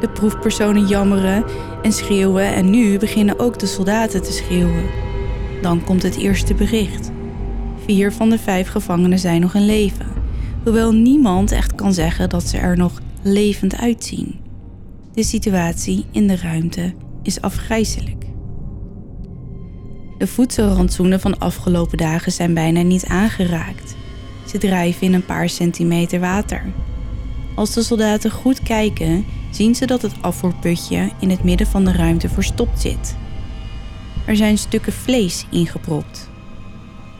De 0.00 0.08
proefpersonen 0.08 0.86
jammeren 0.86 1.44
en 1.82 1.92
schreeuwen 1.92 2.54
en 2.54 2.70
nu 2.70 2.98
beginnen 2.98 3.38
ook 3.38 3.58
de 3.58 3.66
soldaten 3.66 4.22
te 4.22 4.32
schreeuwen. 4.32 4.84
Dan 5.62 5.84
komt 5.84 6.02
het 6.02 6.16
eerste 6.16 6.54
bericht. 6.54 7.10
Vier 7.84 8.12
van 8.12 8.30
de 8.30 8.38
vijf 8.38 8.68
gevangenen 8.68 9.18
zijn 9.18 9.40
nog 9.40 9.54
in 9.54 9.66
leven, 9.66 10.06
hoewel 10.64 10.92
niemand 10.92 11.52
echt 11.52 11.74
kan 11.74 11.94
zeggen 11.94 12.28
dat 12.28 12.42
ze 12.42 12.58
er 12.58 12.76
nog 12.76 13.00
levend 13.22 13.76
uitzien. 13.76 14.40
De 15.14 15.24
situatie 15.24 16.04
in 16.10 16.26
de 16.26 16.36
ruimte 16.36 16.94
is 17.22 17.40
afgrijzelijk. 17.40 18.24
De 20.18 20.26
voedselrantsoenen 20.26 21.20
van 21.20 21.38
afgelopen 21.38 21.98
dagen 21.98 22.32
zijn 22.32 22.54
bijna 22.54 22.82
niet 22.82 23.06
aangeraakt. 23.06 23.96
Ze 24.46 24.58
drijven 24.58 25.02
in 25.06 25.14
een 25.14 25.24
paar 25.24 25.48
centimeter 25.48 26.20
water. 26.20 26.72
Als 27.54 27.74
de 27.74 27.82
soldaten 27.82 28.30
goed 28.30 28.62
kijken, 28.62 29.24
zien 29.50 29.74
ze 29.74 29.86
dat 29.86 30.02
het 30.02 30.14
afvoerputje 30.20 31.10
in 31.18 31.30
het 31.30 31.44
midden 31.44 31.66
van 31.66 31.84
de 31.84 31.92
ruimte 31.92 32.28
verstopt 32.28 32.80
zit. 32.80 33.16
Er 34.26 34.36
zijn 34.36 34.58
stukken 34.58 34.92
vlees 34.92 35.46
ingepropt. 35.50 36.30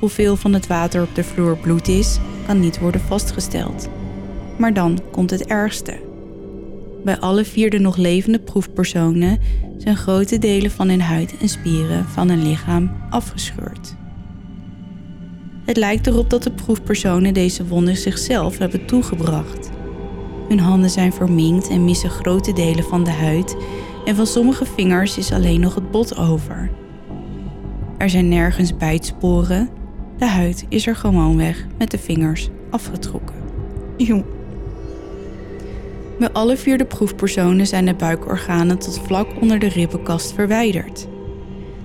Hoeveel 0.02 0.36
van 0.36 0.52
het 0.52 0.66
water 0.66 1.02
op 1.02 1.14
de 1.14 1.24
vloer 1.24 1.56
bloed 1.56 1.88
is, 1.88 2.18
kan 2.46 2.60
niet 2.60 2.78
worden 2.78 3.00
vastgesteld. 3.00 3.88
Maar 4.58 4.74
dan 4.74 4.98
komt 5.10 5.30
het 5.30 5.46
ergste. 5.46 6.00
Bij 7.04 7.18
alle 7.18 7.44
vier 7.44 7.70
de 7.70 7.78
nog 7.78 7.96
levende 7.96 8.38
proefpersonen 8.38 9.38
zijn 9.78 9.96
grote 9.96 10.38
delen 10.38 10.70
van 10.70 10.88
hun 10.88 11.00
huid 11.00 11.36
en 11.38 11.48
spieren 11.48 12.04
van 12.04 12.28
hun 12.28 12.42
lichaam 12.42 12.90
afgescheurd. 13.10 13.94
Het 15.64 15.76
lijkt 15.76 16.06
erop 16.06 16.30
dat 16.30 16.42
de 16.42 16.52
proefpersonen 16.52 17.34
deze 17.34 17.66
wonden 17.66 17.96
zichzelf 17.96 18.58
hebben 18.58 18.86
toegebracht. 18.86 19.70
Hun 20.48 20.60
handen 20.60 20.90
zijn 20.90 21.12
verminkt 21.12 21.68
en 21.68 21.84
missen 21.84 22.10
grote 22.10 22.52
delen 22.52 22.84
van 22.84 23.04
de 23.04 23.10
huid 23.10 23.56
en 24.04 24.16
van 24.16 24.26
sommige 24.26 24.64
vingers 24.64 25.18
is 25.18 25.32
alleen 25.32 25.60
nog 25.60 25.74
het 25.74 25.90
bot 25.90 26.16
over. 26.16 26.70
Er 27.98 28.10
zijn 28.10 28.28
nergens 28.28 28.76
bijtsporen, 28.76 29.80
de 30.22 30.28
huid 30.28 30.64
is 30.68 30.86
er 30.86 30.96
gewoonweg 30.96 31.66
met 31.78 31.90
de 31.90 31.98
vingers 31.98 32.48
afgetrokken. 32.70 33.34
Bij 36.18 36.30
alle 36.32 36.56
vier 36.56 36.78
de 36.78 36.84
proefpersonen 36.84 37.66
zijn 37.66 37.86
de 37.86 37.94
buikorganen 37.94 38.78
tot 38.78 39.00
vlak 39.06 39.26
onder 39.40 39.58
de 39.58 39.68
ribbenkast 39.68 40.32
verwijderd. 40.32 41.06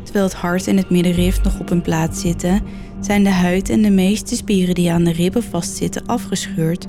Terwijl 0.04 0.26
het 0.26 0.34
hart 0.34 0.68
en 0.68 0.78
het 0.78 0.90
middenrif 0.90 1.44
nog 1.44 1.60
op 1.60 1.70
hun 1.70 1.82
plaats 1.82 2.22
zitten, 2.22 2.62
zijn 3.00 3.24
de 3.24 3.30
huid 3.30 3.70
en 3.70 3.82
de 3.82 3.90
meeste 3.90 4.36
spieren 4.36 4.76
die 4.76 4.92
aan 4.92 5.04
de 5.04 5.12
ribben 5.12 5.44
vastzitten 5.44 6.06
afgescheurd, 6.06 6.88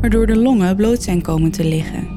waardoor 0.00 0.26
de 0.26 0.36
longen 0.36 0.76
bloot 0.76 1.02
zijn 1.02 1.22
komen 1.22 1.50
te 1.50 1.64
liggen. 1.64 2.08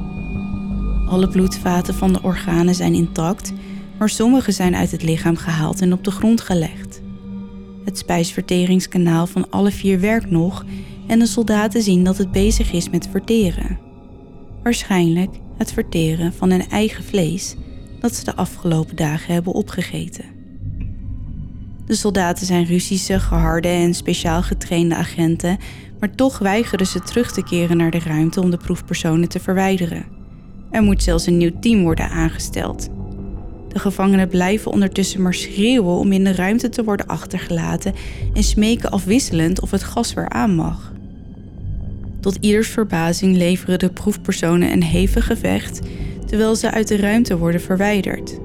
Alle 1.09 1.27
bloedvaten 1.27 1.93
van 1.93 2.13
de 2.13 2.21
organen 2.21 2.75
zijn 2.75 2.93
intact, 2.93 3.53
maar 3.97 4.09
sommige 4.09 4.51
zijn 4.51 4.75
uit 4.75 4.91
het 4.91 5.03
lichaam 5.03 5.35
gehaald 5.35 5.81
en 5.81 5.93
op 5.93 6.03
de 6.03 6.11
grond 6.11 6.41
gelegd. 6.41 6.92
Het 7.85 7.97
spijsverteringskanaal 7.97 9.27
van 9.27 9.49
alle 9.49 9.71
vier 9.71 9.99
werkt 9.99 10.29
nog 10.29 10.65
en 11.07 11.19
de 11.19 11.25
soldaten 11.25 11.81
zien 11.81 12.03
dat 12.03 12.17
het 12.17 12.31
bezig 12.31 12.71
is 12.71 12.89
met 12.89 13.07
verteren 13.11 13.91
waarschijnlijk 14.63 15.35
het 15.57 15.73
verteren 15.73 16.33
van 16.33 16.49
hun 16.49 16.69
eigen 16.69 17.03
vlees 17.03 17.55
dat 17.99 18.15
ze 18.15 18.23
de 18.23 18.35
afgelopen 18.35 18.95
dagen 18.95 19.33
hebben 19.33 19.53
opgegeten. 19.53 20.25
De 21.85 21.95
soldaten 21.95 22.45
zijn 22.45 22.65
Russische, 22.65 23.19
geharde 23.19 23.67
en 23.67 23.93
speciaal 23.93 24.43
getrainde 24.43 24.95
agenten, 24.95 25.57
maar 25.99 26.15
toch 26.15 26.37
weigeren 26.37 26.87
ze 26.87 26.99
terug 26.99 27.31
te 27.31 27.43
keren 27.43 27.77
naar 27.77 27.91
de 27.91 27.99
ruimte 27.99 28.41
om 28.41 28.49
de 28.49 28.57
proefpersonen 28.57 29.29
te 29.29 29.39
verwijderen. 29.39 30.05
Er 30.71 30.83
moet 30.83 31.03
zelfs 31.03 31.25
een 31.25 31.37
nieuw 31.37 31.59
team 31.59 31.83
worden 31.83 32.09
aangesteld. 32.09 32.89
De 33.73 33.79
gevangenen 33.79 34.27
blijven 34.27 34.71
ondertussen 34.71 35.21
maar 35.21 35.33
schreeuwen 35.33 35.95
om 35.95 36.11
in 36.11 36.23
de 36.23 36.35
ruimte 36.35 36.69
te 36.69 36.83
worden 36.83 37.07
achtergelaten 37.07 37.93
en 38.33 38.43
smeken 38.43 38.91
afwisselend 38.91 39.61
of 39.61 39.71
het 39.71 39.83
gas 39.83 40.13
weer 40.13 40.29
aan 40.29 40.55
mag. 40.55 40.91
Tot 42.19 42.37
ieders 42.39 42.67
verbazing 42.67 43.37
leveren 43.37 43.79
de 43.79 43.89
proefpersonen 43.89 44.71
een 44.71 44.83
hevig 44.83 45.25
gevecht 45.25 45.79
terwijl 46.25 46.55
ze 46.55 46.71
uit 46.71 46.87
de 46.87 46.97
ruimte 46.97 47.37
worden 47.37 47.61
verwijderd. 47.61 48.39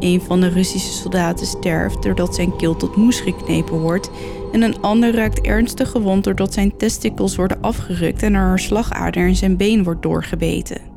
Een 0.00 0.20
van 0.20 0.40
de 0.40 0.48
Russische 0.48 0.92
soldaten 0.92 1.46
sterft 1.46 2.02
doordat 2.02 2.34
zijn 2.34 2.56
keel 2.56 2.76
tot 2.76 2.96
moes 2.96 3.20
geknepen 3.20 3.78
wordt 3.78 4.10
en 4.52 4.62
een 4.62 4.80
ander 4.80 5.14
raakt 5.14 5.40
ernstig 5.40 5.90
gewond 5.90 6.24
doordat 6.24 6.52
zijn 6.52 6.76
testikels 6.76 7.36
worden 7.36 7.60
afgerukt 7.60 8.22
en 8.22 8.34
er 8.34 8.52
een 8.52 8.58
slagader 8.58 9.26
in 9.26 9.36
zijn 9.36 9.56
been 9.56 9.84
wordt 9.84 10.02
doorgebeten. 10.02 10.93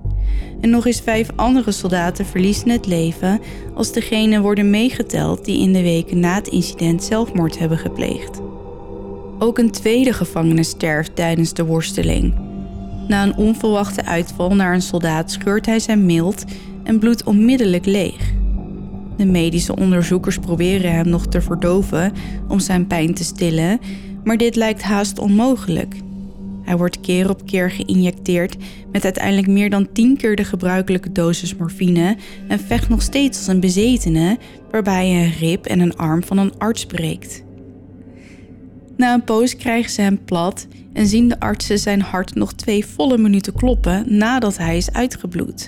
En 0.61 0.69
nog 0.69 0.85
eens 0.85 1.01
vijf 1.01 1.29
andere 1.35 1.71
soldaten 1.71 2.25
verliezen 2.25 2.69
het 2.69 2.85
leven 2.85 3.41
als 3.73 3.91
degenen 3.91 4.41
worden 4.41 4.69
meegeteld 4.69 5.45
die 5.45 5.61
in 5.61 5.73
de 5.73 5.81
weken 5.81 6.19
na 6.19 6.35
het 6.35 6.47
incident 6.47 7.03
zelfmoord 7.03 7.59
hebben 7.59 7.77
gepleegd. 7.77 8.41
Ook 9.39 9.57
een 9.57 9.71
tweede 9.71 10.13
gevangene 10.13 10.63
sterft 10.63 11.15
tijdens 11.15 11.53
de 11.53 11.65
worsteling. 11.65 12.33
Na 13.07 13.23
een 13.23 13.35
onverwachte 13.35 14.05
uitval 14.05 14.55
naar 14.55 14.73
een 14.73 14.81
soldaat 14.81 15.31
scheurt 15.31 15.65
hij 15.65 15.79
zijn 15.79 16.05
mild 16.05 16.43
en 16.83 16.99
bloedt 16.99 17.23
onmiddellijk 17.23 17.85
leeg. 17.85 18.33
De 19.17 19.25
medische 19.25 19.75
onderzoekers 19.75 20.37
proberen 20.37 20.91
hem 20.91 21.09
nog 21.09 21.27
te 21.27 21.41
verdoven 21.41 22.13
om 22.47 22.59
zijn 22.59 22.87
pijn 22.87 23.13
te 23.13 23.23
stillen, 23.23 23.79
maar 24.23 24.37
dit 24.37 24.55
lijkt 24.55 24.81
haast 24.81 25.19
onmogelijk. 25.19 25.95
Hij 26.67 26.77
wordt 26.77 26.99
keer 26.99 27.29
op 27.29 27.45
keer 27.45 27.71
geïnjecteerd 27.71 28.55
met 28.91 29.03
uiteindelijk 29.03 29.47
meer 29.47 29.69
dan 29.69 29.91
10 29.91 30.17
keer 30.17 30.35
de 30.35 30.43
gebruikelijke 30.43 31.11
dosis 31.11 31.55
morfine 31.55 32.17
en 32.47 32.59
vecht 32.59 32.89
nog 32.89 33.01
steeds 33.01 33.37
als 33.37 33.47
een 33.47 33.59
bezetene, 33.59 34.37
waarbij 34.71 35.07
hij 35.07 35.23
een 35.23 35.33
rib 35.39 35.65
en 35.65 35.79
een 35.79 35.95
arm 35.95 36.23
van 36.23 36.37
een 36.37 36.57
arts 36.57 36.85
breekt. 36.85 37.43
Na 38.97 39.13
een 39.13 39.23
poos 39.23 39.55
krijgen 39.55 39.91
ze 39.91 40.01
hem 40.01 40.23
plat 40.25 40.67
en 40.93 41.07
zien 41.07 41.27
de 41.27 41.39
artsen 41.39 41.79
zijn 41.79 42.01
hart 42.01 42.35
nog 42.35 42.53
twee 42.53 42.85
volle 42.85 43.17
minuten 43.17 43.53
kloppen 43.53 44.17
nadat 44.17 44.57
hij 44.57 44.77
is 44.77 44.91
uitgebloed. 44.91 45.67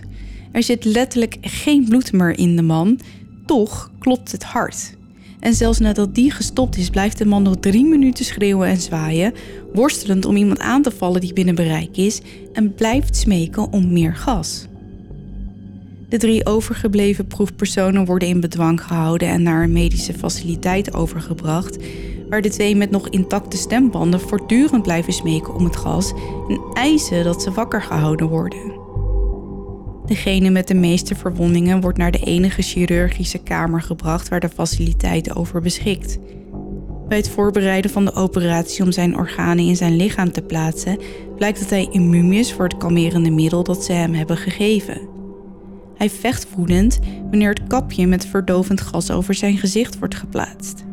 Er 0.52 0.64
zit 0.64 0.86
letterlijk 0.86 1.38
geen 1.42 1.86
bloed 1.86 2.12
meer 2.12 2.38
in 2.38 2.56
de 2.56 2.62
man, 2.62 3.00
toch 3.46 3.92
klopt 4.00 4.32
het 4.32 4.44
hart. 4.44 4.98
En 5.40 5.54
zelfs 5.54 5.80
nadat 5.80 6.16
die 6.16 6.32
gestopt 6.32 6.78
is, 6.78 6.90
blijft 6.90 7.18
de 7.18 7.26
man 7.26 7.44
nog 7.44 7.56
drie 7.60 7.86
minuten 7.86 8.26
schreeuwen 8.26 8.68
en 8.68 8.78
zwaaien, 8.78 9.34
worstelend 9.74 10.26
om 10.26 10.36
iemand 10.36 10.60
aan 10.60 10.82
te 10.82 10.92
vallen 10.92 11.22
die 11.22 11.34
binnen 11.34 11.56
bereik 11.56 11.98
is 11.98 12.22
en 12.54 12.74
blijft 12.74 13.16
smeken 13.16 13.72
om 13.72 13.94
meer 13.94 14.16
gas. 14.16 14.68
De 16.10 16.18
drie 16.18 16.46
overgebleven 16.46 17.28
proefpersonen 17.28 18.06
worden 18.06 18.28
in 18.28 18.40
bedwang 18.40 18.82
gehouden 18.82 19.28
en 19.28 19.44
naar 19.44 19.64
een 19.64 19.72
medische 19.72 20.14
faciliteit 20.14 20.94
overgebracht, 20.94 21.78
waar 22.30 22.42
de 22.42 22.50
twee 22.50 22.76
met 22.76 22.92
nog 22.92 23.10
intacte 23.10 23.58
stembanden 23.58 24.20
voortdurend 24.20 24.84
blijven 24.84 25.14
smeken 25.14 25.54
om 25.56 25.64
het 25.64 25.76
gas 25.76 26.14
en 26.48 26.62
eisen 26.74 27.24
dat 27.24 27.42
ze 27.42 27.52
wakker 27.52 27.82
gehouden 27.82 28.28
worden. 28.28 28.79
Degene 30.10 30.50
met 30.50 30.68
de 30.68 30.74
meeste 30.74 31.16
verwondingen 31.16 31.82
wordt 31.82 31.98
naar 31.98 32.12
de 32.12 32.20
enige 32.20 32.62
chirurgische 32.62 33.38
kamer 33.38 33.82
gebracht 33.82 34.30
waar 34.30 34.40
de 34.40 34.50
faciliteit 34.50 35.36
over 35.36 35.62
beschikt. 35.62 36.18
Bij 37.08 37.18
het 37.18 37.30
voorbereiden 37.30 37.92
van 37.92 38.06
de 38.06 38.14
operatie 38.14 38.84
om 38.84 38.92
zijn 38.92 39.18
organen 39.18 39.66
in 39.66 39.76
zijn 39.76 39.96
lichaam 39.96 40.32
te 40.32 40.42
plaatsen, 40.42 41.00
blijkt 41.36 41.60
dat 41.60 41.70
hij 41.70 41.88
immuun 41.92 42.34
is 42.34 42.54
voor 42.54 42.64
het 42.64 42.78
kalmerende 42.78 43.30
middel 43.30 43.64
dat 43.64 43.84
ze 43.84 43.92
hem 43.92 44.14
hebben 44.14 44.38
gegeven. 44.38 45.08
Hij 45.96 46.10
vecht 46.10 46.48
woedend 46.56 47.00
wanneer 47.30 47.50
het 47.50 47.68
kapje 47.68 48.08
met 48.08 48.26
verdovend 48.26 48.82
gas 48.82 49.12
over 49.12 49.34
zijn 49.34 49.58
gezicht 49.58 50.00
wordt 50.00 50.16
geplaatst. 50.16 50.84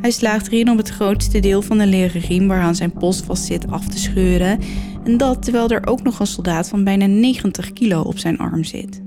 Hij 0.00 0.10
slaagt 0.10 0.46
erin 0.46 0.70
om 0.70 0.76
het 0.76 0.88
grootste 0.88 1.40
deel 1.40 1.62
van 1.62 1.78
de 1.78 1.86
leren 1.86 2.20
riem 2.20 2.48
waaraan 2.48 2.74
zijn 2.74 2.92
pols 2.92 3.20
vast 3.20 3.44
zit 3.44 3.70
af 3.70 3.88
te 3.88 3.98
scheuren. 3.98 4.58
En 5.04 5.16
dat 5.16 5.42
terwijl 5.42 5.68
er 5.68 5.86
ook 5.86 6.02
nog 6.02 6.20
een 6.20 6.26
soldaat 6.26 6.68
van 6.68 6.84
bijna 6.84 7.06
90 7.06 7.72
kilo 7.72 8.00
op 8.00 8.18
zijn 8.18 8.38
arm 8.38 8.64
zit. 8.64 9.02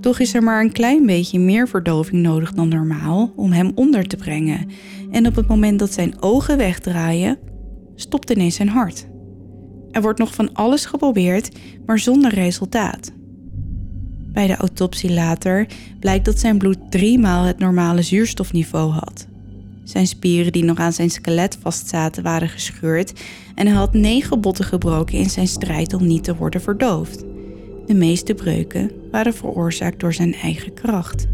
Toch 0.00 0.18
is 0.18 0.34
er 0.34 0.42
maar 0.42 0.60
een 0.60 0.72
klein 0.72 1.06
beetje 1.06 1.38
meer 1.38 1.68
verdoving 1.68 2.22
nodig 2.22 2.52
dan 2.52 2.68
normaal 2.68 3.32
om 3.36 3.52
hem 3.52 3.72
onder 3.74 4.06
te 4.06 4.16
brengen. 4.16 4.68
En 5.10 5.26
op 5.26 5.36
het 5.36 5.46
moment 5.46 5.78
dat 5.78 5.92
zijn 5.92 6.22
ogen 6.22 6.56
wegdraaien, 6.56 7.38
stopt 7.94 8.30
ineens 8.30 8.54
zijn 8.54 8.68
hart. 8.68 9.06
Er 9.90 10.02
wordt 10.02 10.18
nog 10.18 10.34
van 10.34 10.52
alles 10.52 10.84
geprobeerd, 10.84 11.56
maar 11.86 11.98
zonder 11.98 12.34
resultaat. 12.34 13.12
Bij 14.32 14.46
de 14.46 14.56
autopsie 14.56 15.12
later 15.12 15.66
blijkt 16.00 16.24
dat 16.24 16.38
zijn 16.38 16.58
bloed 16.58 16.78
driemaal 16.90 17.44
het 17.44 17.58
normale 17.58 18.02
zuurstofniveau 18.02 18.90
had. 18.92 19.26
Zijn 19.86 20.06
spieren 20.06 20.52
die 20.52 20.64
nog 20.64 20.78
aan 20.78 20.92
zijn 20.92 21.10
skelet 21.10 21.58
vastzaten 21.60 22.22
waren 22.22 22.48
gescheurd 22.48 23.12
en 23.54 23.66
hij 23.66 23.76
had 23.76 23.92
negen 23.92 24.40
botten 24.40 24.64
gebroken 24.64 25.18
in 25.18 25.30
zijn 25.30 25.48
strijd 25.48 25.94
om 25.94 26.06
niet 26.06 26.24
te 26.24 26.36
worden 26.36 26.60
verdoofd. 26.60 27.24
De 27.86 27.94
meeste 27.94 28.34
breuken 28.34 28.90
waren 29.10 29.34
veroorzaakt 29.34 30.00
door 30.00 30.14
zijn 30.14 30.34
eigen 30.34 30.74
kracht. 30.74 31.26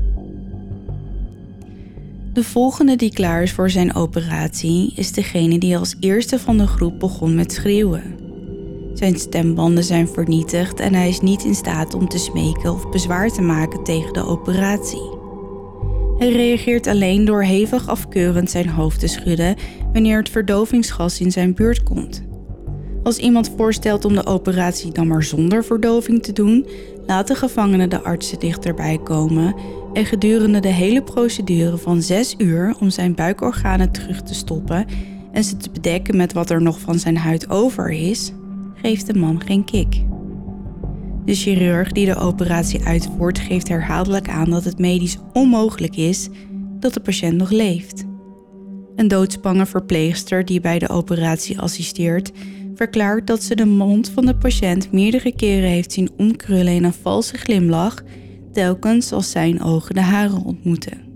De 2.32 2.44
volgende 2.44 2.96
die 2.96 3.12
klaar 3.12 3.42
is 3.42 3.52
voor 3.52 3.70
zijn 3.70 3.94
operatie 3.94 4.92
is 4.96 5.12
degene 5.12 5.58
die 5.58 5.76
als 5.78 5.96
eerste 6.00 6.38
van 6.38 6.58
de 6.58 6.66
groep 6.66 6.98
begon 6.98 7.34
met 7.34 7.52
schreeuwen. 7.52 8.16
Zijn 8.94 9.18
stembanden 9.18 9.84
zijn 9.84 10.08
vernietigd 10.08 10.80
en 10.80 10.94
hij 10.94 11.08
is 11.08 11.20
niet 11.20 11.44
in 11.44 11.54
staat 11.54 11.94
om 11.94 12.08
te 12.08 12.18
smeken 12.18 12.72
of 12.72 12.90
bezwaar 12.90 13.30
te 13.30 13.42
maken 13.42 13.84
tegen 13.84 14.12
de 14.12 14.26
operatie. 14.26 15.21
Hij 16.22 16.32
reageert 16.32 16.86
alleen 16.86 17.24
door 17.24 17.42
hevig 17.42 17.88
afkeurend 17.88 18.50
zijn 18.50 18.68
hoofd 18.68 19.00
te 19.00 19.06
schudden 19.06 19.56
wanneer 19.92 20.18
het 20.18 20.28
verdovingsgas 20.28 21.20
in 21.20 21.30
zijn 21.30 21.54
buurt 21.54 21.82
komt. 21.82 22.22
Als 23.02 23.18
iemand 23.18 23.52
voorstelt 23.56 24.04
om 24.04 24.14
de 24.14 24.26
operatie 24.26 24.92
dan 24.92 25.06
maar 25.06 25.22
zonder 25.22 25.64
verdoving 25.64 26.22
te 26.22 26.32
doen, 26.32 26.66
laat 27.06 27.26
de 27.26 27.34
gevangene 27.34 27.88
de 27.88 28.02
artsen 28.02 28.38
dichterbij 28.38 28.98
komen 29.04 29.54
en 29.92 30.06
gedurende 30.06 30.60
de 30.60 30.68
hele 30.68 31.02
procedure 31.02 31.76
van 31.76 32.02
6 32.02 32.34
uur 32.38 32.74
om 32.80 32.90
zijn 32.90 33.14
buikorganen 33.14 33.92
terug 33.92 34.22
te 34.22 34.34
stoppen 34.34 34.86
en 35.32 35.44
ze 35.44 35.56
te 35.56 35.70
bedekken 35.70 36.16
met 36.16 36.32
wat 36.32 36.50
er 36.50 36.62
nog 36.62 36.80
van 36.80 36.98
zijn 36.98 37.16
huid 37.16 37.50
over 37.50 37.90
is, 37.90 38.32
geeft 38.74 39.06
de 39.06 39.18
man 39.18 39.42
geen 39.44 39.64
kick. 39.64 40.02
De 41.24 41.34
chirurg 41.34 41.92
die 41.92 42.06
de 42.06 42.16
operatie 42.16 42.84
uitvoert 42.84 43.38
geeft 43.38 43.68
herhaaldelijk 43.68 44.28
aan 44.28 44.50
dat 44.50 44.64
het 44.64 44.78
medisch 44.78 45.18
onmogelijk 45.32 45.96
is 45.96 46.28
dat 46.80 46.94
de 46.94 47.00
patiënt 47.00 47.36
nog 47.36 47.50
leeft. 47.50 48.04
Een 48.96 49.08
doodsbange 49.08 49.66
verpleegster 49.66 50.44
die 50.44 50.60
bij 50.60 50.78
de 50.78 50.88
operatie 50.88 51.60
assisteert, 51.60 52.32
verklaart 52.74 53.26
dat 53.26 53.42
ze 53.42 53.54
de 53.54 53.64
mond 53.64 54.10
van 54.10 54.26
de 54.26 54.36
patiënt 54.36 54.92
meerdere 54.92 55.34
keren 55.34 55.68
heeft 55.68 55.92
zien 55.92 56.10
omkrullen 56.16 56.72
in 56.72 56.84
een 56.84 56.92
valse 56.92 57.36
glimlach, 57.36 58.02
telkens 58.52 59.12
als 59.12 59.30
zijn 59.30 59.62
ogen 59.62 59.94
de 59.94 60.00
haren 60.00 60.44
ontmoeten. 60.44 61.11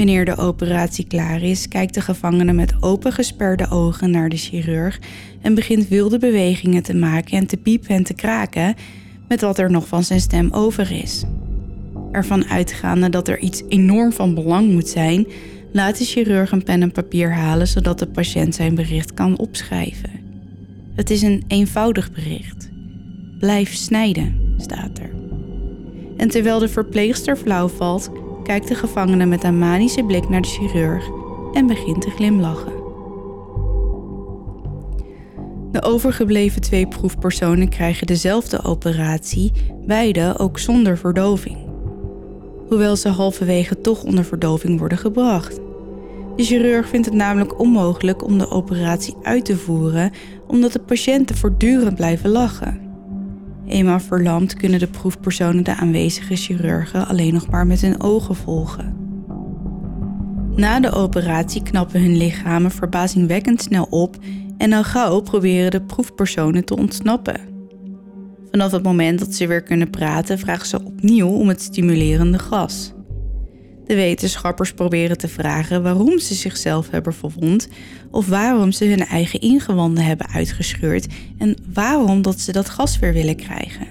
Wanneer 0.00 0.24
de 0.24 0.36
operatie 0.36 1.06
klaar 1.06 1.42
is, 1.42 1.68
kijkt 1.68 1.94
de 1.94 2.00
gevangene 2.00 2.52
met 2.52 2.74
opengesperde 2.82 3.68
ogen 3.68 4.10
naar 4.10 4.28
de 4.28 4.36
chirurg 4.36 4.98
en 5.42 5.54
begint 5.54 5.88
wilde 5.88 6.18
bewegingen 6.18 6.82
te 6.82 6.94
maken 6.94 7.38
en 7.38 7.46
te 7.46 7.56
piepen 7.56 7.88
en 7.88 8.02
te 8.02 8.14
kraken 8.14 8.74
met 9.28 9.40
wat 9.40 9.58
er 9.58 9.70
nog 9.70 9.86
van 9.86 10.04
zijn 10.04 10.20
stem 10.20 10.52
over 10.52 10.90
is. 10.92 11.24
Ervan 12.12 12.44
uitgaande 12.44 13.08
dat 13.08 13.28
er 13.28 13.38
iets 13.38 13.62
enorm 13.68 14.12
van 14.12 14.34
belang 14.34 14.70
moet 14.72 14.88
zijn, 14.88 15.26
laat 15.72 15.98
de 15.98 16.04
chirurg 16.04 16.52
een 16.52 16.64
pen 16.64 16.82
en 16.82 16.92
papier 16.92 17.32
halen 17.34 17.68
zodat 17.68 17.98
de 17.98 18.06
patiënt 18.06 18.54
zijn 18.54 18.74
bericht 18.74 19.14
kan 19.14 19.38
opschrijven. 19.38 20.10
Het 20.94 21.10
is 21.10 21.22
een 21.22 21.44
eenvoudig 21.46 22.12
bericht. 22.12 22.70
Blijf 23.38 23.74
snijden, 23.74 24.54
staat 24.56 24.98
er. 24.98 25.10
En 26.16 26.28
terwijl 26.28 26.58
de 26.58 26.68
verpleegster 26.68 27.36
flauw 27.36 27.68
valt, 27.68 28.10
kijkt 28.42 28.68
de 28.68 28.74
gevangene 28.74 29.26
met 29.26 29.44
een 29.44 29.58
manische 29.58 30.04
blik 30.04 30.28
naar 30.28 30.42
de 30.42 30.48
chirurg 30.48 31.08
en 31.52 31.66
begint 31.66 32.00
te 32.00 32.10
glimlachen. 32.10 32.72
De 35.72 35.82
overgebleven 35.82 36.60
twee 36.60 36.86
proefpersonen 36.86 37.68
krijgen 37.68 38.06
dezelfde 38.06 38.64
operatie, 38.64 39.52
beide 39.86 40.34
ook 40.38 40.58
zonder 40.58 40.98
verdoving. 40.98 41.58
Hoewel 42.68 42.96
ze 42.96 43.08
halverwege 43.08 43.80
toch 43.80 44.02
onder 44.02 44.24
verdoving 44.24 44.78
worden 44.78 44.98
gebracht. 44.98 45.60
De 46.36 46.44
chirurg 46.44 46.88
vindt 46.88 47.06
het 47.06 47.14
namelijk 47.14 47.60
onmogelijk 47.60 48.24
om 48.24 48.38
de 48.38 48.50
operatie 48.50 49.16
uit 49.22 49.44
te 49.44 49.56
voeren 49.56 50.10
omdat 50.46 50.72
de 50.72 50.78
patiënten 50.78 51.36
voortdurend 51.36 51.94
blijven 51.96 52.30
lachen. 52.30 52.89
Eenmaal 53.70 54.00
verlamd 54.00 54.54
kunnen 54.54 54.78
de 54.78 54.86
proefpersonen 54.86 55.64
de 55.64 55.76
aanwezige 55.76 56.36
chirurgen 56.36 57.06
alleen 57.06 57.34
nog 57.34 57.48
maar 57.48 57.66
met 57.66 57.80
hun 57.80 58.00
ogen 58.00 58.36
volgen. 58.36 58.96
Na 60.56 60.80
de 60.80 60.92
operatie 60.92 61.62
knappen 61.62 62.02
hun 62.02 62.16
lichamen 62.16 62.70
verbazingwekkend 62.70 63.62
snel 63.62 63.86
op 63.90 64.16
en 64.58 64.72
al 64.72 64.84
gauw 64.84 65.20
proberen 65.20 65.70
de 65.70 65.82
proefpersonen 65.82 66.64
te 66.64 66.76
ontsnappen. 66.76 67.40
Vanaf 68.50 68.72
het 68.72 68.82
moment 68.82 69.18
dat 69.18 69.34
ze 69.34 69.46
weer 69.46 69.62
kunnen 69.62 69.90
praten, 69.90 70.38
vragen 70.38 70.66
ze 70.66 70.84
opnieuw 70.84 71.28
om 71.28 71.48
het 71.48 71.62
stimulerende 71.62 72.38
gas. 72.38 72.92
De 73.90 73.96
wetenschappers 73.96 74.72
proberen 74.72 75.18
te 75.18 75.28
vragen 75.28 75.82
waarom 75.82 76.18
ze 76.18 76.34
zichzelf 76.34 76.90
hebben 76.90 77.14
verwond 77.14 77.68
of 78.10 78.26
waarom 78.26 78.72
ze 78.72 78.84
hun 78.84 79.06
eigen 79.06 79.40
ingewanden 79.40 80.04
hebben 80.04 80.28
uitgescheurd 80.28 81.06
en 81.38 81.56
waarom 81.72 82.22
dat 82.22 82.40
ze 82.40 82.52
dat 82.52 82.68
gas 82.68 82.98
weer 82.98 83.12
willen 83.12 83.36
krijgen. 83.36 83.86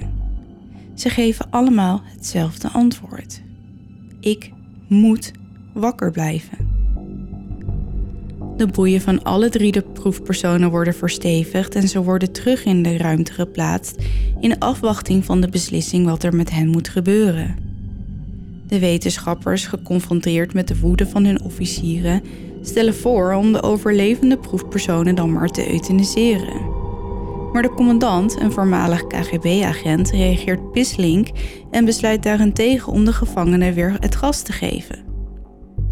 Ze 0.96 1.10
geven 1.10 1.48
allemaal 1.50 2.02
hetzelfde 2.04 2.70
antwoord. 2.70 3.42
Ik 4.20 4.52
moet 4.88 5.32
wakker 5.74 6.12
blijven. 6.12 6.58
De 8.58 8.68
boeien 8.68 9.02
van 9.02 9.24
alle 9.24 9.50
drie 9.50 9.72
de 9.72 9.82
proefpersonen 9.82 10.70
worden 10.70 10.96
verstevigd 10.96 11.76
en 11.76 11.88
ze 11.88 12.04
worden 12.04 12.32
terug 12.32 12.66
in 12.66 12.84
de 12.84 12.98
ruimte 12.98 13.34
geplaatst 13.34 13.96
in 14.40 14.60
afwachting 14.60 15.26
van 15.26 15.42
de 15.42 15.50
beslissing 15.50 16.06
wat 16.06 16.24
er 16.24 16.36
met 16.36 16.52
hen 16.52 16.68
moet 16.68 16.90
gebeuren. 16.90 17.69
De 18.70 18.80
wetenschappers, 18.80 19.66
geconfronteerd 19.66 20.54
met 20.54 20.68
de 20.68 20.80
woede 20.80 21.08
van 21.08 21.26
hun 21.26 21.42
officieren, 21.42 22.22
stellen 22.62 22.96
voor 22.96 23.34
om 23.34 23.52
de 23.52 23.64
overlevende 23.64 24.38
proefpersonen 24.38 25.16
dan 25.16 25.32
maar 25.32 25.48
te 25.48 25.72
euthaniseren. 25.72 26.78
Maar 27.54 27.62
de 27.62 27.74
commandant, 27.74 28.40
een 28.40 28.52
voormalig 28.52 29.08
KGB-agent, 29.08 30.12
reageert 30.12 30.72
pislink 30.72 31.28
en 31.72 31.86
besluit 31.86 32.24
daarentegen 32.24 32.94
om 32.94 33.06
de 33.06 33.14
gevangenen 33.14 33.74
weer 33.74 33.98
het 34.00 34.16
gas 34.16 34.42
te 34.42 34.52
geven. 34.52 35.00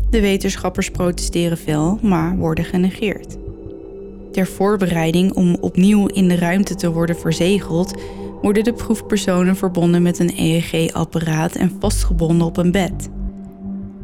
De 0.09 0.21
wetenschappers 0.21 0.89
protesteren 0.89 1.57
veel, 1.57 1.99
maar 2.01 2.37
worden 2.37 2.65
genegeerd. 2.65 3.37
Ter 4.31 4.47
voorbereiding 4.47 5.33
om 5.33 5.57
opnieuw 5.59 6.07
in 6.07 6.27
de 6.27 6.35
ruimte 6.35 6.75
te 6.75 6.91
worden 6.91 7.17
verzegeld, 7.17 8.01
worden 8.41 8.63
de 8.63 8.73
proefpersonen 8.73 9.55
verbonden 9.55 10.01
met 10.01 10.19
een 10.19 10.33
EEG-apparaat 10.35 11.55
en 11.55 11.75
vastgebonden 11.79 12.47
op 12.47 12.57
een 12.57 12.71
bed. 12.71 13.09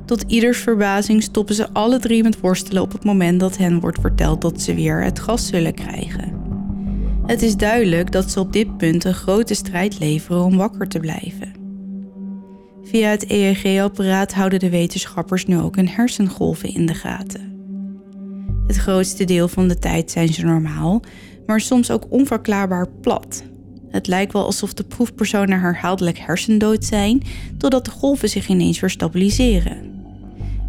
Tot 0.05 0.23
ieders 0.27 0.59
verbazing 0.59 1.23
stoppen 1.23 1.55
ze 1.55 1.69
alle 1.73 1.99
drie 1.99 2.23
met 2.23 2.39
worstelen 2.39 2.81
op 2.81 2.91
het 2.91 3.03
moment 3.03 3.39
dat 3.39 3.57
hen 3.57 3.79
wordt 3.79 3.99
verteld 3.99 4.41
dat 4.41 4.61
ze 4.61 4.73
weer 4.73 5.03
het 5.03 5.19
gas 5.19 5.47
zullen 5.47 5.73
krijgen. 5.73 6.41
Het 7.25 7.41
is 7.41 7.55
duidelijk 7.55 8.11
dat 8.11 8.31
ze 8.31 8.39
op 8.39 8.53
dit 8.53 8.77
punt 8.77 9.03
een 9.03 9.13
grote 9.13 9.53
strijd 9.53 9.99
leveren 9.99 10.43
om 10.43 10.57
wakker 10.57 10.87
te 10.87 10.99
blijven. 10.99 11.51
Via 12.83 13.09
het 13.09 13.29
EEG-apparaat 13.29 14.33
houden 14.33 14.59
de 14.59 14.69
wetenschappers 14.69 15.45
nu 15.45 15.59
ook 15.59 15.75
hun 15.75 15.89
hersengolven 15.89 16.73
in 16.73 16.85
de 16.85 16.93
gaten. 16.93 17.51
Het 18.67 18.77
grootste 18.77 19.23
deel 19.23 19.47
van 19.47 19.67
de 19.67 19.79
tijd 19.79 20.11
zijn 20.11 20.27
ze 20.27 20.45
normaal, 20.45 21.01
maar 21.45 21.59
soms 21.59 21.91
ook 21.91 22.05
onverklaarbaar 22.09 22.87
plat. 23.01 23.43
Het 23.93 24.07
lijkt 24.07 24.33
wel 24.33 24.45
alsof 24.45 24.73
de 24.73 24.83
proefpersonen 24.83 25.59
herhaaldelijk 25.59 26.17
hersendood 26.17 26.85
zijn, 26.85 27.21
totdat 27.57 27.85
de 27.85 27.91
golven 27.91 28.29
zich 28.29 28.47
ineens 28.47 28.79
weer 28.79 28.89
stabiliseren. 28.89 29.77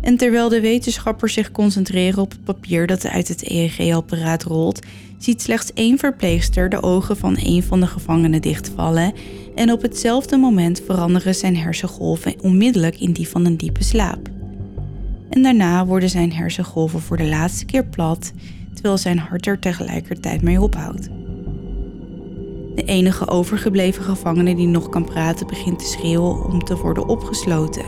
En 0.01 0.17
terwijl 0.17 0.49
de 0.49 0.61
wetenschappers 0.61 1.33
zich 1.33 1.51
concentreren 1.51 2.23
op 2.23 2.31
het 2.31 2.45
papier 2.45 2.87
dat 2.87 3.07
uit 3.07 3.29
het 3.29 3.43
EEG-apparaat 3.43 4.43
rolt, 4.43 4.87
ziet 5.19 5.43
slechts 5.43 5.73
één 5.73 5.99
verpleegster 5.99 6.69
de 6.69 6.83
ogen 6.83 7.17
van 7.17 7.37
een 7.41 7.63
van 7.63 7.81
de 7.81 7.87
gevangenen 7.87 8.43
dichtvallen 8.43 9.13
en 9.55 9.73
op 9.73 9.83
hetzelfde 9.83 10.37
moment 10.37 10.83
veranderen 10.87 11.35
zijn 11.35 11.57
hersengolven 11.57 12.35
onmiddellijk 12.41 13.01
in 13.01 13.13
die 13.13 13.29
van 13.29 13.45
een 13.45 13.57
diepe 13.57 13.85
slaap. 13.85 14.29
En 15.31 15.43
daarna 15.43 15.87
worden 15.87 16.11
zijn 16.11 16.33
hersengolven 16.33 17.01
voor 17.01 17.17
de 17.17 17.29
laatste 17.29 17.65
keer 17.65 17.85
plat, 17.85 18.33
terwijl 18.75 18.99
zijn 18.99 19.19
hart 19.19 19.47
er 19.47 19.59
tegelijkertijd 19.59 20.43
mee 20.43 20.61
ophoudt. 20.61 21.09
De 22.75 22.83
enige 22.85 23.29
overgebleven 23.29 24.05
gevangene 24.05 24.55
die 24.55 24.67
nog 24.67 24.89
kan 24.89 25.05
praten 25.05 25.47
begint 25.47 25.79
te 25.79 25.85
schreeuwen 25.85 26.45
om 26.45 26.65
te 26.65 26.77
worden 26.77 27.09
opgesloten. 27.09 27.85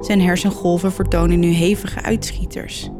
Zijn 0.00 0.20
hersengolven 0.20 0.92
vertonen 0.92 1.38
nu 1.38 1.48
hevige 1.48 2.02
uitschieters. 2.02 2.90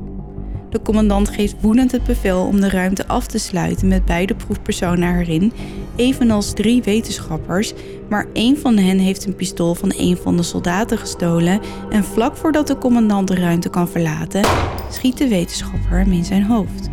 De 0.70 0.82
commandant 0.82 1.28
geeft 1.28 1.54
woedend 1.60 1.92
het 1.92 2.04
bevel 2.04 2.46
om 2.46 2.60
de 2.60 2.68
ruimte 2.68 3.06
af 3.06 3.26
te 3.26 3.38
sluiten 3.38 3.88
met 3.88 4.04
beide 4.04 4.34
proefpersonen 4.34 5.18
erin, 5.18 5.52
evenals 5.96 6.52
drie 6.52 6.82
wetenschappers, 6.82 7.72
maar 8.08 8.26
één 8.32 8.58
van 8.58 8.76
hen 8.76 8.98
heeft 8.98 9.24
een 9.24 9.36
pistool 9.36 9.74
van 9.74 9.92
een 9.96 10.16
van 10.16 10.36
de 10.36 10.42
soldaten 10.42 10.98
gestolen 10.98 11.60
en 11.90 12.04
vlak 12.04 12.36
voordat 12.36 12.66
de 12.66 12.78
commandant 12.78 13.28
de 13.28 13.34
ruimte 13.34 13.68
kan 13.68 13.88
verlaten, 13.88 14.44
schiet 14.90 15.18
de 15.18 15.28
wetenschapper 15.28 15.98
hem 15.98 16.12
in 16.12 16.24
zijn 16.24 16.44
hoofd. 16.44 16.88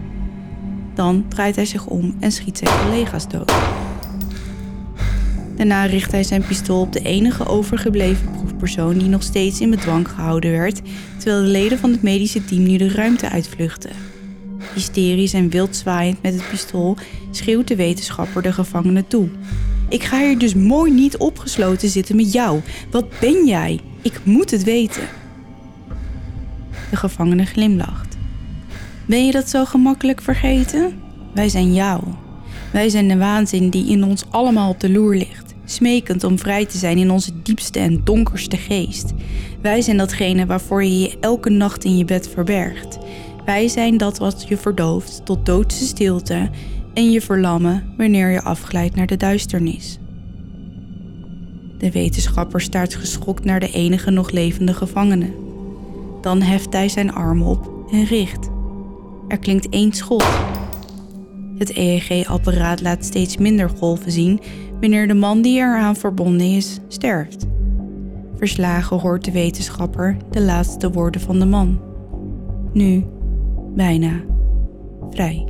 Dan 0.93 1.25
draait 1.27 1.55
hij 1.55 1.65
zich 1.65 1.85
om 1.85 2.15
en 2.19 2.31
schiet 2.31 2.57
zijn 2.57 2.79
collega's 2.83 3.27
dood. 3.27 3.51
Daarna 5.55 5.85
richt 5.85 6.11
hij 6.11 6.23
zijn 6.23 6.45
pistool 6.45 6.81
op 6.81 6.93
de 6.93 7.01
enige 7.01 7.47
overgebleven 7.47 8.31
proefpersoon 8.31 8.97
die 8.97 9.07
nog 9.07 9.23
steeds 9.23 9.61
in 9.61 9.69
bedwang 9.69 10.07
gehouden 10.07 10.51
werd, 10.51 10.81
terwijl 11.17 11.43
de 11.43 11.49
leden 11.49 11.77
van 11.77 11.91
het 11.91 12.01
medische 12.01 12.45
team 12.45 12.63
nu 12.63 12.77
de 12.77 12.89
ruimte 12.89 13.29
uitvluchten. 13.29 13.91
Hysterisch 14.73 15.33
en 15.33 15.49
wild 15.49 15.75
zwaaiend 15.75 16.21
met 16.21 16.33
het 16.33 16.49
pistool 16.49 16.97
schreeuwt 17.31 17.67
de 17.67 17.75
wetenschapper 17.75 18.41
de 18.41 18.53
gevangenen 18.53 19.07
toe. 19.07 19.29
Ik 19.89 20.03
ga 20.03 20.19
hier 20.19 20.37
dus 20.37 20.53
mooi 20.53 20.91
niet 20.91 21.17
opgesloten 21.17 21.89
zitten 21.89 22.15
met 22.15 22.33
jou. 22.33 22.61
Wat 22.91 23.05
ben 23.19 23.45
jij? 23.45 23.79
Ik 24.01 24.19
moet 24.23 24.51
het 24.51 24.63
weten. 24.63 25.07
De 26.89 26.95
gevangene 26.95 27.45
glimlacht. 27.45 28.17
Ben 29.05 29.25
je 29.25 29.31
dat 29.31 29.49
zo 29.49 29.65
gemakkelijk 29.65 30.21
vergeten? 30.21 31.01
Wij 31.33 31.49
zijn 31.49 31.73
jou. 31.73 32.03
Wij 32.71 32.89
zijn 32.89 33.07
de 33.07 33.17
waanzin 33.17 33.69
die 33.69 33.89
in 33.89 34.03
ons 34.03 34.25
allemaal 34.29 34.69
op 34.69 34.79
de 34.79 34.89
loer 34.91 35.15
ligt, 35.15 35.53
smekend 35.65 36.23
om 36.23 36.39
vrij 36.39 36.65
te 36.65 36.77
zijn 36.77 36.97
in 36.97 37.11
onze 37.11 37.31
diepste 37.43 37.79
en 37.79 38.01
donkerste 38.03 38.57
geest. 38.57 39.13
Wij 39.61 39.81
zijn 39.81 39.97
datgene 39.97 40.45
waarvoor 40.45 40.83
je 40.83 40.99
je 40.99 41.17
elke 41.19 41.49
nacht 41.49 41.83
in 41.83 41.97
je 41.97 42.05
bed 42.05 42.29
verbergt. 42.29 42.97
Wij 43.45 43.67
zijn 43.67 43.97
dat 43.97 44.17
wat 44.17 44.45
je 44.47 44.57
verdooft 44.57 45.21
tot 45.25 45.45
doodse 45.45 45.85
stilte 45.85 46.49
en 46.93 47.11
je 47.11 47.21
verlammen 47.21 47.93
wanneer 47.97 48.29
je 48.29 48.41
afglijdt 48.41 48.95
naar 48.95 49.07
de 49.07 49.17
duisternis. 49.17 49.99
De 51.77 51.91
wetenschapper 51.91 52.61
staart 52.61 52.95
geschokt 52.95 53.45
naar 53.45 53.59
de 53.59 53.71
enige 53.71 54.11
nog 54.11 54.31
levende 54.31 54.73
gevangene. 54.73 55.33
Dan 56.21 56.41
heft 56.41 56.73
hij 56.73 56.89
zijn 56.89 57.13
arm 57.13 57.41
op 57.41 57.71
en 57.91 58.03
richt. 58.03 58.49
Er 59.27 59.39
klinkt 59.39 59.69
één 59.69 59.93
schot. 59.93 60.23
Het 61.61 61.77
EEG-apparaat 61.77 62.81
laat 62.81 63.05
steeds 63.05 63.37
minder 63.37 63.69
golven 63.69 64.11
zien 64.11 64.39
wanneer 64.79 65.07
de 65.07 65.13
man 65.13 65.41
die 65.41 65.57
eraan 65.57 65.95
verbonden 65.95 66.55
is 66.55 66.79
sterft. 66.87 67.45
Verslagen 68.37 68.99
hoort 68.99 69.25
de 69.25 69.31
wetenschapper 69.31 70.17
de 70.31 70.41
laatste 70.41 70.91
woorden 70.91 71.21
van 71.21 71.39
de 71.39 71.45
man. 71.45 71.81
Nu 72.73 73.05
bijna 73.75 74.21
vrij. 75.11 75.47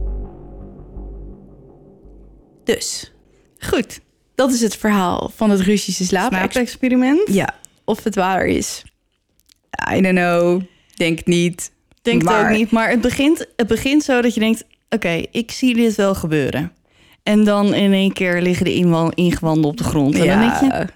Dus, 2.63 3.13
goed. 3.59 3.99
Dat 4.35 4.51
is 4.51 4.61
het 4.61 4.75
verhaal 4.75 5.31
van 5.35 5.49
het 5.49 5.59
Russische 5.59 6.05
slaapexperiment. 6.05 7.33
Ja, 7.33 7.55
of 7.85 8.03
het 8.03 8.15
waar 8.15 8.45
is. 8.45 8.83
I 9.93 10.01
don't 10.01 10.17
know. 10.17 10.61
Denk 10.95 11.25
niet. 11.25 11.71
Denk 12.01 12.21
het 12.21 12.31
Maar- 12.31 12.51
ook 12.51 12.57
niet. 12.57 12.71
Maar 12.71 12.89
het 12.89 13.01
begint, 13.01 13.47
het 13.55 13.67
begint 13.67 14.03
zo 14.03 14.21
dat 14.21 14.33
je 14.33 14.39
denkt... 14.39 14.65
oké, 14.95 15.23
ik 15.31 15.51
zie 15.51 15.75
dit 15.75 15.95
wel 15.95 16.15
gebeuren. 16.15 16.71
En 17.23 17.43
dan 17.43 17.73
in 17.73 17.93
één 17.93 18.13
keer 18.13 18.41
liggen 18.41 18.65
de 18.65 18.73
ingewanden 19.15 19.63
op 19.65 19.77
de 19.77 19.83
grond. 19.83 20.15
En 20.15 20.27
dan 20.27 20.39
denk 20.39 20.73
je... 20.73 20.87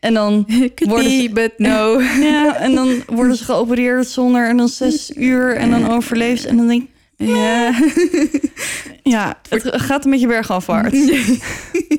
En 0.00 0.14
dan, 0.14 0.46
worden 0.88 1.10
ze- 1.10 1.30
but 1.32 1.52
no. 1.56 2.00
ja, 2.30 2.56
en 2.56 2.74
dan 2.74 3.02
worden 3.06 3.36
ze 3.36 3.44
geopereerd 3.44 4.06
zonder... 4.06 4.48
en 4.48 4.56
dan 4.56 4.68
zes 4.68 5.10
uur 5.16 5.56
en 5.56 5.70
dan 5.70 5.90
overleeft 5.96 6.42
ze. 6.42 6.48
En 6.48 6.56
dan 6.56 6.66
denk 6.66 6.82
ik... 6.82 6.88
ja. 7.28 7.74
Ja, 9.02 9.40
het 9.48 9.62
gaat 9.72 10.04
een 10.04 10.10
beetje 10.10 10.26
bergafwaarts. 10.26 10.98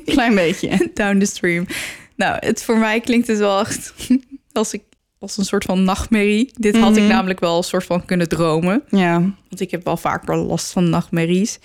Klein 0.04 0.34
beetje. 0.34 0.90
Down 0.94 1.18
the 1.18 1.26
stream. 1.26 1.66
Nou, 2.16 2.36
het, 2.40 2.62
voor 2.62 2.78
mij 2.78 3.00
klinkt 3.00 3.26
het 3.26 3.38
wel 3.38 3.60
echt 3.60 3.94
als, 4.52 4.72
ik, 4.72 4.82
als 5.26 5.36
een 5.38 5.44
soort 5.44 5.64
van 5.64 5.84
nachtmerrie. 5.84 6.50
Dit 6.54 6.76
had 6.76 6.96
ik 6.96 7.02
Mhm. 7.02 7.12
namelijk 7.12 7.40
wel 7.40 7.56
een 7.56 7.62
soort 7.62 7.84
van 7.84 8.04
kunnen 8.04 8.28
dromen. 8.28 8.82
Ja, 8.90 9.18
Want 9.20 9.60
ik 9.60 9.70
heb 9.70 9.84
wel 9.84 9.96
vaker 9.96 10.36
last 10.36 10.72
van 10.72 10.90
nachtmerries. 10.90 11.58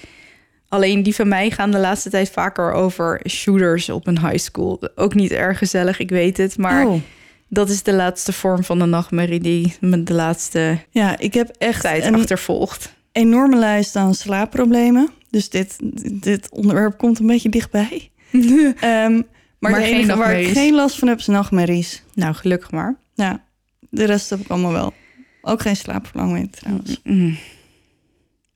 Alleen 0.67 1.03
die 1.03 1.15
van 1.15 1.27
mij 1.27 1.49
gaan 1.51 1.71
de 1.71 1.77
laatste 1.79 2.09
tijd 2.09 2.29
vaker 2.29 2.71
over 2.71 3.21
shooters 3.29 3.89
op 3.89 4.07
een 4.07 4.19
high 4.27 4.37
school. 4.43 4.81
Ook 4.95 5.13
niet 5.13 5.31
erg 5.31 5.57
gezellig, 5.57 5.99
ik 5.99 6.09
weet 6.09 6.37
het. 6.37 6.57
Maar 6.57 6.85
Oh. 6.87 7.01
dat 7.47 7.69
is 7.69 7.83
de 7.83 7.93
laatste 7.93 8.33
vorm 8.33 8.63
van 8.63 8.79
de 8.79 8.85
nachtmerrie 8.85 9.39
die 9.39 9.75
me 9.79 10.03
de 10.03 10.13
laatste 10.13 10.77
ja 10.89 11.17
ik 11.19 11.33
heb 11.33 11.49
echt 11.57 11.81
tijd 11.81 12.05
een 12.05 12.15
achtervolgt. 12.15 12.93
enorme 13.11 13.55
lijst 13.57 13.95
aan 13.95 14.13
slaapproblemen. 14.13 15.09
Dus 15.29 15.49
dit, 15.49 15.75
dit 16.11 16.49
onderwerp 16.49 16.97
komt 16.97 17.19
een 17.19 17.27
beetje 17.27 17.49
dichtbij. 17.49 18.09
Ehm, 18.31 19.21
maar 19.59 19.71
Maar 19.71 19.79
de 19.79 19.85
enige 19.85 20.17
waar 20.17 20.39
ik 20.39 20.47
geen 20.47 20.73
last 20.73 20.99
van 20.99 21.07
heb, 21.07 21.17
is 21.19 21.27
nachtmerries. 21.27 22.03
Nou, 22.13 22.33
gelukkig 22.33 22.71
maar. 22.71 22.95
Ja, 23.13 23.43
de 23.91 24.05
rest 24.05 24.29
heb 24.29 24.39
ik 24.39 24.47
allemaal 24.47 24.71
wel. 24.71 24.93
Ook 25.41 25.61
geen 25.61 25.75
slaapverlamming 25.75 26.51
trouwens. 26.51 26.99
Mm. 27.03 27.37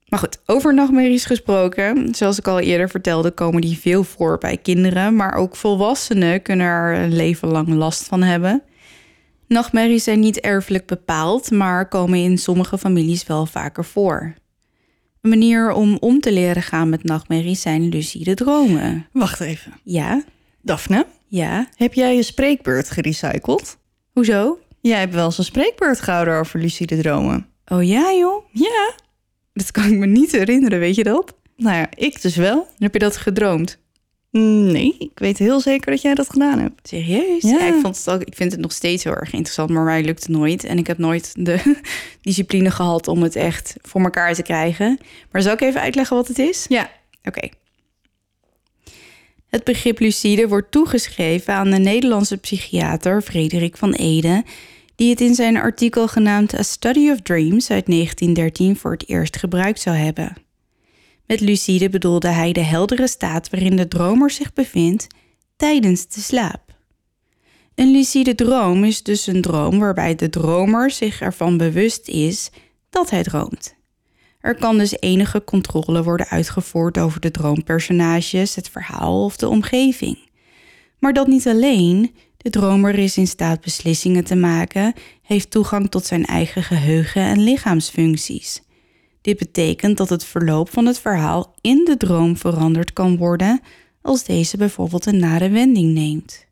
Maar 0.07 0.20
goed, 0.20 0.40
over 0.45 0.74
nachtmerries 0.74 1.26
gesproken. 1.26 2.16
Zoals 2.16 2.40
ik 2.40 2.48
al 2.48 2.60
eerder 2.60 2.90
vertelde, 2.90 3.32
komen 3.32 3.62
die 3.62 3.78
veel 3.78 4.03
voor 4.03 4.38
bij 4.38 4.57
kinderen. 4.57 5.16
Maar 5.16 5.36
ook 5.36 5.56
volwassenen 5.56 6.41
kunnen 6.41 6.66
er 6.68 6.99
een 6.99 7.16
leven 7.16 7.48
lang 7.48 7.68
last 7.68 8.03
van 8.03 8.22
hebben. 8.22 8.64
Nachtmerries 9.48 10.03
zijn 10.03 10.20
niet 10.20 10.40
erfelijk 10.40 10.86
bepaald, 10.86 11.52
maar 11.52 11.88
komen 11.88 12.20
in 12.20 12.38
sommige 12.38 12.78
families 12.78 13.26
wel 13.26 13.45
vaker 13.45 13.86
voor. 13.86 14.34
Een 15.22 15.30
manier 15.30 15.72
om 15.72 15.98
om 15.99 16.20
te 16.20 16.32
leren 16.32 16.64
gaan 16.64 16.90
met 16.90 17.03
nachtmerries 17.03 17.62
zijn 17.62 17.90
lucide 17.90 18.34
dromen. 18.34 19.07
Wacht 19.12 19.40
even. 19.40 19.74
Ja, 19.84 20.24
Daphne, 20.62 21.06
ja. 21.28 21.68
heb 21.76 21.94
jij 21.94 22.16
je 22.16 22.24
spreekbeurt 22.24 22.90
gerecycled? 22.90 23.78
Hoezo? 24.12 24.60
Jij 24.88 24.99
hebt 24.99 25.14
wel 25.14 25.26
eens 25.26 25.38
een 25.38 25.44
spreekbeurt 25.44 26.02
gehouden 26.02 26.40
over 26.40 26.60
lucide 26.60 26.98
dromen. 26.98 27.48
Oh 27.66 27.84
ja, 27.84 28.14
joh. 28.14 28.44
Ja. 28.52 28.91
Dat 29.53 29.72
kan 29.72 29.84
ik 29.84 29.98
me 29.98 30.06
niet 30.06 30.32
herinneren, 30.32 30.80
weet 30.80 30.95
je 30.95 31.03
dat? 31.03 31.34
Nou 31.57 31.78
ja, 31.78 31.88
ik 31.95 32.22
dus 32.22 32.36
wel. 32.36 32.68
Heb 32.78 32.94
je 32.94 32.99
dat 32.99 33.18
gedroomd? 33.18 33.78
Nee, 34.32 34.95
ik 34.99 35.20
weet 35.20 35.38
heel 35.38 35.60
zeker 35.60 35.91
dat 35.91 36.02
jij 36.02 36.14
dat 36.14 36.30
gedaan 36.30 36.60
hebt. 36.60 36.88
Serieus? 36.88 37.41
Ja. 37.41 37.68
ik, 37.68 37.74
vond 37.82 37.98
het 37.98 38.10
ook, 38.10 38.22
ik 38.22 38.36
vind 38.36 38.52
het 38.52 38.62
nog 38.62 38.72
steeds 38.72 39.03
heel 39.03 39.14
erg 39.14 39.34
interessant, 39.34 39.70
maar 39.70 39.84
mij 39.84 40.03
lukt 40.03 40.24
het 40.24 40.32
nooit. 40.32 40.64
En 40.64 40.78
ik 40.78 40.88
heb 40.88 40.98
nooit 40.98 41.32
de 41.38 41.76
discipline 42.22 42.72
gehad 42.72 43.07
om 43.07 43.24
het 43.24 43.36
echt 43.36 43.76
voor 43.82 44.02
elkaar 44.02 44.34
te 44.34 44.44
krijgen. 44.44 44.99
Maar 45.32 45.41
zal 45.41 45.53
ik 45.53 45.62
even 45.62 45.82
uitleggen 45.82 46.16
wat 46.16 46.28
het 46.28 46.40
is? 46.40 46.66
Ja. 46.68 46.90
Oké. 47.24 47.49
Het 49.48 49.64
begrip 49.64 49.99
lucide 49.99 50.48
wordt 50.48 50.72
toegeschreven 50.72 51.53
aan 51.53 51.70
de 51.70 51.78
Nederlandse 51.78 52.38
psychiater 52.38 53.22
Frederik 53.22 53.78
van 53.78 53.94
Ede, 53.94 54.44
die 54.96 55.10
het 55.10 55.22
in 55.22 55.36
zijn 55.36 55.58
artikel 55.58 56.08
genaamd 56.08 56.54
A 56.54 56.64
Study 56.64 57.10
of 57.10 57.22
Dreams 57.22 57.70
uit 57.70 57.86
1913 57.86 58.76
voor 58.76 58.92
het 58.92 59.08
eerst 59.10 59.38
gebruikt 59.38 59.80
zou 59.80 59.96
hebben. 59.96 60.34
Met 61.26 61.40
lucide 61.40 61.90
bedoelde 61.90 62.28
hij 62.28 62.52
de 62.52 62.64
heldere 62.64 63.08
staat 63.08 63.50
waarin 63.50 63.76
de 63.76 63.88
dromer 63.88 64.32
zich 64.32 64.54
bevindt 64.54 65.08
tijdens 65.56 66.08
de 66.08 66.22
slaap. 66.22 66.66
Een 67.76 67.92
lucide 67.92 68.36
droom 68.36 68.84
is 68.84 69.04
dus 69.04 69.28
een 69.28 69.42
droom 69.42 69.80
waarbij 69.80 70.16
de 70.16 70.30
dromer 70.30 70.92
zich 70.92 71.22
ervan 71.22 71.58
bewust 71.58 72.08
is 72.08 72.50
dat 72.90 73.10
hij 73.10 73.24
droomt. 73.24 73.76
Er 74.40 74.56
kan 74.56 74.78
dus 74.78 75.00
enige 75.00 75.44
controle 75.44 76.04
worden 76.04 76.28
uitgevoerd 76.28 76.98
over 76.98 77.20
de 77.20 77.32
droompersonages, 77.32 78.56
het 78.56 78.70
verhaal 78.70 79.24
of 79.24 79.38
de 79.38 79.50
omgeving. 79.50 80.18
Maar 81.00 81.14
dat 81.14 81.28
niet 81.28 81.48
alleen, 81.48 82.16
de 82.46 82.52
dromer 82.52 82.98
is 82.98 83.18
in 83.18 83.28
staat 83.28 83.62
beslissingen 83.62 84.24
te 84.24 84.36
maken, 84.36 84.94
heeft 85.22 85.52
toegang 85.52 85.90
tot 85.90 86.06
zijn 86.06 86.26
eigen 86.26 86.64
geheugen 86.64 87.22
en 87.22 87.40
lichaamsfuncties. 87.40 88.62
Dit 89.22 89.38
betekent 89.38 89.98
dat 89.98 90.10
het 90.10 90.26
verloop 90.26 90.70
van 90.70 90.86
het 90.86 91.00
verhaal 91.00 91.56
in 91.62 91.86
de 91.86 91.98
droom 91.98 92.38
veranderd 92.38 92.94
kan 92.94 93.18
worden 93.18 93.62
als 94.02 94.24
deze 94.24 94.58
bijvoorbeeld 94.58 95.06
een 95.06 95.20
nare 95.20 95.50
wending 95.50 95.94
neemt. 95.94 96.46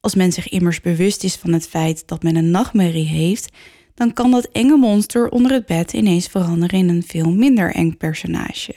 Als 0.00 0.14
men 0.14 0.32
zich 0.32 0.48
immers 0.48 0.80
bewust 0.80 1.24
is 1.24 1.36
van 1.36 1.52
het 1.52 1.68
feit 1.68 2.02
dat 2.06 2.22
men 2.22 2.36
een 2.36 2.50
nachtmerrie 2.50 3.06
heeft, 3.06 3.52
dan 3.94 4.12
kan 4.12 4.30
dat 4.30 4.48
enge 4.52 4.76
monster 4.76 5.28
onder 5.28 5.52
het 5.52 5.66
bed 5.66 5.92
ineens 5.92 6.26
veranderen 6.26 6.78
in 6.78 6.88
een 6.88 7.02
veel 7.06 7.30
minder 7.30 7.74
eng 7.74 7.96
personage. 7.96 8.74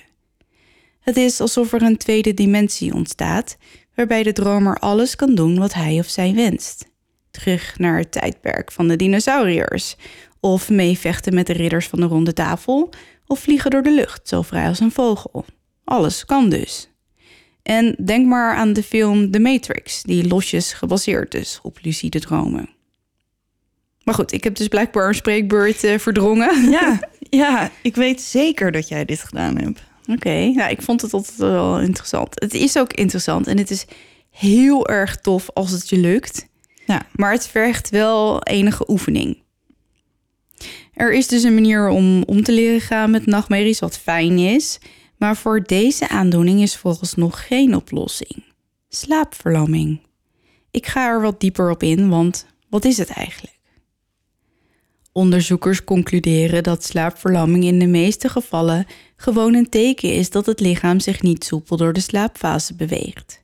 Het 1.00 1.18
is 1.18 1.42
alsof 1.42 1.74
er 1.74 1.82
een 1.82 1.98
tweede 1.98 2.34
dimensie 2.34 2.94
ontstaat, 2.94 3.58
waarbij 3.98 4.24
de 4.24 4.34
dromer 4.34 4.80
alles 4.80 5.16
kan 5.16 5.36
doen 5.36 5.60
wat 5.60 5.74
hij 5.74 6.00
of 6.00 6.08
zij 6.08 6.34
wenst. 6.34 6.86
Terug 7.32 7.80
naar 7.80 7.98
het 7.98 8.12
tijdperk 8.12 8.72
van 8.72 8.88
de 8.88 8.96
dinosauriërs, 8.96 9.96
of 10.40 10.70
meevechten 10.70 11.34
met 11.34 11.48
de 11.48 11.54
ridders 11.54 11.88
van 11.88 12.00
de 12.00 12.06
ronde 12.06 12.34
tafel, 12.34 12.90
of 13.28 13.40
vliegen 13.40 13.72
door 13.72 13.82
de 13.84 13.92
lucht, 13.92 14.28
zo 14.28 14.42
vrij 14.42 14.68
als 14.68 14.80
een 14.80 14.92
vogel. 14.92 15.46
Alles 15.84 16.26
kan 16.26 16.50
dus. 16.50 16.90
En 17.64 17.96
denk 18.06 18.28
maar 18.28 18.56
aan 18.56 18.74
de 18.74 18.84
film 18.84 19.32
The 19.32 19.40
Matrix, 19.40 20.04
die 20.04 20.28
losjes 20.28 20.74
gebaseerd 20.74 21.34
is 21.34 21.60
op 21.64 21.78
lucide 21.82 22.20
dromen. 22.20 22.70
Maar 24.04 24.16
goed, 24.16 24.32
ik 24.32 24.44
heb 24.44 24.56
dus 24.56 24.68
blijkbaar 24.68 25.08
een 25.08 25.16
spreekbeurt 25.16 25.84
eh, 25.84 25.98
verdrongen. 25.98 26.70
Ja, 26.70 27.00
ja, 27.44 27.72
ik 27.82 27.96
weet 27.96 28.22
zeker 28.22 28.72
dat 28.72 28.88
jij 28.88 29.06
dit 29.06 29.20
gedaan 29.20 29.58
hebt. 29.58 29.82
Oké, 30.08 30.32
ja, 30.32 30.68
ik 30.68 30.82
vond 30.82 31.02
het 31.02 31.14
altijd 31.14 31.38
wel 31.38 31.80
interessant. 31.80 32.40
Het 32.40 32.54
is 32.54 32.78
ook 32.78 32.94
interessant 32.94 33.48
en 33.48 33.58
het 33.58 33.72
is 33.72 33.86
heel 34.30 34.88
erg 34.88 35.18
tof 35.18 35.50
als 35.54 35.72
het 35.72 35.90
je 35.90 35.98
lukt. 35.98 36.48
Ja. 36.86 37.06
Maar 37.12 37.32
het 37.32 37.48
vergt 37.48 37.90
wel 37.90 38.44
enige 38.44 38.90
oefening. 38.90 39.38
Er 40.94 41.14
is 41.14 41.28
dus 41.28 41.44
een 41.44 41.54
manier 41.54 41.90
om 41.90 42.24
om 42.24 42.44
te 42.44 42.52
leren 42.52 42.82
gaan 42.82 43.12
met 43.12 43.26
nachtmerries, 43.26 43.80
wat 43.80 43.98
fijn 43.98 44.38
is. 44.38 44.80
Maar 45.18 45.38
voor 45.38 45.64
deze 45.64 46.10
aandoening 46.10 46.62
is 46.62 46.78
volgens 46.78 47.14
nog 47.14 47.48
geen 47.48 47.76
oplossing. 47.76 48.44
Slaapverlamming. 48.90 50.02
Ik 50.72 50.86
ga 50.86 51.08
er 51.08 51.22
wat 51.22 51.40
dieper 51.40 51.70
op 51.70 51.84
in, 51.84 52.10
want 52.10 52.46
wat 52.70 52.86
is 52.86 52.98
het 52.98 53.10
eigenlijk? 53.10 53.57
Onderzoekers 55.18 55.84
concluderen 55.84 56.64
dat 56.64 56.84
slaapverlamming 56.84 57.64
in 57.64 57.80
de 57.80 57.86
meeste 57.86 58.30
gevallen 58.30 58.86
gewoon 59.16 59.54
een 59.54 59.70
teken 59.70 60.14
is 60.14 60.30
dat 60.30 60.46
het 60.46 60.60
lichaam 60.60 61.00
zich 61.00 61.22
niet 61.22 61.44
soepel 61.44 61.78
door 61.78 61.94
de 61.94 62.00
slaapfase 62.00 62.76
beweegt. 62.76 63.42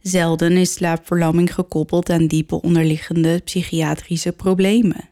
Zelden 0.00 0.52
is 0.52 0.72
slaapverlamming 0.72 1.54
gekoppeld 1.54 2.10
aan 2.10 2.26
diepe 2.26 2.60
onderliggende 2.60 3.40
psychiatrische 3.44 4.32
problemen. 4.32 5.08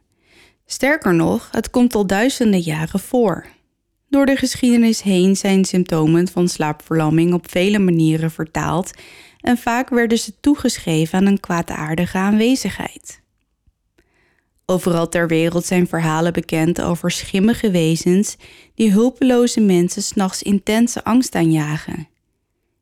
Sterker 0.66 1.15
nog, 1.15 1.49
het 1.51 1.71
komt 1.71 1.95
al 1.95 2.07
duizenden 2.07 2.61
jaren 2.61 3.01
voor. 3.01 3.47
Door 4.09 4.27
de 4.27 4.37
geschiedenis 4.37 5.03
heen 5.03 5.37
zijn 5.37 5.65
symptomen 5.65 6.29
van 6.29 6.49
slaapverlamming 6.49 7.33
op 7.33 7.51
vele 7.51 7.79
manieren 7.79 8.31
vertaald 8.31 8.91
en 9.41 9.59
vaak 9.59 9.89
werden 9.89 10.19
ze 10.19 10.33
toegeschreven 10.41 11.19
aan 11.19 11.27
een 11.27 11.41
kwaadaardige 11.41 12.19
aanwezigheid. 12.19 13.23
Overal 14.66 15.09
ter 15.09 15.28
wereld 15.28 15.65
zijn 15.65 15.86
verhalen 15.86 16.32
bekend 16.32 16.81
over 16.81 17.11
schimmige 17.11 17.70
wezens 17.70 18.36
die 18.74 18.93
hulpeloze 18.93 19.61
mensen 19.61 20.03
s'nachts 20.03 20.43
intense 20.43 21.05
angst 21.05 21.35
aanjagen. 21.35 22.09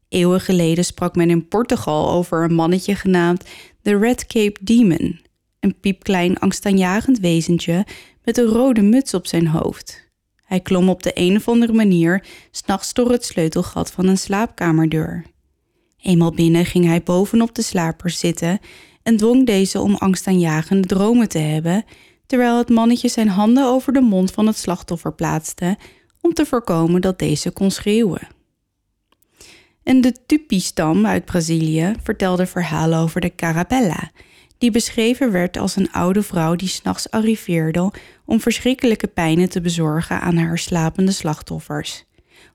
Eeuwen 0.08 0.40
geleden 0.40 0.84
sprak 0.84 1.16
men 1.16 1.30
in 1.30 1.48
Portugal 1.48 2.10
over 2.10 2.44
een 2.44 2.54
mannetje 2.54 2.94
genaamd 2.94 3.44
de 3.82 3.98
Red 3.98 4.26
Cape 4.26 4.58
Demon, 4.60 5.20
een 5.60 5.74
piepklein 5.80 6.38
angstaanjagend 6.38 7.18
wezentje 7.18 7.86
met 8.24 8.38
een 8.38 8.46
rode 8.46 8.82
muts 8.82 9.14
op 9.14 9.26
zijn 9.26 9.46
hoofd. 9.46 10.10
Hij 10.44 10.60
klom 10.60 10.88
op 10.88 11.02
de 11.02 11.10
een 11.14 11.36
of 11.36 11.48
andere 11.48 11.72
manier 11.72 12.24
s'nachts 12.50 12.92
door 12.92 13.10
het 13.10 13.24
sleutelgat 13.24 13.92
van 13.92 14.06
een 14.06 14.18
slaapkamerdeur. 14.18 15.24
Eenmaal 16.00 16.32
binnen 16.32 16.66
ging 16.66 16.84
hij 16.84 17.02
bovenop 17.02 17.54
de 17.54 17.62
slaper 17.62 18.10
zitten 18.10 18.60
en 19.02 19.16
dwong 19.16 19.46
deze 19.46 19.80
om 19.80 19.94
angstaanjagende 19.94 20.88
dromen 20.88 21.28
te 21.28 21.38
hebben, 21.38 21.84
terwijl 22.26 22.58
het 22.58 22.68
mannetje 22.68 23.08
zijn 23.08 23.28
handen 23.28 23.64
over 23.64 23.92
de 23.92 24.00
mond 24.00 24.30
van 24.30 24.46
het 24.46 24.56
slachtoffer 24.56 25.12
plaatste 25.12 25.76
om 26.20 26.34
te 26.34 26.46
voorkomen 26.46 27.00
dat 27.00 27.18
deze 27.18 27.50
kon 27.50 27.70
schreeuwen. 27.70 28.28
En 29.82 30.00
de 30.00 30.14
Tupi-stam 30.26 31.06
uit 31.06 31.24
Brazilië 31.24 31.92
vertelde 32.02 32.46
verhalen 32.46 32.98
over 32.98 33.20
de 33.20 33.34
Carabella, 33.34 34.10
die 34.58 34.70
beschreven 34.70 35.32
werd 35.32 35.56
als 35.56 35.76
een 35.76 35.92
oude 35.92 36.22
vrouw 36.22 36.56
die 36.56 36.68
s'nachts 36.68 37.10
arriveerde 37.10 37.92
om 38.24 38.40
verschrikkelijke 38.40 39.06
pijnen 39.06 39.48
te 39.48 39.60
bezorgen 39.60 40.20
aan 40.20 40.36
haar 40.36 40.58
slapende 40.58 41.12
slachtoffers. 41.12 42.04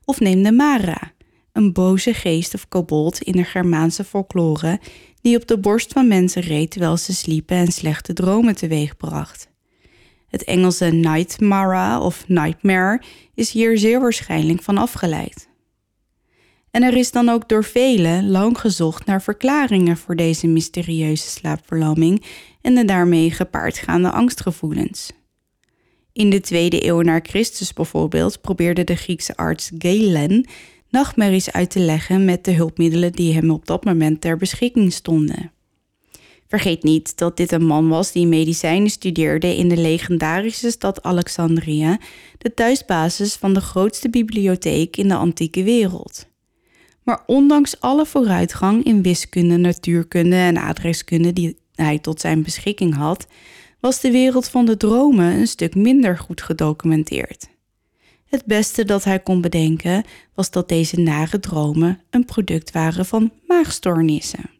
Of 0.04 0.20
neem 0.20 0.42
de 0.42 0.52
Mara, 0.52 1.12
een 1.52 1.72
boze 1.72 2.14
geest 2.14 2.54
of 2.54 2.68
kobold 2.68 3.22
in 3.22 3.32
de 3.32 3.44
Germaanse 3.44 4.04
folklore 4.04 4.80
die 5.22 5.36
op 5.36 5.46
de 5.46 5.58
borst 5.58 5.92
van 5.92 6.08
mensen 6.08 6.42
reed 6.42 6.70
terwijl 6.70 6.96
ze 6.96 7.14
sliepen 7.14 7.56
en 7.56 7.72
slechte 7.72 8.12
dromen 8.12 8.56
teweegbracht. 8.56 9.48
Het 10.28 10.44
Engelse 10.44 10.86
nightmare 10.86 12.00
of 12.00 12.28
nightmare 12.28 13.02
is 13.34 13.50
hier 13.50 13.78
zeer 13.78 14.00
waarschijnlijk 14.00 14.62
van 14.62 14.78
afgeleid. 14.78 15.48
En 16.70 16.82
er 16.82 16.96
is 16.96 17.10
dan 17.10 17.28
ook 17.28 17.48
door 17.48 17.64
velen 17.64 18.30
lang 18.30 18.58
gezocht 18.58 19.06
naar 19.06 19.22
verklaringen 19.22 19.96
voor 19.96 20.16
deze 20.16 20.46
mysterieuze 20.46 21.28
slaapverlamming 21.28 22.24
en 22.60 22.74
de 22.74 22.84
daarmee 22.84 23.30
gepaardgaande 23.30 24.10
angstgevoelens. 24.10 25.12
In 26.12 26.30
de 26.30 26.40
tweede 26.40 26.86
eeuw 26.86 27.00
na 27.00 27.20
Christus 27.22 27.72
bijvoorbeeld 27.72 28.40
probeerde 28.40 28.84
de 28.84 28.94
Griekse 28.94 29.36
arts 29.36 29.70
Galen 29.78 30.46
nachtmerries 30.90 31.52
uit 31.52 31.70
te 31.70 31.80
leggen 31.80 32.24
met 32.24 32.44
de 32.44 32.52
hulpmiddelen 32.52 33.12
die 33.12 33.34
hem 33.34 33.50
op 33.50 33.66
dat 33.66 33.84
moment 33.84 34.20
ter 34.20 34.36
beschikking 34.36 34.92
stonden. 34.92 35.52
Vergeet 36.48 36.82
niet 36.82 37.18
dat 37.18 37.36
dit 37.36 37.52
een 37.52 37.66
man 37.66 37.88
was 37.88 38.12
die 38.12 38.26
medicijnen 38.26 38.90
studeerde 38.90 39.56
in 39.56 39.68
de 39.68 39.76
legendarische 39.76 40.70
stad 40.70 41.02
Alexandria, 41.02 41.98
de 42.38 42.54
thuisbasis 42.54 43.34
van 43.34 43.54
de 43.54 43.60
grootste 43.60 44.10
bibliotheek 44.10 44.96
in 44.96 45.08
de 45.08 45.14
antieke 45.14 45.62
wereld. 45.62 46.26
Maar 47.02 47.22
ondanks 47.26 47.80
alle 47.80 48.06
vooruitgang 48.06 48.84
in 48.84 49.02
wiskunde, 49.02 49.56
natuurkunde 49.56 50.36
en 50.36 50.56
adreskunde 50.56 51.32
die 51.32 51.56
hij 51.74 51.98
tot 51.98 52.20
zijn 52.20 52.42
beschikking 52.42 52.94
had, 52.94 53.26
was 53.80 54.00
de 54.00 54.10
wereld 54.10 54.48
van 54.48 54.64
de 54.64 54.76
dromen 54.76 55.32
een 55.32 55.46
stuk 55.46 55.74
minder 55.74 56.18
goed 56.18 56.42
gedocumenteerd. 56.42 57.48
Het 58.28 58.44
beste 58.44 58.84
dat 58.84 59.04
hij 59.04 59.20
kon 59.20 59.40
bedenken 59.40 60.04
was 60.34 60.50
dat 60.50 60.68
deze 60.68 61.00
nare 61.00 61.40
dromen 61.40 62.00
een 62.10 62.24
product 62.24 62.70
waren 62.70 63.06
van 63.06 63.32
maagstoornissen. 63.46 64.50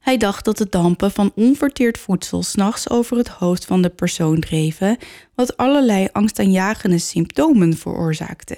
Hij 0.00 0.16
dacht 0.16 0.44
dat 0.44 0.58
de 0.58 0.68
dampen 0.68 1.10
van 1.10 1.32
onverteerd 1.34 1.98
voedsel 1.98 2.42
s'nachts 2.42 2.90
over 2.90 3.16
het 3.16 3.28
hoofd 3.28 3.64
van 3.64 3.82
de 3.82 3.88
persoon 3.88 4.40
dreven, 4.40 4.96
wat 5.34 5.56
allerlei 5.56 6.08
angstaanjagende 6.12 6.98
symptomen 6.98 7.76
veroorzaakte. 7.76 8.56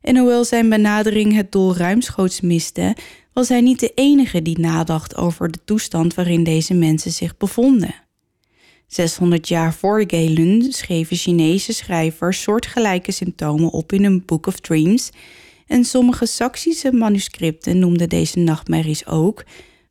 En 0.00 0.16
hoewel 0.16 0.44
zijn 0.44 0.68
benadering 0.68 1.34
het 1.34 1.52
doel 1.52 1.76
ruimschoots 1.76 2.40
miste, 2.40 2.96
was 3.32 3.48
hij 3.48 3.60
niet 3.60 3.80
de 3.80 3.92
enige 3.94 4.42
die 4.42 4.58
nadacht 4.58 5.16
over 5.16 5.50
de 5.50 5.64
toestand 5.64 6.14
waarin 6.14 6.44
deze 6.44 6.74
mensen 6.74 7.10
zich 7.10 7.36
bevonden. 7.36 7.94
600 8.94 9.48
jaar 9.48 9.74
voor 9.74 10.04
Galen 10.06 10.72
schreven 10.72 11.16
Chinese 11.16 11.72
schrijvers 11.72 12.42
soortgelijke 12.42 13.12
symptomen 13.12 13.70
op 13.70 13.92
in 13.92 14.04
een 14.04 14.24
Book 14.24 14.46
of 14.46 14.60
Dreams 14.60 15.10
en 15.66 15.84
sommige 15.84 16.26
Saksische 16.26 16.92
manuscripten 16.92 17.78
noemden 17.78 18.08
deze 18.08 18.38
nachtmerries 18.38 19.06
ook, 19.06 19.44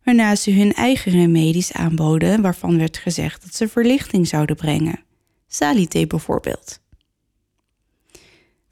waarna 0.04 0.36
ze 0.36 0.52
hun 0.52 0.74
eigen 0.74 1.12
remedies 1.12 1.74
aanboden 1.74 2.42
waarvan 2.42 2.78
werd 2.78 2.98
gezegd 2.98 3.42
dat 3.42 3.56
ze 3.56 3.68
verlichting 3.68 4.28
zouden 4.28 4.56
brengen. 4.56 5.00
Salite 5.48 6.08
bijvoorbeeld. 6.08 6.80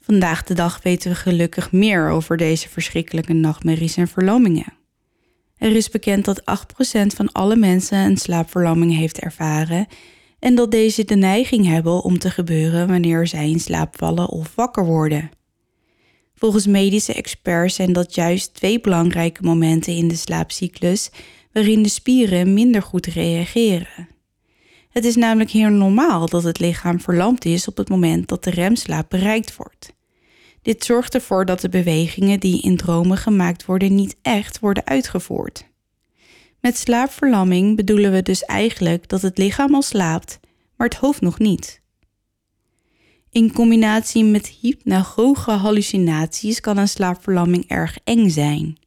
Vandaag 0.00 0.42
de 0.42 0.54
dag 0.54 0.82
weten 0.82 1.10
we 1.10 1.16
gelukkig 1.16 1.72
meer 1.72 2.08
over 2.08 2.36
deze 2.36 2.68
verschrikkelijke 2.68 3.32
nachtmerries 3.32 3.96
en 3.96 4.08
verlammingen. 4.08 4.72
Er 5.56 5.76
is 5.76 5.88
bekend 5.88 6.24
dat 6.24 6.40
8% 6.40 6.44
van 7.06 7.32
alle 7.32 7.56
mensen 7.56 7.98
een 7.98 8.16
slaapverlamming 8.16 8.96
heeft 8.96 9.18
ervaren 9.18 9.86
en 10.42 10.54
dat 10.54 10.70
deze 10.70 11.04
de 11.04 11.16
neiging 11.16 11.66
hebben 11.66 12.02
om 12.02 12.18
te 12.18 12.30
gebeuren 12.30 12.88
wanneer 12.88 13.26
zij 13.26 13.50
in 13.50 13.60
slaap 13.60 13.96
vallen 13.96 14.28
of 14.28 14.52
wakker 14.54 14.84
worden. 14.84 15.30
Volgens 16.34 16.66
medische 16.66 17.12
experts 17.12 17.74
zijn 17.74 17.92
dat 17.92 18.14
juist 18.14 18.54
twee 18.54 18.80
belangrijke 18.80 19.42
momenten 19.42 19.96
in 19.96 20.08
de 20.08 20.16
slaapcyclus 20.16 21.10
waarin 21.52 21.82
de 21.82 21.88
spieren 21.88 22.52
minder 22.54 22.82
goed 22.82 23.06
reageren. 23.06 24.08
Het 24.90 25.04
is 25.04 25.16
namelijk 25.16 25.50
heel 25.50 25.70
normaal 25.70 26.28
dat 26.28 26.42
het 26.42 26.60
lichaam 26.60 27.00
verlamd 27.00 27.44
is 27.44 27.68
op 27.68 27.76
het 27.76 27.88
moment 27.88 28.28
dat 28.28 28.44
de 28.44 28.50
remslaap 28.50 29.10
bereikt 29.10 29.56
wordt. 29.56 29.94
Dit 30.62 30.84
zorgt 30.84 31.14
ervoor 31.14 31.44
dat 31.44 31.60
de 31.60 31.68
bewegingen 31.68 32.40
die 32.40 32.62
in 32.62 32.76
dromen 32.76 33.16
gemaakt 33.16 33.64
worden 33.64 33.94
niet 33.94 34.16
echt 34.22 34.58
worden 34.58 34.86
uitgevoerd. 34.86 35.70
Met 36.62 36.78
slaapverlamming 36.78 37.76
bedoelen 37.76 38.12
we 38.12 38.22
dus 38.22 38.44
eigenlijk 38.44 39.08
dat 39.08 39.22
het 39.22 39.38
lichaam 39.38 39.74
al 39.74 39.82
slaapt, 39.82 40.40
maar 40.76 40.88
het 40.88 40.96
hoofd 40.96 41.20
nog 41.20 41.38
niet. 41.38 41.80
In 43.30 43.52
combinatie 43.52 44.24
met 44.24 44.46
hypnagoge 44.46 45.50
hallucinaties 45.50 46.60
kan 46.60 46.76
een 46.76 46.88
slaapverlamming 46.88 47.68
erg 47.68 47.98
eng 48.04 48.28
zijn. 48.28 48.78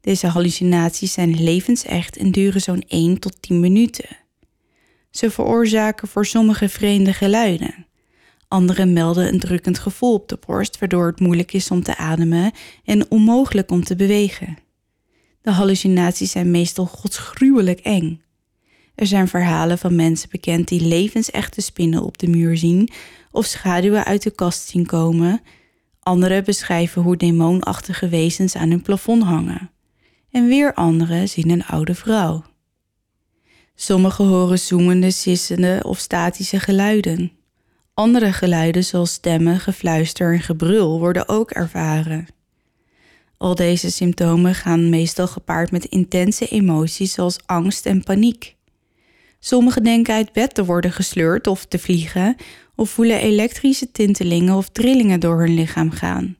Deze 0.00 0.26
hallucinaties 0.26 1.12
zijn 1.12 1.42
levensecht 1.42 2.16
en 2.16 2.30
duren 2.30 2.60
zo'n 2.60 2.84
1 2.88 3.18
tot 3.18 3.42
10 3.42 3.60
minuten. 3.60 4.16
Ze 5.10 5.30
veroorzaken 5.30 6.08
voor 6.08 6.26
sommige 6.26 6.68
vreemde 6.68 7.12
geluiden. 7.12 7.86
Anderen 8.48 8.92
melden 8.92 9.28
een 9.28 9.40
drukkend 9.40 9.78
gevoel 9.78 10.14
op 10.14 10.28
de 10.28 10.38
borst, 10.46 10.78
waardoor 10.78 11.06
het 11.06 11.20
moeilijk 11.20 11.52
is 11.52 11.70
om 11.70 11.82
te 11.82 11.96
ademen 11.96 12.52
en 12.84 13.10
onmogelijk 13.10 13.70
om 13.70 13.84
te 13.84 13.96
bewegen. 13.96 14.70
De 15.42 15.50
hallucinaties 15.50 16.30
zijn 16.30 16.50
meestal 16.50 16.86
godsgruwelijk 16.86 17.80
eng. 17.80 18.22
Er 18.94 19.06
zijn 19.06 19.28
verhalen 19.28 19.78
van 19.78 19.94
mensen 19.94 20.28
bekend 20.30 20.68
die 20.68 20.80
levensechte 20.80 21.60
spinnen 21.60 22.02
op 22.02 22.18
de 22.18 22.26
muur 22.26 22.56
zien 22.56 22.88
of 23.30 23.46
schaduwen 23.46 24.04
uit 24.04 24.22
de 24.22 24.30
kast 24.30 24.68
zien 24.68 24.86
komen. 24.86 25.40
Anderen 26.00 26.44
beschrijven 26.44 27.02
hoe 27.02 27.16
demonachtige 27.16 28.08
wezens 28.08 28.56
aan 28.56 28.70
hun 28.70 28.82
plafond 28.82 29.22
hangen. 29.22 29.70
En 30.30 30.46
weer 30.46 30.74
anderen 30.74 31.28
zien 31.28 31.50
een 31.50 31.64
oude 31.64 31.94
vrouw. 31.94 32.44
Sommigen 33.74 34.24
horen 34.24 34.58
zoemende, 34.58 35.10
sissende 35.10 35.80
of 35.82 35.98
statische 35.98 36.60
geluiden. 36.60 37.32
Andere 37.94 38.32
geluiden 38.32 38.84
zoals 38.84 39.12
stemmen, 39.12 39.60
gefluister 39.60 40.32
en 40.32 40.40
gebrul 40.40 40.98
worden 40.98 41.28
ook 41.28 41.50
ervaren. 41.50 42.26
Al 43.42 43.54
deze 43.54 43.90
symptomen 43.90 44.54
gaan 44.54 44.88
meestal 44.88 45.26
gepaard 45.26 45.70
met 45.70 45.84
intense 45.84 46.48
emoties 46.48 47.12
zoals 47.12 47.38
angst 47.46 47.86
en 47.86 48.02
paniek. 48.02 48.56
Sommigen 49.38 49.82
denken 49.84 50.14
uit 50.14 50.32
bed 50.32 50.54
te 50.54 50.64
worden 50.64 50.92
gesleurd 50.92 51.46
of 51.46 51.64
te 51.64 51.78
vliegen, 51.78 52.36
of 52.76 52.90
voelen 52.90 53.20
elektrische 53.20 53.92
tintelingen 53.92 54.54
of 54.54 54.68
trillingen 54.68 55.20
door 55.20 55.38
hun 55.38 55.54
lichaam 55.54 55.90
gaan. 55.90 56.36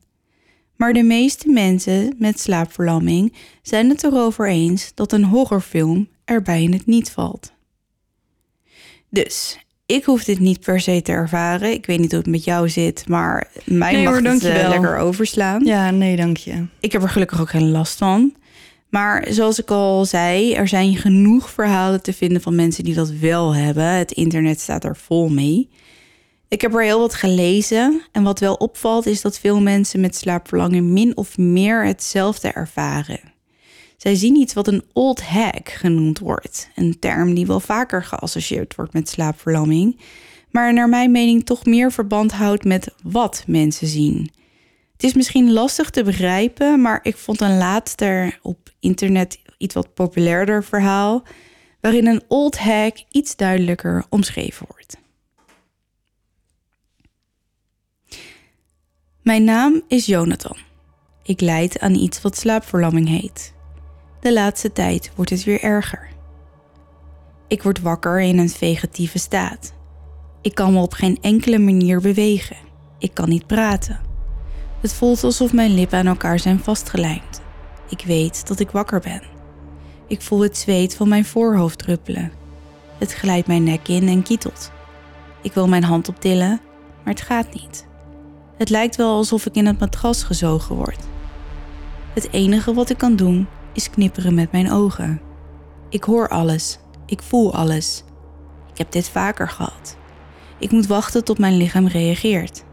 Maar 0.77 0.93
de 0.93 1.03
meeste 1.03 1.49
mensen 1.49 2.15
met 2.19 2.41
slaapverlamming 2.41 3.35
zijn 3.63 3.89
het 3.89 4.05
erover 4.05 4.49
eens 4.49 4.95
dat 4.95 5.13
een 5.13 5.25
horrorfilm 5.25 6.09
erbij 6.25 6.63
in 6.63 6.73
het 6.73 6.87
niet 6.87 7.11
valt. 7.11 7.53
Dus 9.09 9.59
ik 9.87 10.05
hoef 10.05 10.25
dit 10.25 10.39
niet 10.39 10.61
per 10.61 10.81
se 10.81 11.03
te 11.03 11.13
ervaren. 11.13 11.73
Ik 11.73 11.87
weet 11.87 11.99
niet 11.99 12.11
hoe 12.11 12.21
het 12.21 12.31
met 12.31 12.45
jou 12.45 12.69
zit, 12.69 13.09
maar 13.09 13.49
mij 13.65 13.93
Nee, 13.93 14.05
mag 14.05 14.13
hoor, 14.13 14.31
het 14.31 14.45
eh, 14.45 14.69
lekker 14.69 14.97
overslaan. 14.97 15.65
Ja, 15.65 15.91
nee, 15.91 16.17
dank 16.17 16.37
je. 16.37 16.65
Ik 16.81 16.93
heb 16.93 17.03
er 17.03 17.09
gelukkig 17.09 17.41
ook 17.41 17.51
geen 17.51 17.71
last 17.71 17.99
van. 17.99 18.35
Maar 18.89 19.27
zoals 19.31 19.61
ik 19.61 19.71
al 19.71 20.05
zei, 20.05 20.55
er 20.55 20.69
zijn 20.69 20.97
genoeg 20.97 21.51
verhalen 21.51 22.03
te 22.03 22.13
vinden 22.13 22.43
van 22.43 22.55
mensen 22.55 22.85
die 22.85 22.95
dat 22.95 23.11
wel 23.11 23.55
hebben. 23.55 23.85
Het 23.85 24.13
internet 24.13 24.61
staat 24.61 24.85
er 24.85 24.97
vol 24.97 25.29
mee. 25.29 25.69
Ik 26.49 26.61
heb 26.61 26.75
er 26.75 26.83
heel 26.83 26.99
wat 26.99 27.15
gelezen 27.15 28.03
en 28.13 28.23
wat 28.23 28.41
wel 28.41 28.55
opvalt 28.55 29.07
is 29.07 29.21
dat 29.21 29.39
veel 29.39 29.61
mensen 29.61 30.01
met 30.01 30.17
slaapverlangen 30.17 30.93
min 30.93 31.17
of 31.17 31.39
meer 31.39 31.85
hetzelfde 31.85 32.49
ervaren. 32.49 33.32
Zij 34.03 34.15
zien 34.15 34.37
iets 34.37 34.55
wat 34.55 34.67
een 34.67 34.85
old 34.93 35.23
hag 35.23 35.61
genoemd 35.63 36.19
wordt, 36.19 36.69
een 36.75 36.99
term 36.99 37.35
die 37.35 37.47
wel 37.47 37.61
vaker 37.61 38.05
geassocieerd 38.05 38.75
wordt 38.75 38.93
met 38.93 39.09
slaapverlamming, 39.09 40.01
maar 40.51 40.73
naar 40.73 40.89
mijn 40.89 41.11
mening 41.11 41.45
toch 41.45 41.65
meer 41.65 41.93
verband 41.93 42.33
houdt 42.33 42.65
met 42.65 42.95
wat 43.03 43.45
mensen 43.47 43.87
zien. 43.87 44.31
Het 44.93 45.03
is 45.03 45.15
misschien 45.15 45.53
lastig 45.53 45.91
te 45.91 46.03
begrijpen, 46.03 46.81
maar 46.81 47.01
ik 47.03 47.17
vond 47.17 47.41
een 47.41 47.59
laatste 47.59 48.39
op 48.43 48.73
internet 48.81 49.41
iets 49.59 49.75
wat 49.75 49.95
populairder 49.95 50.65
verhaal, 50.65 51.23
waarin 51.81 52.07
een 52.07 52.23
old 52.29 52.59
hag 52.59 52.93
iets 53.11 53.37
duidelijker 53.37 54.05
omschreven 54.09 54.67
wordt. 54.69 54.97
Mijn 59.23 59.45
naam 59.45 59.83
is 59.89 60.07
Jonathan. 60.07 60.57
Ik 61.23 61.41
lijd 61.41 61.79
aan 61.79 61.95
iets 61.95 62.23
wat 62.23 62.37
slaapverlamming 62.37 63.09
heet. 63.09 63.53
De 64.23 64.33
laatste 64.33 64.73
tijd 64.73 65.13
wordt 65.15 65.31
het 65.31 65.45
weer 65.45 65.63
erger. 65.63 66.09
Ik 67.49 67.63
word 67.63 67.81
wakker 67.81 68.21
in 68.21 68.39
een 68.39 68.49
vegetieve 68.49 69.19
staat. 69.19 69.73
Ik 70.41 70.55
kan 70.55 70.73
me 70.73 70.81
op 70.81 70.93
geen 70.93 71.19
enkele 71.21 71.59
manier 71.59 72.01
bewegen. 72.01 72.57
Ik 72.99 73.15
kan 73.15 73.29
niet 73.29 73.47
praten. 73.47 74.01
Het 74.81 74.93
voelt 74.93 75.25
alsof 75.25 75.53
mijn 75.53 75.75
lippen 75.75 75.99
aan 75.99 76.07
elkaar 76.07 76.39
zijn 76.39 76.59
vastgelijmd. 76.59 77.41
Ik 77.89 78.03
weet 78.07 78.47
dat 78.47 78.61
ik 78.61 78.71
wakker 78.71 79.01
ben. 79.01 79.23
Ik 80.07 80.23
voel 80.23 80.41
het 80.41 80.59
zweet 80.59 80.97
van 80.97 81.09
mijn 81.09 81.25
voorhoofd 81.25 81.79
druppelen. 81.79 82.33
Het 82.99 83.13
glijdt 83.13 83.47
mijn 83.47 83.65
nek 83.65 83.89
in 83.89 84.09
en 84.09 84.23
kietelt. 84.23 84.73
Ik 85.41 85.53
wil 85.53 85.69
mijn 85.69 85.85
hand 85.85 86.09
optillen, 86.09 86.61
maar 87.05 87.15
het 87.15 87.23
gaat 87.23 87.55
niet. 87.55 87.87
Het 88.57 88.71
lijkt 88.71 88.97
wel 88.97 89.17
alsof 89.17 89.47
ik 89.47 89.55
in 89.55 89.67
het 89.67 89.79
matras 89.79 90.23
gezogen 90.23 90.77
word. 90.77 91.01
Het 92.15 92.33
enige 92.33 92.75
wat 92.75 92.91
ik 92.91 92.99
kan 92.99 93.17
doen 93.17 93.47
is 93.73 93.91
knipperen 93.91 94.35
met 94.35 94.53
mijn 94.53 94.73
ogen. 94.73 95.21
Ik 95.89 96.05
hoor 96.05 96.29
alles. 96.29 96.79
Ik 97.07 97.23
voel 97.23 97.55
alles. 97.55 98.05
Ik 98.73 98.79
heb 98.79 98.93
dit 98.93 99.09
vaker 99.09 99.49
gehad. 99.49 99.97
Ik 100.59 100.71
moet 100.71 100.87
wachten 100.87 101.25
tot 101.25 101.39
mijn 101.39 101.57
lichaam 101.57 101.87
reageert. 101.87 102.65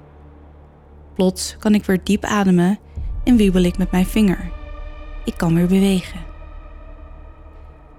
Plots 1.15 1.55
kan 1.59 1.73
ik 1.73 1.85
weer 1.85 2.03
diep 2.03 2.23
ademen 2.23 2.79
en 3.23 3.35
wiebel 3.35 3.63
ik 3.63 3.77
met 3.77 3.91
mijn 3.91 4.05
vinger. 4.05 4.51
Ik 5.25 5.37
kan 5.37 5.55
weer 5.55 5.67
bewegen. 5.67 6.19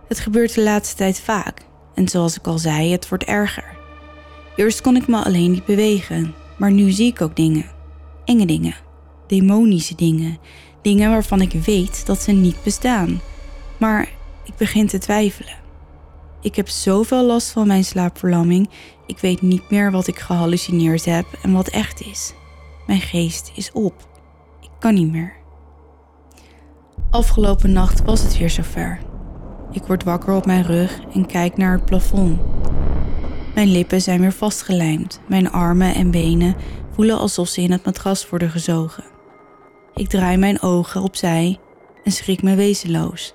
Het 0.09 0.19
gebeurt 0.19 0.55
de 0.55 0.63
laatste 0.63 0.97
tijd 0.97 1.21
vaak 1.21 1.65
en 1.95 2.09
zoals 2.09 2.37
ik 2.37 2.47
al 2.47 2.59
zei, 2.59 2.93
het 2.93 3.09
wordt 3.09 3.25
erger. 3.25 3.79
Eerst 4.57 4.81
kon 4.81 4.97
ik 4.97 5.07
me 5.07 5.25
alleen 5.25 5.51
niet 5.51 5.65
bewegen, 5.65 6.35
maar 6.59 6.73
nu 6.73 6.91
zie 6.91 7.07
ik 7.07 7.21
ook 7.21 7.37
dingen. 7.37 7.71
Enge 8.25 8.47
dingen, 8.47 8.75
demonische 9.27 9.95
dingen, 9.95 10.39
dingen 10.83 11.11
waarvan 11.11 11.41
ik 11.41 11.53
weet 11.53 12.07
dat 12.07 12.23
ze 12.23 12.33
niet 12.33 12.63
bestaan. 12.63 13.21
Maar 13.77 14.09
ik 14.45 14.57
begin 14.57 14.87
te 14.87 14.99
twijfelen. 14.99 15.59
Ik 16.41 16.57
heb 16.57 16.69
zoveel 16.69 17.25
last 17.25 17.51
van 17.51 17.67
mijn 17.67 17.85
slaapverlamming, 17.85 18.71
ik 19.07 19.19
weet 19.19 19.43
niet 19.43 19.71
meer 19.71 19.91
wat 19.91 20.07
ik 20.07 20.19
gehallucineerd 20.19 21.05
heb 21.05 21.27
en 21.43 21.53
wat 21.53 21.69
echt 21.69 22.01
is. 22.01 22.33
Mijn 22.87 23.01
geest 23.01 23.53
is 23.55 23.73
op. 23.73 24.09
Ik 24.61 24.71
kan 24.79 24.95
niet 24.95 25.11
meer. 25.11 25.37
Afgelopen 27.11 27.73
nacht 27.73 28.05
was 28.05 28.23
het 28.23 28.39
weer 28.39 28.51
zover. 28.51 28.99
Ik 29.73 29.83
word 29.83 30.05
wakker 30.05 30.35
op 30.35 30.47
mijn 30.47 30.63
rug 30.63 31.01
en 31.15 31.27
kijk 31.27 31.57
naar 31.57 31.73
het 31.73 31.85
plafond. 31.85 32.41
Mijn 33.55 33.69
lippen 33.69 34.01
zijn 34.01 34.21
weer 34.21 34.33
vastgelijmd. 34.33 35.21
Mijn 35.29 35.51
armen 35.51 35.95
en 35.95 36.11
benen 36.11 36.57
voelen 36.95 37.19
alsof 37.19 37.49
ze 37.49 37.61
in 37.61 37.73
het 37.73 37.85
matras 37.85 38.29
worden 38.29 38.51
gezogen. 38.51 39.10
Ik 39.95 40.09
draai 40.09 40.37
mijn 40.37 40.63
ogen 40.63 41.03
opzij 41.03 41.59
en 42.05 42.13
schrik 42.13 42.43
me 42.43 42.55
wezenloos. 42.55 43.35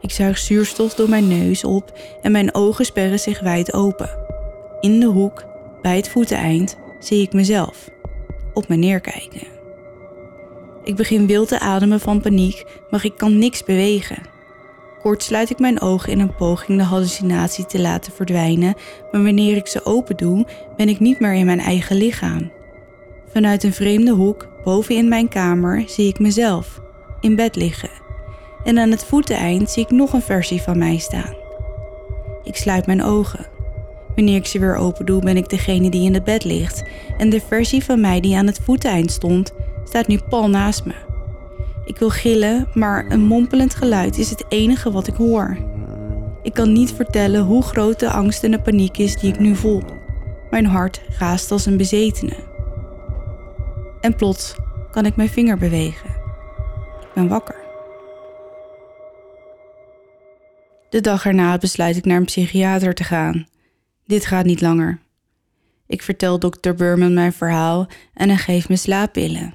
Ik 0.00 0.10
zuig 0.10 0.38
zuurstof 0.38 0.94
door 0.94 1.08
mijn 1.08 1.28
neus 1.28 1.64
op 1.64 1.98
en 2.22 2.32
mijn 2.32 2.54
ogen 2.54 2.84
sperren 2.84 3.20
zich 3.20 3.40
wijd 3.40 3.72
open. 3.72 4.10
In 4.80 5.00
de 5.00 5.06
hoek, 5.06 5.44
bij 5.82 5.96
het 5.96 6.08
voeteneind, 6.08 6.76
zie 6.98 7.22
ik 7.22 7.32
mezelf 7.32 7.90
op 8.54 8.68
me 8.68 8.76
neerkijken. 8.76 9.46
Ik 10.84 10.96
begin 10.96 11.26
wild 11.26 11.48
te 11.48 11.60
ademen 11.60 12.00
van 12.00 12.20
paniek, 12.20 12.64
maar 12.90 13.04
ik 13.04 13.16
kan 13.16 13.38
niks 13.38 13.64
bewegen. 13.64 14.22
Kort 15.02 15.22
sluit 15.22 15.50
ik 15.50 15.58
mijn 15.58 15.80
ogen 15.80 16.12
in 16.12 16.20
een 16.20 16.34
poging 16.34 16.78
de 16.78 16.84
hallucinatie 16.84 17.66
te 17.66 17.80
laten 17.80 18.12
verdwijnen, 18.12 18.74
maar 19.12 19.22
wanneer 19.22 19.56
ik 19.56 19.66
ze 19.66 19.84
open 19.84 20.16
doe, 20.16 20.46
ben 20.76 20.88
ik 20.88 21.00
niet 21.00 21.20
meer 21.20 21.32
in 21.32 21.46
mijn 21.46 21.60
eigen 21.60 21.96
lichaam. 21.96 22.50
Vanuit 23.32 23.62
een 23.62 23.72
vreemde 23.72 24.12
hoek, 24.12 24.48
boven 24.68 24.96
in 24.96 25.08
mijn 25.08 25.28
kamer, 25.28 25.84
zie 25.86 26.08
ik 26.08 26.18
mezelf, 26.18 26.80
in 27.20 27.36
bed 27.36 27.56
liggen. 27.56 27.90
En 28.64 28.78
aan 28.78 28.90
het 28.90 29.04
voeteneind 29.04 29.70
zie 29.70 29.82
ik 29.82 29.90
nog 29.90 30.12
een 30.12 30.22
versie 30.22 30.62
van 30.62 30.78
mij 30.78 30.96
staan. 30.96 31.34
Ik 32.42 32.56
sluit 32.56 32.86
mijn 32.86 33.02
ogen. 33.02 33.46
Wanneer 34.14 34.36
ik 34.36 34.46
ze 34.46 34.58
weer 34.58 34.76
open 34.76 35.06
doe, 35.06 35.20
ben 35.20 35.36
ik 35.36 35.48
degene 35.48 35.90
die 35.90 36.04
in 36.04 36.14
het 36.14 36.24
bed 36.24 36.44
ligt. 36.44 36.82
En 37.18 37.30
de 37.30 37.40
versie 37.40 37.84
van 37.84 38.00
mij 38.00 38.20
die 38.20 38.36
aan 38.36 38.46
het 38.46 38.60
voeteneind 38.64 39.10
stond, 39.10 39.52
staat 39.84 40.06
nu 40.06 40.18
pal 40.28 40.48
naast 40.48 40.84
me. 40.84 40.94
Ik 41.84 41.96
wil 41.96 42.10
gillen, 42.10 42.68
maar 42.74 43.06
een 43.08 43.24
mompelend 43.24 43.74
geluid 43.74 44.18
is 44.18 44.30
het 44.30 44.44
enige 44.48 44.90
wat 44.90 45.06
ik 45.06 45.14
hoor. 45.14 45.56
Ik 46.42 46.54
kan 46.54 46.72
niet 46.72 46.92
vertellen 46.92 47.42
hoe 47.42 47.62
groot 47.62 48.00
de 48.00 48.10
angst 48.10 48.44
en 48.44 48.50
de 48.50 48.60
paniek 48.60 48.98
is 48.98 49.16
die 49.16 49.32
ik 49.32 49.38
nu 49.38 49.56
voel. 49.56 49.82
Mijn 50.50 50.66
hart 50.66 51.00
raast 51.18 51.50
als 51.50 51.66
een 51.66 51.76
bezetene. 51.76 52.47
En 54.00 54.16
plots 54.16 54.54
kan 54.90 55.06
ik 55.06 55.16
mijn 55.16 55.28
vinger 55.28 55.58
bewegen. 55.58 56.10
Ik 57.00 57.08
ben 57.14 57.28
wakker. 57.28 57.56
De 60.90 61.00
dag 61.00 61.26
erna 61.26 61.58
besluit 61.58 61.96
ik 61.96 62.04
naar 62.04 62.16
een 62.16 62.24
psychiater 62.24 62.94
te 62.94 63.04
gaan. 63.04 63.46
Dit 64.06 64.26
gaat 64.26 64.44
niet 64.44 64.60
langer. 64.60 65.00
Ik 65.86 66.02
vertel 66.02 66.38
dokter 66.38 66.74
Burman 66.74 67.14
mijn 67.14 67.32
verhaal 67.32 67.88
en 68.14 68.28
hij 68.28 68.38
geeft 68.38 68.68
me 68.68 68.76
slaappillen. 68.76 69.54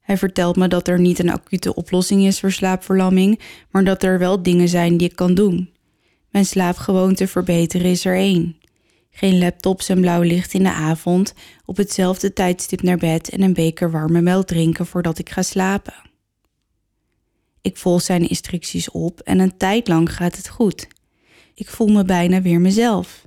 Hij 0.00 0.18
vertelt 0.18 0.56
me 0.56 0.68
dat 0.68 0.88
er 0.88 1.00
niet 1.00 1.18
een 1.18 1.30
acute 1.30 1.74
oplossing 1.74 2.24
is 2.24 2.40
voor 2.40 2.52
slaapverlamming, 2.52 3.40
maar 3.70 3.84
dat 3.84 4.02
er 4.02 4.18
wel 4.18 4.42
dingen 4.42 4.68
zijn 4.68 4.96
die 4.96 5.08
ik 5.08 5.16
kan 5.16 5.34
doen. 5.34 5.70
Mijn 6.30 6.44
slaapgewoonte 6.44 7.26
verbeteren 7.26 7.90
is 7.90 8.04
er 8.04 8.16
één. 8.16 8.56
Geen 9.14 9.38
laptops 9.38 9.88
en 9.88 10.00
blauw 10.00 10.22
licht 10.22 10.54
in 10.54 10.62
de 10.62 10.72
avond, 10.72 11.34
op 11.64 11.76
hetzelfde 11.76 12.32
tijdstip 12.32 12.82
naar 12.82 12.96
bed 12.96 13.28
en 13.28 13.42
een 13.42 13.52
beker 13.52 13.90
warme 13.90 14.20
melk 14.20 14.46
drinken 14.46 14.86
voordat 14.86 15.18
ik 15.18 15.30
ga 15.30 15.42
slapen. 15.42 15.94
Ik 17.60 17.76
volg 17.76 18.02
zijn 18.02 18.28
instructies 18.28 18.90
op 18.90 19.20
en 19.20 19.38
een 19.38 19.56
tijd 19.56 19.88
lang 19.88 20.14
gaat 20.14 20.36
het 20.36 20.48
goed. 20.48 20.86
Ik 21.54 21.68
voel 21.68 21.88
me 21.88 22.04
bijna 22.04 22.42
weer 22.42 22.60
mezelf. 22.60 23.26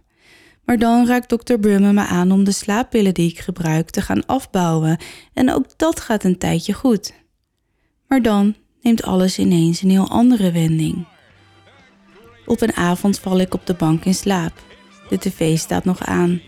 Maar 0.64 0.78
dan 0.78 1.08
raakt 1.08 1.30
dokter 1.30 1.60
Brumme 1.60 1.94
me 1.94 2.06
aan 2.06 2.32
om 2.32 2.44
de 2.44 2.52
slaappillen 2.52 3.14
die 3.14 3.30
ik 3.30 3.40
gebruik 3.40 3.90
te 3.90 4.02
gaan 4.02 4.26
afbouwen 4.26 4.98
en 5.34 5.54
ook 5.54 5.66
dat 5.78 6.00
gaat 6.00 6.24
een 6.24 6.38
tijdje 6.38 6.74
goed. 6.74 7.14
Maar 8.08 8.22
dan 8.22 8.56
neemt 8.82 9.04
alles 9.04 9.40
ineens 9.40 9.82
een 9.82 9.90
heel 9.90 10.10
andere 10.10 10.52
wending. 10.52 11.08
Op 12.46 12.62
een 12.62 12.76
avond 12.76 13.20
val 13.20 13.40
ik 13.40 13.54
op 13.54 13.66
de 13.66 13.74
bank 13.74 14.06
in 14.06 14.16
slaap. 14.16 14.64
De 15.10 15.18
tv 15.18 15.58
staat 15.58 15.86
nog 15.86 16.06
aan. 16.06 16.42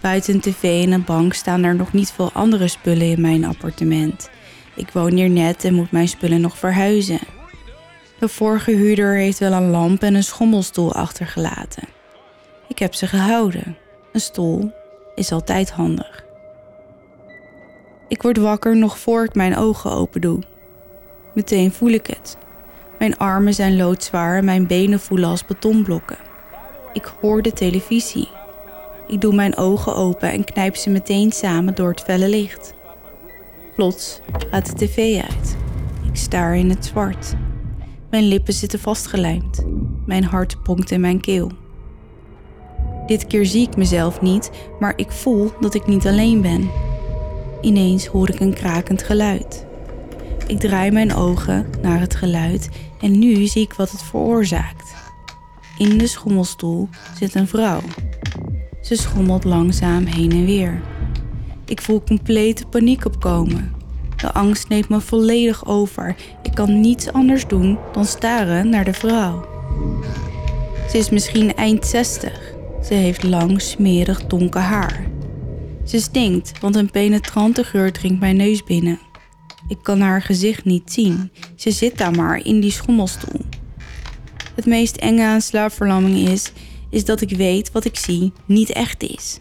Buiten 0.00 0.40
tv 0.40 0.84
en 0.84 0.92
een 0.92 1.04
bank 1.04 1.34
staan 1.34 1.62
er 1.62 1.74
nog 1.74 1.92
niet 1.92 2.10
veel 2.12 2.32
andere 2.32 2.68
spullen 2.68 3.10
in 3.10 3.20
mijn 3.20 3.44
appartement. 3.44 4.30
Ik 4.74 4.90
woon 4.90 5.12
hier 5.12 5.30
net 5.30 5.64
en 5.64 5.74
moet 5.74 5.90
mijn 5.90 6.08
spullen 6.08 6.40
nog 6.40 6.58
verhuizen. 6.58 7.20
De 8.18 8.28
vorige 8.28 8.70
huurder 8.70 9.14
heeft 9.14 9.38
wel 9.38 9.52
een 9.52 9.70
lamp 9.70 10.02
en 10.02 10.14
een 10.14 10.22
schommelstoel 10.22 10.94
achtergelaten. 10.94 11.88
Ik 12.68 12.78
heb 12.78 12.94
ze 12.94 13.06
gehouden. 13.06 13.76
Een 14.12 14.20
stoel 14.20 14.72
is 15.14 15.32
altijd 15.32 15.70
handig. 15.70 16.24
Ik 18.08 18.22
word 18.22 18.36
wakker 18.36 18.76
nog 18.76 18.98
voor 18.98 19.24
ik 19.24 19.34
mijn 19.34 19.56
ogen 19.56 19.92
open 19.92 20.20
doe. 20.20 20.42
Meteen 21.34 21.72
voel 21.72 21.90
ik 21.90 22.06
het. 22.06 22.36
Mijn 22.98 23.18
armen 23.18 23.54
zijn 23.54 23.76
loodzwaar 23.76 24.36
en 24.36 24.44
mijn 24.44 24.66
benen 24.66 25.00
voelen 25.00 25.28
als 25.28 25.46
betonblokken. 25.46 26.29
Ik 26.92 27.12
hoor 27.20 27.42
de 27.42 27.52
televisie. 27.52 28.28
Ik 29.06 29.20
doe 29.20 29.34
mijn 29.34 29.56
ogen 29.56 29.96
open 29.96 30.32
en 30.32 30.44
knijp 30.44 30.76
ze 30.76 30.90
meteen 30.90 31.32
samen 31.32 31.74
door 31.74 31.88
het 31.88 32.00
felle 32.00 32.28
licht. 32.28 32.74
Plots 33.74 34.20
gaat 34.50 34.66
de 34.66 34.86
tv 34.86 35.22
uit. 35.22 35.56
Ik 36.10 36.16
staar 36.16 36.56
in 36.56 36.70
het 36.70 36.84
zwart. 36.84 37.34
Mijn 38.10 38.24
lippen 38.24 38.52
zitten 38.52 38.78
vastgelijmd. 38.78 39.64
Mijn 40.06 40.24
hart 40.24 40.62
bonkt 40.62 40.90
in 40.90 41.00
mijn 41.00 41.20
keel. 41.20 41.50
Dit 43.06 43.26
keer 43.26 43.46
zie 43.46 43.66
ik 43.66 43.76
mezelf 43.76 44.20
niet, 44.20 44.50
maar 44.80 44.92
ik 44.96 45.10
voel 45.10 45.52
dat 45.60 45.74
ik 45.74 45.86
niet 45.86 46.06
alleen 46.06 46.40
ben. 46.40 46.70
Ineens 47.60 48.06
hoor 48.06 48.28
ik 48.28 48.40
een 48.40 48.54
krakend 48.54 49.02
geluid. 49.02 49.66
Ik 50.46 50.58
draai 50.58 50.90
mijn 50.90 51.14
ogen 51.14 51.66
naar 51.82 52.00
het 52.00 52.14
geluid 52.14 52.68
en 53.00 53.18
nu 53.18 53.46
zie 53.46 53.62
ik 53.62 53.72
wat 53.72 53.90
het 53.90 54.02
veroorzaakt. 54.02 54.94
In 55.80 55.98
de 55.98 56.06
schommelstoel 56.06 56.88
zit 57.18 57.34
een 57.34 57.48
vrouw. 57.48 57.80
Ze 58.80 58.96
schommelt 58.96 59.44
langzaam 59.44 60.04
heen 60.04 60.30
en 60.30 60.44
weer. 60.44 60.82
Ik 61.64 61.80
voel 61.80 62.02
complete 62.02 62.66
paniek 62.66 63.04
opkomen. 63.04 63.72
De 64.16 64.32
angst 64.32 64.68
neemt 64.68 64.88
me 64.88 65.00
volledig 65.00 65.66
over. 65.66 66.16
Ik 66.42 66.54
kan 66.54 66.80
niets 66.80 67.12
anders 67.12 67.46
doen 67.46 67.78
dan 67.92 68.04
staren 68.04 68.68
naar 68.68 68.84
de 68.84 68.92
vrouw. 68.92 69.48
Ze 70.90 70.98
is 70.98 71.10
misschien 71.10 71.54
eind 71.54 71.86
60. 71.86 72.52
Ze 72.84 72.94
heeft 72.94 73.22
lang, 73.22 73.60
smerig, 73.60 74.26
donker 74.26 74.60
haar. 74.60 75.06
Ze 75.84 76.00
stinkt, 76.00 76.60
want 76.60 76.76
een 76.76 76.90
penetrante 76.90 77.64
geur 77.64 77.92
dringt 77.92 78.20
mijn 78.20 78.36
neus 78.36 78.64
binnen. 78.64 78.98
Ik 79.68 79.78
kan 79.82 80.00
haar 80.00 80.22
gezicht 80.22 80.64
niet 80.64 80.92
zien. 80.92 81.30
Ze 81.56 81.70
zit 81.70 81.98
daar 81.98 82.14
maar 82.14 82.44
in 82.44 82.60
die 82.60 82.72
schommelstoel. 82.72 83.40
Het 84.60 84.68
meest 84.68 84.96
enge 84.96 85.24
aan 85.24 85.40
slaapverlamming 85.40 86.28
is, 86.28 86.52
is 86.90 87.04
dat 87.04 87.20
ik 87.20 87.30
weet 87.30 87.72
wat 87.72 87.84
ik 87.84 87.96
zie 87.96 88.32
niet 88.44 88.70
echt 88.70 89.02
is. 89.02 89.36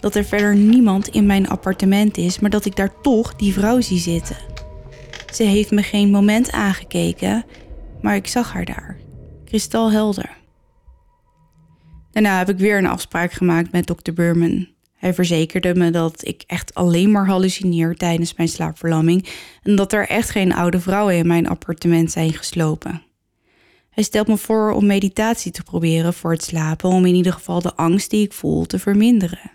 Dat 0.00 0.14
er 0.14 0.24
verder 0.24 0.56
niemand 0.56 1.08
in 1.08 1.26
mijn 1.26 1.48
appartement 1.48 2.16
is, 2.16 2.38
maar 2.38 2.50
dat 2.50 2.64
ik 2.64 2.76
daar 2.76 3.00
toch 3.00 3.36
die 3.36 3.52
vrouw 3.52 3.80
zie 3.80 3.98
zitten. 3.98 4.36
Ze 5.32 5.42
heeft 5.42 5.70
me 5.70 5.82
geen 5.82 6.10
moment 6.10 6.52
aangekeken, 6.52 7.44
maar 8.02 8.14
ik 8.14 8.26
zag 8.26 8.52
haar 8.52 8.64
daar. 8.64 8.96
Kristalhelder. 9.44 10.30
Daarna 12.10 12.38
heb 12.38 12.48
ik 12.48 12.58
weer 12.58 12.78
een 12.78 12.86
afspraak 12.86 13.32
gemaakt 13.32 13.72
met 13.72 13.86
dokter 13.86 14.12
Burman. 14.12 14.68
Hij 14.96 15.14
verzekerde 15.14 15.74
me 15.74 15.90
dat 15.90 16.26
ik 16.26 16.42
echt 16.46 16.74
alleen 16.74 17.10
maar 17.10 17.26
hallucineer 17.26 17.94
tijdens 17.96 18.34
mijn 18.34 18.48
slaapverlamming 18.48 19.28
en 19.62 19.76
dat 19.76 19.92
er 19.92 20.08
echt 20.08 20.30
geen 20.30 20.54
oude 20.54 20.80
vrouwen 20.80 21.16
in 21.16 21.26
mijn 21.26 21.48
appartement 21.48 22.10
zijn 22.10 22.32
geslopen. 22.32 23.08
Hij 23.90 24.02
stelt 24.02 24.26
me 24.26 24.36
voor 24.36 24.72
om 24.72 24.86
meditatie 24.86 25.52
te 25.52 25.62
proberen 25.62 26.14
voor 26.14 26.30
het 26.30 26.44
slapen 26.44 26.90
om 26.90 27.06
in 27.06 27.14
ieder 27.14 27.32
geval 27.32 27.60
de 27.60 27.74
angst 27.74 28.10
die 28.10 28.24
ik 28.24 28.32
voel 28.32 28.66
te 28.66 28.78
verminderen. 28.78 29.50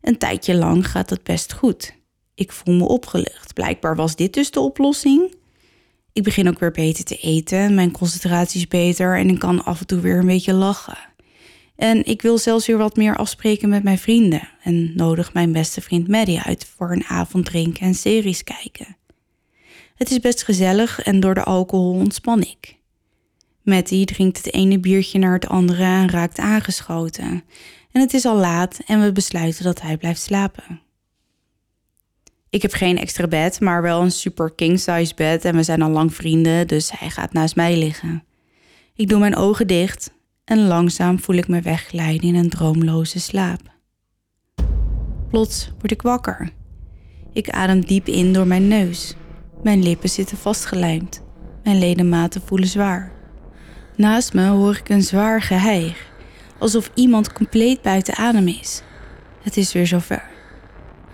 Een 0.00 0.18
tijdje 0.18 0.54
lang 0.54 0.88
gaat 0.88 1.08
dat 1.08 1.22
best 1.22 1.52
goed. 1.52 1.94
Ik 2.34 2.52
voel 2.52 2.74
me 2.74 2.84
opgelucht. 2.84 3.54
Blijkbaar 3.54 3.96
was 3.96 4.16
dit 4.16 4.34
dus 4.34 4.50
de 4.50 4.60
oplossing. 4.60 5.34
Ik 6.12 6.22
begin 6.22 6.48
ook 6.48 6.58
weer 6.58 6.70
beter 6.70 7.04
te 7.04 7.16
eten, 7.16 7.74
mijn 7.74 7.90
concentratie 7.90 8.60
is 8.60 8.68
beter 8.68 9.18
en 9.18 9.28
ik 9.28 9.38
kan 9.38 9.64
af 9.64 9.80
en 9.80 9.86
toe 9.86 10.00
weer 10.00 10.18
een 10.18 10.26
beetje 10.26 10.52
lachen. 10.52 10.98
En 11.76 12.06
ik 12.06 12.22
wil 12.22 12.38
zelfs 12.38 12.66
weer 12.66 12.78
wat 12.78 12.96
meer 12.96 13.16
afspreken 13.16 13.68
met 13.68 13.82
mijn 13.82 13.98
vrienden 13.98 14.48
en 14.62 14.92
nodig 14.96 15.32
mijn 15.32 15.52
beste 15.52 15.80
vriend 15.80 16.08
Maddie 16.08 16.40
uit 16.40 16.66
voor 16.76 16.92
een 16.92 17.04
avond 17.04 17.44
drinken 17.44 17.86
en 17.86 17.94
series 17.94 18.44
kijken. 18.44 18.96
Het 19.94 20.10
is 20.10 20.20
best 20.20 20.42
gezellig 20.42 21.02
en 21.02 21.20
door 21.20 21.34
de 21.34 21.42
alcohol 21.42 21.92
ontspan 21.92 22.40
ik. 22.40 22.80
Matty 23.62 24.04
drinkt 24.04 24.36
het 24.36 24.54
ene 24.54 24.78
biertje 24.78 25.18
naar 25.18 25.32
het 25.32 25.48
andere 25.48 25.82
en 25.82 26.10
raakt 26.10 26.38
aangeschoten. 26.38 27.44
En 27.92 28.00
het 28.00 28.14
is 28.14 28.24
al 28.24 28.36
laat 28.36 28.80
en 28.86 29.02
we 29.02 29.12
besluiten 29.12 29.64
dat 29.64 29.80
hij 29.80 29.96
blijft 29.96 30.20
slapen. 30.20 30.80
Ik 32.50 32.62
heb 32.62 32.72
geen 32.72 32.98
extra 32.98 33.26
bed, 33.26 33.60
maar 33.60 33.82
wel 33.82 34.02
een 34.02 34.10
super 34.10 34.52
king-size 34.54 35.14
bed 35.14 35.44
en 35.44 35.56
we 35.56 35.62
zijn 35.62 35.82
al 35.82 35.90
lang 35.90 36.14
vrienden, 36.14 36.66
dus 36.68 36.92
hij 36.98 37.10
gaat 37.10 37.32
naast 37.32 37.56
mij 37.56 37.76
liggen. 37.76 38.24
Ik 38.94 39.08
doe 39.08 39.18
mijn 39.18 39.36
ogen 39.36 39.66
dicht 39.66 40.12
en 40.44 40.66
langzaam 40.66 41.20
voel 41.20 41.36
ik 41.36 41.48
me 41.48 41.60
wegglijden 41.60 42.28
in 42.28 42.34
een 42.34 42.50
droomloze 42.50 43.20
slaap. 43.20 43.60
Plots 45.30 45.72
word 45.78 45.90
ik 45.90 46.02
wakker. 46.02 46.50
Ik 47.32 47.50
adem 47.50 47.80
diep 47.80 48.06
in 48.06 48.32
door 48.32 48.46
mijn 48.46 48.68
neus. 48.68 49.14
Mijn 49.62 49.82
lippen 49.82 50.08
zitten 50.08 50.36
vastgelijmd. 50.36 51.22
Mijn 51.62 51.78
ledematen 51.78 52.42
voelen 52.44 52.68
zwaar. 52.68 53.11
Naast 53.96 54.34
me 54.34 54.46
hoor 54.46 54.76
ik 54.76 54.88
een 54.88 55.02
zwaar 55.02 55.42
geheig, 55.42 56.06
alsof 56.58 56.90
iemand 56.94 57.32
compleet 57.32 57.82
buiten 57.82 58.14
adem 58.14 58.48
is. 58.48 58.82
Het 59.42 59.56
is 59.56 59.72
weer 59.72 59.86
zover. 59.86 60.22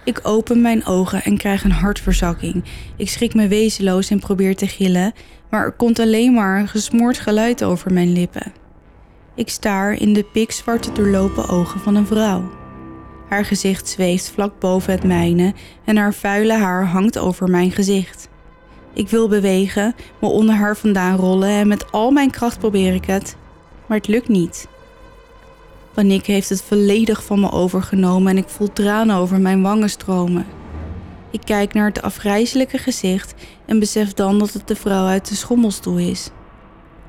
Ik 0.04 0.20
open 0.22 0.60
mijn 0.60 0.86
ogen 0.86 1.22
en 1.22 1.36
krijg 1.36 1.64
een 1.64 1.70
hartverzakking. 1.70 2.64
Ik 2.96 3.08
schrik 3.08 3.34
me 3.34 3.48
wezenloos 3.48 4.10
en 4.10 4.18
probeer 4.18 4.56
te 4.56 4.66
gillen, 4.66 5.12
maar 5.50 5.64
er 5.64 5.72
komt 5.72 5.98
alleen 5.98 6.32
maar 6.32 6.58
een 6.58 6.68
gesmoord 6.68 7.18
geluid 7.18 7.64
over 7.64 7.92
mijn 7.92 8.12
lippen. 8.12 8.52
Ik 9.34 9.48
staar 9.48 9.92
in 9.92 10.12
de 10.12 10.24
pikzwarte 10.32 10.92
doorlopen 10.92 11.48
ogen 11.48 11.80
van 11.80 11.94
een 11.94 12.06
vrouw. 12.06 12.50
Haar 13.28 13.44
gezicht 13.44 13.88
zweeft 13.88 14.30
vlak 14.30 14.60
boven 14.60 14.92
het 14.92 15.04
mijne 15.04 15.54
en 15.84 15.96
haar 15.96 16.14
vuile 16.14 16.54
haar 16.54 16.86
hangt 16.86 17.18
over 17.18 17.48
mijn 17.48 17.70
gezicht. 17.70 18.28
Ik 18.98 19.08
wil 19.08 19.28
bewegen, 19.28 19.94
me 20.20 20.28
onder 20.28 20.54
haar 20.54 20.76
vandaan 20.76 21.16
rollen 21.16 21.48
en 21.48 21.68
met 21.68 21.92
al 21.92 22.10
mijn 22.10 22.30
kracht 22.30 22.58
probeer 22.58 22.94
ik 22.94 23.04
het, 23.04 23.36
maar 23.86 23.96
het 23.96 24.08
lukt 24.08 24.28
niet. 24.28 24.68
Paniek 25.94 26.26
heeft 26.26 26.48
het 26.48 26.62
volledig 26.62 27.24
van 27.24 27.40
me 27.40 27.50
overgenomen 27.50 28.30
en 28.30 28.36
ik 28.36 28.48
voel 28.48 28.72
tranen 28.72 29.16
over 29.16 29.40
mijn 29.40 29.62
wangen 29.62 29.90
stromen. 29.90 30.46
Ik 31.30 31.40
kijk 31.44 31.74
naar 31.74 31.86
het 31.86 32.02
afgrijzelijke 32.02 32.78
gezicht 32.78 33.34
en 33.66 33.78
besef 33.78 34.12
dan 34.12 34.38
dat 34.38 34.52
het 34.52 34.68
de 34.68 34.76
vrouw 34.76 35.06
uit 35.06 35.28
de 35.28 35.34
schommelstoel 35.34 35.98
is. 35.98 36.30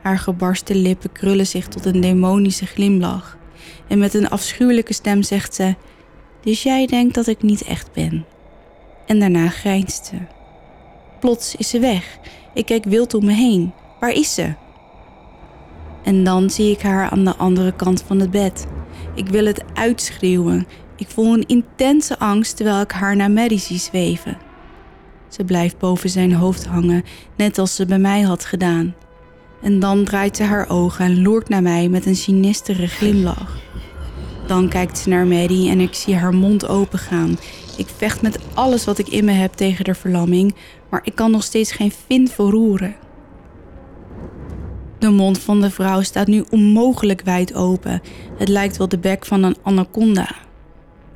Haar 0.01 0.19
gebarste 0.19 0.75
lippen 0.75 1.11
krullen 1.11 1.47
zich 1.47 1.67
tot 1.67 1.85
een 1.85 2.01
demonische 2.01 2.65
glimlach. 2.65 3.37
En 3.87 3.99
met 3.99 4.13
een 4.13 4.29
afschuwelijke 4.29 4.93
stem 4.93 5.23
zegt 5.23 5.55
ze: 5.55 5.75
Dus 6.41 6.63
jij 6.63 6.85
denkt 6.85 7.15
dat 7.15 7.27
ik 7.27 7.41
niet 7.41 7.61
echt 7.61 7.91
ben? 7.93 8.25
En 9.05 9.19
daarna 9.19 9.47
grijnst 9.47 10.05
ze. 10.05 10.38
Plots 11.19 11.55
is 11.55 11.69
ze 11.69 11.79
weg. 11.79 12.17
Ik 12.53 12.65
kijk 12.65 12.83
wild 12.83 13.13
om 13.13 13.25
me 13.25 13.33
heen. 13.33 13.73
Waar 13.99 14.11
is 14.11 14.33
ze? 14.33 14.53
En 16.03 16.23
dan 16.23 16.49
zie 16.49 16.71
ik 16.71 16.81
haar 16.81 17.09
aan 17.09 17.25
de 17.25 17.35
andere 17.35 17.75
kant 17.75 18.03
van 18.07 18.19
het 18.19 18.31
bed. 18.31 18.67
Ik 19.15 19.27
wil 19.27 19.45
het 19.45 19.63
uitschreeuwen. 19.73 20.67
Ik 20.95 21.07
voel 21.07 21.33
een 21.33 21.47
intense 21.47 22.19
angst 22.19 22.55
terwijl 22.55 22.81
ik 22.81 22.91
haar 22.91 23.15
naar 23.15 23.31
Maddie 23.31 23.59
zie 23.59 23.77
zweven. 23.77 24.37
Ze 25.27 25.43
blijft 25.43 25.77
boven 25.77 26.09
zijn 26.09 26.33
hoofd 26.33 26.65
hangen, 26.65 27.03
net 27.35 27.57
als 27.57 27.75
ze 27.75 27.85
bij 27.85 27.99
mij 27.99 28.21
had 28.21 28.45
gedaan. 28.45 28.95
En 29.61 29.79
dan 29.79 30.03
draait 30.03 30.37
ze 30.37 30.43
haar 30.43 30.69
ogen 30.69 31.05
en 31.05 31.21
loert 31.21 31.49
naar 31.49 31.61
mij 31.61 31.89
met 31.89 32.05
een 32.05 32.15
sinistere 32.15 32.87
glimlach. 32.87 33.57
Dan 34.49 34.69
kijkt 34.69 34.97
ze 34.97 35.09
naar 35.09 35.27
Maddie 35.27 35.69
en 35.69 35.79
ik 35.79 35.93
zie 35.93 36.15
haar 36.15 36.33
mond 36.33 36.67
opengaan. 36.67 37.37
Ik 37.77 37.87
vecht 37.97 38.21
met 38.21 38.39
alles 38.53 38.85
wat 38.85 38.97
ik 38.97 39.07
in 39.07 39.25
me 39.25 39.31
heb 39.31 39.53
tegen 39.53 39.85
de 39.85 39.95
verlamming, 39.95 40.55
maar 40.89 41.01
ik 41.03 41.15
kan 41.15 41.31
nog 41.31 41.43
steeds 41.43 41.71
geen 41.71 41.91
vin 42.07 42.27
verroeren. 42.27 42.95
De 44.99 45.09
mond 45.09 45.39
van 45.39 45.61
de 45.61 45.69
vrouw 45.69 46.01
staat 46.01 46.27
nu 46.27 46.43
onmogelijk 46.49 47.21
wijd 47.21 47.53
open. 47.53 48.01
Het 48.37 48.47
lijkt 48.47 48.77
wel 48.77 48.87
de 48.87 48.97
bek 48.97 49.25
van 49.25 49.43
een 49.43 49.57
anaconda. 49.61 50.35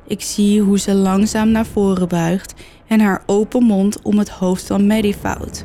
Ik 0.06 0.20
zie 0.20 0.60
hoe 0.60 0.78
ze 0.78 0.94
langzaam 0.94 1.50
naar 1.50 1.66
voren 1.66 2.08
buigt 2.08 2.54
en 2.86 3.00
haar 3.00 3.22
open 3.26 3.62
mond 3.62 4.02
om 4.02 4.18
het 4.18 4.30
hoofd 4.30 4.66
van 4.66 4.86
Maddie 4.86 5.16
vouwt. 5.16 5.64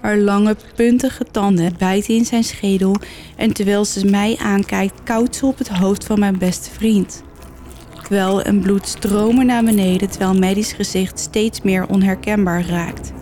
Haar 0.00 0.18
lange, 0.18 0.56
puntige 0.74 1.24
tanden 1.30 1.74
bijten 1.78 2.14
in 2.14 2.24
zijn 2.24 2.44
schedel 2.44 2.96
en 3.36 3.52
terwijl 3.52 3.84
ze 3.84 4.06
mij 4.06 4.36
aankijkt, 4.42 5.02
koudt 5.04 5.36
ze 5.36 5.46
op 5.46 5.58
het 5.58 5.68
hoofd 5.68 6.04
van 6.04 6.18
mijn 6.18 6.38
beste 6.38 6.70
vriend. 6.70 7.22
Kwel 8.02 8.42
en 8.42 8.60
bloed 8.60 8.88
stromen 8.88 9.46
naar 9.46 9.64
beneden 9.64 10.10
terwijl 10.10 10.34
Maddie's 10.34 10.72
gezicht 10.72 11.18
steeds 11.18 11.62
meer 11.62 11.88
onherkenbaar 11.88 12.66
raakt. 12.66 13.12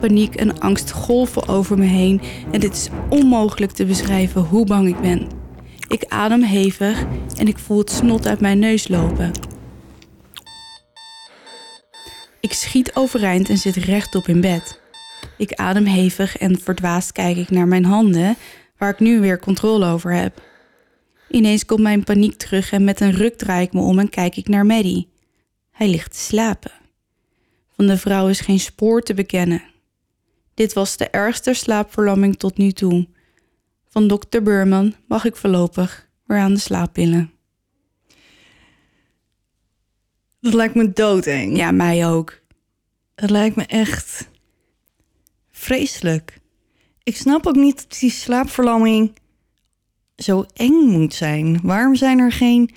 Paniek 0.00 0.34
en 0.34 0.60
angst 0.60 0.90
golven 0.90 1.48
over 1.48 1.78
me 1.78 1.84
heen 1.84 2.20
en 2.52 2.62
het 2.62 2.72
is 2.72 2.88
onmogelijk 3.08 3.72
te 3.72 3.84
beschrijven 3.84 4.40
hoe 4.42 4.66
bang 4.66 4.88
ik 4.88 5.00
ben. 5.00 5.26
Ik 5.88 6.04
adem 6.08 6.42
hevig 6.42 7.04
en 7.36 7.48
ik 7.48 7.58
voel 7.58 7.78
het 7.78 7.90
snot 7.90 8.26
uit 8.26 8.40
mijn 8.40 8.58
neus 8.58 8.88
lopen. 8.88 9.30
Ik 12.40 12.52
schiet 12.52 12.94
overeind 12.94 13.48
en 13.48 13.58
zit 13.58 13.76
rechtop 13.76 14.26
in 14.26 14.40
bed. 14.40 14.80
Ik 15.36 15.52
adem 15.52 15.84
hevig 15.84 16.36
en 16.36 16.60
verdwaasd 16.60 17.12
kijk 17.12 17.36
ik 17.36 17.50
naar 17.50 17.68
mijn 17.68 17.84
handen, 17.84 18.36
waar 18.78 18.90
ik 18.90 19.00
nu 19.00 19.20
weer 19.20 19.38
controle 19.38 19.86
over 19.86 20.12
heb. 20.12 20.42
Ineens 21.28 21.64
komt 21.64 21.80
mijn 21.80 22.04
paniek 22.04 22.34
terug 22.34 22.72
en 22.72 22.84
met 22.84 23.00
een 23.00 23.12
ruk 23.12 23.36
draai 23.36 23.64
ik 23.64 23.72
me 23.72 23.80
om 23.80 23.98
en 23.98 24.08
kijk 24.08 24.36
ik 24.36 24.48
naar 24.48 24.66
Maddie. 24.66 25.08
Hij 25.70 25.88
ligt 25.88 26.12
te 26.12 26.18
slapen. 26.18 26.72
Van 27.74 27.86
de 27.86 27.98
vrouw 27.98 28.28
is 28.28 28.40
geen 28.40 28.60
spoor 28.60 29.02
te 29.02 29.14
bekennen. 29.14 29.62
Dit 30.54 30.72
was 30.72 30.96
de 30.96 31.08
ergste 31.08 31.54
slaapverlamming 31.54 32.36
tot 32.36 32.56
nu 32.56 32.72
toe. 32.72 33.08
Van 33.88 34.08
dokter 34.08 34.42
Burman 34.42 34.94
mag 35.06 35.24
ik 35.24 35.36
voorlopig 35.36 36.08
weer 36.26 36.38
aan 36.38 36.54
de 36.54 36.60
slaappillen. 36.60 37.30
Dat 40.40 40.54
lijkt 40.54 40.74
me 40.74 40.92
doodeng. 40.92 41.56
Ja, 41.56 41.70
mij 41.70 42.06
ook. 42.06 42.38
Het 43.14 43.30
lijkt 43.30 43.56
me 43.56 43.66
echt 43.66 44.29
vreselijk. 45.60 46.38
Ik 47.02 47.16
snap 47.16 47.46
ook 47.46 47.56
niet 47.56 47.76
dat 47.76 47.98
die 48.00 48.10
slaapverlamming 48.10 49.12
zo 50.16 50.44
eng 50.54 50.88
moet 50.90 51.14
zijn. 51.14 51.60
Waarom 51.62 51.94
zijn 51.94 52.18
er 52.18 52.32
geen 52.32 52.70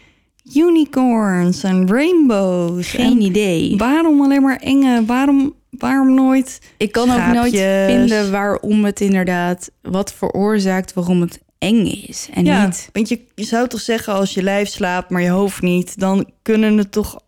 unicorns 0.55 1.63
en 1.63 1.87
rainbows? 1.87 2.89
Geen 2.89 3.11
En 3.11 3.21
idee. 3.21 3.77
Waarom 3.77 4.21
alleen 4.21 4.41
maar 4.41 4.57
enge? 4.57 5.05
Waarom, 5.05 5.53
waarom 5.69 6.13
nooit? 6.13 6.59
Ik 6.77 6.91
kan 6.91 7.11
ook 7.11 7.33
nooit 7.33 7.57
vinden 7.87 8.31
waarom 8.31 8.85
het 8.85 9.01
inderdaad, 9.01 9.71
wat 9.81 10.13
veroorzaakt 10.13 10.93
waarom 10.93 11.21
het 11.21 11.41
eng 11.57 11.85
is 11.85 12.27
en 12.33 12.45
ja, 12.45 12.65
niet. 12.65 12.89
want 12.93 13.09
je, 13.09 13.21
je 13.35 13.43
zou 13.43 13.67
toch 13.67 13.81
zeggen 13.81 14.13
als 14.13 14.33
je 14.33 14.43
lijf 14.43 14.69
slaapt, 14.69 15.09
maar 15.09 15.21
je 15.21 15.29
hoofd 15.29 15.61
niet, 15.61 15.99
dan 15.99 16.29
kunnen 16.41 16.77
er 16.77 16.89
toch 16.89 17.19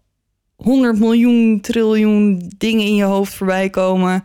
100 0.55 0.99
miljoen 0.99 1.61
triljoen 1.61 2.51
dingen 2.57 2.85
in 2.85 2.95
je 2.95 3.03
hoofd 3.03 3.33
voorbij 3.33 3.69
komen. 3.69 4.23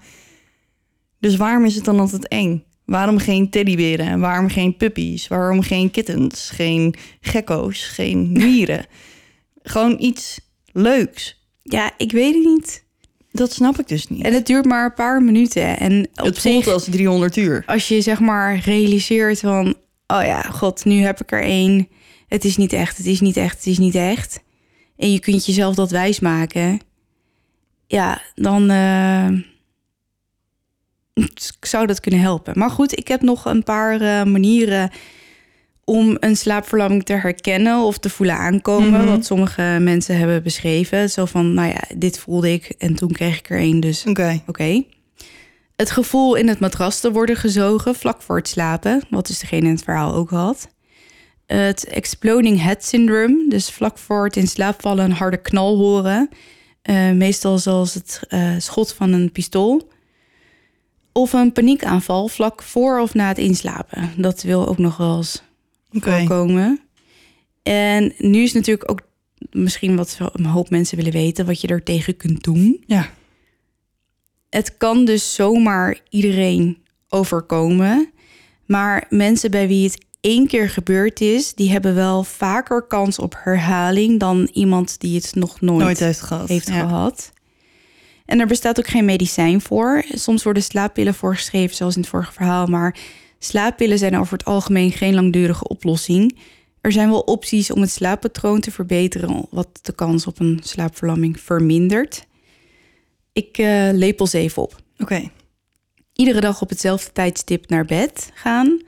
Dus 1.20 1.36
waarom 1.36 1.64
is 1.64 1.74
het 1.74 1.84
dan 1.84 2.00
altijd 2.00 2.28
eng? 2.28 2.64
Waarom 2.84 3.18
geen 3.18 3.50
teddyberen? 3.50 4.20
Waarom 4.20 4.48
geen 4.48 4.76
puppies? 4.76 5.28
Waarom 5.28 5.62
geen 5.62 5.90
kittens? 5.90 6.50
Geen 6.50 6.94
gekko's? 7.20 7.82
Geen 7.82 8.32
mieren? 8.32 8.86
Gewoon 9.62 9.96
iets 10.00 10.40
leuks. 10.72 11.44
Ja, 11.62 11.92
ik 11.96 12.12
weet 12.12 12.34
het 12.34 12.44
niet. 12.44 12.84
Dat 13.32 13.52
snap 13.52 13.78
ik 13.78 13.88
dus 13.88 14.08
niet. 14.08 14.24
En 14.24 14.32
het 14.32 14.46
duurt 14.46 14.64
maar 14.64 14.84
een 14.84 14.94
paar 14.94 15.22
minuten. 15.22 15.78
En 15.78 16.08
op 16.14 16.24
het 16.24 16.38
voelt 16.38 16.64
zich, 16.64 16.72
als 16.72 16.84
300 16.84 17.36
uur. 17.36 17.62
als 17.66 17.88
je 17.88 18.00
zeg 18.00 18.20
maar 18.20 18.60
realiseert 18.64 19.40
van... 19.40 19.66
oh 20.06 20.22
ja, 20.24 20.42
god, 20.42 20.84
nu 20.84 21.00
heb 21.00 21.20
ik 21.20 21.32
er 21.32 21.42
één. 21.42 21.88
Het 22.28 22.44
is 22.44 22.56
niet 22.56 22.72
echt, 22.72 22.96
het 22.96 23.06
is 23.06 23.20
niet 23.20 23.36
echt, 23.36 23.56
het 23.56 23.66
is 23.66 23.78
niet 23.78 23.94
echt. 23.94 24.42
En 24.96 25.12
je 25.12 25.20
kunt 25.20 25.46
jezelf 25.46 25.74
dat 25.74 25.90
wijsmaken. 25.90 26.80
Ja, 27.86 28.22
dan 28.34 28.70
eh, 28.70 29.28
zou 31.60 31.86
dat 31.86 32.00
kunnen 32.00 32.20
helpen. 32.20 32.58
Maar 32.58 32.70
goed, 32.70 32.98
ik 32.98 33.08
heb 33.08 33.22
nog 33.22 33.44
een 33.44 33.62
paar 33.62 34.00
eh, 34.00 34.24
manieren 34.24 34.90
om 35.84 36.16
een 36.20 36.36
slaapverlamming 36.36 37.04
te 37.04 37.12
herkennen 37.12 37.82
of 37.82 37.98
te 37.98 38.10
voelen 38.10 38.36
aankomen. 38.36 39.00
Mhm. 39.00 39.06
Wat 39.06 39.24
sommige 39.24 39.76
mensen 39.80 40.18
hebben 40.18 40.42
beschreven. 40.42 41.10
Zo 41.10 41.24
van, 41.24 41.54
nou 41.54 41.68
ja, 41.68 41.82
dit 41.96 42.18
voelde 42.18 42.52
ik 42.52 42.74
en 42.78 42.94
toen 42.94 43.12
kreeg 43.12 43.38
ik 43.38 43.50
er 43.50 43.58
één. 43.58 43.80
Dus 43.80 44.06
Oké. 44.06 44.42
Oké. 44.46 44.84
Het 45.76 45.90
gevoel 45.90 46.34
in 46.34 46.48
het 46.48 46.60
matras 46.60 47.00
te 47.00 47.12
worden 47.12 47.36
gezogen 47.36 47.94
vlak 47.94 48.22
voor 48.22 48.36
het 48.36 48.48
slapen, 48.48 49.02
wat 49.10 49.26
dus 49.26 49.38
degene 49.38 49.66
in 49.66 49.74
het 49.74 49.82
verhaal 49.82 50.14
ook 50.14 50.30
had. 50.30 50.68
Het 51.46 51.84
exploding 51.84 52.62
head 52.62 52.84
syndrome, 52.84 53.44
dus 53.48 53.70
vlak 53.70 53.98
voor 53.98 54.24
het 54.24 54.36
in 54.36 54.46
slaap 54.46 54.80
vallen 54.80 55.04
een 55.04 55.12
harde 55.12 55.36
knal 55.36 55.76
horen. 55.76 56.28
Eh, 56.82 57.10
meestal 57.10 57.58
zoals 57.58 57.94
het 57.94 58.20
eh, 58.28 58.54
schot 58.58 58.92
van 58.92 59.12
een 59.12 59.32
pistool. 59.32 59.90
Of 61.12 61.32
een 61.32 61.52
paniekaanval 61.52 62.28
vlak 62.28 62.62
voor 62.62 63.00
of 63.00 63.14
na 63.14 63.28
het 63.28 63.38
inslapen. 63.38 64.10
Dat 64.16 64.42
wil 64.42 64.68
ook 64.68 64.78
nog 64.78 64.96
wel 64.96 65.16
eens 65.16 65.42
voorkomen. 65.90 66.80
En 67.62 68.12
nu 68.18 68.42
is 68.42 68.52
natuurlijk 68.52 68.90
ook 68.90 69.00
misschien 69.50 69.96
wat 69.96 70.18
een 70.32 70.46
hoop 70.46 70.70
mensen 70.70 70.96
willen 70.96 71.12
weten... 71.12 71.46
wat 71.46 71.60
je 71.60 71.68
er 71.68 71.82
tegen 71.82 72.16
kunt 72.16 72.44
doen 72.44 72.84
Ja. 72.86 73.10
het 74.50 74.76
kan 74.76 75.04
dus 75.04 75.34
zomaar 75.34 75.98
iedereen 76.08 76.78
overkomen. 77.08 78.10
Maar 78.66 79.06
mensen 79.08 79.50
bij 79.50 79.68
wie 79.68 79.84
het 79.84 80.04
één 80.20 80.46
keer 80.46 80.70
gebeurd 80.70 81.20
is, 81.20 81.54
die 81.54 81.70
hebben 81.70 81.94
wel 81.94 82.24
vaker 82.24 82.82
kans 82.82 83.18
op 83.18 83.34
herhaling 83.38 84.20
dan 84.20 84.48
iemand 84.52 85.00
die 85.00 85.16
het 85.16 85.34
nog 85.34 85.60
nooit, 85.60 85.84
Nooit 85.84 85.98
heeft 85.98 86.20
gehad. 86.20 86.48
heeft 86.48 86.68
Ja. 86.68 86.80
gehad. 86.80 87.32
En 88.30 88.40
er 88.40 88.46
bestaat 88.46 88.78
ook 88.78 88.86
geen 88.86 89.04
medicijn 89.04 89.60
voor. 89.60 90.04
Soms 90.08 90.42
worden 90.42 90.62
slaappillen 90.62 91.14
voorgeschreven, 91.14 91.76
zoals 91.76 91.94
in 91.94 92.00
het 92.00 92.10
vorige 92.10 92.32
verhaal. 92.32 92.66
Maar 92.66 92.96
slaappillen 93.38 93.98
zijn 93.98 94.18
over 94.18 94.32
het 94.32 94.44
algemeen 94.44 94.92
geen 94.92 95.14
langdurige 95.14 95.68
oplossing. 95.68 96.38
Er 96.80 96.92
zijn 96.92 97.08
wel 97.08 97.20
opties 97.20 97.70
om 97.70 97.80
het 97.80 97.90
slaappatroon 97.90 98.60
te 98.60 98.70
verbeteren, 98.70 99.46
wat 99.50 99.68
de 99.82 99.92
kans 99.92 100.26
op 100.26 100.38
een 100.38 100.60
slaapverlamming 100.62 101.40
vermindert. 101.40 102.26
Ik 103.32 103.58
eh, 103.58 103.88
lepel 103.92 104.26
ze 104.26 104.38
even 104.38 104.62
op. 104.62 104.76
Oké. 104.98 105.30
Iedere 106.12 106.40
dag 106.40 106.62
op 106.62 106.68
hetzelfde 106.68 107.12
tijdstip 107.12 107.68
naar 107.68 107.84
bed 107.84 108.30
gaan. 108.34 108.82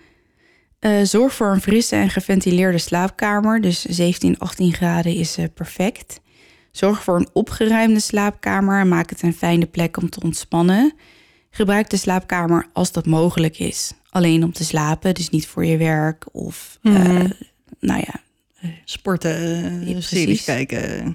Eh, 0.78 1.02
zorg 1.02 1.35
voor 1.35 1.51
een 1.51 1.60
frisse 1.60 1.97
en 1.97 2.10
geventileerde 2.10 2.78
slaapkamer. 2.78 3.60
Dus 3.60 3.85
17, 3.85 4.39
18 4.39 4.73
graden 4.73 5.14
is 5.14 5.36
eh, 5.36 5.44
perfect. 5.55 6.20
Zorg 6.73 7.03
voor 7.03 7.16
een 7.16 7.28
opgeruimde 7.32 8.01
slaapkamer 8.01 8.81
en 8.81 8.89
maak 8.89 9.11
het 9.11 9.23
een 9.23 9.35
fijne 9.35 9.66
plek 9.66 9.97
om 9.97 10.11
te 10.11 10.20
ontspannen. 10.23 10.93
Gebruik 11.51 11.90
de 11.90 11.97
slaapkamer 11.97 12.66
als 12.73 12.93
dat 12.93 13.07
mogelijk 13.07 13.59
is. 13.59 13.93
Alleen 14.11 14.44
om 14.44 14.53
te 14.53 14.65
slapen, 14.65 15.15
dus 15.15 15.31
niet 15.31 15.47
voor 15.47 15.65
je 15.65 15.77
werk 15.77 16.24
of, 16.32 16.78
Mhm. 16.82 17.31
nou 17.81 18.01
ja, 18.07 18.20
Sporten, 18.85 19.36
eh, 19.65 19.89
Ja, 19.89 20.01
series 20.01 20.44
kijken. 20.44 21.12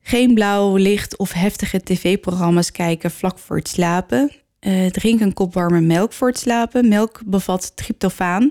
Geen 0.00 0.34
blauw 0.34 0.76
licht 0.76 1.16
of 1.16 1.32
heftige 1.32 1.82
tv-programma's 1.82 2.70
kijken 2.70 3.10
vlak 3.10 3.38
voor 3.38 3.56
het 3.56 3.68
slapen. 3.68 4.30
Eh, 4.58 4.86
drink 4.86 5.20
een 5.20 5.32
kop 5.34 5.54
warme 5.54 5.80
melk 5.80 6.12
voor 6.12 6.28
het 6.28 6.38
slapen. 6.38 6.88
Melk 6.88 7.20
bevat 7.24 7.76
tryptofaan, 7.76 8.50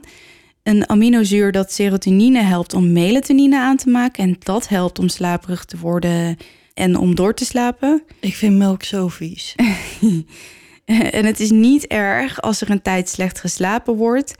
een 0.66 0.90
aminozuur 0.90 1.52
dat 1.52 1.72
serotonine 1.72 2.42
helpt 2.42 2.74
om 2.74 2.92
melatonine 2.92 3.60
aan 3.60 3.78
te 3.78 3.90
maken. 3.90 4.24
En 4.24 4.36
dat 4.40 4.68
helpt 4.68 5.00
om 5.00 5.10
slaperig 5.10 5.66
te 5.66 5.78
worden 5.78 6.38
en 6.74 6.98
om 6.98 7.16
door 7.16 7.34
te 7.34 7.46
slapen. 7.46 8.04
Ik 8.20 8.36
vind 8.36 8.58
melk 8.58 8.84
zo 8.84 9.08
vies. 9.08 9.56
En 10.86 11.26
het 11.26 11.40
is 11.40 11.52
niet 11.52 11.88
erg 11.88 12.42
als 12.42 12.62
er 12.62 12.70
een 12.70 12.82
tijd 12.82 13.10
slecht 13.10 13.40
geslapen 13.40 13.96
wordt. 13.96 14.36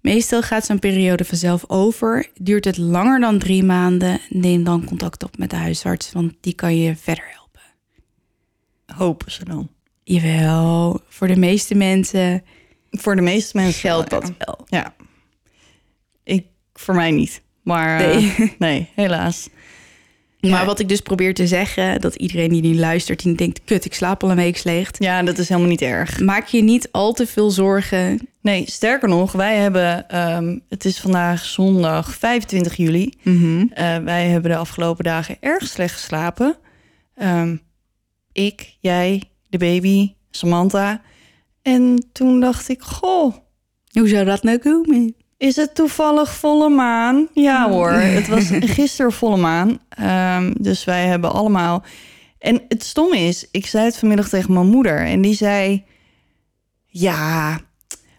Meestal 0.00 0.42
gaat 0.42 0.66
zo'n 0.66 0.78
periode 0.78 1.24
vanzelf 1.24 1.64
over. 1.66 2.30
Duurt 2.34 2.64
het 2.64 2.78
langer 2.78 3.20
dan 3.20 3.38
drie 3.38 3.62
maanden, 3.62 4.20
neem 4.28 4.64
dan 4.64 4.84
contact 4.84 5.24
op 5.24 5.38
met 5.38 5.50
de 5.50 5.56
huisarts, 5.56 6.12
want 6.12 6.34
die 6.40 6.54
kan 6.54 6.76
je 6.76 6.96
verder 6.96 7.24
helpen. 7.30 7.60
Hopen 9.04 9.32
ze 9.32 9.44
dan. 9.44 9.68
Jawel, 10.04 11.00
voor 11.08 11.26
de 11.26 11.36
meeste 11.36 11.74
mensen 11.74 12.42
Voor 12.90 13.16
de 13.16 13.22
meeste 13.22 13.56
mensen 13.56 13.80
geldt 13.80 14.10
dat 14.10 14.32
wel. 14.38 14.64
Ja. 14.66 14.94
Voor 16.82 16.94
mij 16.94 17.10
niet. 17.10 17.42
Maar 17.62 18.00
eh, 18.00 18.16
Nee. 18.16 18.54
nee, 18.58 18.88
helaas. 18.94 19.48
Maar 20.40 20.66
wat 20.66 20.78
ik 20.78 20.88
dus 20.88 21.00
probeer 21.00 21.34
te 21.34 21.46
zeggen, 21.46 22.00
dat 22.00 22.14
iedereen 22.14 22.48
die 22.48 22.62
nu 22.62 22.78
luistert, 22.78 23.22
die 23.22 23.34
denkt, 23.34 23.64
kut, 23.64 23.84
ik 23.84 23.94
slaap 23.94 24.22
al 24.22 24.30
een 24.30 24.36
week 24.36 24.56
slecht. 24.56 24.96
Ja, 24.98 25.22
dat 25.22 25.38
is 25.38 25.48
helemaal 25.48 25.70
niet 25.70 25.82
erg. 25.82 26.20
Maak 26.20 26.46
je 26.46 26.62
niet 26.62 26.88
al 26.92 27.12
te 27.12 27.26
veel 27.26 27.50
zorgen. 27.50 28.28
Nee, 28.40 28.70
sterker 28.70 29.08
nog, 29.08 29.32
wij 29.32 29.56
hebben... 29.56 30.08
ehm, 30.08 30.58
het 30.68 30.84
is 30.84 31.00
vandaag 31.00 31.44
zondag 31.44 32.14
25 32.14 32.76
juli. 32.76 33.12
Eh, 33.24 33.96
wij 33.96 34.28
hebben 34.28 34.50
de 34.50 34.56
afgelopen 34.56 35.04
dagen 35.04 35.36
erg 35.40 35.66
slecht 35.66 35.94
geslapen. 35.94 36.56
Ehm, 37.14 37.56
ik, 38.32 38.76
jij, 38.80 39.22
de 39.48 39.58
baby, 39.58 40.14
Samantha. 40.30 41.00
En 41.62 42.08
toen 42.12 42.40
dacht 42.40 42.68
ik, 42.68 42.82
goh, 42.82 43.34
Hoe 43.92 44.08
zou 44.08 44.24
dat 44.24 44.42
nou 44.42 44.58
komen? 44.58 45.14
Is 45.42 45.56
het 45.56 45.74
toevallig 45.74 46.34
volle 46.34 46.68
maan? 46.68 47.28
Ja 47.34 47.68
hoor, 47.68 47.92
het 48.18 48.28
was 48.28 48.50
gisteren 48.60 49.12
volle 49.12 49.36
maan. 49.36 49.78
Ehm, 49.88 50.52
dus 50.58 50.84
wij 50.84 51.06
hebben 51.06 51.32
allemaal... 51.32 51.82
En 52.38 52.62
het 52.68 52.84
stomme 52.84 53.18
is, 53.18 53.48
ik 53.50 53.66
zei 53.66 53.84
het 53.84 53.98
vanmiddag 53.98 54.28
tegen 54.28 54.52
mijn 54.52 54.66
moeder. 54.66 55.06
En 55.06 55.20
die 55.20 55.34
zei, 55.34 55.84
ja, 56.86 57.60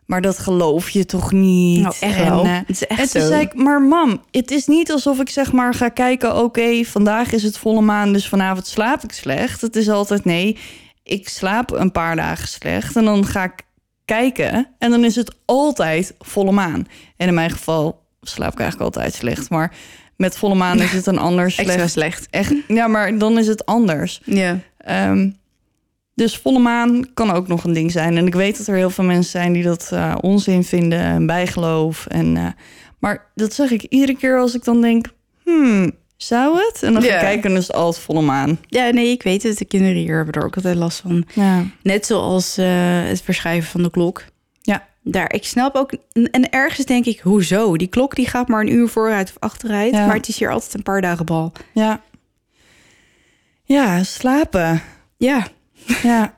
maar 0.05 0.21
dat 0.21 0.39
geloof 0.39 0.89
je 0.89 1.05
toch 1.05 1.31
niet? 1.31 1.81
Nou, 1.81 1.95
echt 1.99 2.17
En, 2.17 2.31
eh, 2.31 2.57
Het 2.57 2.69
is 2.69 2.87
echt 2.87 2.99
en 2.99 3.09
toen 3.09 3.21
zo. 3.21 3.27
zei 3.27 3.41
ik, 3.41 3.53
maar 3.53 3.81
mam, 3.81 4.21
het 4.31 4.51
is 4.51 4.67
niet 4.67 4.91
alsof 4.91 5.19
ik 5.19 5.29
zeg 5.29 5.51
maar 5.51 5.73
ga 5.73 5.89
kijken... 5.89 6.37
oké, 6.37 6.83
vandaag 6.83 7.31
is 7.31 7.43
het 7.43 7.57
volle 7.57 7.81
maan, 7.81 8.13
dus 8.13 8.27
vanavond 8.27 8.67
slaap 8.67 9.03
ik 9.03 9.11
slecht. 9.11 9.61
Het 9.61 9.75
is 9.75 9.89
altijd, 9.89 10.25
nee, 10.25 10.57
ik 11.03 11.29
slaap 11.29 11.71
een 11.71 11.91
paar 11.91 12.15
dagen 12.15 12.47
slecht... 12.47 12.95
en 12.95 13.05
dan 13.05 13.25
ga 13.25 13.43
ik 13.43 13.63
kijken 14.05 14.67
en 14.77 14.91
dan 14.91 15.03
is 15.03 15.15
het 15.15 15.35
altijd 15.45 16.15
volle 16.19 16.51
maan. 16.51 16.87
En 17.17 17.27
in 17.27 17.33
mijn 17.33 17.49
geval 17.49 18.01
slaap 18.21 18.53
ik 18.53 18.59
eigenlijk 18.59 18.95
altijd 18.95 19.13
slecht... 19.13 19.49
maar 19.49 19.75
met 20.15 20.37
volle 20.37 20.55
maan 20.55 20.79
is 20.79 20.91
het 20.99 21.05
een 21.05 21.17
ander 21.17 21.45
Extra 21.45 21.73
slecht. 21.73 21.91
slecht. 21.91 22.27
Echt, 22.29 22.53
ja, 22.67 22.87
maar 22.87 23.17
dan 23.17 23.37
is 23.37 23.47
het 23.47 23.65
anders. 23.65 24.21
Ja. 24.25 24.59
Ehm, 24.77 25.29
dus 26.15 26.37
volle 26.37 26.59
maan 26.59 27.13
kan 27.13 27.31
ook 27.31 27.47
nog 27.47 27.63
een 27.63 27.73
ding 27.73 27.91
zijn. 27.91 28.17
En 28.17 28.27
ik 28.27 28.35
weet 28.35 28.57
dat 28.57 28.67
er 28.67 28.75
heel 28.75 28.89
veel 28.89 29.03
mensen 29.03 29.31
zijn 29.31 29.53
die 29.53 29.63
dat 29.63 29.89
eh, 29.93 30.15
onzin 30.21 30.63
vinden 30.63 30.99
en 30.99 31.25
bijgeloof. 31.25 32.05
En, 32.05 32.37
eh, 32.37 32.47
maar 32.99 33.25
dat 33.35 33.53
zeg 33.53 33.71
ik 33.71 33.83
iedere 33.83 34.17
keer 34.17 34.39
als 34.39 34.55
ik 34.55 34.63
dan 34.63 34.81
denk, 34.81 35.05
hmm, 35.43 35.91
zou 36.27 36.57
het? 36.57 36.83
En 36.83 36.93
dan 36.93 37.03
Ja. 37.03 37.19
kijken 37.19 37.49
en 37.51 37.57
is 37.57 37.67
het 37.67 37.75
altijd 37.75 38.03
volle 38.03 38.21
maan. 38.21 38.59
ja, 38.67 38.89
nee, 38.89 39.11
ik 39.11 39.23
weet 39.23 39.43
het. 39.43 39.57
De 39.57 39.65
kinderen 39.65 39.95
hier 39.95 40.15
hebben 40.15 40.33
er 40.33 40.45
ook 40.45 40.55
altijd 40.55 40.75
last 40.75 40.99
van. 40.99 41.25
Ja. 41.33 41.63
Net 41.81 42.05
zoals 42.05 42.57
eh, 42.57 42.65
het 43.03 43.21
verschuiven 43.21 43.69
van 43.71 43.83
de 43.83 43.89
klok. 43.89 44.23
Ja. 44.61 44.87
Daar, 45.03 45.33
ik 45.33 45.43
snap 45.45 45.75
ook, 45.75 45.93
en 46.31 46.49
ergens 46.49 46.85
denk 46.85 47.05
ik, 47.05 47.19
hoezo? 47.19 47.77
Die 47.77 47.87
klok 47.87 48.15
die 48.15 48.27
gaat 48.27 48.47
maar 48.47 48.61
een 48.61 48.73
uur 48.73 48.87
vooruit 48.87 49.29
of 49.29 49.35
achteruit, 49.39 49.93
Ja. 49.93 50.05
maar 50.05 50.15
het 50.15 50.27
is 50.27 50.39
hier 50.39 50.51
altijd 50.51 50.73
een 50.73 50.83
paar 50.83 51.01
dagen 51.01 51.25
bal. 51.25 51.51
Ja. 51.73 52.01
Ja, 53.63 54.03
slapen. 54.03 54.81
Ja, 55.17 55.47
Ja. 56.03 56.33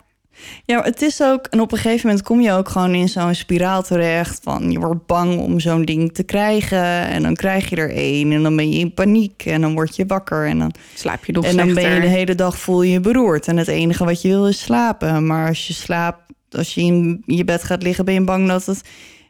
Ja, 0.65 0.81
het 0.81 1.01
is 1.01 1.21
ook... 1.21 1.45
En 1.45 1.59
op 1.59 1.71
een 1.71 1.77
gegeven 1.77 2.07
moment 2.07 2.25
kom 2.25 2.41
je 2.41 2.51
ook 2.51 2.69
gewoon 2.69 2.93
in 2.93 3.09
zo'n 3.09 3.35
spiraal 3.35 3.83
terecht... 3.83 4.39
van 4.43 4.71
je 4.71 4.79
wordt 4.79 5.05
bang 5.05 5.39
om 5.39 5.59
zo'n 5.59 5.85
ding 5.85 6.13
te 6.13 6.23
krijgen... 6.23 7.07
en 7.07 7.23
dan 7.23 7.35
krijg 7.35 7.69
je 7.69 7.75
er 7.75 7.91
één 7.91 8.31
en 8.31 8.43
dan 8.43 8.55
ben 8.55 8.71
je 8.71 8.79
in 8.79 8.93
paniek... 8.93 9.45
en 9.45 9.61
dan 9.61 9.73
word 9.73 9.95
je 9.95 10.05
wakker 10.05 10.45
en 10.47 10.59
dan, 10.59 10.73
slaap 10.93 11.25
je 11.25 11.31
nog 11.31 11.45
en 11.45 11.57
dan 11.57 11.69
slechter. 11.69 11.89
ben 11.89 11.95
je 11.95 12.01
de 12.09 12.15
hele 12.15 12.35
dag 12.35 12.57
voel 12.59 12.81
je 12.81 12.91
je 12.91 12.99
beroerd... 12.99 13.47
en 13.47 13.57
het 13.57 13.67
enige 13.67 14.05
wat 14.05 14.21
je 14.21 14.27
wil 14.27 14.47
is 14.47 14.59
slapen. 14.59 15.25
Maar 15.25 15.47
als 15.47 15.67
je 15.67 15.73
slaapt, 15.73 16.21
als 16.51 16.73
je 16.73 16.81
in 16.81 17.23
je 17.25 17.43
bed 17.45 17.63
gaat 17.63 17.83
liggen... 17.83 18.05
ben 18.05 18.13
je 18.13 18.21
bang 18.21 18.47
dat 18.47 18.65
het 18.65 18.81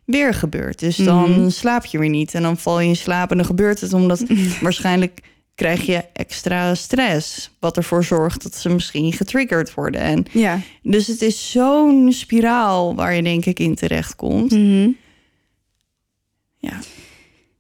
weer 0.05 0.33
gebeurt. 0.33 0.79
Dus 0.79 0.95
dan 0.95 1.31
Mhm. 1.31 1.49
slaap 1.49 1.85
je 1.85 1.99
weer 1.99 2.09
niet. 2.09 2.33
En 2.33 2.41
dan 2.41 2.57
val 2.57 2.79
je 2.79 2.87
in 2.87 2.95
slaap 2.95 3.31
en 3.31 3.37
dan 3.37 3.45
gebeurt 3.45 3.81
het... 3.81 3.93
omdat 3.93 4.23
waarschijnlijk 4.61 5.19
krijg 5.55 5.85
je 5.85 6.03
extra 6.13 6.75
stress... 6.75 7.51
wat 7.59 7.77
ervoor 7.77 8.03
zorgt 8.03 8.43
dat 8.43 8.55
ze 8.55 8.69
misschien 8.69 9.13
getriggerd 9.13 9.73
worden... 9.73 10.01
En 10.01 10.25
Ja. 10.31 10.59
dus 10.81 11.07
het 11.07 11.21
is 11.21 11.51
zo'n 11.51 12.11
spiraal 12.11 12.95
waar 12.95 13.13
je 13.13 13.23
denk 13.23 13.45
ik 13.45 13.59
in 13.59 13.75
terecht 13.75 14.15
komt. 14.15 14.51
Mhm. 14.51 14.89
Ja. 16.57 16.79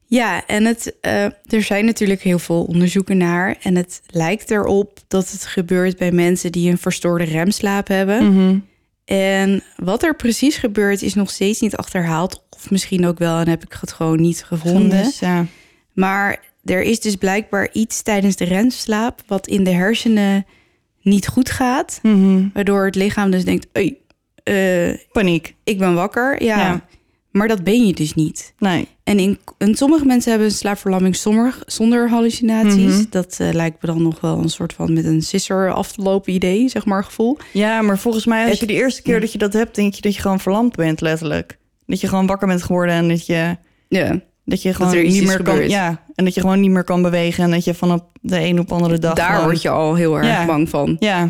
Ja, 0.07 0.45
en 0.45 0.65
het, 0.65 0.95
eh, 1.01 1.23
er 1.25 1.61
zijn 1.61 1.85
natuurlijk 1.85 2.21
heel 2.21 2.39
veel 2.39 2.63
onderzoeken 2.63 3.17
naar. 3.17 3.55
En 3.61 3.75
het 3.75 4.01
lijkt 4.07 4.51
erop 4.51 4.99
dat 5.07 5.31
het 5.31 5.45
gebeurt 5.45 5.97
bij 5.97 6.11
mensen 6.11 6.51
die 6.51 6.71
een 6.71 6.77
verstoorde 6.77 7.23
remslaap 7.23 7.87
hebben. 7.87 8.33
Mhm. 8.33 8.57
En 9.05 9.63
wat 9.75 10.03
er 10.03 10.15
precies 10.15 10.57
gebeurt 10.57 11.01
is 11.01 11.13
nog 11.13 11.29
steeds 11.29 11.59
niet 11.61 11.75
achterhaald. 11.75 12.43
Of 12.49 12.69
misschien 12.71 13.05
ook 13.05 13.17
wel 13.17 13.37
en 13.37 13.47
heb 13.47 13.63
ik 13.63 13.77
het 13.81 13.91
gewoon 13.91 14.21
niet 14.21 14.43
gevonden. 14.43 15.11
Ja. 15.19 15.45
Maar 15.93 16.39
er 16.65 16.81
is 16.81 16.99
dus 16.99 17.15
blijkbaar 17.15 17.69
iets 17.71 18.01
tijdens 18.01 18.35
de 18.35 18.45
remslaap... 18.45 19.21
wat 19.27 19.47
in 19.47 19.63
de 19.63 19.71
hersenen 19.71 20.45
niet 21.01 21.27
goed 21.27 21.49
gaat. 21.49 21.99
Mhm. 22.01 22.47
Waardoor 22.53 22.85
het 22.85 22.95
lichaam 22.95 23.31
dus 23.31 23.45
denkt... 23.45 23.67
Eh, 24.43 24.93
Paniek. 25.11 25.55
ik 25.63 25.77
ben 25.77 25.93
wakker. 25.93 26.43
Ja. 26.43 26.57
Ja. 26.59 26.85
Maar 27.31 27.47
dat 27.47 27.63
ben 27.63 27.85
je 27.87 27.93
dus 27.93 28.13
niet. 28.13 28.53
Nee. 28.59 28.87
En, 29.03 29.19
in, 29.19 29.39
en 29.57 29.75
sommige 29.75 30.05
mensen 30.05 30.29
hebben 30.31 30.49
een 30.49 30.55
slaapverlamming 30.55 31.15
zonder, 31.15 31.57
zonder 31.65 32.09
hallucinaties. 32.09 32.93
Mhm. 32.93 33.03
Dat 33.09 33.37
eh, 33.39 33.49
lijkt 33.51 33.81
me 33.81 33.87
dan 33.87 34.01
nog 34.03 34.21
wel 34.21 34.37
een 34.39 34.49
soort 34.49 34.73
van 34.73 34.93
met 34.93 35.05
een 35.05 35.21
sisser 35.21 35.73
af 35.73 35.91
te 35.91 36.01
lopen 36.01 36.33
idee, 36.33 36.69
zeg 36.69 36.85
maar, 36.85 37.03
gevoel. 37.03 37.37
Ja, 37.53 37.81
maar 37.81 37.97
volgens 37.97 38.25
mij 38.25 38.41
als 38.41 38.51
Het- 38.51 38.59
je 38.59 38.65
de 38.65 38.73
eerste 38.73 39.01
keer 39.01 39.19
dat 39.19 39.31
je 39.31 39.37
dat 39.37 39.53
hebt... 39.53 39.75
denk 39.75 39.93
je 39.93 40.01
dat 40.01 40.15
je 40.15 40.21
gewoon 40.21 40.39
verlamd 40.39 40.75
bent, 40.75 41.01
letterlijk. 41.01 41.57
Dat 41.85 42.01
je 42.01 42.07
gewoon 42.07 42.27
wakker 42.27 42.47
bent 42.47 42.63
geworden 42.63 42.95
en 42.95 43.07
dat 43.07 43.25
je, 43.25 43.57
Ja. 43.87 44.21
Dat 44.45 44.61
je 44.61 44.73
gewoon 44.73 44.93
er 44.93 45.03
niet 45.03 45.25
meer 45.27 45.43
kan... 45.43 45.69
Ja, 45.69 46.03
en 46.15 46.25
dat 46.25 46.33
je 46.33 46.41
gewoon 46.41 46.59
niet 46.59 46.71
meer 46.71 46.83
kan 46.83 47.01
bewegen... 47.01 47.43
en 47.43 47.51
dat 47.51 47.63
je 47.63 47.73
van 47.73 47.91
op 47.91 48.03
de 48.21 48.39
een 48.39 48.59
op 48.59 48.71
andere 48.71 48.99
dag 48.99 49.13
Daar 49.13 49.29
gewoon- 49.29 49.43
word 49.43 49.61
je 49.61 49.69
al 49.69 49.95
heel 49.95 50.17
erg 50.17 50.27
Ja. 50.27 50.45
bang 50.45 50.69
van. 50.69 50.95
Ja, 50.99 51.29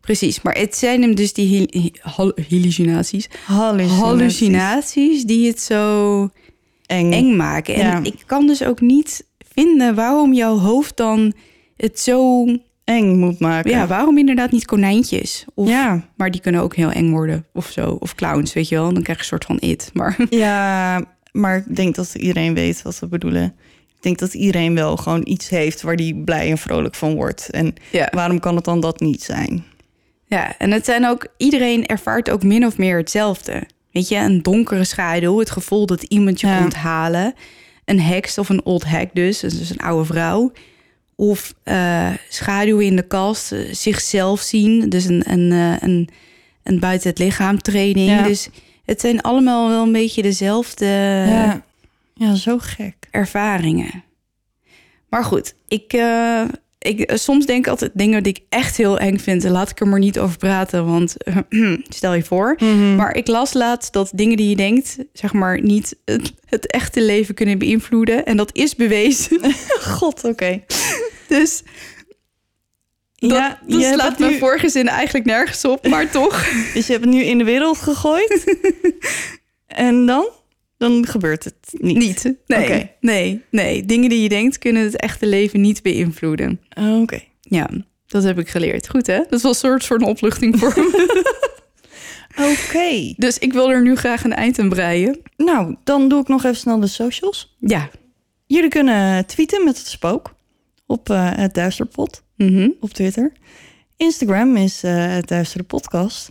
Precies, 0.00 0.42
maar 0.42 0.54
het 0.58 0.76
zijn 0.76 1.02
hem 1.02 1.14
dus 1.14 1.32
die 1.32 1.68
hal- 2.00 2.14
hal- 2.14 2.32
hallucinaties. 2.48 3.28
hallucinaties. 3.46 4.00
Hallucinaties 4.00 5.24
die 5.24 5.46
het 5.48 5.60
zo 5.60 6.28
Eng. 6.86 7.12
eng 7.12 7.36
maken. 7.36 7.74
En 7.74 7.80
Ja. 7.86 8.00
ik 8.02 8.22
kan 8.26 8.46
dus 8.46 8.64
ook 8.64 8.80
niet 8.80 9.24
vinden 9.54 9.94
waarom 9.94 10.32
jouw 10.32 10.58
hoofd 10.58 10.96
dan 10.96 11.32
het 11.76 12.00
zo... 12.00 12.44
Eng 12.84 13.18
moet 13.18 13.38
maken. 13.38 13.70
Ja, 13.70 13.86
waarom 13.86 14.18
inderdaad 14.18 14.50
niet 14.50 14.64
konijntjes? 14.64 15.44
Of, 15.54 15.68
ja. 15.68 16.08
Maar 16.16 16.30
die 16.30 16.40
kunnen 16.40 16.60
ook 16.60 16.74
heel 16.76 16.90
eng 16.90 17.10
worden 17.10 17.46
of 17.52 17.66
zo. 17.66 17.96
Of 18.00 18.14
clowns, 18.14 18.52
weet 18.52 18.68
je 18.68 18.74
wel. 18.74 18.92
Dan 18.92 19.02
krijg 19.02 19.18
je 19.18 19.22
een 19.24 19.28
soort 19.28 19.44
van 19.44 19.58
it. 19.70 19.90
Maar 19.92 20.16
Ja, 20.30 21.04
maar 21.32 21.56
ik 21.56 21.76
denk 21.76 21.94
dat 21.94 22.14
iedereen 22.14 22.54
weet 22.54 22.82
wat 22.82 22.98
we 22.98 23.06
bedoelen. 23.06 23.44
Ik 23.88 24.02
denk 24.08 24.18
dat 24.18 24.34
iedereen 24.34 24.74
wel 24.74 24.96
gewoon 24.96 25.20
iets 25.24 25.48
heeft 25.48 25.82
waar 25.82 25.96
die 25.96 26.14
blij 26.16 26.50
en 26.50 26.58
vrolijk 26.58 26.94
van 26.94 27.14
wordt. 27.14 27.50
En 27.50 27.74
ja. 27.90 28.08
waarom 28.10 28.40
kan 28.40 28.56
het 28.56 28.64
dan 28.64 28.80
dat 28.80 29.00
niet 29.00 29.22
zijn? 29.22 29.64
Ja, 30.26 30.58
en 30.58 30.70
het 30.70 30.84
zijn 30.84 31.06
ook, 31.06 31.26
iedereen 31.36 31.86
ervaart 31.86 32.30
ook 32.30 32.42
min 32.42 32.66
of 32.66 32.78
meer 32.78 32.96
hetzelfde. 32.96 33.62
Weet 33.90 34.08
je, 34.08 34.16
een 34.16 34.42
donkere 34.42 34.84
schaduw, 34.84 35.38
het 35.38 35.50
gevoel 35.50 35.86
dat 35.86 36.02
iemand 36.02 36.40
je 36.40 36.46
Ja. 36.46 36.58
komt 36.58 36.74
halen. 36.74 37.34
Een 37.84 38.00
heks 38.00 38.38
of 38.38 38.48
een 38.48 38.64
old 38.64 38.84
hag 38.84 39.06
dus, 39.12 39.40
dus 39.40 39.70
een 39.70 39.78
oude 39.78 40.04
vrouw. 40.04 40.52
Of 41.16 41.54
eh 41.62 42.10
schaduwen 42.28 42.84
in 42.84 42.96
de 42.96 43.06
kast, 43.06 43.52
eh, 43.52 43.58
zichzelf 43.72 44.40
zien, 44.40 44.88
dus 44.88 45.04
een, 45.04 45.22
een, 45.30 45.52
eh, 45.52 45.88
een, 45.88 46.08
een 46.62 46.80
buiten 46.80 47.08
het 47.10 47.18
lichaam 47.18 47.58
training. 47.62 48.10
Ja. 48.10 48.22
Dus 48.22 48.48
Het 48.84 49.00
zijn 49.00 49.20
allemaal 49.20 49.68
wel 49.68 49.82
een 49.82 49.92
beetje 49.92 50.22
dezelfde 50.22 50.86
ja. 51.28 51.64
ja, 52.14 52.34
zo 52.34 52.58
gek. 52.58 52.96
ervaringen. 53.10 54.04
Maar 55.08 55.24
goed, 55.24 55.54
ik, 55.68 55.92
eh, 55.92 56.42
ik 56.78 57.00
eh, 57.00 57.16
soms 57.16 57.46
denk 57.46 57.64
ik 57.64 57.70
altijd 57.70 57.90
dingen 57.94 58.22
die 58.22 58.32
ik 58.32 58.42
echt 58.48 58.76
heel 58.76 58.98
eng 58.98 59.18
vind. 59.18 59.44
Laat 59.44 59.70
ik 59.70 59.80
er 59.80 59.88
maar 59.88 59.98
niet 59.98 60.18
over 60.18 60.36
praten, 60.36 60.86
want 60.86 61.16
stel 61.88 62.14
je 62.14 62.22
voor. 62.22 62.56
Mhm. 62.58 62.96
Maar 62.96 63.16
ik 63.16 63.26
las 63.26 63.52
laatst 63.52 63.92
dat 63.92 64.10
dingen 64.14 64.36
die 64.36 64.48
je 64.48 64.56
denkt, 64.56 64.98
zeg 65.12 65.32
maar, 65.32 65.62
niet 65.62 65.96
het, 66.04 66.32
het 66.44 66.66
echte 66.66 67.02
leven 67.02 67.34
kunnen 67.34 67.58
beïnvloeden. 67.58 68.24
En 68.24 68.36
dat 68.36 68.50
is 68.52 68.76
bewezen. 68.76 69.40
God, 69.98 70.24
oké. 70.24 70.62
Dus 71.28 71.62
dat, 73.28 73.38
Ja, 73.38 73.58
dat 73.66 73.80
je 73.80 73.84
hebt 73.86 74.00
slaat 74.00 74.18
mijn 74.18 74.32
nu- 74.32 74.38
vorige 74.38 74.68
zin 74.68 74.88
eigenlijk 74.88 75.26
nergens 75.26 75.64
op, 75.64 75.86
maar 75.88 76.10
toch. 76.20 76.44
Dus 76.74 76.86
je 76.86 76.92
hebt 76.92 77.04
het 77.04 77.14
nu 77.14 77.22
in 77.22 77.38
de 77.38 77.44
wereld 77.44 77.78
gegooid. 77.78 78.56
en 79.66 80.06
dan? 80.06 80.28
Dan 80.78 81.06
gebeurt 81.06 81.44
het 81.44 81.56
niet. 81.70 81.96
Niet. 81.98 82.34
Nee, 82.46 82.90
nee, 83.00 83.42
nee. 83.50 83.84
Dingen 83.86 84.08
die 84.08 84.22
je 84.22 84.28
denkt 84.28 84.58
kunnen 84.58 84.82
het 84.82 84.96
echte 84.96 85.26
leven 85.26 85.60
niet 85.60 85.82
beïnvloeden. 85.82 86.60
Oké. 87.00 87.20
Ja, 87.40 87.70
dat 88.06 88.22
heb 88.22 88.38
ik 88.38 88.48
geleerd. 88.48 88.88
Goed 88.88 89.06
hè? 89.06 89.18
Dat 89.28 89.42
was 89.42 89.62
een 89.62 89.68
soort, 89.70 89.82
soort 89.84 90.02
opluchting 90.02 90.58
voor 90.58 90.72
me. 90.76 91.30
Oké. 92.50 93.12
Dus 93.16 93.38
ik 93.38 93.52
wil 93.52 93.70
er 93.70 93.82
nu 93.82 93.96
graag 93.96 94.24
een 94.24 94.32
eind 94.34 94.58
aan 94.58 94.68
breien. 94.68 95.20
Nou, 95.36 95.76
dan 95.84 96.08
doe 96.08 96.20
ik 96.20 96.28
nog 96.28 96.44
even 96.44 96.56
snel 96.56 96.80
de 96.80 96.86
socials. 96.86 97.56
Ja. 97.60 97.88
Jullie 98.46 98.68
kunnen 98.70 99.26
tweeten 99.26 99.64
met 99.64 99.78
het 99.78 99.86
spook 99.86 100.34
op 100.86 101.10
eh, 101.10 101.30
het 101.34 101.54
Duisterpot 101.54 102.22
Mhm. 102.36 102.68
op 102.80 102.90
Twitter. 102.90 103.32
Instagram 103.96 104.56
is 104.56 104.82
het 104.82 105.28
Duistere 105.28 105.64
Podcast. 105.64 106.30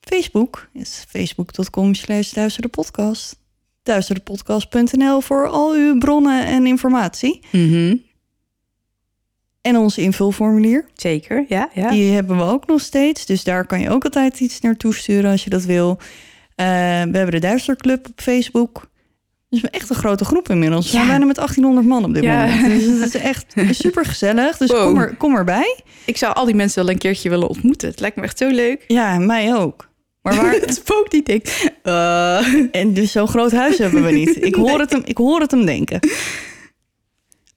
Facebook 0.00 0.68
is 0.72 1.04
facebook.com 1.08 1.94
slash 1.94 2.32
duisterepodcast. 2.32 3.36
Duisterepodcast.nl 3.82 5.20
voor 5.20 5.48
al 5.48 5.72
uw 5.72 5.98
bronnen 5.98 6.46
en 6.46 6.66
informatie. 6.66 7.40
Mhm. 7.52 7.96
En 9.60 9.76
ons 9.76 9.98
invulformulier. 9.98 10.86
Zeker, 10.94 11.44
ja. 11.48 11.70
ja. 11.74 11.90
Die 11.90 12.12
hebben 12.12 12.36
we 12.36 12.42
ook 12.42 12.66
nog 12.66 12.80
steeds. 12.80 13.26
Dus 13.26 13.44
daar 13.44 13.66
kan 13.66 13.80
je 13.80 13.90
ook 13.90 14.04
altijd 14.04 14.40
iets 14.40 14.60
naartoe 14.60 14.94
sturen 14.94 15.30
als 15.30 15.44
je 15.44 15.50
dat 15.50 15.64
wil. 15.64 15.98
Eh, 16.54 16.66
we 16.66 17.16
hebben 17.16 17.30
de 17.30 17.38
Duisterclub 17.38 18.06
op 18.06 18.20
Facebook. 18.20 18.90
Dus 19.52 19.60
we 19.60 19.70
echt 19.70 19.90
een 19.90 19.96
grote 19.96 20.24
groep 20.24 20.48
inmiddels. 20.48 20.84
We 20.84 20.90
zijn 20.90 21.06
bijna 21.06 21.24
met 21.24 21.36
1800 21.36 21.86
man 21.86 22.04
op 22.04 22.14
dit 22.14 22.22
Ja. 22.22 22.46
moment. 22.46 22.68
Dus 22.80 22.84
het 23.00 23.14
is 23.14 23.20
echt 23.20 23.54
super 23.84 24.04
gezellig. 24.04 24.56
Dus 24.56 24.70
Wow. 24.70 24.82
kom, 24.84 24.98
er, 24.98 25.16
kom 25.16 25.36
erbij. 25.36 25.80
Ik 26.04 26.16
zou 26.16 26.34
al 26.34 26.44
die 26.44 26.54
mensen 26.54 26.84
wel 26.84 26.92
een 26.92 26.98
keertje 26.98 27.28
willen 27.28 27.48
ontmoeten. 27.48 27.88
Het 27.88 28.00
lijkt 28.00 28.16
me 28.16 28.22
echt 28.22 28.38
zo 28.38 28.48
leuk. 28.48 28.84
Ja, 28.86 29.18
mij 29.18 29.54
ook. 29.54 29.88
Maar 30.22 30.34
waar, 30.36 30.52
het 30.66 30.74
spook 30.74 31.10
die 31.10 31.22
denkt... 31.22 31.70
eh, 31.82 32.76
en 32.76 32.94
dus 32.94 33.12
zo'n 33.12 33.28
groot 33.28 33.52
huis 33.52 33.78
hebben 33.78 34.02
we 34.04 34.10
niet. 34.12 34.44
Ik 34.44 34.54
hoor, 34.54 34.78
het, 34.84 34.90
hem, 34.90 35.02
ik 35.04 35.16
hoor 35.16 35.40
het 35.40 35.50
hem 35.50 35.66
denken. 35.66 36.00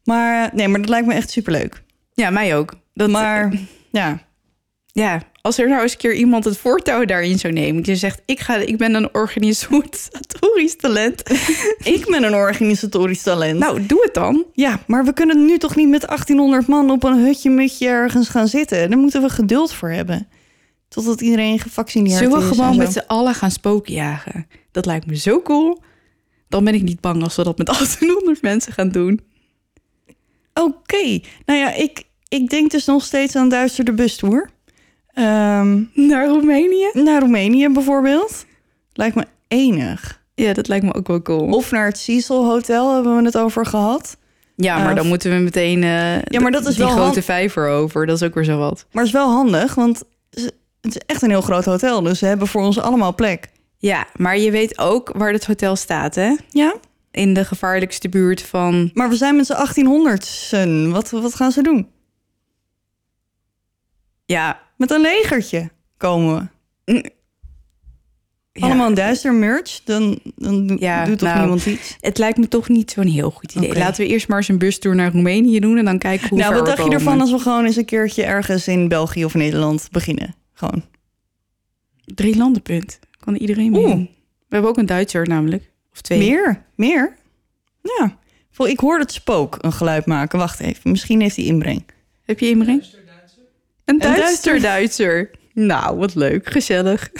Maar 0.04 0.46
eh, 0.46 0.54
nee, 0.54 0.68
maar 0.68 0.80
dat 0.80 0.90
lijkt 0.90 1.08
me 1.08 1.14
echt 1.14 1.30
superleuk. 1.30 1.84
Ja, 2.14 2.30
mij 2.30 2.56
ook. 2.58 2.74
Dat, 2.94 3.10
Maar 3.10 3.54
ja, 3.92 4.20
ja, 4.86 5.22
als 5.46 5.58
er 5.58 5.70
nou 5.70 5.82
eens 5.82 5.92
een 5.92 5.98
keer 5.98 6.14
iemand 6.14 6.44
het 6.44 6.58
voortouw 6.58 7.06
daarin 7.06 7.40
zou 7.40 7.54
nemen. 7.54 7.84
Die 7.84 7.96
zegt, 7.96 8.22
ik, 8.26 8.40
ga, 8.40 8.56
ik 8.56 8.78
ben 8.78 8.94
een 8.94 9.14
organisatorisch 9.14 10.76
talent. 10.76 11.30
ik 11.98 12.06
ben 12.10 12.24
een 12.24 12.34
organisatorisch 12.34 13.22
talent. 13.22 13.60
Nou, 13.60 13.86
doe 13.86 14.02
het 14.04 14.14
dan. 14.14 14.46
Ja, 14.54 14.80
maar 14.88 15.06
we 15.06 15.14
kunnen 15.14 15.46
nu 15.46 15.58
toch 15.58 15.76
niet 15.76 15.90
met 15.90 16.02
1800 16.02 16.68
man 16.68 16.92
op 16.92 17.04
een 17.04 17.24
hutje-mutje 17.24 17.88
ergens 17.88 18.30
gaan 18.30 18.48
zitten. 18.48 18.90
Daar 18.90 19.00
moeten 19.00 19.22
we 19.22 19.30
geduld 19.30 19.74
voor 19.74 19.90
hebben. 19.90 20.28
Totdat 20.88 21.22
iedereen 21.22 21.60
gevaccineerd 21.60 22.18
Zullen 22.18 22.38
we 22.38 22.44
is. 22.44 22.58
gewoon 22.58 22.78
met 22.78 22.94
z'n 22.94 23.04
allen 23.08 23.36
gaan 23.36 23.52
spookjagen? 23.52 24.48
Dat 24.72 24.86
lijkt 24.86 25.06
me 25.06 25.16
zo 25.16 25.42
cool. 25.42 25.82
Dan 26.50 26.64
ben 26.64 26.74
ik 26.74 26.82
niet 26.82 27.02
bang 27.02 27.24
als 27.24 27.36
we 27.36 27.44
dat 27.44 27.58
met 27.58 27.68
1800 27.78 28.42
mensen 28.42 28.74
gaan 28.74 28.90
doen. 28.90 29.20
Oké, 30.54 31.20
nou 31.46 31.60
ja, 31.60 31.74
ik, 31.74 32.04
ik 32.28 32.50
denk 32.50 32.72
dus 32.72 32.86
nog 32.86 33.04
steeds 33.04 33.36
aan 33.36 33.50
Duister 33.50 33.86
de 33.86 33.94
bustour. 33.94 34.54
Ehm, 35.16 35.84
Naar 35.94 36.28
Roemenië? 36.28 36.90
naar 36.94 37.20
Roemenië 37.20 37.70
bijvoorbeeld. 37.70 38.46
Lijkt 38.94 39.16
me 39.16 39.26
enig. 39.48 40.24
Ja, 40.34 40.54
dat 40.54 40.68
lijkt 40.68 40.86
me 40.86 40.94
ook 40.94 41.08
wel 41.08 41.22
cool. 41.22 41.54
Of 41.54 41.72
naar 41.72 41.86
het 41.86 41.98
Cecil 41.98 42.46
Hotel 42.46 42.94
hebben 42.94 43.18
we 43.18 43.24
het 43.24 43.38
over 43.38 43.66
gehad. 43.66 44.18
ja, 44.56 44.78
maar 44.78 44.90
eh, 44.90 44.96
dan 44.96 45.08
moeten 45.08 45.32
we 45.32 45.38
meteen 45.38 45.84
eh, 45.84 46.22
Ja, 46.22 46.40
maar 46.42 46.52
dat 46.52 46.68
is 46.68 46.76
die 46.76 46.86
wel 46.86 46.94
grote 46.94 47.22
vijver 47.22 47.68
over. 47.70 48.06
Dat 48.06 48.16
is 48.22 48.28
ook 48.28 48.34
weer 48.34 48.44
zo 48.44 48.58
wat. 48.58 48.86
Maar 48.92 49.04
het 49.04 49.14
is 49.14 49.20
wel 49.20 49.30
handig, 49.32 49.76
want 49.76 50.04
het 50.30 50.54
is 50.82 50.98
echt 51.06 51.22
een 51.22 51.30
heel 51.30 51.42
groot 51.42 51.66
hotel. 51.66 52.02
Dus 52.02 52.20
ze 52.20 52.26
hebben 52.26 52.48
voor 52.48 52.62
ons 52.64 52.80
allemaal 52.80 53.16
plek. 53.16 53.50
Ja, 53.78 54.08
maar 54.16 54.38
je 54.38 54.52
weet 54.52 54.80
ook 54.80 55.12
waar 55.18 55.32
het 55.32 55.46
hotel 55.46 55.76
staat, 55.76 56.16
hè? 56.16 56.36
Ja, 56.50 56.76
In 57.12 57.34
de 57.34 57.46
gevaarlijkste 57.46 58.10
buurt 58.10 58.42
van... 58.42 58.90
maar 58.94 59.10
we 59.10 59.16
zijn 59.16 59.36
met 59.36 59.46
z'n 59.46 59.54
1800 59.54 60.92
Wat, 60.92 61.10
wat 61.10 61.36
gaan 61.36 61.52
ze 61.52 61.62
doen? 61.64 61.88
Ja, 64.26 64.60
Met 64.78 64.92
een 64.92 65.02
legertje 65.02 65.70
komen 65.98 66.50
we. 66.86 67.12
ja, 68.52 68.66
Allemaal 68.66 68.88
een 68.88 68.94
duister 68.94 69.34
merch. 69.34 69.82
Dan, 69.84 70.20
dan 70.36 70.78
Ja, 70.80 71.06
doet 71.06 71.18
toch 71.18 71.28
nou, 71.28 71.40
niemand 71.40 71.66
iets. 71.66 71.98
Het 72.00 72.18
lijkt 72.18 72.38
me 72.38 72.48
toch 72.48 72.70
niet 72.70 72.92
zo'n 72.92 73.08
heel 73.08 73.32
goed 73.32 73.56
idee. 73.56 73.74
Laten 73.74 74.06
we 74.06 74.12
eerst 74.12 74.28
maar 74.28 74.38
eens 74.38 74.48
een 74.48 74.58
bustour 74.58 74.96
naar 74.96 75.12
Roemenië 75.12 75.60
doen... 75.60 75.78
en 75.78 75.86
dan 75.86 75.98
kijken 75.98 76.30
hoe 76.30 76.38
Nou, 76.38 76.54
wat 76.54 76.66
dacht 76.66 76.84
je 76.84 76.90
ervan 76.90 77.22
als 77.22 77.32
we 77.32 77.40
gewoon 77.40 77.66
eens 77.66 77.76
een 77.76 77.86
keertje 77.86 78.24
ergens 78.24 78.68
in 78.68 78.88
België 78.88 79.26
of 79.26 79.34
Nederland 79.34 79.88
beginnen? 79.92 80.36
Gewoon. 80.54 80.84
Drie 82.06 82.38
landenpunt. 82.38 83.00
Kan 83.20 83.36
iedereen 83.36 83.72
mee 83.72 83.86
Oeh. 83.86 83.96
We 83.96 84.08
hebben 84.50 84.70
ook 84.70 84.78
een 84.78 84.86
Duitser 84.86 85.28
namelijk. 85.28 85.72
Of 85.94 86.02
twee. 86.02 86.18
Meer? 86.20 86.66
Meer? 86.76 87.16
Ja. 87.82 88.18
Ik 88.66 88.80
hoorde 88.80 89.04
het 89.04 89.12
spook 89.12 89.58
een 89.62 89.72
geluid 89.72 90.06
maken. 90.06 90.40
Wacht 90.40 90.60
even. 90.60 90.92
Misschien 90.92 91.22
heeft 91.22 91.36
hij 91.36 91.46
inbreng. 91.46 91.86
Heb 92.24 92.40
je 92.40 92.50
inbreng? 92.50 92.84
Een 93.86 93.98
Duitser. 93.99 94.62
Duitser. 94.62 95.30
Nou, 95.53 95.98
wat 95.98 96.16
leuk. 96.16 96.49
Gezellig. 96.52 97.10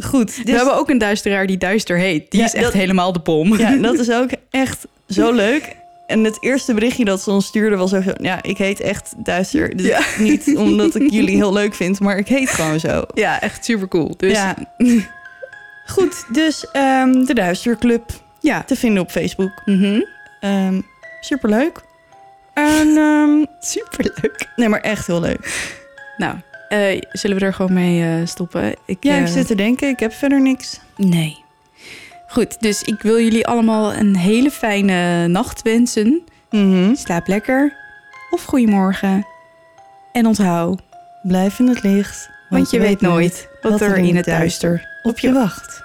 Goed. 0.00 0.36
We 0.36 0.42
Dus, 0.44 0.54
hebben 0.56 0.74
ook 0.76 0.90
een 0.90 0.98
duisteraar 0.98 1.46
die 1.46 1.58
Duister 1.58 1.98
heet. 1.98 2.30
Die 2.30 2.40
Ja, 2.40 2.46
is 2.46 2.54
echt 2.54 2.64
dat- 2.64 2.72
helemaal 2.72 3.12
de 3.12 3.18
bom. 3.20 3.56
ja, 3.58 3.76
dat 3.76 3.98
is 3.98 4.10
ook 4.10 4.30
echt 4.50 4.86
zo 5.08 5.32
leuk. 5.32 5.76
En 6.06 6.24
het 6.24 6.36
eerste 6.40 6.74
berichtje 6.74 7.04
dat 7.04 7.22
ze 7.22 7.30
ons 7.30 7.46
stuurde 7.46 7.76
was 7.76 7.94
ook 7.94 8.02
zo... 8.02 8.10
Ja, 8.20 8.42
ik 8.42 8.58
heet 8.58 8.80
echt 8.80 9.12
Duister. 9.24 9.76
Dus 9.76 9.86
Ja. 9.86 10.00
Niet 10.18 10.56
omdat 10.56 10.94
ik 10.94 11.10
jullie 11.10 11.36
heel 11.36 11.52
leuk 11.52 11.74
vind, 11.74 12.00
maar 12.00 12.18
ik 12.18 12.28
heet 12.28 12.48
gewoon 12.50 12.80
zo. 12.80 13.02
Ja, 13.14 13.40
echt 13.40 13.64
super 13.64 13.88
cool. 13.88 14.14
Dus 14.16 14.32
ja. 14.32 14.54
Goed, 15.86 16.24
dus 16.32 16.66
ehm, 16.72 17.24
de 17.24 17.34
Duisterclub 17.34 18.10
ja. 18.40 18.62
te 18.62 18.76
vinden 18.76 19.02
op 19.02 19.10
Facebook. 19.10 19.52
Mhm. 19.64 20.00
Ehm, 20.40 20.80
superleuk. 21.20 21.80
En, 22.54 22.96
ehm, 22.96 23.44
super 23.60 24.04
leuk. 24.22 24.48
nee, 24.56 24.68
maar 24.68 24.80
echt 24.80 25.06
heel 25.06 25.20
leuk. 25.20 25.70
Nou, 26.16 26.36
eh, 26.68 27.00
zullen 27.12 27.38
we 27.38 27.44
er 27.44 27.54
gewoon 27.54 27.72
mee 27.72 28.02
eh, 28.02 28.26
stoppen? 28.26 28.74
Ik, 28.86 28.96
Ja, 29.00 29.14
ik 29.16 29.26
eh, 29.26 29.32
zit 29.32 29.46
te 29.46 29.54
denken. 29.54 29.88
Ik 29.88 30.00
heb 30.00 30.12
verder 30.12 30.40
niks. 30.40 30.80
Nee. 30.96 31.38
Goed, 32.28 32.60
dus 32.60 32.82
ik 32.82 33.02
wil 33.02 33.20
jullie 33.20 33.46
allemaal 33.46 33.94
een 33.94 34.16
hele 34.16 34.50
fijne 34.50 35.26
nacht 35.26 35.62
wensen. 35.62 36.22
Mhm. 36.50 36.94
Slaap 36.94 37.26
lekker. 37.26 37.76
Of 38.30 38.44
goedemorgen. 38.44 39.26
En 40.12 40.26
onthoud, 40.26 40.80
Blijf 41.22 41.58
in 41.58 41.68
het 41.68 41.82
licht. 41.82 42.30
want 42.48 42.70
je 42.70 42.80
weet 42.80 43.00
nooit 43.00 43.48
wat 43.62 43.80
er 43.80 43.96
in 43.96 44.16
het 44.16 44.24
duister 44.24 44.88
op 45.02 45.18
je 45.18 45.32
wacht. 45.32 45.82